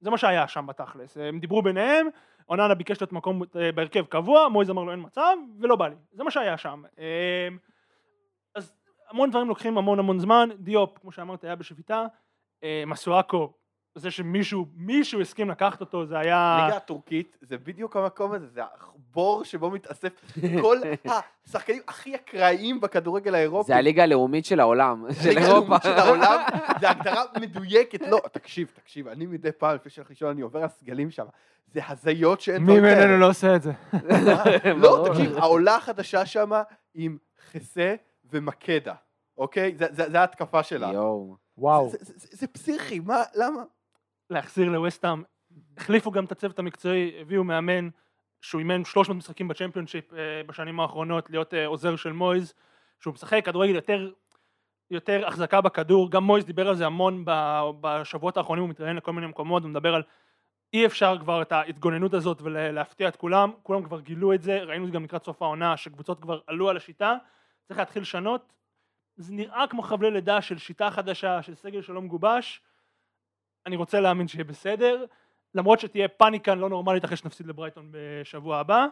זה 0.00 0.10
מה 0.10 0.18
שהיה 0.18 0.48
שם 0.48 0.66
בתכלס, 0.66 1.16
הם 1.16 1.38
דיברו 1.38 1.62
ביניהם, 1.62 2.08
אוננה 2.50 2.74
ביקש 2.74 3.00
להיות 3.00 3.12
מקום 3.12 3.42
אה, 3.56 3.72
בהרכב 3.72 4.04
קבוע, 4.04 4.48
מויז 4.48 4.70
אמר 4.70 4.84
לו 4.84 4.90
אין 4.90 5.00
מצב, 5.02 5.36
ולא 5.60 5.76
בא 5.76 5.88
לי, 5.88 5.94
זה 6.12 6.24
מה 6.24 6.30
שהיה 6.30 6.58
שם. 6.58 6.82
אה, 6.98 7.48
אז 8.54 8.72
המון 9.10 9.30
דברים 9.30 9.48
לוקחים 9.48 9.78
המון 9.78 9.98
המון 9.98 10.18
זמן, 10.18 10.48
דיופ, 10.58 10.98
כמו 10.98 11.12
שאמרת, 11.12 11.44
היה 11.44 11.56
בשביתה, 11.56 12.06
אה, 12.64 12.82
מסואקו, 12.86 13.52
זה 13.94 14.10
שמישהו, 14.10 14.66
מישהו 14.76 15.20
הסכים 15.20 15.50
לקחת 15.50 15.80
אותו, 15.80 16.06
זה 16.06 16.18
היה... 16.18 16.36
הליגה 16.38 16.76
הטורקית 16.76 17.36
זה 17.40 17.58
בדיוק 17.58 17.96
המקום 17.96 18.32
הזה, 18.32 18.46
זה 18.48 18.60
הבור 18.64 19.44
שבו 19.44 19.70
מתאסף 19.70 20.12
כל 20.62 20.76
השחקנים 21.46 21.82
הכי 21.88 22.14
אקראיים 22.14 22.80
בכדורגל 22.80 23.34
האירופי. 23.34 23.66
זה 23.66 23.76
הליגה 23.76 24.02
הלאומית 24.02 24.44
של 24.44 24.60
העולם, 24.60 25.04
של 25.22 25.28
הליגה 25.28 25.40
אירופה. 25.46 25.56
הלאומית 25.66 25.82
של 25.82 25.92
העולם, 25.92 26.40
זה 26.80 26.90
הגדרה 26.90 27.22
מדויקת, 27.40 28.00
לא, 28.08 28.20
תקשיב, 28.32 28.70
תקשיב, 28.74 29.08
אני 29.08 29.26
מדי 29.26 29.52
פעם 29.52 29.74
לפני 29.74 29.90
שהולך 29.90 30.10
לישון 30.10 30.30
אני 30.30 30.40
עובר 30.40 30.62
על 30.62 30.68
סגלים 30.68 31.10
שם, 31.10 31.24
זה 31.72 31.80
הזיות 31.88 32.40
שאין 32.40 32.62
מי. 32.62 32.80
ממנו 32.80 33.18
לא 33.18 33.28
עושה 33.28 33.56
את 33.56 33.62
זה? 33.62 33.72
לא, 34.22 34.80
ברור. 34.80 35.08
תקשיב, 35.08 35.38
העולה 35.38 35.76
החדשה 35.76 36.26
שם 36.26 36.50
עם 36.94 37.16
חסה 37.52 37.94
ומקדה, 38.30 38.94
אוקיי? 39.38 39.74
זה- 39.76 39.86
זה 39.90 40.10
זה 40.10 40.20
ההתקפה 40.20 40.62
שלה. 40.62 40.90
יואו. 40.94 41.36
וואו. 41.58 41.92
זה 42.30 42.46
פסיכי, 42.46 43.00
מה, 43.00 43.22
למה? 43.34 43.62
להחזיר 44.30 44.70
לווסטהאם. 44.70 45.22
החליפו 45.76 46.10
גם 46.10 46.24
את 46.24 46.32
הצוות 46.32 46.58
המקצועי, 46.58 47.20
הביאו 47.20 47.44
מאמן 47.44 47.88
שהוא 48.40 48.58
אימן 48.58 48.84
300 48.84 49.18
משחקים 49.18 49.48
בצ'מפיונשיפ 49.48 50.14
אה, 50.14 50.42
בשנים 50.46 50.80
האחרונות, 50.80 51.30
להיות 51.30 51.54
אה, 51.54 51.66
עוזר 51.66 51.96
של 51.96 52.12
מויז, 52.12 52.54
שהוא 53.00 53.14
משחק 53.14 53.44
כדורגל 53.44 53.74
יותר, 53.74 54.12
יותר 54.90 55.26
החזקה 55.26 55.60
בכדור, 55.60 56.10
גם 56.10 56.24
מויז 56.24 56.44
דיבר 56.44 56.68
על 56.68 56.76
זה 56.76 56.86
המון 56.86 57.24
בשבועות 57.80 58.36
האחרונים, 58.36 58.62
הוא 58.62 58.70
מתראיין 58.70 58.96
לכל 58.96 59.12
מיני 59.12 59.26
מקומות, 59.26 59.62
הוא 59.62 59.70
מדבר 59.70 59.94
על 59.94 60.02
אי 60.72 60.86
אפשר 60.86 61.18
כבר 61.20 61.42
את 61.42 61.52
ההתגוננות 61.52 62.14
הזאת 62.14 62.42
ולהפתיע 62.42 63.08
את 63.08 63.16
כולם, 63.16 63.50
כולם 63.62 63.84
כבר 63.84 64.00
גילו 64.00 64.32
את 64.32 64.42
זה, 64.42 64.62
ראינו 64.62 64.84
את 64.84 64.88
זה 64.90 64.94
גם 64.94 65.04
לקראת 65.04 65.24
סוף 65.24 65.42
העונה, 65.42 65.76
שקבוצות 65.76 66.20
כבר 66.20 66.40
עלו 66.46 66.70
על 66.70 66.76
השיטה, 66.76 67.16
צריך 67.68 67.78
להתחיל 67.80 68.02
לשנות, 68.02 68.52
זה 69.16 69.34
נראה 69.34 69.66
כמו 69.70 69.82
חבלי 69.82 70.10
לידה 70.10 70.40
של 70.40 70.58
שיטה 70.58 70.90
חדשה, 70.90 71.42
של 71.42 71.54
סגל 71.54 71.82
שלא 71.82 72.02
מגובש, 72.02 72.62
אני 73.66 73.76
רוצה 73.76 74.00
להאמין 74.00 74.28
שיהיה 74.28 74.44
בסדר, 74.44 75.04
למרות 75.54 75.80
שתהיה 75.80 76.08
פאניקה 76.08 76.54
לא 76.54 76.68
נורמלית 76.68 77.04
אחרי 77.04 77.16
שנפסיד 77.16 77.46
לברייטון 77.46 77.88
בשבוע 77.90 78.58
הבא, 78.58 78.86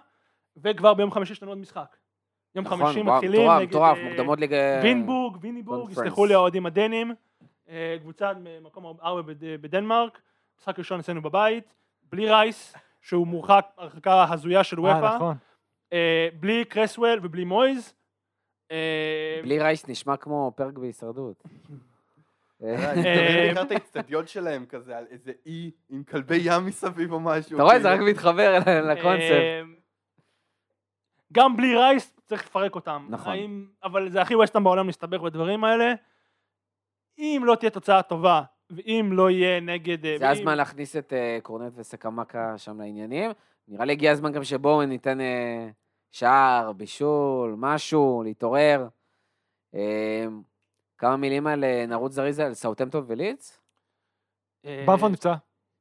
וכבר 0.56 0.94
ביום 0.94 1.10
חמישי 1.10 1.32
יש 1.32 1.42
לנו 1.42 1.52
עוד 1.52 1.58
משחק. 1.58 1.96
יום 2.54 2.64
נכון, 2.64 2.78
חמישי 2.78 3.00
וואו, 3.00 3.14
מתחילים 3.14 3.40
מטורף, 3.42 3.60
נגד 3.60 3.68
מטורף, 3.68 3.96
אה, 3.98 4.08
מוקדמות 4.08 4.40
ליגה... 4.40 4.80
וינבורג, 4.82 5.36
ויניבורג. 5.40 5.90
יסלחו 5.90 6.26
לי 6.26 6.34
האוהדים 6.34 6.66
הדנים, 6.66 7.14
אה, 7.68 7.96
קבוצה 8.00 8.32
במקום 8.42 8.96
ארבע 9.02 9.22
בד- 9.22 9.62
בדנמרק, 9.62 10.20
משחק 10.58 10.78
ראשון 10.78 11.00
אצלנו 11.00 11.22
בבית, 11.22 11.74
בלי 12.12 12.30
רייס, 12.30 12.74
שהוא 13.02 13.26
מורחק 13.26 13.66
הרחקה 13.76 14.24
הזויה 14.30 14.64
של 14.64 14.76
אה, 14.78 14.82
וופא, 14.94 15.14
נכון. 15.16 15.36
בלי 16.40 16.64
קרסוול 16.64 17.20
ובלי 17.22 17.44
מויז. 17.44 17.94
בלי 19.42 19.58
רייס 19.58 19.88
נשמע 19.88 20.16
כמו 20.16 20.52
פרק 20.56 20.74
בהישרדות. 20.78 21.42
אני 22.62 23.02
תמיד 23.02 23.48
זוכר 23.48 23.62
את 23.62 23.70
האיצטדיון 23.70 24.26
שלהם 24.26 24.66
כזה, 24.66 24.98
על 24.98 25.04
איזה 25.10 25.32
אי 25.46 25.70
עם 25.90 26.02
כלבי 26.04 26.40
ים 26.42 26.66
מסביב 26.66 27.12
או 27.12 27.20
משהו. 27.20 27.54
אתה 27.56 27.62
רואה, 27.62 27.80
זה 27.80 27.88
רק 27.90 27.96
כאילו. 27.98 28.10
מתחבר 28.10 28.58
ל- 28.58 28.90
לקונספט. 28.90 29.30
אה, 29.32 29.62
גם 31.32 31.56
בלי 31.56 31.76
רייס 31.76 32.16
צריך 32.26 32.46
לפרק 32.46 32.74
אותם. 32.74 33.06
נכון. 33.10 33.32
האם, 33.32 33.66
אבל 33.84 34.08
זה 34.10 34.22
הכי 34.22 34.34
ווסטהאם 34.34 34.64
בעולם 34.64 34.86
להסתבך 34.86 35.20
בדברים 35.20 35.64
האלה. 35.64 35.92
אם 37.18 37.42
לא 37.44 37.54
תהיה 37.54 37.70
תוצאה 37.70 38.02
טובה, 38.02 38.42
ואם 38.70 39.10
לא 39.12 39.30
יהיה 39.30 39.60
נגד... 39.60 40.06
אה, 40.06 40.18
זה 40.18 40.24
ואם- 40.24 40.32
הזמן 40.32 40.56
להכניס 40.56 40.96
את 40.96 41.12
אה, 41.12 41.38
קורנט 41.42 41.72
וסקמקה 41.76 42.58
שם 42.58 42.80
לעניינים. 42.80 43.30
נראה 43.68 43.84
לי 43.84 43.92
הגיע 43.92 44.12
הזמן 44.12 44.32
גם 44.32 44.44
שבואו 44.44 44.86
ניתן 44.86 45.20
אה, 45.20 45.68
שער, 46.12 46.72
בישול, 46.72 47.54
משהו, 47.58 48.22
להתעורר. 48.24 48.88
אה, 49.74 50.24
כמה 50.98 51.16
מילים 51.16 51.46
על 51.46 51.64
אה, 51.64 51.84
נרוץ 51.88 52.12
זריז 52.12 52.40
על 52.40 52.54
סאוטהמפטון 52.54 53.04
ולידס? 53.08 53.60
אה, 54.66 54.84
במפורד 54.88 55.12
נפצע, 55.12 55.34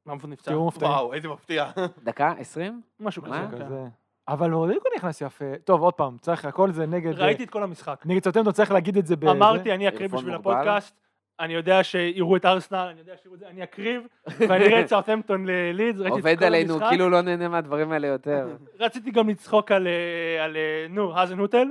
במפורד 0.06 0.32
נפצע. 0.32 0.50
תראו 0.50 0.64
מופתעים. 0.64 0.90
וואו, 0.90 1.14
איזה 1.14 1.28
מפתיע. 1.28 1.70
דקה? 2.04 2.34
עשרים? 2.38 2.82
משהו 3.00 3.22
כזה. 3.22 3.34
כן. 3.58 3.88
אבל 4.28 4.52
רודריקו 4.52 4.88
נכנס 4.96 5.20
יפה. 5.20 5.44
טוב, 5.64 5.82
עוד 5.82 5.94
פעם, 5.94 6.18
צריך, 6.18 6.44
הכל 6.44 6.72
זה 6.72 6.86
נגד... 6.86 7.12
ראיתי 7.18 7.44
את 7.44 7.50
כל 7.50 7.62
המשחק. 7.62 8.02
נגד 8.04 8.24
סאוטהמפטון 8.24 8.52
צריך 8.52 8.72
להגיד 8.72 8.96
את 8.96 9.06
זה 9.06 9.16
ב... 9.16 9.28
אמרתי, 9.28 9.74
אני 9.74 9.88
אקריב 9.88 10.10
בשביל. 10.10 10.34
הפודקאסט. 10.34 11.00
אני 11.40 11.54
יודע 11.54 11.84
שיראו 11.84 12.36
את 12.36 12.44
ארסנל, 12.44 12.88
אני 12.90 12.98
יודע 13.00 13.16
שיראו 13.22 13.34
את 13.34 13.40
זה, 13.40 13.48
אני 13.48 13.62
אקריב, 13.62 14.06
ואני 14.48 14.64
אראה 14.64 14.80
את 14.80 14.86
סאוטהמפטון 14.86 15.46
ללידס, 15.46 16.00
ראיתי 16.00 16.18
את 16.18 16.22
כל 16.22 16.28
עובד 16.28 16.42
עלינו, 16.42 16.74
המשחק. 16.74 16.88
כאילו 16.88 17.10
לא 17.10 17.20
נהנה 17.20 17.48
מהדברים 17.48 17.92
האלה 17.92 18.06
יותר. 18.06 18.56
רציתי 18.80 19.10
גם 19.10 19.28
לצחוק 19.28 19.72
על, 19.72 19.86
אה, 19.86 20.44
על 20.44 20.56
אה, 20.56 20.86
נו, 20.88 21.14
האזנהוטל. 21.14 21.68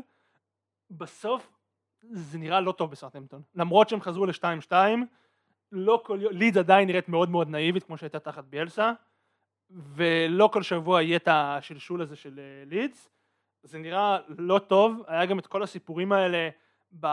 בסוף 0.91 1.56
זה 2.11 2.37
נראה 2.37 2.61
לא 2.61 2.71
טוב 2.71 2.91
בסאוטהמפטון. 2.91 3.41
למרות 3.55 3.89
שהם 3.89 4.01
חזרו 4.01 4.25
ל-2-2, 4.25 4.71
לא 5.71 6.01
כל 6.05 6.19
יום, 6.21 6.33
לידס 6.33 6.57
עדיין 6.57 6.87
נראית 6.87 7.09
מאוד 7.09 7.29
מאוד 7.29 7.49
נאיבית, 7.49 7.83
כמו 7.83 7.97
שהייתה 7.97 8.19
תחת 8.19 8.43
ביאלסה, 8.43 8.91
ולא 9.69 10.49
כל 10.53 10.61
שבוע 10.61 11.01
יהיה 11.01 11.17
את 11.17 11.27
השלשול 11.31 12.01
הזה 12.01 12.15
של 12.15 12.39
אה, 12.39 12.63
לידס. 12.65 13.09
זה 13.63 13.77
נראה 13.77 14.17
לא 14.27 14.59
טוב, 14.59 15.01
היה 15.07 15.25
גם 15.25 15.39
את 15.39 15.47
כל 15.47 15.63
הסיפורים 15.63 16.11
האלה 16.11 16.49
ב... 16.99 17.07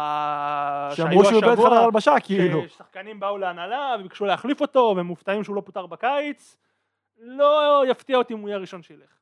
שאמרו 0.95 1.25
שהוא 1.25 1.45
איבד 1.45 1.57
חדר 1.57 1.75
הלבשה, 1.75 2.15
כאילו. 2.25 2.69
ששחקנים 2.69 3.21
באו 3.21 3.39
להנהלה 3.39 3.97
וביקשו 4.01 4.25
להחליף 4.25 4.61
אותו, 4.61 4.93
והם 4.97 5.07
מופתעים 5.07 5.45
שהוא 5.45 5.57
לא 5.57 5.61
פוטר 5.61 5.87
בקיץ. 5.87 6.57
לא 7.17 7.83
יפתיע 7.89 8.17
אותי 8.17 8.35
אם 8.35 8.39
הוא 8.39 8.49
יהיה 8.49 8.57
הראשון 8.57 8.83
שילך. 8.83 9.19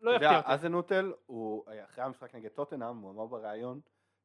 לא 0.00 0.10
אתה 0.10 0.16
יפתיע 0.16 0.28
יודע, 0.28 0.38
אותי. 0.38 0.52
אזנוטל, 0.52 1.12
הוא, 1.26 1.64
אחרי 1.90 2.04
המשחק 2.04 2.34
נגד 2.34 2.48
טוטנאם, 2.48 2.96
הוא 2.96 3.10
אמר 3.10 3.26
בריאיון 3.26 3.80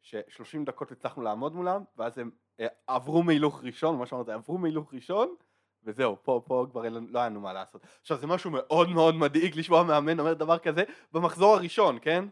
ש-30 0.06 0.66
דקות 0.66 0.92
הצלחנו 0.92 1.24
לעמוד 1.24 1.56
מולם, 1.56 1.84
ואז 1.98 2.18
הם 2.18 2.30
אה, 2.60 2.68
עברו 2.88 3.24
מהילוך 3.24 3.64
ראשון, 3.64 3.98
מה 3.98 4.06
שאמרת, 4.06 4.30
עברו 4.30 4.58
מהילוך 4.58 4.94
ראשון, 4.94 5.36
וזהו, 5.84 6.16
פה, 6.24 6.42
פה 6.46 6.66
כבר 6.72 6.84
לא 6.90 7.20
היה 7.20 7.30
לנו 7.30 7.42
מה 7.42 7.54
לעשות. 7.54 7.82
עכשיו, 8.02 8.18
זה 8.18 8.28
משהו 8.28 8.52
מאוד 8.52 8.90
מאוד 8.90 9.16
מדאיג 9.16 9.60
לשמוע 9.60 9.84
מאמן 9.84 10.20
אומר 10.20 10.34
דבר 10.34 10.58
כזה 10.58 10.84
במחזור 11.12 11.56
הראשון, 11.56 11.98
כן? 12.02 12.26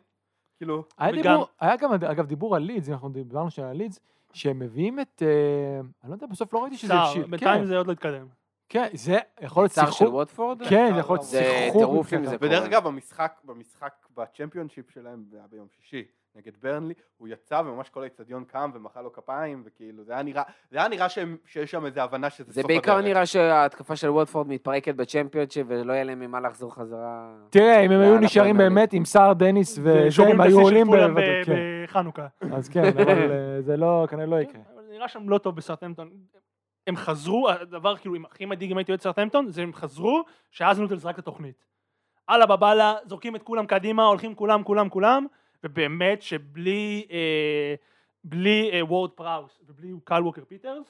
כאילו, 0.58 0.84
היה 0.98 1.14
וגם- 1.14 1.32
דיבור, 1.32 1.48
היה 1.60 1.76
גם, 1.76 1.94
אגב, 1.94 2.26
דיבור 2.26 2.56
על 2.56 2.62
לידס, 2.62 2.88
אם 2.88 2.94
אנחנו 2.94 3.10
דיברנו 3.10 3.52
שם 3.52 3.64
על 3.64 3.78
לידס, 3.78 4.00
שהם 4.34 4.60
מביאים 4.60 5.00
את, 5.00 5.24
אה, 5.26 5.80
אני 6.04 6.10
לא 6.10 6.16
יודע, 6.16 6.28
בסוף 6.28 6.54
לא 6.54 6.60
ראיתי 6.64 6.78
שזה 6.78 6.94
הבשיל. 6.94 7.24
בינתיים 7.26 7.62
כן, 7.62 7.66
זה 7.66 7.78
עוד 7.78 7.88
לא 7.88 7.92
התקדם. 7.92 8.28
כן, 8.70 8.88
זה 8.94 9.18
יכול 9.42 9.64
להיות 9.64 9.72
צער 9.72 9.86
של 9.86 9.92
שיחוק. 9.92 10.14
ווטפורד? 10.14 10.60
כן, 10.70 10.90
זה 10.94 11.00
יכול 11.00 11.16
להיות 11.16 11.26
זה 11.26 11.64
שיחוק. 11.66 11.82
טירוף 11.82 12.14
אם. 12.14 12.26
זה- 12.26 12.36
ודרך 12.36 12.54
קורה. 12.64 12.66
אגב, 12.66 12.88
במשחק, 12.88 13.40
במשחק 13.44 13.94
בצ'מפיונשיפ 14.18 14.92
שלהם, 14.92 15.24
זה 15.30 15.38
היה 15.38 15.48
ביום 15.48 15.68
שישי, 15.76 16.04
נגד 16.36 16.52
ברנלי, 16.62 16.94
הוא 17.18 17.28
יצא 17.28 17.62
וממש 17.66 17.90
כל 17.90 18.04
האצטדיון 18.04 18.44
קם 18.44 18.72
ומחא 18.74 19.00
לו 19.00 19.14
כפיים, 19.14 19.64
וכאילו, 19.66 20.04
זה 20.04 20.14
היה 20.14 20.24
נראה, 20.24 20.44
זה 20.72 20.78
היה 20.78 20.88
נראה 20.88 21.10
שהם, 21.10 21.38
שיש 21.46 21.72
שם 21.72 21.86
איזה 21.86 22.04
הבנה 22.04 22.30
שזה 22.30 22.52
זה 22.52 22.62
סוף 22.62 22.68
בעיקר 22.68 22.94
הדרך. 22.94 23.06
נראה 23.06 23.26
שההתקפה 23.26 23.96
של 23.96 24.10
ווטפורד 24.10 24.48
מתפרקת 24.48 24.96
בצ'מפיונשיפ 24.96 25.66
ולא 25.70 25.94
יהיה 25.94 26.04
להם 26.04 26.20
ממה 26.20 26.40
לחזור 26.40 26.76
חזרה. 26.76 27.36
תראה, 27.50 27.80
אם 27.80 27.92
הם 27.92 28.02
היו 28.02 28.20
נשארים. 28.20 28.58
באמת 28.58 28.94
עם 28.94 29.06
סער 29.06 29.34
דניס 29.34 29.80
וזה, 29.80 30.12
שוברים 30.12 30.36
הם 30.36 30.42
את 30.42 30.46
היו 30.46 30.60
עולים 30.60 30.88
כן. 31.46 31.54
בחנוכה. 31.84 32.28
אז 32.52 32.70
כן, 32.70 32.84
אבל 32.86 33.32
אה, 33.32 33.62
זה 33.62 33.78
לא, 33.78 34.08
כנראה 34.10 34.26
לא 34.26 34.42
יקרה. 34.42 34.62
אבל 34.76 34.84
נראה 34.92 35.08
שם 35.08 35.30
לא 35.30 35.38
טוב 35.38 35.56
בסרטמפטון. 35.56 36.10
הם 36.88 36.96
חזרו, 36.96 37.50
הדבר 37.50 37.98
כאילו 37.98 38.16
אם 38.16 38.26
הכי 38.26 38.46
מדאיג 38.46 38.72
אם 38.72 38.78
הייתי 38.78 38.92
אוהד 38.92 39.02
סרטמפטון, 39.02 39.48
זה 39.48 39.62
הם 39.62 39.74
חזרו, 39.74 40.24
שאז 40.52 40.80
נוטל 40.80 40.98
זרק 40.98 41.16
את 41.16 41.20
התוכנית. 41.20 41.66
אללה 42.30 42.46
בבאללה, 42.46 42.96
זורקים 43.06 43.36
את 43.36 43.44
כולם 43.44 43.66
קדימה, 43.66 44.06
הולכים 44.06 44.36
כולם, 44.36 44.64
כולם, 44.64 44.90
כולם, 44.90 45.26
ובאמת 45.64 46.22
שבלי 46.22 47.06
אה, 47.12 47.76
בלי 48.24 48.70
אה, 48.74 48.86
וורד 48.86 49.12
פראוס 49.12 49.60
ובלי 49.68 49.94
קייל 50.06 50.24
ווקר 50.24 50.44
פיטרס, 50.48 50.86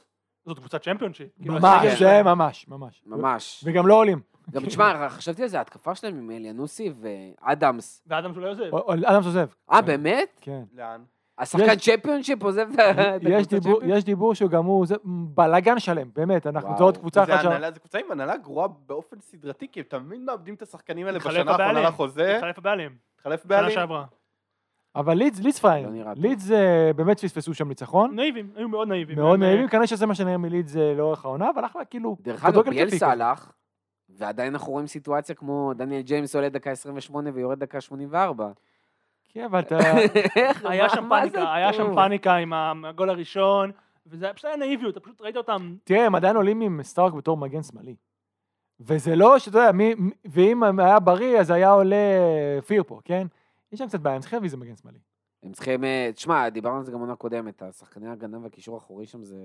זאת 0.45 0.59
קבוצת 0.59 0.81
צ'מפיונשיפ. 0.83 1.27
כאילו, 1.41 1.53
ממש, 1.53 1.99
זה 1.99 2.23
ממש, 2.23 2.67
ממש. 2.67 3.01
ממש. 3.05 3.63
וגם 3.67 3.87
לא 3.87 3.93
עולים. 3.93 4.19
גם 4.51 4.65
תשמע, 4.65 5.09
חשבתי 5.09 5.41
על 5.41 5.47
זה, 5.47 5.57
ההתקפה 5.57 5.95
שלהם 5.95 6.17
עם 6.17 6.31
אליאנוסי 6.31 6.91
ואדמס. 7.01 8.03
ואדם 8.07 8.33
שלא 8.33 8.49
עוזב. 8.51 8.63
אדמס 9.05 9.25
עוזב. 9.25 9.47
אה, 9.71 9.81
באמת? 9.81 10.37
כן. 10.41 10.63
לאן? 10.73 11.03
השחקן 11.37 11.75
צ'מפיונשיפ 11.75 12.43
עוזב 12.43 12.67
את 12.73 12.79
ה- 12.79 13.15
את 13.15 13.21
יש 13.23 13.27
הקבוצת 13.31 13.49
דיבור- 13.53 13.73
צ'מפיונשיפ? 13.79 13.97
יש 13.97 14.03
דיבור 14.03 14.35
שגם 14.35 14.65
הוא, 14.65 14.85
זה 14.85 14.95
בלאגן 15.35 15.79
שלם, 15.79 16.09
באמת, 16.15 16.47
אנחנו. 16.47 16.77
זו 16.77 16.83
עוד 16.83 16.97
קבוצה 16.97 17.23
אחת 17.23 17.41
ש... 17.41 17.45
הנהלה, 17.45 17.71
זה 17.71 17.79
קבוצה 17.79 17.99
עם 17.99 18.11
הנהלה 18.11 18.37
גרועה 18.37 18.67
באופן 18.67 19.19
סדרתי, 19.19 19.67
כי 19.71 19.79
הם 19.79 19.85
תמיד 19.89 20.19
מאבדים 20.21 20.53
את 20.53 20.61
השחקנים 20.61 21.07
האלה 21.07 21.19
בשנה 21.19 21.31
האחרונה 21.39 21.53
הבעלים. 21.53 21.83
לחוזה, 21.83 22.35
התחלף 22.35 22.57
הבעלים. 22.57 22.95
התחלף 23.15 23.41
שנה 23.43 23.49
בעלים. 23.49 23.71
שעברה. 23.75 24.05
אבל 24.95 25.13
לידס, 25.13 25.39
לידס. 25.39 25.63
לא 25.63 25.69
טוב. 25.83 26.25
לידס 26.25 26.51
אה, 26.51 26.91
באמת 26.95 27.19
פספסו 27.19 27.53
שם 27.53 27.67
ניצחון. 27.67 28.15
נאיבים, 28.15 28.51
היו 28.55 28.69
מאוד 28.69 28.87
נאיבים. 28.87 29.17
מאוד 29.17 29.41
אה, 29.43 29.47
נאיבים, 29.47 29.67
כנראה 29.67 29.87
שזה 29.87 30.05
מה 30.05 30.15
שנראה 30.15 30.37
מלידס 30.37 30.75
אה, 30.77 30.93
לאורך 30.93 31.25
העונה, 31.25 31.49
אבל 31.49 31.65
אחלה, 31.65 31.85
כאילו, 31.85 32.17
דרך 32.21 32.45
אגב, 32.45 32.69
ביאלסה 32.69 32.95
כזה. 32.95 33.07
הלך, 33.07 33.51
ועדיין 34.09 34.53
אנחנו 34.53 34.71
רואים 34.71 34.87
סיטואציה 34.87 35.35
כמו 35.35 35.73
דניאל 35.75 36.01
ג'יימס 36.01 36.35
עולה 36.35 36.49
דקה 36.49 36.71
28 36.71 37.29
ויורד 37.33 37.59
דקה 37.59 37.81
84. 37.81 38.49
כן, 39.33 39.43
אבל 39.43 39.59
אתה... 39.59 39.77
היה 40.63 40.89
שם 40.89 41.09
פאניקה, 41.09 41.53
היה 41.53 41.73
שם? 41.73 41.95
פאניקה 41.95 42.35
עם 42.35 42.53
הגול 42.85 43.09
הראשון, 43.09 43.71
וזה 44.07 44.27
פשוט 44.33 44.45
היה 44.45 44.55
נאיביות, 44.57 44.97
אתה 44.97 44.99
פשוט 44.99 45.21
ראית 45.21 45.37
אותם, 45.37 45.75
תראה, 45.83 46.05
הם 46.05 46.15
עדיין 46.15 46.35
עולים 46.35 46.61
עם 46.61 46.83
סטארק 46.83 47.13
בתור 47.13 47.37
מגן 47.37 47.63
שמאלי. 47.63 47.95
וזה 48.79 49.15
לא 49.15 49.39
שאתה 49.39 49.57
יודע, 49.57 49.71
ואם 50.25 50.79
היה 50.79 50.99
בריא, 50.99 51.39
אז 51.39 51.49
היה 51.49 51.71
עולה 51.71 51.95
פיר 52.67 52.83
פה, 52.87 52.99
כן? 53.05 53.27
יש 53.73 53.79
שם 53.79 53.87
קצת 53.87 53.99
בעיה, 53.99 54.15
הם 54.15 54.21
צריכים 54.21 54.37
להביא 54.37 54.47
איזה 54.47 54.57
מגן 54.57 54.75
שמאלי. 54.75 54.99
הם 55.43 55.51
צריכים... 55.51 55.83
אה, 55.83 56.09
תשמע, 56.15 56.49
דיברנו 56.49 56.77
על 56.77 56.83
זה 56.83 56.91
גם 56.91 56.99
עונה 56.99 57.15
קודמת, 57.15 57.61
השחקני 57.61 58.07
ההגנה 58.07 58.39
והקישור 58.39 58.75
האחורי 58.75 59.05
שם 59.05 59.23
זה... 59.23 59.37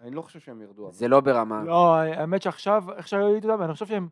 אני 0.00 0.10
לא 0.10 0.22
חושב 0.22 0.40
שהם 0.40 0.62
ירדו. 0.62 0.92
זה 0.92 1.08
לא 1.08 1.20
ברמה. 1.20 1.64
לא, 1.64 1.96
האמת 1.96 2.42
שעכשיו, 2.42 2.84
איך 2.96 3.08
שראיתי 3.08 3.48
אותם, 3.48 3.62
אני 3.62 3.72
חושב 3.72 3.86
שהם, 3.86 4.08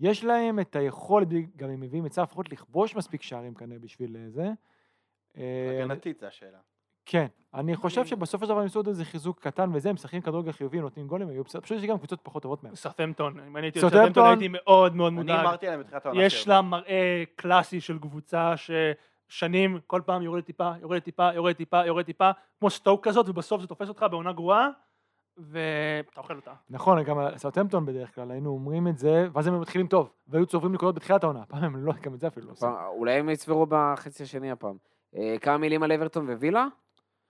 יש 0.00 0.24
להם 0.24 0.60
את 0.60 0.76
היכולת, 0.76 1.28
גם 1.56 1.70
הם 1.70 1.80
מביאים 1.80 2.06
את 2.06 2.10
צהר 2.10 2.24
לפחות 2.24 2.52
לכבוש 2.52 2.96
מספיק 2.96 3.22
שערים 3.22 3.54
כנראה 3.54 3.78
בשביל 3.78 4.16
אה, 4.16 4.30
זה. 4.30 4.50
אה, 5.36 5.82
הגנתית 5.82 6.18
זה 6.18 6.28
השאלה. 6.28 6.58
כן, 7.06 7.26
אני 7.54 7.76
חושב 7.76 8.04
שבסופו 8.04 8.44
של 8.44 8.50
דבר 8.50 8.60
הם 8.60 8.66
עשו 8.66 8.78
עוד 8.78 8.88
איזה 8.88 9.04
חיזוק 9.04 9.40
קטן 9.40 9.70
וזה, 9.74 9.88
הם 9.88 9.94
משחקים 9.94 10.20
כדורגל 10.20 10.52
חיובי, 10.52 10.80
נותנים 10.80 11.06
גולים, 11.06 11.28
היו 11.28 11.44
פשוט 11.44 11.70
יש 11.70 11.84
גם 11.84 11.98
קבוצות 11.98 12.20
פחות 12.22 12.42
טובות 12.42 12.64
מהם. 12.64 12.74
סרטמפטון, 12.74 13.40
אם 13.46 13.56
אני 13.56 13.66
הייתי 13.66 13.80
סרטמפטון 13.80 14.26
הייתי 14.26 14.48
מאוד 14.48 14.96
מאוד 14.96 15.12
אני 15.12 15.20
מודאג. 15.20 15.40
אמרתי 15.40 15.66
להם 15.66 15.80
בתחילת 15.80 16.06
העונה 16.06 16.22
יש 16.22 16.34
שירדו. 16.34 16.50
לה 16.50 16.62
מראה 16.62 17.24
קלאסי 17.36 17.80
של 17.80 17.98
קבוצה 17.98 18.56
ששנים, 19.38 19.78
כל 19.86 20.00
פעם 20.06 20.22
יורדת 20.22 20.44
טיפה, 20.46 20.70
יורדת 20.80 21.04
טיפה, 21.04 21.30
יורדת 21.34 21.56
טיפה, 21.56 21.86
יורדת 21.86 22.06
טיפה, 22.06 22.30
כמו 22.60 22.70
סטוק 22.70 23.04
כזאת, 23.08 23.28
ובסוף 23.28 23.60
זה 23.60 23.66
תופס 23.66 23.88
אותך 23.88 24.06
בעונה 24.10 24.32
גרועה, 24.32 24.68
ואתה 25.36 26.20
אוכל 26.20 26.36
אותה. 26.36 26.52
נכון, 26.70 27.02
גם 27.02 27.18
על 27.18 27.38
סאוטהמפטון 27.38 27.86
בדרך 27.86 28.14
כלל, 28.14 28.30
היינו 28.30 28.50
אומרים 28.50 28.88
את 28.88 28.98
זה, 28.98 29.26
ואז 29.32 29.46
הם 29.46 29.60
מתחילים 29.60 29.86
טוב, 29.86 30.10
והיו 30.28 30.46
צוברים 30.46 30.72
נקודות 30.72 30.94
בתחילת 30.94 31.24
העונה, 31.24 31.42
הפעם 31.42 31.64
הם 31.64 31.76
לא, 31.86 31.92
גם 32.02 32.14
את 32.14 32.20
זה 32.20 32.26
אפילו 32.26 32.46
לא 32.46 32.52
עושים. 32.52 32.68
פעם- 32.68 32.86
אולי 32.86 33.12
הם 33.12 33.28
יצברו 33.30 33.66
בחצי 33.68 34.22
השני 34.22 34.50
הפעם. 34.50 34.76
אה, 35.16 35.36
כמה 35.40 35.58
מילים 35.58 35.82
על 35.82 35.92
אברטון 35.92 36.30
ווילה? 36.30 36.66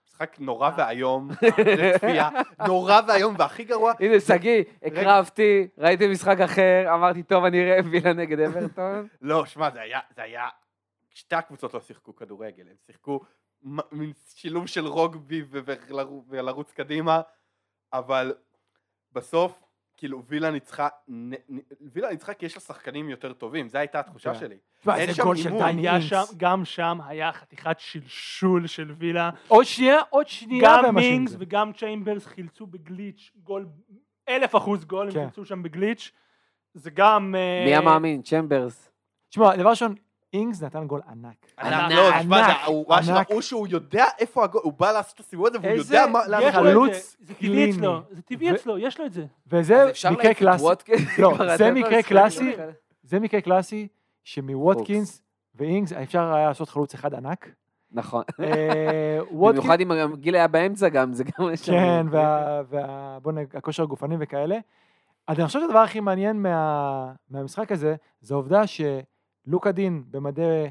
משחק 0.09 0.37
נורא 0.41 0.71
ואיום 0.77 1.29
לצפייה, 1.59 2.29
נורא 2.69 3.01
ואיום, 3.09 3.35
והכי 3.39 3.65
גרוע, 3.65 3.93
הנה, 4.01 4.21
שגיא, 4.21 4.63
הקרבתי, 4.83 5.69
ראיתי 5.79 6.09
משחק 6.09 6.41
אחר, 6.41 6.85
אמרתי, 6.95 7.23
טוב, 7.23 7.45
אני 7.45 7.63
אראה 7.63 7.79
וילה 7.91 8.13
נגד 8.13 8.41
אברטון. 8.41 9.07
לא, 9.23 9.45
שמע, 9.47 9.71
זה 9.71 9.81
היה, 10.23 10.49
שתי 11.15 11.35
הקבוצות 11.35 11.75
לא 11.75 11.81
שיחקו 11.81 12.17
כדורגל, 12.17 12.69
הם 12.69 12.77
שיחקו 12.87 13.21
מין 13.93 14.13
שילוב 14.35 14.67
של 14.67 14.87
רוגבי 14.87 15.43
ולרוץ 16.29 16.73
קדימה, 16.73 17.21
אבל 17.93 18.35
בסוף, 19.13 19.63
כאילו, 19.97 20.23
וילה 20.27 20.51
ניצחה, 20.51 20.89
וילה 21.93 22.11
ניצחה 22.11 22.35
כי 22.35 22.47
יש 22.47 22.55
לה 22.55 22.61
שחקנים 22.61 23.09
יותר 23.09 23.33
טובים, 23.33 23.69
זו 23.69 23.79
הייתה 23.79 24.01
התחושה 24.01 24.35
כן. 24.35 24.41
שלי. 24.41 24.57
תשמע, 24.81 25.07
זה 25.13 25.23
גול 25.23 25.37
של 25.37 25.53
אינגס. 25.53 26.05
שם, 26.05 26.23
גם 26.37 26.65
שם 26.65 26.99
היה 27.07 27.33
חתיכת 27.33 27.77
שלשול 27.79 28.67
של 28.67 28.95
וילה. 28.99 29.31
עוד 29.49 29.65
שנייה, 29.65 29.99
עוד 30.11 30.29
שנייה, 30.29 30.71
גם 30.85 30.95
מינגס. 30.95 31.37
וגם 31.39 31.73
צ'יימברס 31.73 32.27
חילצו 32.27 32.67
בגליץ', 32.67 33.31
גול, 33.37 33.67
אלף 34.29 34.57
אחוז 34.57 34.85
גול, 34.85 35.07
הם 35.07 35.13
כן. 35.13 35.21
חילצו 35.21 35.45
שם 35.45 35.63
בגליץ'. 35.63 36.13
זה 36.75 36.91
גם... 36.91 37.35
אה, 37.39 37.65
מי 37.65 37.75
המאמין? 37.75 38.23
צ'מברס. 38.23 38.91
תשמע, 39.29 39.57
דבר 39.57 39.71
ראשון, 39.71 39.95
אינגס 40.35 40.63
נתן 40.63 40.87
גול 40.87 41.01
ענק. 41.09 41.35
ענק, 41.59 41.93
לא, 41.93 42.11
ענק, 42.15 43.31
הוא 43.31 43.41
שהוא 43.41 43.67
יודע 43.71 44.05
איפה 44.19 44.45
הגול, 44.45 44.61
הוא 44.65 44.73
בא 44.73 44.93
לעשות 44.93 45.15
את 45.15 45.21
הסיבוב 45.21 45.47
הזה, 45.47 45.59
והוא 45.59 45.71
איזה- 45.71 45.95
יודע 45.95 46.07
מה, 46.07 46.21
את 46.49 46.55
חלוץ 46.55 46.93
זה, 46.93 46.99
זה 47.27 47.35
טבעי 47.35 47.49
קליני. 47.49 47.71
אצלו, 47.73 48.01
זה 48.11 48.23
טבעי 48.23 48.51
אצלו, 48.55 48.79
יש 48.79 49.01
לו 49.01 49.07
את 49.07 49.13
זה. 49.13 49.25
וזה 49.47 49.85
מקרה 50.11 50.35
קלאסי? 50.35 50.65
לא, 51.19 51.35
זה 51.57 51.71
מקרה 51.71 52.03
קלאסי. 52.03 52.53
זה 53.03 53.21
מקרה 53.21 53.41
קלאסי 53.41 53.89
שמווטקינס 54.25 55.23
ואינגס 55.55 55.93
אפשר 55.93 56.35
היה 56.35 56.49
לעשות 56.49 56.69
חלוץ 56.69 56.95
אחד 56.95 57.15
ענק. 57.15 57.49
נכון. 57.93 58.23
אה, 58.41 59.19
במיוחד 59.33 59.81
אם 59.81 59.91
הגיל 59.91 60.35
היה 60.35 60.49
באמצע 60.49 60.89
גם, 60.89 61.13
זה 61.13 61.25
גם... 61.25 61.49
כן, 61.67 62.07
וה- 62.11 62.63
וה- 62.69 63.19
בוא 63.23 63.33
נגיד, 63.33 63.57
הכושר 63.57 63.83
הגופני 63.83 64.17
וכאלה. 64.21 64.59
אז 65.29 65.39
אני 65.39 65.47
חושב 65.47 65.61
שהדבר 65.61 65.79
הכי 65.79 66.01
מעניין 66.01 66.43
מה- 66.43 67.13
מהמשחק 67.31 67.73
הזה, 67.73 67.95
זה 68.21 68.35
העובדה 68.35 68.67
שלוקה 69.47 69.73
דין 69.73 70.05
במדי 70.11 70.67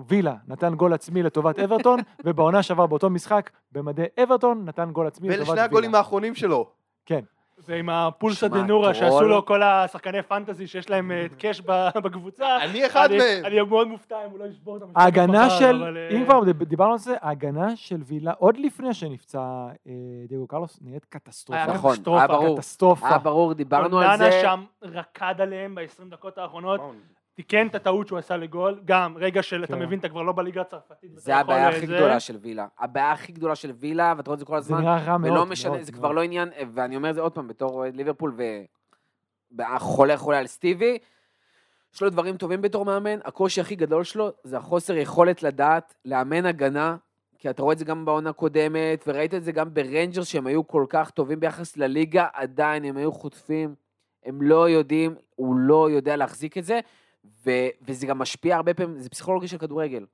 וילה 0.00 0.34
נתן 0.46 0.74
גול 0.74 0.92
עצמי 0.92 1.22
לטובת 1.22 1.58
אברטון, 1.58 2.00
ובעונה 2.24 2.62
שעברה 2.62 2.86
באותו 2.86 3.10
משחק, 3.10 3.50
במדי 3.72 4.04
אברטון 4.22 4.64
נתן 4.64 4.90
גול 4.92 5.06
עצמי 5.06 5.28
לטובת 5.28 5.40
ואלה 5.40 5.50
וילה. 5.50 5.62
שני 5.62 5.64
הגולים 5.64 5.94
האחרונים 5.94 6.34
שלו. 6.34 6.70
כן. 7.06 7.20
ועם 7.66 7.88
הפולסא 7.90 8.48
שמע, 8.48 8.58
דנורה 8.58 8.94
שעשו. 8.94 9.22
לו 9.22 9.46
כל 9.46 9.62
השחקני 9.62 10.22
פנטזי 10.22 10.66
שיש 10.66 10.90
להם 10.90 11.12
אה, 11.12 11.26
קאש 11.38 11.60
בקבוצה. 12.04 12.56
אני 12.62 12.86
אחד 12.86 13.08
מהם. 13.10 13.44
אני 13.44 13.62
מאוד 13.62 13.88
מופתע 13.88 14.24
אם 14.26 14.30
הוא 14.30 14.38
לא 14.38 14.44
ישבור 14.44 14.76
את 14.76 14.82
המשחק 14.82 15.00
ההגנה 15.00 15.50
של, 15.50 15.96
אה, 15.96 16.16
אם 16.16 16.24
כבר 16.24 16.52
דיברנו 16.52 16.92
על 16.92 16.98
זה, 16.98 17.14
ההגנה 17.20 17.76
של 17.76 18.00
וילה, 18.06 18.32
עוד 18.32 18.56
לפני 18.56 18.94
שנפצע 18.94 19.40
אה, 19.86 19.92
דייגו 20.28 20.46
קרלוס, 20.46 20.78
נראית 20.82 21.04
קטסטרופה. 21.04 21.62
היה 21.64 21.74
נכון, 21.74 21.94
קטסטרופה, 21.94 22.18
היה 22.18 22.28
ברור. 22.28 22.56
קטסטרופה. 22.56 23.08
היה 23.08 23.18
ברור, 23.18 23.54
דיברנו 23.54 23.98
על 23.98 24.10
אוננה 24.10 24.16
זה. 24.16 24.40
שם 24.42 24.64
רקד 24.82 25.34
עליהם 25.38 25.74
ב-20 25.74 26.10
דקות 26.10 26.38
האחרונות, 26.38 26.80
וואו, 26.80 26.92
תיקן 27.38 27.66
את 27.66 27.74
הטעות 27.74 28.08
שהוא 28.08 28.18
עשה 28.18 28.36
לגול, 28.36 28.80
גם 28.84 29.16
רגע 29.16 29.42
של 29.42 29.64
אתה 29.64 29.72
כן. 29.72 29.78
מבין 29.82 29.98
אתה 29.98 30.08
כבר 30.08 30.22
לא 30.22 30.32
בליגה 30.32 30.60
הצרפתית. 30.60 31.10
זה 31.14 31.36
הבעיה 31.36 31.64
אה, 31.64 31.68
הכי 31.76 31.86
זה- 31.86 31.94
גדולה 31.96 32.20
של 32.20 32.36
וילה. 32.40 32.66
הבעיה 32.78 33.12
הכי 33.12 33.32
גדולה 33.32 33.54
של 33.54 33.70
וילה, 33.78 34.14
ואתה 34.16 34.30
רואה 34.30 34.34
את 34.34 34.38
זה 34.38 34.44
כל 34.44 34.52
זה 34.52 34.58
הזמן, 34.58 34.80
נראה 34.80 35.04
רע 35.04 35.18
מאוד. 35.18 35.32
ולא 35.32 35.46
משנה, 35.46 35.82
זה. 35.82 35.92
כבר 35.92 36.12
לא 36.12 36.22
עניין, 36.22 36.48
ואני 36.74 36.96
אומר 36.96 37.10
את 37.10 37.14
זה 37.14 37.20
עוד 37.20 37.32
פעם, 37.32 37.48
בתור 37.48 37.70
אוהד 37.74 37.96
ליברפול 37.96 38.36
וחולה 39.58 40.16
חולה 40.16 40.38
על 40.38 40.46
סטיבי, 40.46 40.98
יש 41.94 42.02
לו 42.02 42.10
דברים 42.10 42.36
טובים 42.36 42.62
בתור 42.62 42.84
מאמן, 42.84 43.18
הקושי 43.24 43.60
הכי 43.60 43.76
גדול 43.76 44.04
שלו 44.04 44.30
זה 44.44 44.56
החוסר 44.56 44.96
יכולת 44.96 45.42
לדעת 45.42 45.94
לאמן 46.04 46.46
הגנה, 46.46 46.96
כי 47.38 47.50
אתה 47.50 47.62
רואה 47.62 47.72
את 47.72 47.78
זה 47.78 47.84
גם 47.84 48.04
בעונה 48.04 48.32
קודמת, 48.32 49.04
וראית 49.06 49.34
את 49.34 49.44
זה 49.44 49.52
גם 49.52 49.74
ברנג'רס 49.74 50.26
שהם 50.26 50.46
היו 50.46 50.66
כל 50.66 50.86
כך 50.88 51.10
טובים 51.10 51.40
ביחס 51.40 51.76
לליגה, 51.76 52.26
עדיין 52.32 52.84
הם 52.84 52.96
היו 52.96 53.12
חוטפים, 53.12 53.74
הם 54.24 54.42
לא 54.42 54.68
יודעים, 54.68 55.14
הוא 55.34 55.56
לא 55.56 55.90
יודע 55.90 56.16
להחזיק 56.16 56.58
את 56.58 56.64
זה, 56.64 56.80
ו- 57.24 57.68
וזה 57.82 58.06
גם 58.06 58.18
משפיע 58.18 58.56
הרבה 58.56 58.74
פעמים, 58.74 59.00
זה 59.00 59.08
פסיכולוגיה 59.08 59.48
של 59.48 59.58
כדורגל. 59.58 60.06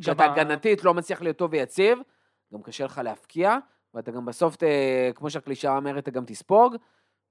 כשאתה 0.00 0.24
הגנתית 0.24 0.84
לא 0.84 0.94
מצליח 0.94 1.22
להיות 1.22 1.36
טוב 1.36 1.52
ויציב, 1.52 1.98
גם 2.54 2.62
קשה 2.62 2.84
לך 2.84 3.00
להבקיע, 3.04 3.58
ואתה 3.94 4.10
גם 4.10 4.24
בסוף, 4.24 4.56
ת, 4.56 4.62
כמו 5.14 5.30
שהקלישאה 5.30 5.76
אומרת, 5.76 6.02
אתה 6.02 6.10
גם 6.10 6.24
תספוג, 6.24 6.76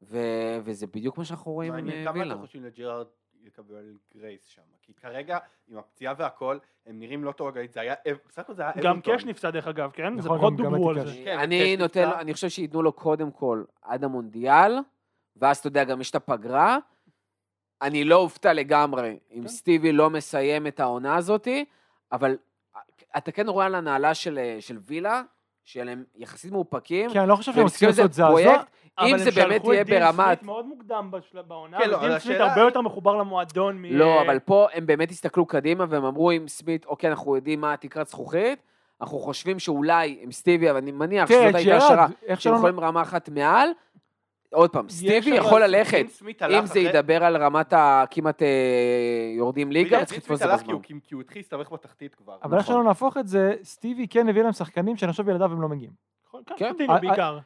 ו, 0.01 0.17
וזה 0.63 0.87
בדיוק 0.87 1.17
מה 1.17 1.25
שאנחנו 1.25 1.51
רואים 1.51 1.73
עם 1.73 1.89
אה, 1.89 2.03
כמה 2.05 2.19
וילה. 2.19 2.33
אתם 2.33 2.41
חושבים 2.41 2.63
לג'רארד 2.63 3.07
יקבל 3.43 3.97
גרייס 4.15 4.45
שם? 4.45 4.61
כי 4.81 4.93
כרגע, 4.93 5.37
עם 5.67 5.77
הפציעה 5.77 6.13
והכל, 6.17 6.57
הם 6.85 6.99
נראים 6.99 7.23
לא 7.23 7.31
טוב 7.31 7.47
הגלית, 7.47 7.73
זה 7.73 7.81
היה, 7.81 7.93
בסך 8.27 8.41
הכל 8.41 8.53
זה 8.53 8.61
היה 8.61 8.71
גם. 8.83 9.01
קאש 9.01 9.25
נפצע 9.25 9.49
דרך 9.49 9.67
אגב, 9.67 9.91
כן? 9.91 10.19
זה 10.19 10.29
נכון, 10.29 10.37
פחות 10.37 10.55
דוברו 10.55 10.89
על 10.89 11.05
זה. 11.07 11.21
כן, 11.25 11.39
אני 11.39 11.77
נותן, 11.77 12.05
נפצע. 12.07 12.21
אני 12.21 12.33
חושב 12.33 12.49
שייתנו 12.49 12.81
לו 12.81 12.93
קודם 12.93 13.31
כל 13.31 13.63
עד 13.81 14.03
המונדיאל, 14.03 14.77
ואז 15.35 15.57
אתה 15.57 15.67
יודע, 15.67 15.83
גם 15.83 16.01
יש 16.01 16.09
את 16.09 16.15
הפגרה. 16.15 16.77
אני 17.81 18.03
לא 18.03 18.15
אופתע 18.15 18.53
לגמרי 18.53 19.17
אם 19.33 19.41
כן. 19.41 19.47
סטיבי 19.47 19.91
לא 19.91 20.09
מסיים 20.09 20.67
את 20.67 20.79
העונה 20.79 21.15
הזאתי, 21.15 21.65
אבל 22.11 22.37
אתה 23.17 23.31
כן 23.31 23.49
רואה 23.49 23.65
על 23.65 23.75
הנעלה 23.75 24.13
של, 24.13 24.39
של 24.59 24.77
וילה, 24.87 25.21
שהם 25.65 26.03
יחסית 26.15 26.51
מאופקים, 26.51 27.09
כן, 27.09 27.19
אני 27.19 27.29
לא 27.29 27.35
חושב 27.35 27.53
שהם 27.53 27.67
צריכים 27.67 27.89
מסתכלים 27.89 27.89
על 27.89 27.95
זה 27.95 28.01
לעשות 28.01 28.13
זעזוע. 28.13 28.29
פרויקט, 28.29 28.67
אם 29.01 29.07
אבל 29.15 29.17
זה 29.17 29.29
הם 29.29 29.35
באמת 29.35 29.61
שלחו 29.61 29.73
יהיה 29.73 29.81
את 29.81 29.87
דין 29.87 29.99
ברמת... 29.99 30.25
סמית 30.25 30.43
מאוד 30.43 30.65
מוקדם 30.65 31.07
בשל- 31.11 31.41
בעונה, 31.41 31.77
כן, 31.79 31.89
לא, 31.89 31.95
ודין 31.97 32.09
סמית 32.09 32.21
השאלה 32.21 32.49
הרבה 32.49 32.61
יותר 32.61 32.81
מחובר 32.81 33.15
למועדון 33.15 33.81
מ... 33.81 33.85
לא, 33.85 34.21
אבל 34.21 34.39
פה 34.39 34.67
הם 34.73 34.85
באמת 34.85 35.11
הסתכלו 35.11 35.45
קדימה 35.45 35.85
והם 35.89 36.05
אמרו 36.05 36.31
עם 36.31 36.47
סמית, 36.47 36.85
אוקיי, 36.85 37.09
אנחנו 37.09 37.35
יודעים 37.35 37.61
מה 37.61 37.73
התקרת 37.73 38.07
זכוכית, 38.07 38.59
אנחנו 39.01 39.19
חושבים 39.19 39.59
שאולי 39.59 40.17
עם 40.21 40.31
סטיבי, 40.31 40.69
אבל 40.69 40.77
אני 40.77 40.91
מניח 40.91 41.29
שזאת 41.29 41.55
הייתה 41.55 41.77
השערה, 41.77 42.07
שהם. 42.35 42.55
יכולים 42.55 42.79
רמה 42.79 43.01
אחת 43.01 43.29
מעל. 43.29 43.69
עוד 44.53 44.69
פעם, 44.69 44.89
סטיבי 44.89 45.29
יכול 45.29 45.63
ללכת, 45.63 46.05
אם 46.49 46.65
זה 46.65 46.79
ידבר 46.79 47.23
על 47.23 47.37
רמת 47.43 47.73
הכמעט 47.77 48.41
אה, 48.41 48.47
יורדים 49.37 49.71
ליגה, 49.71 50.05
צריך 50.05 50.19
לתפוס 50.19 50.39
את 50.41 50.45
הלך 50.45 50.53
הזמן. 50.61 50.79
כי 51.03 51.13
הוא- 51.13 51.21
התחיל 51.21 51.39
להסתבך 51.39 51.71
בתחתית 51.71 52.15
כבר. 52.15 52.37
אבל 52.43 52.57
איך 52.57 52.63
נכון. 52.63 52.75
שלא 52.75 52.83
נהפוך 52.83 53.17
את 53.17 53.27
זה, 53.27 53.53
סטיבי 53.63 54.07
כן 54.07 54.29
הביא 54.29 54.41
להם 54.43 54.51
שחקנים 54.51 54.97
שאני 54.97 55.11
חושב 55.11 55.25
בלעדיו 55.25 55.51
הם 55.51 55.61
לא 55.61 55.69
מגיעים. 55.69 55.91
כן, 56.31 56.39
כן. 56.57 56.69
קוטיניו 56.71 56.95
אה, 56.95 57.01
בעיקר. 57.01 57.39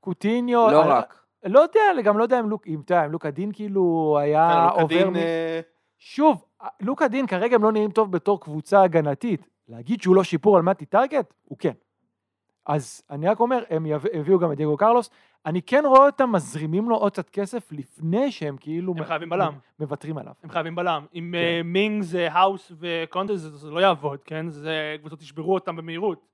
קוטיניו, 0.00 0.70
לא 0.70 0.82
רק. 0.86 1.20
לא 1.44 1.60
יודע, 1.60 1.80
גם 2.04 2.18
לא 2.18 2.22
יודע 2.22 2.40
אם 2.40 2.50
לוק, 2.50 2.66
אם 2.66 2.80
אתה 2.84 2.94
יודע, 2.94 3.06
אם 3.06 3.12
לוקה 3.12 3.30
דין 3.30 3.52
כאילו 3.52 4.16
היה 4.20 4.68
כן, 4.74 4.80
עובר... 4.82 5.16
אה, 5.16 5.60
שוב, 5.98 6.44
לוקה 6.80 7.08
דין 7.08 7.26
כרגע 7.26 7.56
הם 7.56 7.62
לא 7.62 7.72
נראים 7.72 7.90
טוב 7.90 8.12
בתור 8.12 8.40
קבוצה 8.40 8.82
הגנתית. 8.82 9.46
להגיד 9.68 10.02
שהוא 10.02 10.16
לא 10.16 10.24
שיפור 10.24 10.56
על 10.56 10.62
מתי 10.62 10.86
טארגט? 10.86 11.34
הוא 11.44 11.58
כן. 11.58 11.72
אז 12.66 13.02
אני 13.10 13.28
רק 13.28 13.40
אומר, 13.40 13.64
הם 13.70 13.86
יב- 13.86 14.06
הביאו 14.12 14.38
גם 14.38 14.52
את 14.52 14.56
דייגו 14.56 14.76
קרלוס. 14.76 15.10
אני 15.46 15.62
כן 15.62 15.82
רואה 15.86 16.06
אותם 16.06 16.32
מזרימים 16.32 16.88
לו 16.90 16.96
עוד 16.96 17.12
קצת 17.12 17.30
כסף 17.30 17.72
לפני 17.72 18.32
שהם 18.32 18.56
כאילו... 18.60 18.94
הם 18.96 19.04
חייבים 19.04 19.28
בלם. 19.30 19.58
מוותרים 19.78 20.18
עליו. 20.18 20.32
הם 20.42 20.50
חייבים 20.50 20.74
בלם. 20.74 21.06
עם 21.12 21.30
כן. 21.32 21.38
אה, 21.38 21.60
מינגס, 21.64 22.14
אה, 22.14 22.32
האוס 22.32 22.72
וקונסה 22.78 23.36
זה 23.36 23.50
זה 23.50 23.70
לא 23.70 23.80
יעבוד, 23.80 24.24
כן? 24.24 24.48
זה 24.48 24.96
קבוצות 25.00 25.22
ישברו 25.22 25.54
אותם 25.54 25.76
במהירות. 25.76 26.26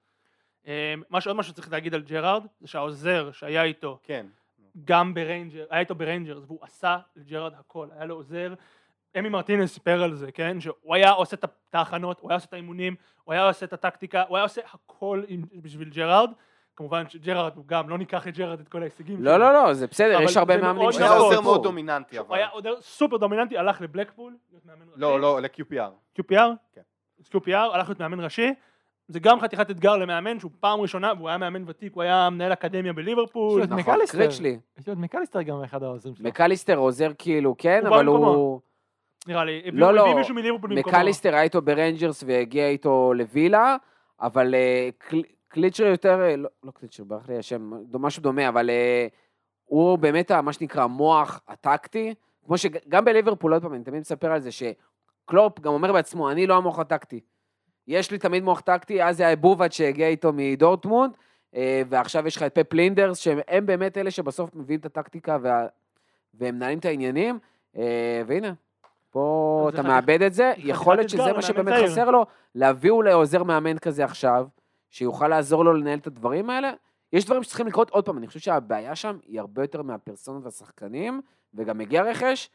אה, 0.67 0.95
מה 1.11 1.21
שעוד 1.21 1.37
משהו 1.37 1.53
שצריך 1.53 1.73
להגיד 1.73 1.95
על 1.95 2.03
ג'רארד, 2.03 2.47
זה 2.61 2.69
שהעוזר 2.69 3.31
שהיה 3.33 3.63
איתו, 3.63 3.99
כן. 4.03 4.27
גם 4.85 5.15
בריינג'ר, 5.15 5.65
היה 5.71 5.81
איתו 5.81 5.95
בריינג'רס, 5.95 6.45
והוא 6.47 6.59
עשה 6.63 6.99
לג'רארד 7.17 7.53
הכל, 7.59 7.89
היה 7.97 8.05
לו 8.05 8.15
עוזר. 8.15 8.55
אמי 9.19 9.29
מרטינס 9.29 9.75
סיפר 9.75 10.03
על 10.03 10.15
זה, 10.15 10.33
כן? 10.33 10.61
שהוא 10.61 10.95
היה 10.95 11.11
עושה 11.11 11.37
את 11.37 11.75
ההכנות, 11.75 12.21
הוא 12.21 12.31
היה 12.31 12.37
עושה 12.37 12.47
את 12.49 12.53
האימונים, 12.53 12.95
הוא 13.25 13.33
היה 13.33 13.47
עושה 13.49 13.67
את 13.67 13.73
הטקטיקה, 13.73 14.23
הוא 14.29 14.37
היה 14.37 14.45
עושה 14.45 14.61
הכל 14.73 15.23
עם- 15.29 15.45
בשביל 15.55 15.89
ג'רארד. 15.91 16.31
כמובן 16.77 17.09
שג'רארד 17.09 17.57
הוא 17.57 17.65
גם, 17.67 17.89
לא 17.89 17.99
ניקח 17.99 18.29
את 18.29 18.37
ג'רארד 18.37 18.61
את 18.61 18.69
כל 18.69 18.83
ההישגים 18.83 19.25
לא, 19.25 19.37
לא, 19.37 19.53
לא, 19.53 19.75
זה 19.75 19.87
בסדר, 19.87 20.17
אבל 20.17 20.25
יש 20.25 20.37
הרבה 20.37 20.57
זה 20.57 20.63
מאמנים 20.63 20.83
הוא 20.83 20.93
שזה 20.93 21.05
היה 21.05 21.15
נכון. 21.15 21.27
עוזר 21.27 21.41
מאוד. 21.41 21.63
דומיננטי, 21.63 22.19
הוא 22.19 22.27
אבל... 22.27 22.37
היה 22.37 22.49
עוזר 22.49 22.81
סופר 22.81 23.17
דומיננטי, 23.17 23.59
הלך 23.59 23.81
לבלקפול. 23.81 24.37
לא, 24.97 25.21
לא, 25.21 25.41
ל-QPR. 25.41 26.21
QPR? 26.21 26.51
כן. 26.75 26.81
QPR, 27.35 27.57
הלך 27.73 27.89
להיות 27.89 28.01
מאמן 28.01 28.21
ראשי. 28.21 28.55
זה 29.09 29.21
גם 29.21 29.41
חתיכת 29.41 29.71
אתגר 29.71 29.97
למאמן 29.97 30.41
שהוא 30.41 30.51
פעם 30.61 30.81
ראשונה, 30.81 31.13
והוא 31.17 31.29
היה 31.29 31.39
מאמן 31.39 31.65
ותיק, 31.67 31.93
הוא 31.95 32.03
היה 32.03 32.31
מנהל 32.31 32.53
אקדמיה 32.53 32.93
בליברפול. 32.93 33.63
יש 33.63 33.69
לו 33.69 33.77
את 33.77 33.81
נכון, 33.81 33.95
מקליסטר. 33.95 34.21
יש 34.79 34.87
לו 34.87 34.93
את 34.93 34.99
מקליסטר 34.99 35.43
גם 35.43 35.63
אחד 35.65 35.83
העוזרים 35.83 36.15
שלו. 36.15 36.29
מקליסטר 36.29 36.77
עוזר 36.77 37.11
כאילו, 37.19 37.55
כן, 37.59 37.87
הוא 37.87 37.97
אבל. 37.97 38.07
הוא... 38.07 38.61
נראה 39.27 39.45
לי. 39.45 39.63
לא, 39.73 39.95
לא. 39.95 40.01
הביאו 40.01 40.17
מישהו 40.17 40.35
מליברפול 40.35 40.71
במקומו. 40.71 40.97
מקליסטר 40.97 41.35
היה 41.35 41.43
איתו 41.43 41.63
ברנג'רס 41.63 42.25
והגיע 42.27 42.69
איתו 42.69 43.13
לווילה, 43.15 43.77
אבל 44.21 44.55
אה, 44.55 44.89
קליצ'ר 45.57 45.87
יותר, 45.87 46.21
אה, 46.23 46.37
לא, 46.37 46.49
לא 46.65 46.71
קליצ'ר, 46.71 47.05
ברח 47.05 47.29
לי 47.29 47.39
השם, 47.39 47.71
משהו 47.93 48.23
דומה, 48.23 48.49
אבל 48.49 48.71
אה, 48.71 49.07
הוא 49.65 49.99
באמת 49.99 50.33
מה 50.33 50.53
שנקרא 50.53 50.83
המוח 50.83 51.41
הטקטי, 51.49 52.15
כמו 52.47 52.59
שגם 52.59 53.05
בליברפול, 53.05 53.53
עוד 53.53 53.63
פעם, 53.63 53.75
אני 53.75 53.85
תמיד 53.85 54.01
מספר 54.01 54.33
על 54.33 54.41
זה, 54.41 54.51
שקלופ 54.51 55.61
גם 55.61 55.73
אומר 55.73 55.93
בעצמו, 55.93 56.31
אני 56.31 56.47
לא 56.47 56.57
המוח 56.57 56.79
הטקטי. 56.79 57.21
יש 57.87 58.11
לי 58.11 58.19
תמיד 58.19 58.43
מוח 58.43 58.61
טקטי, 58.61 59.03
אז 59.03 59.17
זה 59.17 59.27
היה 59.27 59.37
בובט 59.37 59.73
שהגיע 59.73 60.09
איתו 60.09 60.31
מדורטמונד, 60.35 61.13
אה, 61.55 61.83
ועכשיו 61.89 62.27
יש 62.27 62.37
לך 62.37 62.43
את 62.43 62.55
פפ 62.55 62.73
לינדרס, 62.73 63.19
שהם 63.19 63.67
באמת 63.67 63.99
אלה 63.99 64.11
שבסוף 64.11 64.55
מביאים 64.55 64.81
את 64.81 64.87
הטקטיקה 64.87 65.39
וה... 65.43 65.67
והם 66.35 66.55
מנהלים 66.55 66.79
את 66.79 66.85
העניינים, 66.85 67.39
אה, 67.77 68.23
והנה, 68.27 68.53
פה 69.11 69.71
אתה 69.75 69.83
מאבד 69.83 70.23
את 70.23 70.33
זה, 70.33 70.53
יכול 70.57 70.97
להיות 70.97 71.11
שזה 71.11 71.33
מה 71.33 71.43
שבאמת. 71.43 71.75
חסר 71.85 72.11
לו, 72.11 72.27
להביא 72.55 72.91
אולי 72.91 73.13
עוזר 73.13 73.43
מאמן 73.43 73.79
כזה 73.79 74.05
עכשיו, 74.05 74.47
שיוכל 74.97 75.29
לעזור 75.29 75.65
לו 75.65 75.75
לנהל 75.75 75.99
את 75.99 76.07
הדברים 76.07 76.51
האלה. 76.51 76.73
יש 77.13 77.25
דברים 77.25 77.43
שצריכים 77.43 77.67
לקרות 77.67 77.91
עוד 77.91 78.05
פעם, 78.05 78.19
אני 78.19 78.27
חושב 78.27 78.41
שהבעיה 78.41 78.97
שם 78.97 79.19
היא 79.27 79.41
הרבה 79.41 79.63
יותר 79.63 79.83
מהפרסונות 79.83 80.45
והשחקנים, 80.45 81.21
וגם 81.55 81.79
מגיע 81.79 82.03
רכש, 82.03 82.51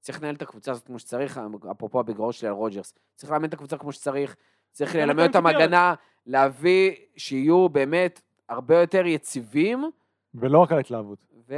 צריך 0.00 0.22
לנהל 0.22 0.34
את 0.34 0.42
הקבוצה 0.42 0.70
הזאת 0.70 0.86
כמו 0.86 0.98
שצריך, 0.98 1.40
אפרופו 1.70 2.00
הבגרור 2.00 2.32
שלי 2.32 2.48
על 2.48 2.54
רוג'רס. 2.54 2.94
צריך 3.14 3.32
לאמן 3.32 3.48
את 3.48 3.54
הקבוצה 3.54 3.78
כמו 3.78 3.92
שצריך, 3.92 4.36
צריך 4.70 4.96
גם 4.96 5.08
ללמד 5.08 5.26
אותם. 5.26 5.46
הגנה, 5.46 5.94
להביא 6.26 6.92
שיהיו 7.16 7.68
באמת 7.68 8.20
הרבה 8.48 8.80
יותר 8.80 9.06
יציבים, 9.06 9.90
ולא 10.34 10.58
רק 10.58 10.72
על 10.72 10.78
התלהבות. 10.78 11.18
ו... 11.48 11.54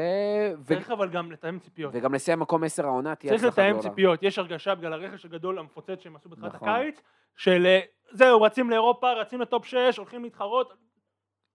ו... 0.58 0.64
צריך 0.66 0.90
אבל 0.90 1.08
גם 1.08 1.32
לתאם 1.32 1.58
ציפיות. 1.58 1.92
וגם 1.94 2.14
לסיים 2.14 2.40
מקום 2.40 2.64
10 2.64 2.84
העונה 2.86 3.14
תהיה 3.14 3.30
צריך 3.32 3.44
הצלחה 3.44 3.62
לתאם 3.62 3.72
גדולה. 3.78 3.90
ציפיות. 3.90 4.22
יש 4.22 4.38
הרגשה 4.38 4.74
בגלל 4.74 4.92
הרכש 4.92 5.24
הגדול 5.24 5.58
המפוצץ 5.58 6.00
שהם 6.00 6.16
עשו 6.16 6.28
בתחילת 6.28 6.54
נכון. 6.54 6.68
הקיץ, 6.68 7.00
של 7.36 7.66
אה, 7.66 7.80
זהו, 8.10 8.42
רצים 8.42 8.70
לאירופה, 8.70 9.12
רצים 9.12 9.40
לטופ 9.40 9.64
6, 9.64 9.96
הולכים 9.98 10.22
להתחרות. 10.24 10.74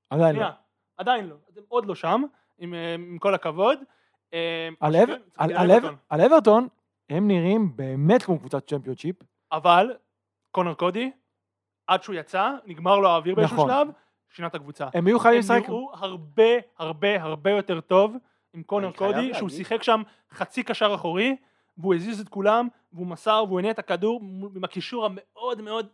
עדיין 0.10 0.36
לא. 0.36 0.40
שנייה, 0.42 0.52
עדיין 0.98 1.28
לא. 1.28 1.36
אתם 1.54 1.62
עוד 1.68 1.86
לא 1.86 1.96
שם, 1.96 2.24
עם 2.58 2.74
אה, 2.74 2.94
עם 2.94 3.18
כל 3.20 3.34
הכבוד. 3.34 3.80
אה, 4.34 4.70
על 4.80 4.96
אב- 4.96 5.06
צריך 5.06 5.20
אברטון. 5.60 5.90
אב- 5.90 5.96
על 6.10 6.22
אברטון, 6.22 6.68
הם 7.10 7.28
נראים 7.28 7.72
באמת 7.76 8.24
כמו 8.24 8.40
קבוצת 8.40 8.68
צ'מפיונשיפ. 8.68 9.16
אבל 9.52 9.94
קונר 10.52 10.74
קודי, 10.74 11.12
עד 11.88 12.04
שהוא 12.04 12.16
יצא, 12.16 12.52
נגמר 12.66 13.00
לו 13.00 13.10
האוויר 13.10 13.36
באיזשהו 13.36 13.58
נכון. 13.58 13.70
שלב, 13.70 13.88
שינה 14.30 14.48
את 14.48 14.56
הקבוצה. 14.56 14.88
הם 14.94 15.08
יהיו 15.08 15.20
חייבים 15.20 15.42
הם 15.52 15.58
לשחק. 15.58 15.70
נראו 15.70 15.92
הרבה 15.94 16.44
הרבה 16.78 17.22
הרבה 17.22 17.52
יותר 17.52 17.82
טוב 17.82 18.16
עם 18.54 18.64
קונר 18.64 18.92
קודי. 18.92 19.34
שהוא 19.34 19.50
שיחק 19.50 19.84
שם 19.84 20.02
חצי 20.32 20.64
קשר 20.64 20.92
אחורי, 20.96 21.36
והוא 21.78 21.96
הזיז 21.96 22.20
את 22.20 22.30
כולם, 22.30 22.68
והוא 22.94 23.08
מסר 23.08 23.44
והוא 23.48 23.60
הניע 23.60 23.72
את 23.72 23.80
הכדור 23.80 24.22
עם 24.56 24.64
הקישור 24.64 25.06
המאוד 25.06 25.62
מאוד 25.62 25.88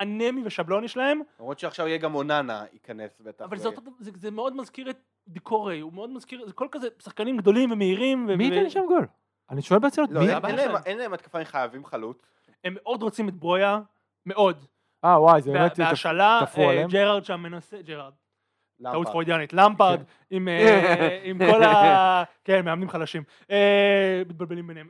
אנמי 0.00 0.42
ושבלוני 0.44 0.88
שלהם, 0.88 1.20
למרות 1.40 1.58
שעכשיו 1.58 1.86
יהיה 1.88 1.98
גם 1.98 2.14
אוננה 2.14 2.64
ייכנס 2.72 3.20
בטח. 3.20 3.44
אבל 3.44 3.56
ו- 3.56 3.60
זה, 3.60 3.68
אותו, 3.68 3.82
זה, 4.00 4.10
זה 4.14 4.30
מאוד 4.30 4.56
מזכיר 4.56 4.90
את 4.90 4.98
דיקורי, 5.28 5.80
הוא 5.80 5.92
מאוד 5.92 6.10
מזכיר, 6.10 6.46
זה 6.46 6.52
כל 6.52 6.66
כזה 6.70 6.88
שחקנים 7.02 7.36
גדולים 7.36 7.72
ומהירים, 7.72 8.26
ו- 8.28 8.36
מי 8.36 8.44
ו- 8.44 8.52
ייתן 8.52 8.64
לי 8.64 8.70
שם 8.70 8.82
גול? 8.88 9.06
אני 9.50 9.62
שואל 9.62 9.78
ברצינות, 9.80 10.10
לא, 10.10 10.20
מי? 10.20 10.26
אין- 10.26 10.56
להם-. 10.56 10.76
אין 10.86 10.98
להם 10.98 11.12
התקפה, 11.12 11.38
הם 11.38 11.44
חייבים 11.44 11.84
חלוץ. 11.84 12.22
הם 12.64 12.74
מאוד 12.82 13.02
רוצים 13.02 13.28
את 13.28 13.34
ברויה, 13.34 13.80
מאוד, 14.26 14.66
אה, 15.04 15.20
וואי, 15.20 15.42
זה 15.42 15.52
באמת... 15.52 15.78
והשאלה, 15.78 16.40
תפרו 16.46 16.70
אה. 16.70 16.84
ג'רארד 16.88 17.24
שם 17.24 17.40
מנסה, 17.40 17.82
ג'רארד, 17.82 18.12
טעות. 18.82 19.08
פרוידיאנית, 19.08 19.52
למפרד, 19.52 19.98
כן. 19.98 20.04
עם, 20.30 20.48
אה, 20.48 21.18
עם 21.24 21.38
כל 21.38 21.62
ה... 21.62 22.24
כן, 22.44 22.64
מאמנים 22.64 22.88
חלשים, 22.88 23.22
אה, 23.50 24.22
מתבלבלים 24.28 24.66
ביניהם. 24.66 24.88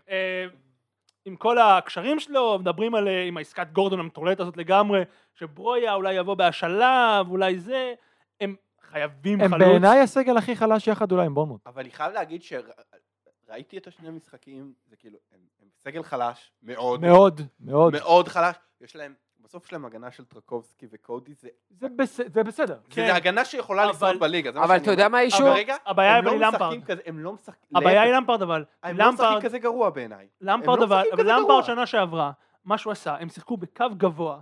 עם 1.25 1.37
כל 1.37 1.59
הקשרים 1.59 2.21
שלו, 2.21 2.59
מדברים 2.59 2.95
על, 2.95 3.09
עם 3.09 3.37
העסקת 3.37 3.67
גורדון 3.73 4.01
המטורללת 4.01 4.41
הזאת 4.41 4.57
לגמרי, 4.57 5.03
שברויה 5.35 5.95
אולי 5.95 6.15
יבוא 6.15 6.35
בהשאלה, 6.35 7.23
ואולי 7.29 7.59
זה, 7.59 7.95
הם 8.41 8.55
חייבים 8.91 9.41
הם 9.41 9.51
חלוץ. 9.51 9.63
בעיניי 9.69 10.01
הסגל 10.01 10.37
הכי 10.37 10.57
חלש 10.57 10.87
יחד 10.89 11.13
אולי 11.13 11.27
עם 11.27 11.35
בורנמוט. 11.35 11.61
אבל 11.67 11.83
אני 11.83 11.91
חייב 11.91 12.13
להגיד 12.13 12.43
שראיתי 12.43 13.79
את 13.79 13.87
השני 13.87 14.09
המשחקים, 14.09 14.73
זה 14.87 14.97
כאילו, 14.97 15.19
הם 15.33 15.41
הם 15.63 15.69
סגל 15.79 16.03
חלש, 16.03 16.53
מאוד, 16.63 17.01
מאוד, 17.01 17.41
מאוד. 17.61 17.93
מאוד 17.93 18.29
חלש. 18.29 18.57
יש 18.81 18.97
להם, 18.97 19.15
בסוף 19.45 19.67
יש 19.67 19.73
להם 19.73 19.85
הגנה 19.85 20.11
של 20.11 20.25
טרקובסקי 20.25 20.87
וקודי, 20.93 21.35
זה 21.35 21.49
זה 21.71 21.87
בס- 21.97 22.21
זה 22.33 22.43
בסדר. 22.45 22.79
כן. 22.91 23.07
זה 23.07 23.15
הגנה 23.15 23.45
שיכולה 23.45 23.83
אבל- 23.85 23.91
לשרוד 23.91 24.19
בליגה. 24.21 24.53
זה 24.53 24.59
מה 24.59 24.65
אבל 24.65 24.77
אתה 24.77 24.91
יודע. 24.91 25.09
מה 25.09 25.19
האישור? 25.19 25.41
אבל 25.49 25.57
רגע, 25.57 25.77
הבעיה 25.87 26.17
הם 26.17 26.27
אבל 26.29 26.37
לא 26.39 26.45
היא 26.45 26.49
משחקים 26.49 26.67
למפרד. 26.73 26.85
כזה, 26.85 27.03
הם 27.07 27.19
לא 27.19 27.33
משחקים, 27.33 27.77
הבעיה 27.77 28.03
היא 28.03 28.13
למפרד 28.13 28.43
אבל, 28.43 28.65
הם 28.83 28.97
לא 28.97 29.13
משחקים 29.13 29.41
כזה 29.41 29.59
גרוע 29.59 29.91
בעיניי. 29.91 30.27
למפרד 30.41 30.79
לא 30.79 30.85
אבל, 30.85 31.05
למפרד. 31.25 31.65
שנה 31.65 31.87
שעברה, 31.87 32.31
מה 32.65 32.79
שהוא 32.79 32.91
עשה, 32.93 33.17
הם 33.21 33.29
שיחקו 33.29 33.57
בקו 33.57 33.85
גבוה 33.97 34.41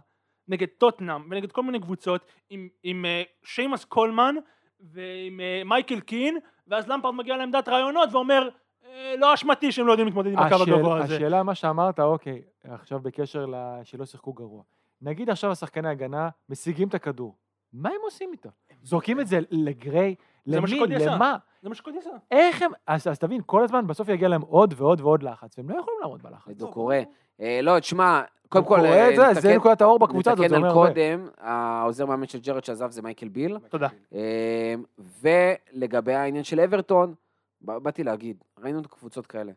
נגד 0.48 0.68
טוטנאם 0.78 1.22
ונגד 1.30 1.52
כל 1.52 1.62
מיני 1.62 1.80
קבוצות 1.80 2.20
עם, 2.50 2.68
עם 2.82 3.04
אה, 3.04 3.22
שיימס 3.44 3.84
קולמן 3.84 4.34
ועם 4.80 5.40
אה, 5.40 5.62
מייקל 5.64 6.00
קין, 6.00 6.38
ואז 6.68 6.88
למפרד 6.88 7.14
מגיע 7.14 7.36
לעמדת 7.36 7.68
רעיונות 7.68 8.08
ואומר, 8.12 8.48
"אה, 8.84 9.14
לא 9.18 9.34
אשמתי 9.34 9.72
שהם 9.72 9.86
לא 9.86 9.92
יודעים 9.92 10.06
להתמודד 10.06 10.32
עם 10.32 10.38
הקו 10.38 10.62
הגבוה 10.62 10.98
הזה. 11.04 11.16
השאלה 11.16 11.42
מה 11.42 11.54
שאמרת, 11.54 12.00
אוקיי, 12.00 12.42
עכשיו 12.64 13.00
בקשר 13.00 13.46
שלא 13.84 14.04
שיחקו 14.06 14.32
גרוע. 14.32 14.62
נגיד 15.02 15.30
עכשיו 15.30 15.50
השחקני 15.50 15.88
הגנה 15.88 16.28
משיגים 16.48 16.88
את 16.88 16.94
הכדור, 16.94 17.34
מה 17.72 17.88
הם 17.88 17.96
עושים 18.02 18.32
איתו? 18.32 18.48
זורקים 18.82 19.20
את 19.20 19.26
זה 19.26 19.38
לגריי? 19.50 20.14
זה 20.46 20.56
למי? 20.56 20.80
למה? 20.88 21.36
זה 21.62 21.68
מה 21.68 21.74
שקודי 21.74 21.98
עשה. 21.98 22.10
איך 22.30 22.62
הם... 22.62 22.70
אז 22.86 23.06
אז 23.06 23.18
תבין, 23.18 23.40
כל 23.46 23.64
הזמן 23.64 23.86
בסוף 23.86 24.08
יגיע 24.08 24.28
להם 24.28 24.42
עוד 24.42 24.74
ועוד 24.76 25.00
ועוד 25.00 25.22
לחץ, 25.22 25.58
והם 25.58 25.70
לא 25.70 25.78
יכולים 25.80 25.98
לעמוד 26.02 26.22
בלחץ. 26.22 26.56
דו 26.56 26.72
קורא. 26.72 26.96
אה, 27.40 27.60
לא, 27.62 27.78
תשמע, 27.80 28.22
קודם 28.48 28.64
כל, 28.64 28.76
קורא 28.76 28.88
אה, 28.88 29.10
את 29.10 29.16
זה, 29.16 29.40
זה 29.40 29.48
נתקן- 29.48 29.56
נקודת 29.56 29.80
האור 29.80 29.98
בקבוצה 29.98 30.32
הזאת, 30.32 30.44
נתקן 30.44 30.50
זה 30.50 30.56
אומר 30.56 30.70
על 30.70 30.76
הרבה. 30.76 30.88
קודם, 30.90 31.28
העוזר 31.38 32.06
מאמן 32.06 32.26
של 32.26 32.38
ג'רד 32.38 32.64
שעזב 32.64 32.90
זה 32.90 33.02
מייקל 33.02 33.28
ביל. 33.28 33.58
תודה. 33.58 33.88
אה, 34.14 34.74
ולגבי 35.22 36.14
העניין 36.14 36.44
של 36.44 36.60
אברטון, 36.60 37.14
באתי 37.60 38.04
להגיד, 38.04 38.44
ראינו 38.58 38.82
קבוצות 38.82 39.26
כאלה. 39.26 39.52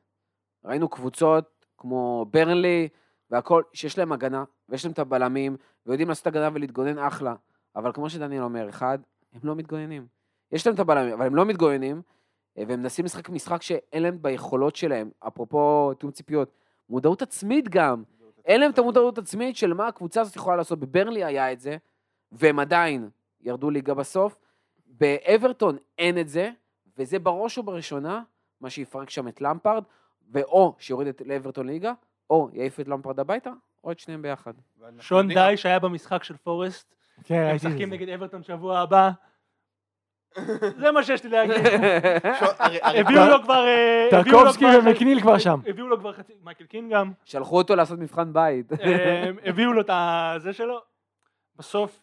ראינו 0.66 0.90
קבוצות 0.90 1.66
כמו 1.78 2.26
ברנלי 2.32 2.88
והכל, 3.34 3.64
שיש 3.74 3.98
להם 3.98 4.12
הגנה, 4.12 4.44
ויש 4.70 4.86
להם 4.86 4.92
את 4.92 5.00
הבלמים, 5.00 5.58
ויודעים 5.86 6.10
לעשות 6.10 6.28
הגנה 6.28 6.50
ולהתגונן 6.54 7.00
אחלה. 7.00 7.36
אבל 7.76 7.92
כמו 7.92 8.10
שדניאל 8.10 8.44
אומר, 8.44 8.70
אחד, 8.70 9.00
הם 9.34 9.40
לא 9.44 9.56
מתגוננים. 9.56 10.08
יש 10.52 10.68
להם 10.68 10.76
את 10.76 10.80
הבלמים, 10.80 11.14
אבל 11.14 11.26
הם 11.26 11.36
לא 11.36 11.46
מתגוננים, 11.46 12.02
אה, 12.58 12.64
והם 12.68 12.80
מנסים 12.80 13.06
לשחק 13.06 13.30
משחק 13.30 13.62
שאין 13.62 14.04
להם 14.04 14.22
ביכולות 14.22 14.76
שלהם, 14.76 15.10
אפרופו 15.28 15.94
תיאום 15.94 16.12
ציפיות, 16.12 16.52
מודעות 16.90 17.22
עצמית 17.22 17.70
גם. 17.70 18.04
אין 18.46 18.62
להם 18.62 18.72
את 18.72 18.80
המודעות 18.80 19.18
עצמית 19.18 19.56
של 19.56 19.74
מה 19.74 19.88
הקבוצה 19.88 20.22
הזאת 20.22 20.36
יכולה 20.36 20.56
לעשות. 20.56 20.80
בברנלי 20.80 21.24
היה 21.24 21.52
את 21.52 21.60
זה, 21.60 21.78
והם 22.32 22.60
עדיין 22.60 23.10
ירדו 23.42 23.70
ליגה 23.70 23.94
בסוף. 23.94 24.36
באברטון 24.86 25.78
אין 25.98 26.20
את 26.20 26.30
זה, 26.30 26.52
וזה 26.98 27.20
בראש 27.20 27.58
ובראשונה 27.58 28.24
מה 28.62 28.70
שיפרק 28.70 29.10
שם 29.10 29.28
את 29.28 29.42
למפרד, 29.42 29.84
ואו 30.32 30.76
שיוריד 30.78 31.08
את 31.08 31.22
לאברטון 31.26 31.68
ליגה, 31.68 31.94
או 32.30 32.50
יעיף 32.54 32.80
את 32.80 32.88
למפרד 32.88 33.20
הביתה, 33.20 33.52
או 33.84 33.92
את 33.92 34.00
שניהם 34.00 34.22
ביחד. 34.22 34.54
שון 35.00 35.28
די 35.34 35.58
שהיה 35.58 35.80
במשחק 35.80 36.24
של 36.24 36.38
פורסט, 36.38 36.96
כן, 37.24 37.36
הם 37.36 37.56
משחקים 37.56 37.90
זה. 37.90 37.96
נגד 37.96 38.10
אברטון 38.10 38.44
שבוע 38.44 38.80
הבא. 38.80 39.10
זה 40.78 40.92
מה 40.92 41.04
שיש 41.04 41.24
לי 41.24 41.30
להגיד. 41.30 41.56
הרי- 42.60 43.00
הביאו 43.00 43.26
לו 43.26 43.44
כבר... 43.44 43.66
אה, 43.68 44.08
טרקובסקי 44.12 44.66
ומקניל 44.66 45.22
כבר 45.22 45.38
שם. 45.38 45.60
הביאו 45.68 45.88
לו 45.88 46.00
כבר 46.00 46.14
חצי... 46.14 46.34
מייקל 46.44 46.66
קין 46.66 46.90
גם. 46.90 47.12
שלחו 47.26 47.58
אותו 47.58 47.76
לעשות 47.76 48.00
מבחן 48.00 48.34
בית. 48.34 48.74
אה, 48.82 49.30
הביאו 49.46 49.74
לו 49.74 49.82
את 49.82 49.90
הזה 49.94 50.54
שלו. 50.54 50.82
בסוף, 51.56 52.00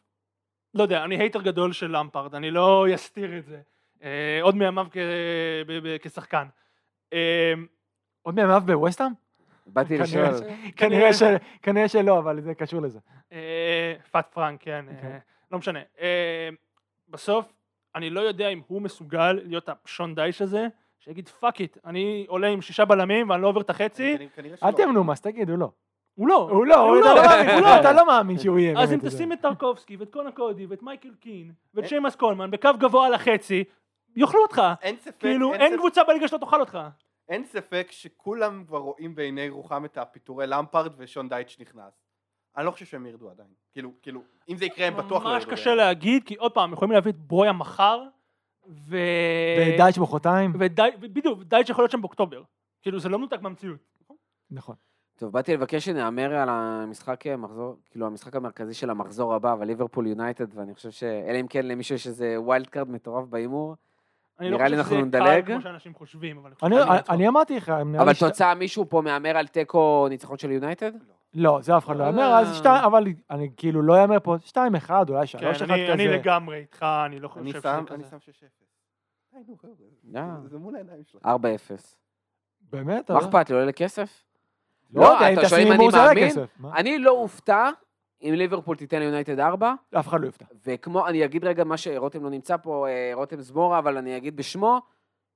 לא 0.74 0.82
יודע, 0.82 1.05
אני 1.05 1.16
hater 1.18 1.42
גדול 1.42 1.72
של 1.72 1.97
למפרד, 1.97 2.34
אני 2.34 2.51
לא 2.51 2.86
אסתיר 2.94 3.38
את 3.38 3.44
זה. 3.47 3.60
אה, 4.02 4.38
עוד 4.42 4.56
מימיו 4.56 4.86
כשחקן. 6.02 6.47
אה, 7.12 7.52
עוד 8.22 8.34
מימיו 8.34 8.62
בווסטהאם? 8.66 9.12
באתי 9.72 9.98
לשאול. 9.98 10.24
כנראה 11.62 11.88
שלא, 11.88 12.18
אבל 12.18 12.40
זה 12.40 12.55
קשור 12.55 12.82
לזה. 12.82 12.98
אה, 13.32 13.94
Fat 14.10 14.32
Frank, 14.32 14.62
כן, 14.62 14.84
אה, 14.88 14.94
אוקיי. 14.97 15.18
לא 15.52 15.59
משנה. 15.59 15.80
אה, 16.01 16.48
בסוף, 17.09 17.52
אני 17.94 18.10
לא 18.10 18.20
יודע 18.20 18.48
אם 18.48 18.60
הוא 18.66 18.82
מסוגל 18.82 19.32
להיות 19.32 19.68
השון 19.68 20.14
דייץ' 20.14 20.42
הזה, 20.42 20.66
שיגיד 20.98 21.28
fuck 21.28 21.60
it, 21.60 21.78
אני 21.84 22.24
עולה 22.28 22.47
עם 22.47 22.60
שישה 22.60 22.84
בלמים 22.84 23.30
ואני 23.30 23.42
לא 23.42 23.48
עובר 23.48 23.60
את 23.60 23.70
החצי, 23.70 24.16
אל. 24.62 24.72
תהיה 24.72 24.86
מנומס, 24.86 25.20
תגיד, 25.20 25.51
הוא 25.51 25.59
לא. 25.59 25.70
הוא 26.14 26.28
לא. 26.28 26.51
הוא 26.51 26.66
לא, 26.66 26.76
הוא 26.80 27.01
אתה 27.01 27.12
לא 27.14 27.26
מאמין, 27.26 27.51
הוא 27.51 27.60
לא. 27.60 27.80
אתה 27.80 27.92
לא 27.92 28.06
מאמין 28.06 28.38
שהוא 28.38 28.59
יהיה. 28.59 28.82
אז 28.82 28.92
אם 28.92 28.98
תשים 29.02 29.32
את 29.32 29.40
טרקובסקי 29.40 29.97
ואת 29.97 30.12
קונה 30.12 30.32
קודי 30.32 30.66
ואת 30.66 30.82
מייקל 30.82 31.14
קין 31.20 31.52
ואת 31.74 31.88
שיימס 31.88 32.16
קולמן 32.16 32.51
בקו 32.51 32.70
גבוה 32.78 33.09
לחצי, 33.09 33.64
יאכלו 34.16 34.42
אותך. 34.42 34.62
אין 34.82 34.97
ספק, 34.97 35.20
כאילו, 35.20 35.55
אין 35.55 35.76
קבוצה 35.76 36.05
בליגה 36.05 36.28
שלא 36.28 36.38
תאכל 36.38 36.60
אותך. 36.60 36.78
אין 37.31 37.44
ספק 37.44 37.86
שכולם 37.90 38.65
כבר 38.66 38.78
רואים 38.78 39.15
בעיני 39.15 39.48
רוחם 39.48 39.85
את 39.85 39.98
הפיטורי 39.98 40.47
למפרד 40.47 40.93
ושון 40.97 41.28
דייטש 41.28 41.61
נכנס. 41.61 41.93
אני 42.57 42.66
לא 42.66 42.70
חושב 42.70 42.85
שהם 42.85 43.07
ירדו 43.07 43.31
עדיין. 43.31 43.48
כאילו, 43.73 43.90
כאילו, 44.02 44.23
אם 44.48 44.57
זה 44.57 44.65
יקרה 44.65 44.86
הם 44.86 44.97
בטוח 44.97 45.24
לא 45.24 45.32
ממש 45.32 45.43
ירדו. 45.43 45.57
קשה 45.57 45.74
להגיד, 45.74 46.24
כי 46.24 46.35
עוד 46.35 46.52
פעם, 46.52 46.73
יכולים 46.73 46.93
להביא 46.93 47.12
את 47.12 47.19
ברויה 47.19 47.52
מחר, 47.52 48.02
ו... 48.69 48.97
ודייץ' 49.74 49.98
מחרתיים. 49.98 50.52
ודי- 50.59 50.90
בדיוק, 51.01 51.43
דייץ' 51.43 51.69
יכול 51.69 51.82
להיות 51.82 51.90
שם 51.90 52.01
באוקטובר. 52.01 52.43
כאילו, 52.82 53.01
זה 53.01 53.09
לא 53.09 53.19
מנותק 53.19 53.40
מהמציאות. 53.40 53.78
נכון. 54.51 54.77
טוב, 55.16 55.32
באתי 55.32 55.55
לבקש 55.55 55.85
שנהמר 55.85 56.35
על 56.35 56.48
המשחק 56.48 57.24
מחזור, 57.39 57.77
כאילו 57.90 58.07
המשחק 58.07 58.36
המרכזי 58.36 58.74
של 58.74 58.90
המחזור 58.90 59.35
הבא, 59.35 59.52
אבל 59.52 59.66
ליברפול 59.66 60.07
יונייטד, 60.07 60.59
ואני 60.59 60.74
חושב 60.74 60.90
ש... 60.90 61.02
אלא 61.02 61.40
אם 61.40 61.47
כן 61.47 61.66
למישהו 61.66 61.94
יש 61.94 62.07
איזה 62.07 62.40
wild 62.40 62.66
card 62.66 62.90
מטורף 62.90 63.27
בהימור. 63.28 63.77
אני 64.40 64.50
לא 64.50 64.56
נראה 64.56 64.68
לי 64.68 64.76
חושב 64.82 64.88
שזה 64.88 64.98
אנחנו 65.00 65.10
קל 65.12 65.18
נדלג. 65.20 65.46
כמו 65.46 65.60
שאנשים 65.60 65.94
חושבים, 65.94 66.38
אבל 66.38 66.52
אני-. 66.62 66.76
אני 67.10 67.28
אמרתי 67.28 67.56
לך, 67.56 67.68
נראה 67.68 68.02
אבל 68.02 68.08
לי 68.08 68.14
שת- 68.14 68.24
תוצאה, 68.26 68.54
מישהו 68.54 68.86
פה 68.88 69.00
מהמר 69.02 69.36
על 69.36 69.46
תיקו 69.46 70.06
ניצחון 70.10 70.38
של 70.38 70.50
יונייטד? 70.50 70.92
לא, 71.34 71.58
זה 71.62 71.76
אף 71.76 71.86
אחד 71.86 71.96
לא 71.96 72.04
יהמר, 72.05 72.22
אה. 72.32 72.38
אז 72.40 72.56
שתיים, 72.56 72.84
אבל 72.84 73.04
אני 73.30 73.48
כאילו 73.56 73.82
לא 73.82 73.98
יהמר 74.01 74.20
פה, 74.22 74.36
שתיים 74.44 74.74
אחד, 74.74 75.10
אולי 75.10 75.20
כן, 75.20 75.26
שלוש 75.26 75.62
אחד 75.62 75.70
אני- 75.70 75.92
אני 75.92 76.04
כזה. 76.06 76.16
לגמרי 76.16 76.56
איתך, 76.56 76.86
אני 77.06 77.20
לא 77.20 77.28
חושב 77.28 77.40
אני 77.40 77.50
שזה 77.52 77.60
שם, 77.62 77.84
כזה. 77.86 77.94
אני 77.94 78.04
שם 78.10 78.16
6-0. 78.20 78.20
די, 79.32 79.38
נו, 79.48 79.56
חבר'ה, 79.62 79.72
יאללה. 80.14 80.36
זה- 80.42 80.48
זה 80.48 80.58
מול 80.58 80.74
העיניים 80.76 81.02
שלך. 81.04 81.22
4-0. 81.26 81.96
באמת? 82.70 83.10
מה 83.10 83.16
אבל- 83.18 83.26
אכפת 83.26 83.50
לי, 83.50 83.54
עולה 83.54 83.66
לכסף? 83.66 84.24
לא 84.94 85.04
יודע, 85.04 85.28
אם 85.28 85.38
אתה 85.38 85.48
שואל 85.48 85.60
תשים 85.60 85.66
אם 85.66 85.66
אני 85.66 85.70
הימור 85.72 85.90
זה 85.90 85.98
עולה 85.98 86.08
מאמין? 86.14 86.28
כסף. 86.30 86.48
מה? 86.58 86.76
אני 86.76 86.98
לא 86.98 87.10
אופתע 87.10 87.70
אם 88.22 88.34
ליברפול 88.34 88.76
תיתן 88.76 88.98
ליונייטד 88.98 89.40
4, 89.40 89.74
אף 89.98 90.09
אחד 90.09 90.20
לא 90.20 90.26
יופתע. 90.26 90.44
וכמו, 90.66 91.06
אני 91.09 91.24
אגיד 91.24 91.44
רגע 91.44 91.64
מה 91.64 91.76
שרותם 91.76 92.22
לא 92.24 92.30
נמצא 92.30 92.56
פה, 92.56 92.86
אה, 92.88 93.10
רותם 93.14 93.40
זמורה, 93.40 93.78
אבל 93.78 93.97
אני 93.97 94.16
אגיד 94.16 94.36
בשמו, 94.36 94.80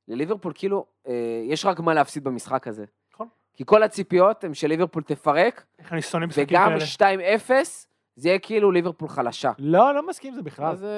לליברפול 0.08 0.52
כאילו, 0.54 0.84
אה, 1.08 1.12
יש 1.44 1.66
רק 1.66 1.80
מה 1.80 1.94
להפסיד 1.94 2.24
במשחק 2.24 2.68
הזה. 2.68 2.84
נכון. 3.14 3.28
כי 3.54 3.62
כל 3.66 3.82
הציפיות 3.82 4.44
הן 4.44 4.54
שליברפול 4.54 5.02
תפרק, 5.02 5.64
איך 5.78 5.92
אני 5.92 6.02
שונא 6.02 6.26
משחקים 6.26 6.44
וגם 6.48 6.68
כאלה. 6.68 6.84
2-0, 6.86 7.86
זה 8.16 8.28
יהיה 8.28 8.38
כאילו 8.38 8.70
ליברפול 8.70 9.08
חלשה. 9.08 9.52
לא, 9.58 9.94
לא 9.94 10.06
מסכים 10.08 10.30
עם 10.30 10.34
זה 10.34 10.42
בכלל. 10.42 10.66
אז 10.72 10.84
אה, 10.84 10.88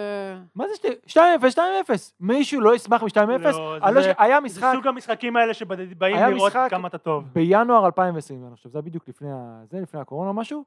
מה 0.54 0.64
זה 0.68 0.74
שתי- 0.74 0.88
2-0, 1.06 1.20
2-0? 1.54 1.60
מישהו 2.20 2.60
לא 2.60 2.74
ישמח 2.74 3.02
מ-2-0? 3.02 3.18
לא, 3.18 3.78
לא 3.80 3.92
זה- 3.92 4.02
ש- 4.02 4.14
היה 4.18 4.36
זה 4.40 4.44
משחק 4.44 4.72
סוג 4.74 4.86
המשחקים 4.86 5.36
האלה 5.36 5.54
שבאים 5.54 6.16
לראות 6.16 6.46
משחק- 6.52 6.66
כמה 6.70 6.88
אתה 6.88 6.98
טוב. 6.98 7.24
בינואר 7.32 7.86
2020, 7.86 8.46
אני 8.46 8.56
חושב, 8.56 8.68
זה 8.68 8.78
היה 8.78 8.82
בדיוק 8.82 9.08
לפני 9.08 9.28
ה- 9.32 9.60
זה, 9.70 9.80
לפני 9.80 10.00
הקורונה 10.00 10.28
או 10.28 10.34
משהו. 10.34 10.64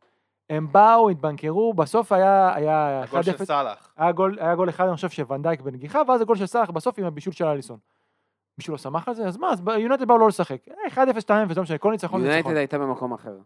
הם 0.50 0.72
באו, 0.72 1.10
התבנקרו, 1.10 1.74
בסוף 1.74 2.12
היה 2.12 2.56
היה 2.56 3.04
הגול 3.04 3.24
של 3.24 3.32
1-0. 3.32 3.44
סאלח. 3.46 3.94
היה 3.98 4.12
גול, 4.12 4.38
היה 4.40 4.56
גול 4.56 4.70
אחד, 4.70 4.86
אני 4.88 4.96
חושב, 4.96 5.10
שוונדייק 5.10 5.62
בנגיחה, 5.62 6.02
ואז 6.08 6.22
הגול 6.22 6.36
של 6.36 6.46
סאלח 6.46 6.70
בסוף 6.70 7.00
עם 7.00 7.06
הבישול 7.06 7.34
של 7.34 7.46
אליסון. 7.46 7.80
מישהו 8.58 8.72
לא 8.72 8.78
שמח 8.78 9.08
על 9.08 9.14
זה? 9.14 9.28
אז 9.28 9.38
מה, 9.38 9.52
אז 9.52 9.62
יונייטד 9.80 10.08
באו 10.08 10.18
לא 10.18 10.28
לשחק. 10.28 10.62
אה, 10.68 11.06
1-0, 11.06 11.18
2-0, 11.22 11.56
לא 11.56 11.64
משנה, 11.64 11.78
כל 11.78 11.92
ניצחון 11.92 12.22
ניצחון. 12.22 12.22
יונייטד 12.22 12.58
הייתה 12.58 12.78
במקום 12.78 13.14
אחר. 13.14 13.38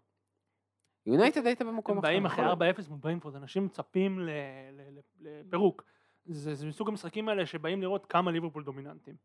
יונייטד 1.05 1.45
הייתה 1.45 1.63
במקום 1.63 1.97
הם 1.97 1.99
אחר. 1.99 2.07
באים 2.07 2.25
אחרי 2.25 2.45
נכון. 2.45 2.61
4-0 2.85 2.89
מול 2.89 2.99
ברנפורד, 2.99 3.35
אנשים 3.35 3.65
מצפים 3.65 4.19
לפירוק. 5.19 5.83
זה 6.25 6.55
זה 6.55 6.67
מסוג 6.67 6.89
המשחקים 6.89 7.29
האלה 7.29 7.45
שבאים 7.45 7.81
לראות 7.81 8.05
כמה 8.05 8.31
ליברפול 8.31 8.63
דומיננטים. 8.63 9.15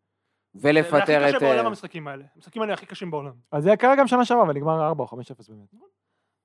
זה 0.54 0.68
הכי 0.70 0.78
ולפטר 0.78 1.26
קשה 1.26 1.36
את... 1.36 1.42
בעולם 1.42 1.58
אה, 1.58 1.66
המשחקים 1.66 2.08
האלה. 2.08 2.24
המשחקים 2.36 2.62
האלה 2.62 2.74
הכי 2.74 2.86
קשים 2.86 3.10
בעולם. 3.10 3.32
אז 3.52 3.62
זה 3.62 3.76
קרה 3.76 3.96
גם 3.96 4.06
שנה 4.06 4.24
שעברה, 4.24 4.44
ונגמר 4.44 4.86
4 4.86 5.04
או 5.04 5.08
5-0 5.08 5.14
באמת. 5.48 5.74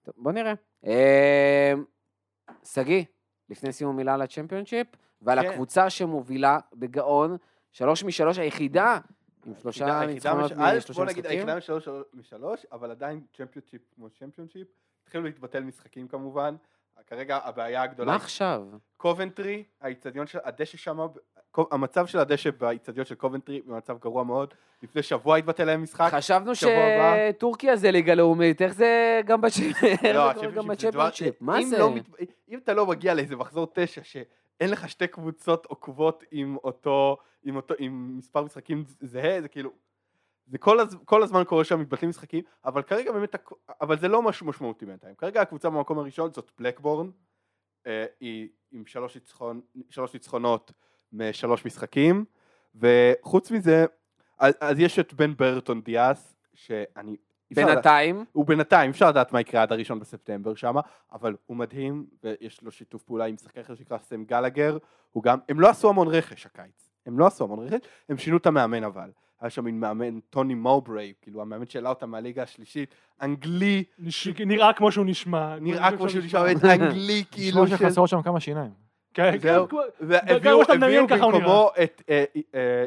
טוב, 0.03 0.15
בוא 0.17 0.31
נראה. 0.31 0.53
אה, 0.85 1.73
שגיא, 2.63 3.03
לפני 3.49 3.71
סיום 3.71 3.95
מילה 3.95 4.13
על 4.13 4.21
הצ'מפיונשיפ, 4.21 4.87
ועל 5.21 5.41
כן. 5.41 5.49
הקבוצה 5.49 5.89
שמובילה 5.89 6.59
בגאון, 6.73 7.37
שלוש 7.71 8.03
משלוש 8.03 8.37
היחידה, 8.37 8.99
עם 9.45 9.53
שלושה 9.61 10.05
ניצחונות 10.05 10.51
משלושה 10.51 10.93
בוא 10.93 11.05
נגיד, 11.05 11.23
משחקים. 11.23 11.37
היחידה 11.37 11.57
משלוש 11.57 11.87
משלוש, 12.13 12.65
אבל 12.71 12.91
עדיין 12.91 13.21
צ'מפיונשיפ 13.37 13.81
כמו 13.95 14.09
צ'מפיונשיפ. 14.09 14.67
התחילו 15.03 15.23
להתבטל 15.23 15.63
משחקים 15.63 16.07
כמובן. 16.07 16.55
כרגע 17.07 17.37
הבעיה 17.43 17.79
מה 17.79 17.83
הגדולה, 17.83 18.15
עכשיו? 18.15 18.67
קובנטרי, 18.97 19.63
האיצטדיון 19.81 20.27
של, 20.27 20.39
הדשא 20.43 20.77
שם, 20.77 20.99
המצב 21.71 22.05
של 22.05 22.19
הדשא 22.19 22.51
באיצטדיון 22.51 23.05
של 23.05 23.15
קובנטרי 23.15 23.61
במצב 23.61 23.97
גרוע 23.97 24.23
מאוד. 24.23 24.53
לפני 24.83 25.03
שבוע 25.03 25.37
התבטל 25.37 25.63
להם 25.63 25.83
משחק. 25.83 26.09
חשבנו. 26.11 26.51
שטורקיה 26.55 27.75
זה 27.75 27.91
ליגה 27.91 28.15
לאומית, 28.15 28.61
איך 28.61 28.73
זה 28.73 29.21
גם 29.25 29.41
בצ'מפיונשיפ? 29.41 31.41
מה 31.41 31.59
אם 31.59 31.65
זה? 31.65 31.77
לא 31.77 31.93
אם 32.49 32.57
אתה 32.57 32.73
לא 32.73 32.85
מגיע 32.85 33.13
לאיזה 33.13 33.35
מחזור 33.35 33.67
תשע, 33.73 34.03
שאין 34.03 34.69
לך 34.69 34.89
שתי 34.89 35.07
קבוצות 35.07 35.65
עוקבות 35.65 36.23
עם 36.31 36.57
אותו, 36.63 37.17
עם 37.43 37.55
אותו, 37.55 37.73
עם 37.77 38.17
מספר 38.17 38.43
משחקים 38.43 38.83
זהה, 39.01 39.41
זה 39.41 39.47
כאילו, 39.47 39.71
זה 40.47 40.57
כל, 40.57 40.79
הז, 40.79 40.97
כל 41.05 41.23
הזמן 41.23 41.43
קורה 41.43 41.63
שם 41.63 41.79
מתבטלים 41.79 42.09
משחקים, 42.09 42.43
אבל 42.65 42.81
כרגע 42.81 43.11
באמת, 43.11 43.35
אבל 43.81 43.99
זה 43.99 44.07
לא 44.07 44.21
משהו 44.21 44.47
משמעותי 44.47 44.85
בינתיים. 44.85 45.15
כרגע 45.15 45.41
הקבוצה 45.41 45.69
במקום 45.69 45.99
הראשון 45.99 46.33
זאת 46.33 46.51
בלקבורן, 46.59 47.09
אה, 47.87 48.05
היא 48.19 48.49
עם 48.71 48.85
שלוש, 48.85 49.15
ניצחון, 49.15 49.61
שלוש 49.89 50.13
ניצחונות 50.13 50.71
משלוש 51.13 51.65
משחקים, 51.65 52.25
וחוץ 52.75 53.51
מזה, 53.51 53.85
אז, 54.39 54.53
אז 54.61 54.79
יש 54.79 54.99
את 54.99 55.13
בן 55.13 55.33
ברטון 55.37 55.81
דיאס, 55.81 56.35
שאני... 56.53 57.15
לדעת- 57.51 57.65
בינתיים, 57.75 58.25
הוא 58.31 58.45
בינתיים, 58.45 58.89
אפשר 58.89 59.09
לדעת 59.09 59.33
מה 59.33 59.41
יקרה 59.41 59.61
עד 59.61 59.71
הראשון 59.71 59.99
בספטמבר 59.99 60.55
שם, 60.55 60.75
אבל 61.11 61.35
הוא 61.45 61.57
מדהים, 61.57 62.05
ויש 62.23 62.61
לו 62.61 62.71
שיתוף 62.71 63.03
פעולה 63.03 63.25
עם 63.25 63.37
שחקן 63.37 63.61
אחר 63.61 63.75
שנקרא 63.75 63.97
סם 63.97 64.23
גלגר, 64.23 64.77
הוא 65.11 65.23
גם, 65.23 65.39
הם 65.49 65.59
לא 65.59 65.69
עשו 65.69 65.89
המון 65.89 66.07
רכש 66.07 66.45
הקיץ, 66.45 66.89
הם 67.05 67.19
לא 67.19 67.27
עשו 67.27 67.43
המון 67.43 67.67
רכש, 67.67 67.79
הם 68.09 68.17
שינו 68.17 68.37
את 68.37 68.45
המאמן 68.47 68.83
אבל. 68.83 69.09
היה 69.41 69.49
שם 69.49 69.63
מין 69.65 69.79
מאמן, 69.79 70.19
טוני 70.19 70.53
מובריי, 70.53 71.13
כאילו 71.21 71.41
המאמן 71.41 71.65
שהעלה 71.65 71.89
אותם 71.89 72.09
מהליגה 72.11 72.43
השלישית, 72.43 72.95
אנגלי, 73.21 73.83
נש- 73.99 74.27
נראה 74.27 74.73
כמו 74.73 74.91
שהוא 74.91 75.05
נשמע. 75.05 75.59
נראה 75.59 75.97
כמו 75.97 76.09
שהוא 76.09 76.21
נשמע, 76.23 76.51
אנגלי 76.73 77.23
כאילו, 77.31 77.63
נשמע 77.65 77.77
שחסרות 77.77 78.09
שם 78.09 78.21
כמה 78.21 78.39
שיניים. 78.39 78.82
כן, 79.13 79.37
זהו. 79.37 79.67
כן, 79.67 79.75
מדמיין, 80.01 80.83
הביאו 80.83 81.07
ככה 81.07 81.23
הוא 81.23 81.31
במקומו 81.33 81.69
את 81.83 82.01
אה, 82.09 82.23
אה, 82.55 82.85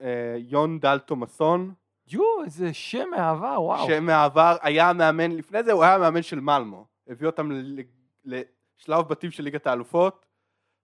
אה, 0.00 0.36
יון 0.38 0.78
דל 0.80 0.98
תומאסון, 0.98 1.74
יואו, 2.06 2.44
איזה 2.44 2.74
שם 2.74 3.08
מהעבר, 3.10 3.62
וואו. 3.62 3.86
שמעבר 3.86 4.56
היה 4.62 4.90
המאמן, 4.90 5.30
לפני 5.32 5.62
זה 5.62 5.72
הוא 5.72 5.82
היה 5.82 5.94
המאמן 5.94 6.22
של 6.22 6.40
מלמו, 6.40 6.86
הביא 7.08 7.26
אותם 7.26 7.52
ל- 7.52 7.80
ל- 8.24 8.40
לשלב 8.78 9.08
בתים 9.08 9.30
של 9.30 9.42
ליגת 9.42 9.66
האלופות, 9.66 10.26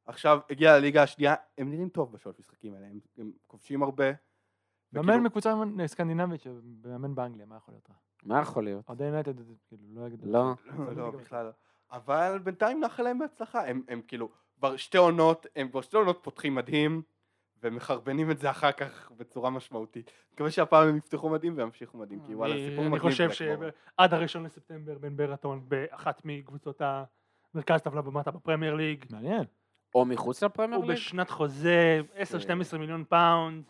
עכשיו 0.07 0.41
הגיע 0.51 0.79
לליגה 0.79 1.03
השנייה, 1.03 1.35
הם 1.59 1.71
נראים 1.71 1.89
טוב 1.89 2.13
בשלוש 2.13 2.37
משחקים 2.39 2.75
האלה, 2.75 2.87
הם, 2.87 3.01
הם 3.19 3.31
כובשים 3.47 3.83
הרבה. 3.83 4.05
מאמן 4.93 5.21
מקבוצה 5.21 5.55
סקנדינבית 5.87 6.41
שמאמן 6.41 7.15
באנגליה, 7.15 7.47
מה 7.47 7.57
יכול 7.57 7.75
להיות 7.75 7.91
רע? 7.91 7.97
מה 8.23 8.41
יכול 8.41 8.65
להיות? 8.65 8.89
אוהדי 8.89 9.05
יונייטד, 9.05 9.35
כאילו, 9.69 9.83
לא 9.95 10.07
יגידו. 10.07 10.33
לא. 10.33 10.53
לא, 10.79 10.93
לא, 10.97 11.11
בכלל 11.11 11.45
לא. 11.45 11.51
אבל 11.93 12.39
בינתיים 12.45 12.81
נאחל 12.81 13.03
להם 13.03 13.19
בהצלחה, 13.19 13.67
הם 13.67 14.01
כאילו, 14.09 14.29
כבר 14.61 14.77
שתי 14.77 14.99
עונות, 14.99 15.47
הם 15.57 15.69
כבר 15.69 15.81
שתי 15.81 15.97
עונות 15.97 16.19
פותחים 16.23 16.55
מדהים, 16.55 17.03
ומחרבנים 17.63 18.31
את 18.31 18.39
זה 18.39 18.51
אחר 18.51 18.73
כך 18.73 19.11
בצורה 19.17 19.51
משמעותית. 19.51 20.11
מקווה 20.35 20.51
שהפעם 20.51 20.89
הם 20.89 20.97
יפתחו 20.97 21.29
מדהים 21.31 21.53
וימשיכו 21.57 21.99
מדהים, 21.99 22.21
כי 22.27 22.35
וואלה, 22.35 22.55
אני- 22.55 22.69
סיפור 22.71 22.85
אני 22.85 22.95
מגניב. 22.95 23.11
חושב. 23.11 23.31
שעד 23.31 24.15
הראשון 24.15 24.45
לספטמבר 24.45 24.99
בן 24.99 25.17
ברטון 25.17 25.65
באחת 25.69 26.23
מקבוצות 26.25 26.83
המרכז 27.55 27.81
טבלה 27.83 28.03
במטה 28.03 28.31
בפרמייר 28.31 28.75
ליג. 28.75 29.05
מעניין. 29.11 29.45
או 29.95 30.05
מחוץ 30.05 30.43
לפרמייר 30.43 30.77
הוא 30.81 30.87
ליג? 30.87 30.97
בשנת 30.97 31.31
חוזה, 31.31 32.01
10-12 32.75 32.79
מיליון 32.79 33.05
פאונד, 33.09 33.65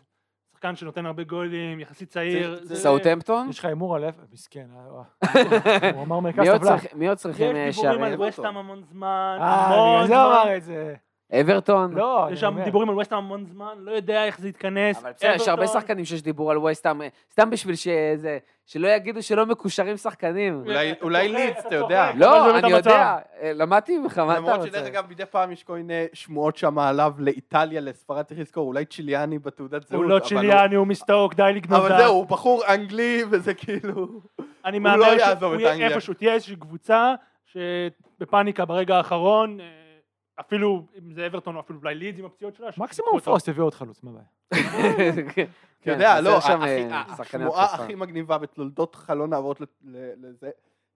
שחקן 0.61 0.75
שנותן 0.75 1.05
הרבה 1.05 1.23
גולים, 1.23 1.79
יחסית 1.79 2.09
צעיר. 2.09 2.59
זה- 2.63 2.75
סאוטהמפטון? 2.75 3.49
יש 3.49 3.59
לך 3.59 3.65
הימור 3.65 3.95
על 3.95 4.03
אפס? 4.09 4.33
מסכן, 4.33 4.67
אה, 4.75 5.91
הוא 5.95 6.03
אמר 6.03 6.19
מרכז 6.19 6.47
טבלה. 6.57 6.75
מי 6.93 7.07
עוד 7.07 7.17
צריכים 7.17 7.55
אה, 7.55 7.61
יש 7.61 7.75
דיבורים 7.75 8.03
על 8.03 8.09
שערים? 8.11 8.29
וסטהאם 8.29 8.57
המון 8.57 8.83
זמן, 8.83 9.37
אה, 9.41 9.67
בגלל 9.67 10.07
זה 10.07 10.21
הוא 10.21 10.33
זמן. 10.33 10.41
אמר 10.43 10.57
את 10.57 10.63
זה. 10.63 10.95
אברטון? 11.39 11.93
לא, 11.93 12.25
אני 12.25 12.33
יש 12.33 12.39
שם. 12.39 12.59
דיבורים 12.63 12.89
על 12.89 12.95
וסטהאם 12.99 13.23
המון 13.23 13.45
זמן, 13.45 13.73
לא 13.77 13.91
יודע 13.91 14.25
איך 14.25 14.39
זה 14.39 14.49
יתכנס. 14.49 14.97
אבל 14.99 15.11
בסדר, 15.11 15.31
יש 15.35 15.47
הרבה 15.47 15.67
שחקנים 15.67 16.05
שיש 16.05 16.21
דיבור 16.21 16.51
על 16.51 16.57
ווסטהאם, 16.57 17.01
סתם 17.31 17.49
בשביל 17.49 17.75
שזה, 17.75 18.37
שלא 18.65 18.87
יגידו 18.87 19.23
שלא 19.23 19.45
מקושרים 19.45 19.97
שחקנים. 19.97 20.63
אולי- 21.01 21.27
לידס, 21.29 21.65
אתה 21.65 21.75
יודע. 21.75 22.11
לא, 22.15 22.57
אני. 22.59 22.71
יודע, 22.71 23.17
אה, 23.41 23.53
למדתי 23.53 23.97
ממך, 23.97 24.17
מה 24.17 24.31
אתה 24.31 24.39
למרות 24.39 24.55
רוצה? 24.55 24.67
שדרך 24.67 24.85
אגב 24.87 25.05
מדי 25.09 25.25
פעם 25.25 25.51
יש 25.51 25.63
כל 25.63 25.73
מיני 25.73 26.05
שמועות 26.13 26.57
שם 26.57 26.79
עליו 26.79 27.13
לאיטליה, 27.17 27.81
לספרד 27.81 28.23
צריך 28.23 28.39
לזכור, 28.39 28.67
אולי 28.67 28.85
צ'יליאני 28.85 29.39
בתעודת 29.39 29.87
זהות. 29.87 30.01
הוא 30.03 30.09
לא 30.09 30.17
אבל 30.17 30.25
צ'יליאני, 30.25 30.75
הוא 30.75 30.87
מסטוק, 30.87 31.33
די 31.33 31.51
לגנוב 31.55 31.85
אבל. 31.85 31.97
זהו, 31.97 32.13
הוא 32.15 32.25
בחור 32.25 32.63
אנגלי 32.73 33.23
וזה 33.29 33.53
כאילו... 33.53 34.07
אני 34.65 34.79
לא 34.79 35.05
שהוא 35.05 35.19
יעזוב 35.19 35.53
את 35.53 35.59
יהיה. 35.59 35.87
איפשהו, 35.89 36.13
תהיה 36.13 36.33
איזושהי 36.33 36.55
קבוצה 36.55 37.13
שבפאניקה 37.45 38.65
ברגע 38.65 38.97
האחרון, 38.97 39.59
אה, 39.59 39.65
אפילו 40.41 40.85
אם 40.97 41.13
זה 41.13 41.27
אברטון 41.27 41.55
או 41.55 41.59
אפילו 41.59 41.79
אולי 41.79 41.95
לידס 41.95 42.19
עם 42.19 42.25
הפציעות 42.25 42.55
שלה. 42.55 42.69
מקסימום. 42.77 43.19
פרוסט 43.19 43.47
יביא 43.47 43.63
עוד 43.63 43.73
חלוץ, 43.73 44.03
מה 44.03 44.11
הבעיה? 44.11 44.25
כן, 45.35 45.45
אתה 45.81 45.91
יודע, 45.91 46.11
חסר 46.13 46.21
לא, 46.21 46.29
אה, 46.63 47.03
השמועה 47.19 47.65
התקפה. 47.65 47.83
הכי 47.83 47.95
מגניבה 47.95 48.37
בתולדות 48.37 48.95
חלון 48.95 49.33
העברות 49.33 49.61
ל- 49.61 49.65
ל- 49.83 50.13
לזה, 50.27 50.49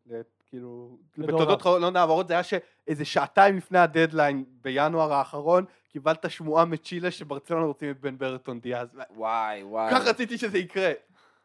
ל- 0.09 0.21
כאילו, 0.49 0.97
בתולדות. 1.17 1.61
חלון 1.61 1.95
העברות 1.95 2.27
זה 2.27 2.33
היה 2.33 2.43
שאיזה 2.43 3.05
שעתיים 3.05 3.57
לפני 3.57 3.79
הדדליין 3.79 4.43
בינואר 4.61 5.13
האחרון, 5.13 5.65
קיבלת 5.89 6.31
שמועה 6.31 6.65
מצ'ילה 6.65 7.11
שברצלונה 7.11 7.65
רוצים 7.65 7.91
את 7.91 7.99
בן 7.99 8.17
ברטון 8.17 8.59
דיאז. 8.59 8.87
וואי, 9.15 9.63
וואי. 9.63 9.91
כך 9.91 10.07
רציתי 10.07 10.37
שזה 10.37 10.57
יקרה. 10.57 10.91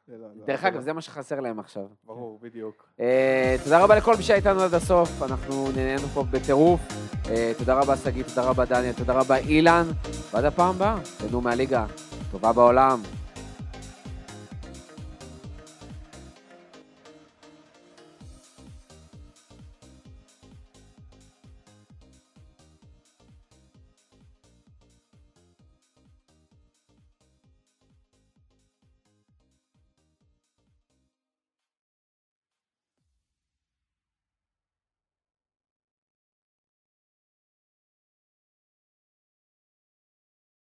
לא- 0.08 0.16
לא- 0.36 0.46
דרך 0.46 0.64
אגב, 0.64 0.80
זה 0.80 0.92
מה 0.92 1.00
שחסר 1.00 1.40
להם 1.40 1.58
עכשיו. 1.60 1.82
ברור, 2.06 2.38
בדיוק. 2.42 2.88
אה, 3.00 3.56
תודה 3.64 3.84
רבה 3.84 3.96
לכל 3.96 4.16
מי 4.16 4.22
שהיה 4.22 4.36
איתנו 4.36 4.60
עד 4.62 4.74
הסוף, 4.74 5.22
אנחנו 5.22 5.68
נהנינו 5.76 6.08
פה 6.08 6.24
בטירוף. 6.30 6.80
אה, 7.30 7.52
תודה 7.58 7.80
רבה 7.80 7.96
שגיא, 7.96 8.22
תודה 8.24 8.42
רבה 8.42 8.64
דניאל, 8.64 8.92
תודה 8.92 9.12
רבה 9.12 9.36
אילן, 9.36 9.86
ועד 10.32 10.44
הפעם 10.44 10.70
הבאה, 10.74 10.96
תהנו 11.18 11.40
מהליגה, 11.40 11.86
טובה 12.30 12.52
בעולם. 12.52 13.02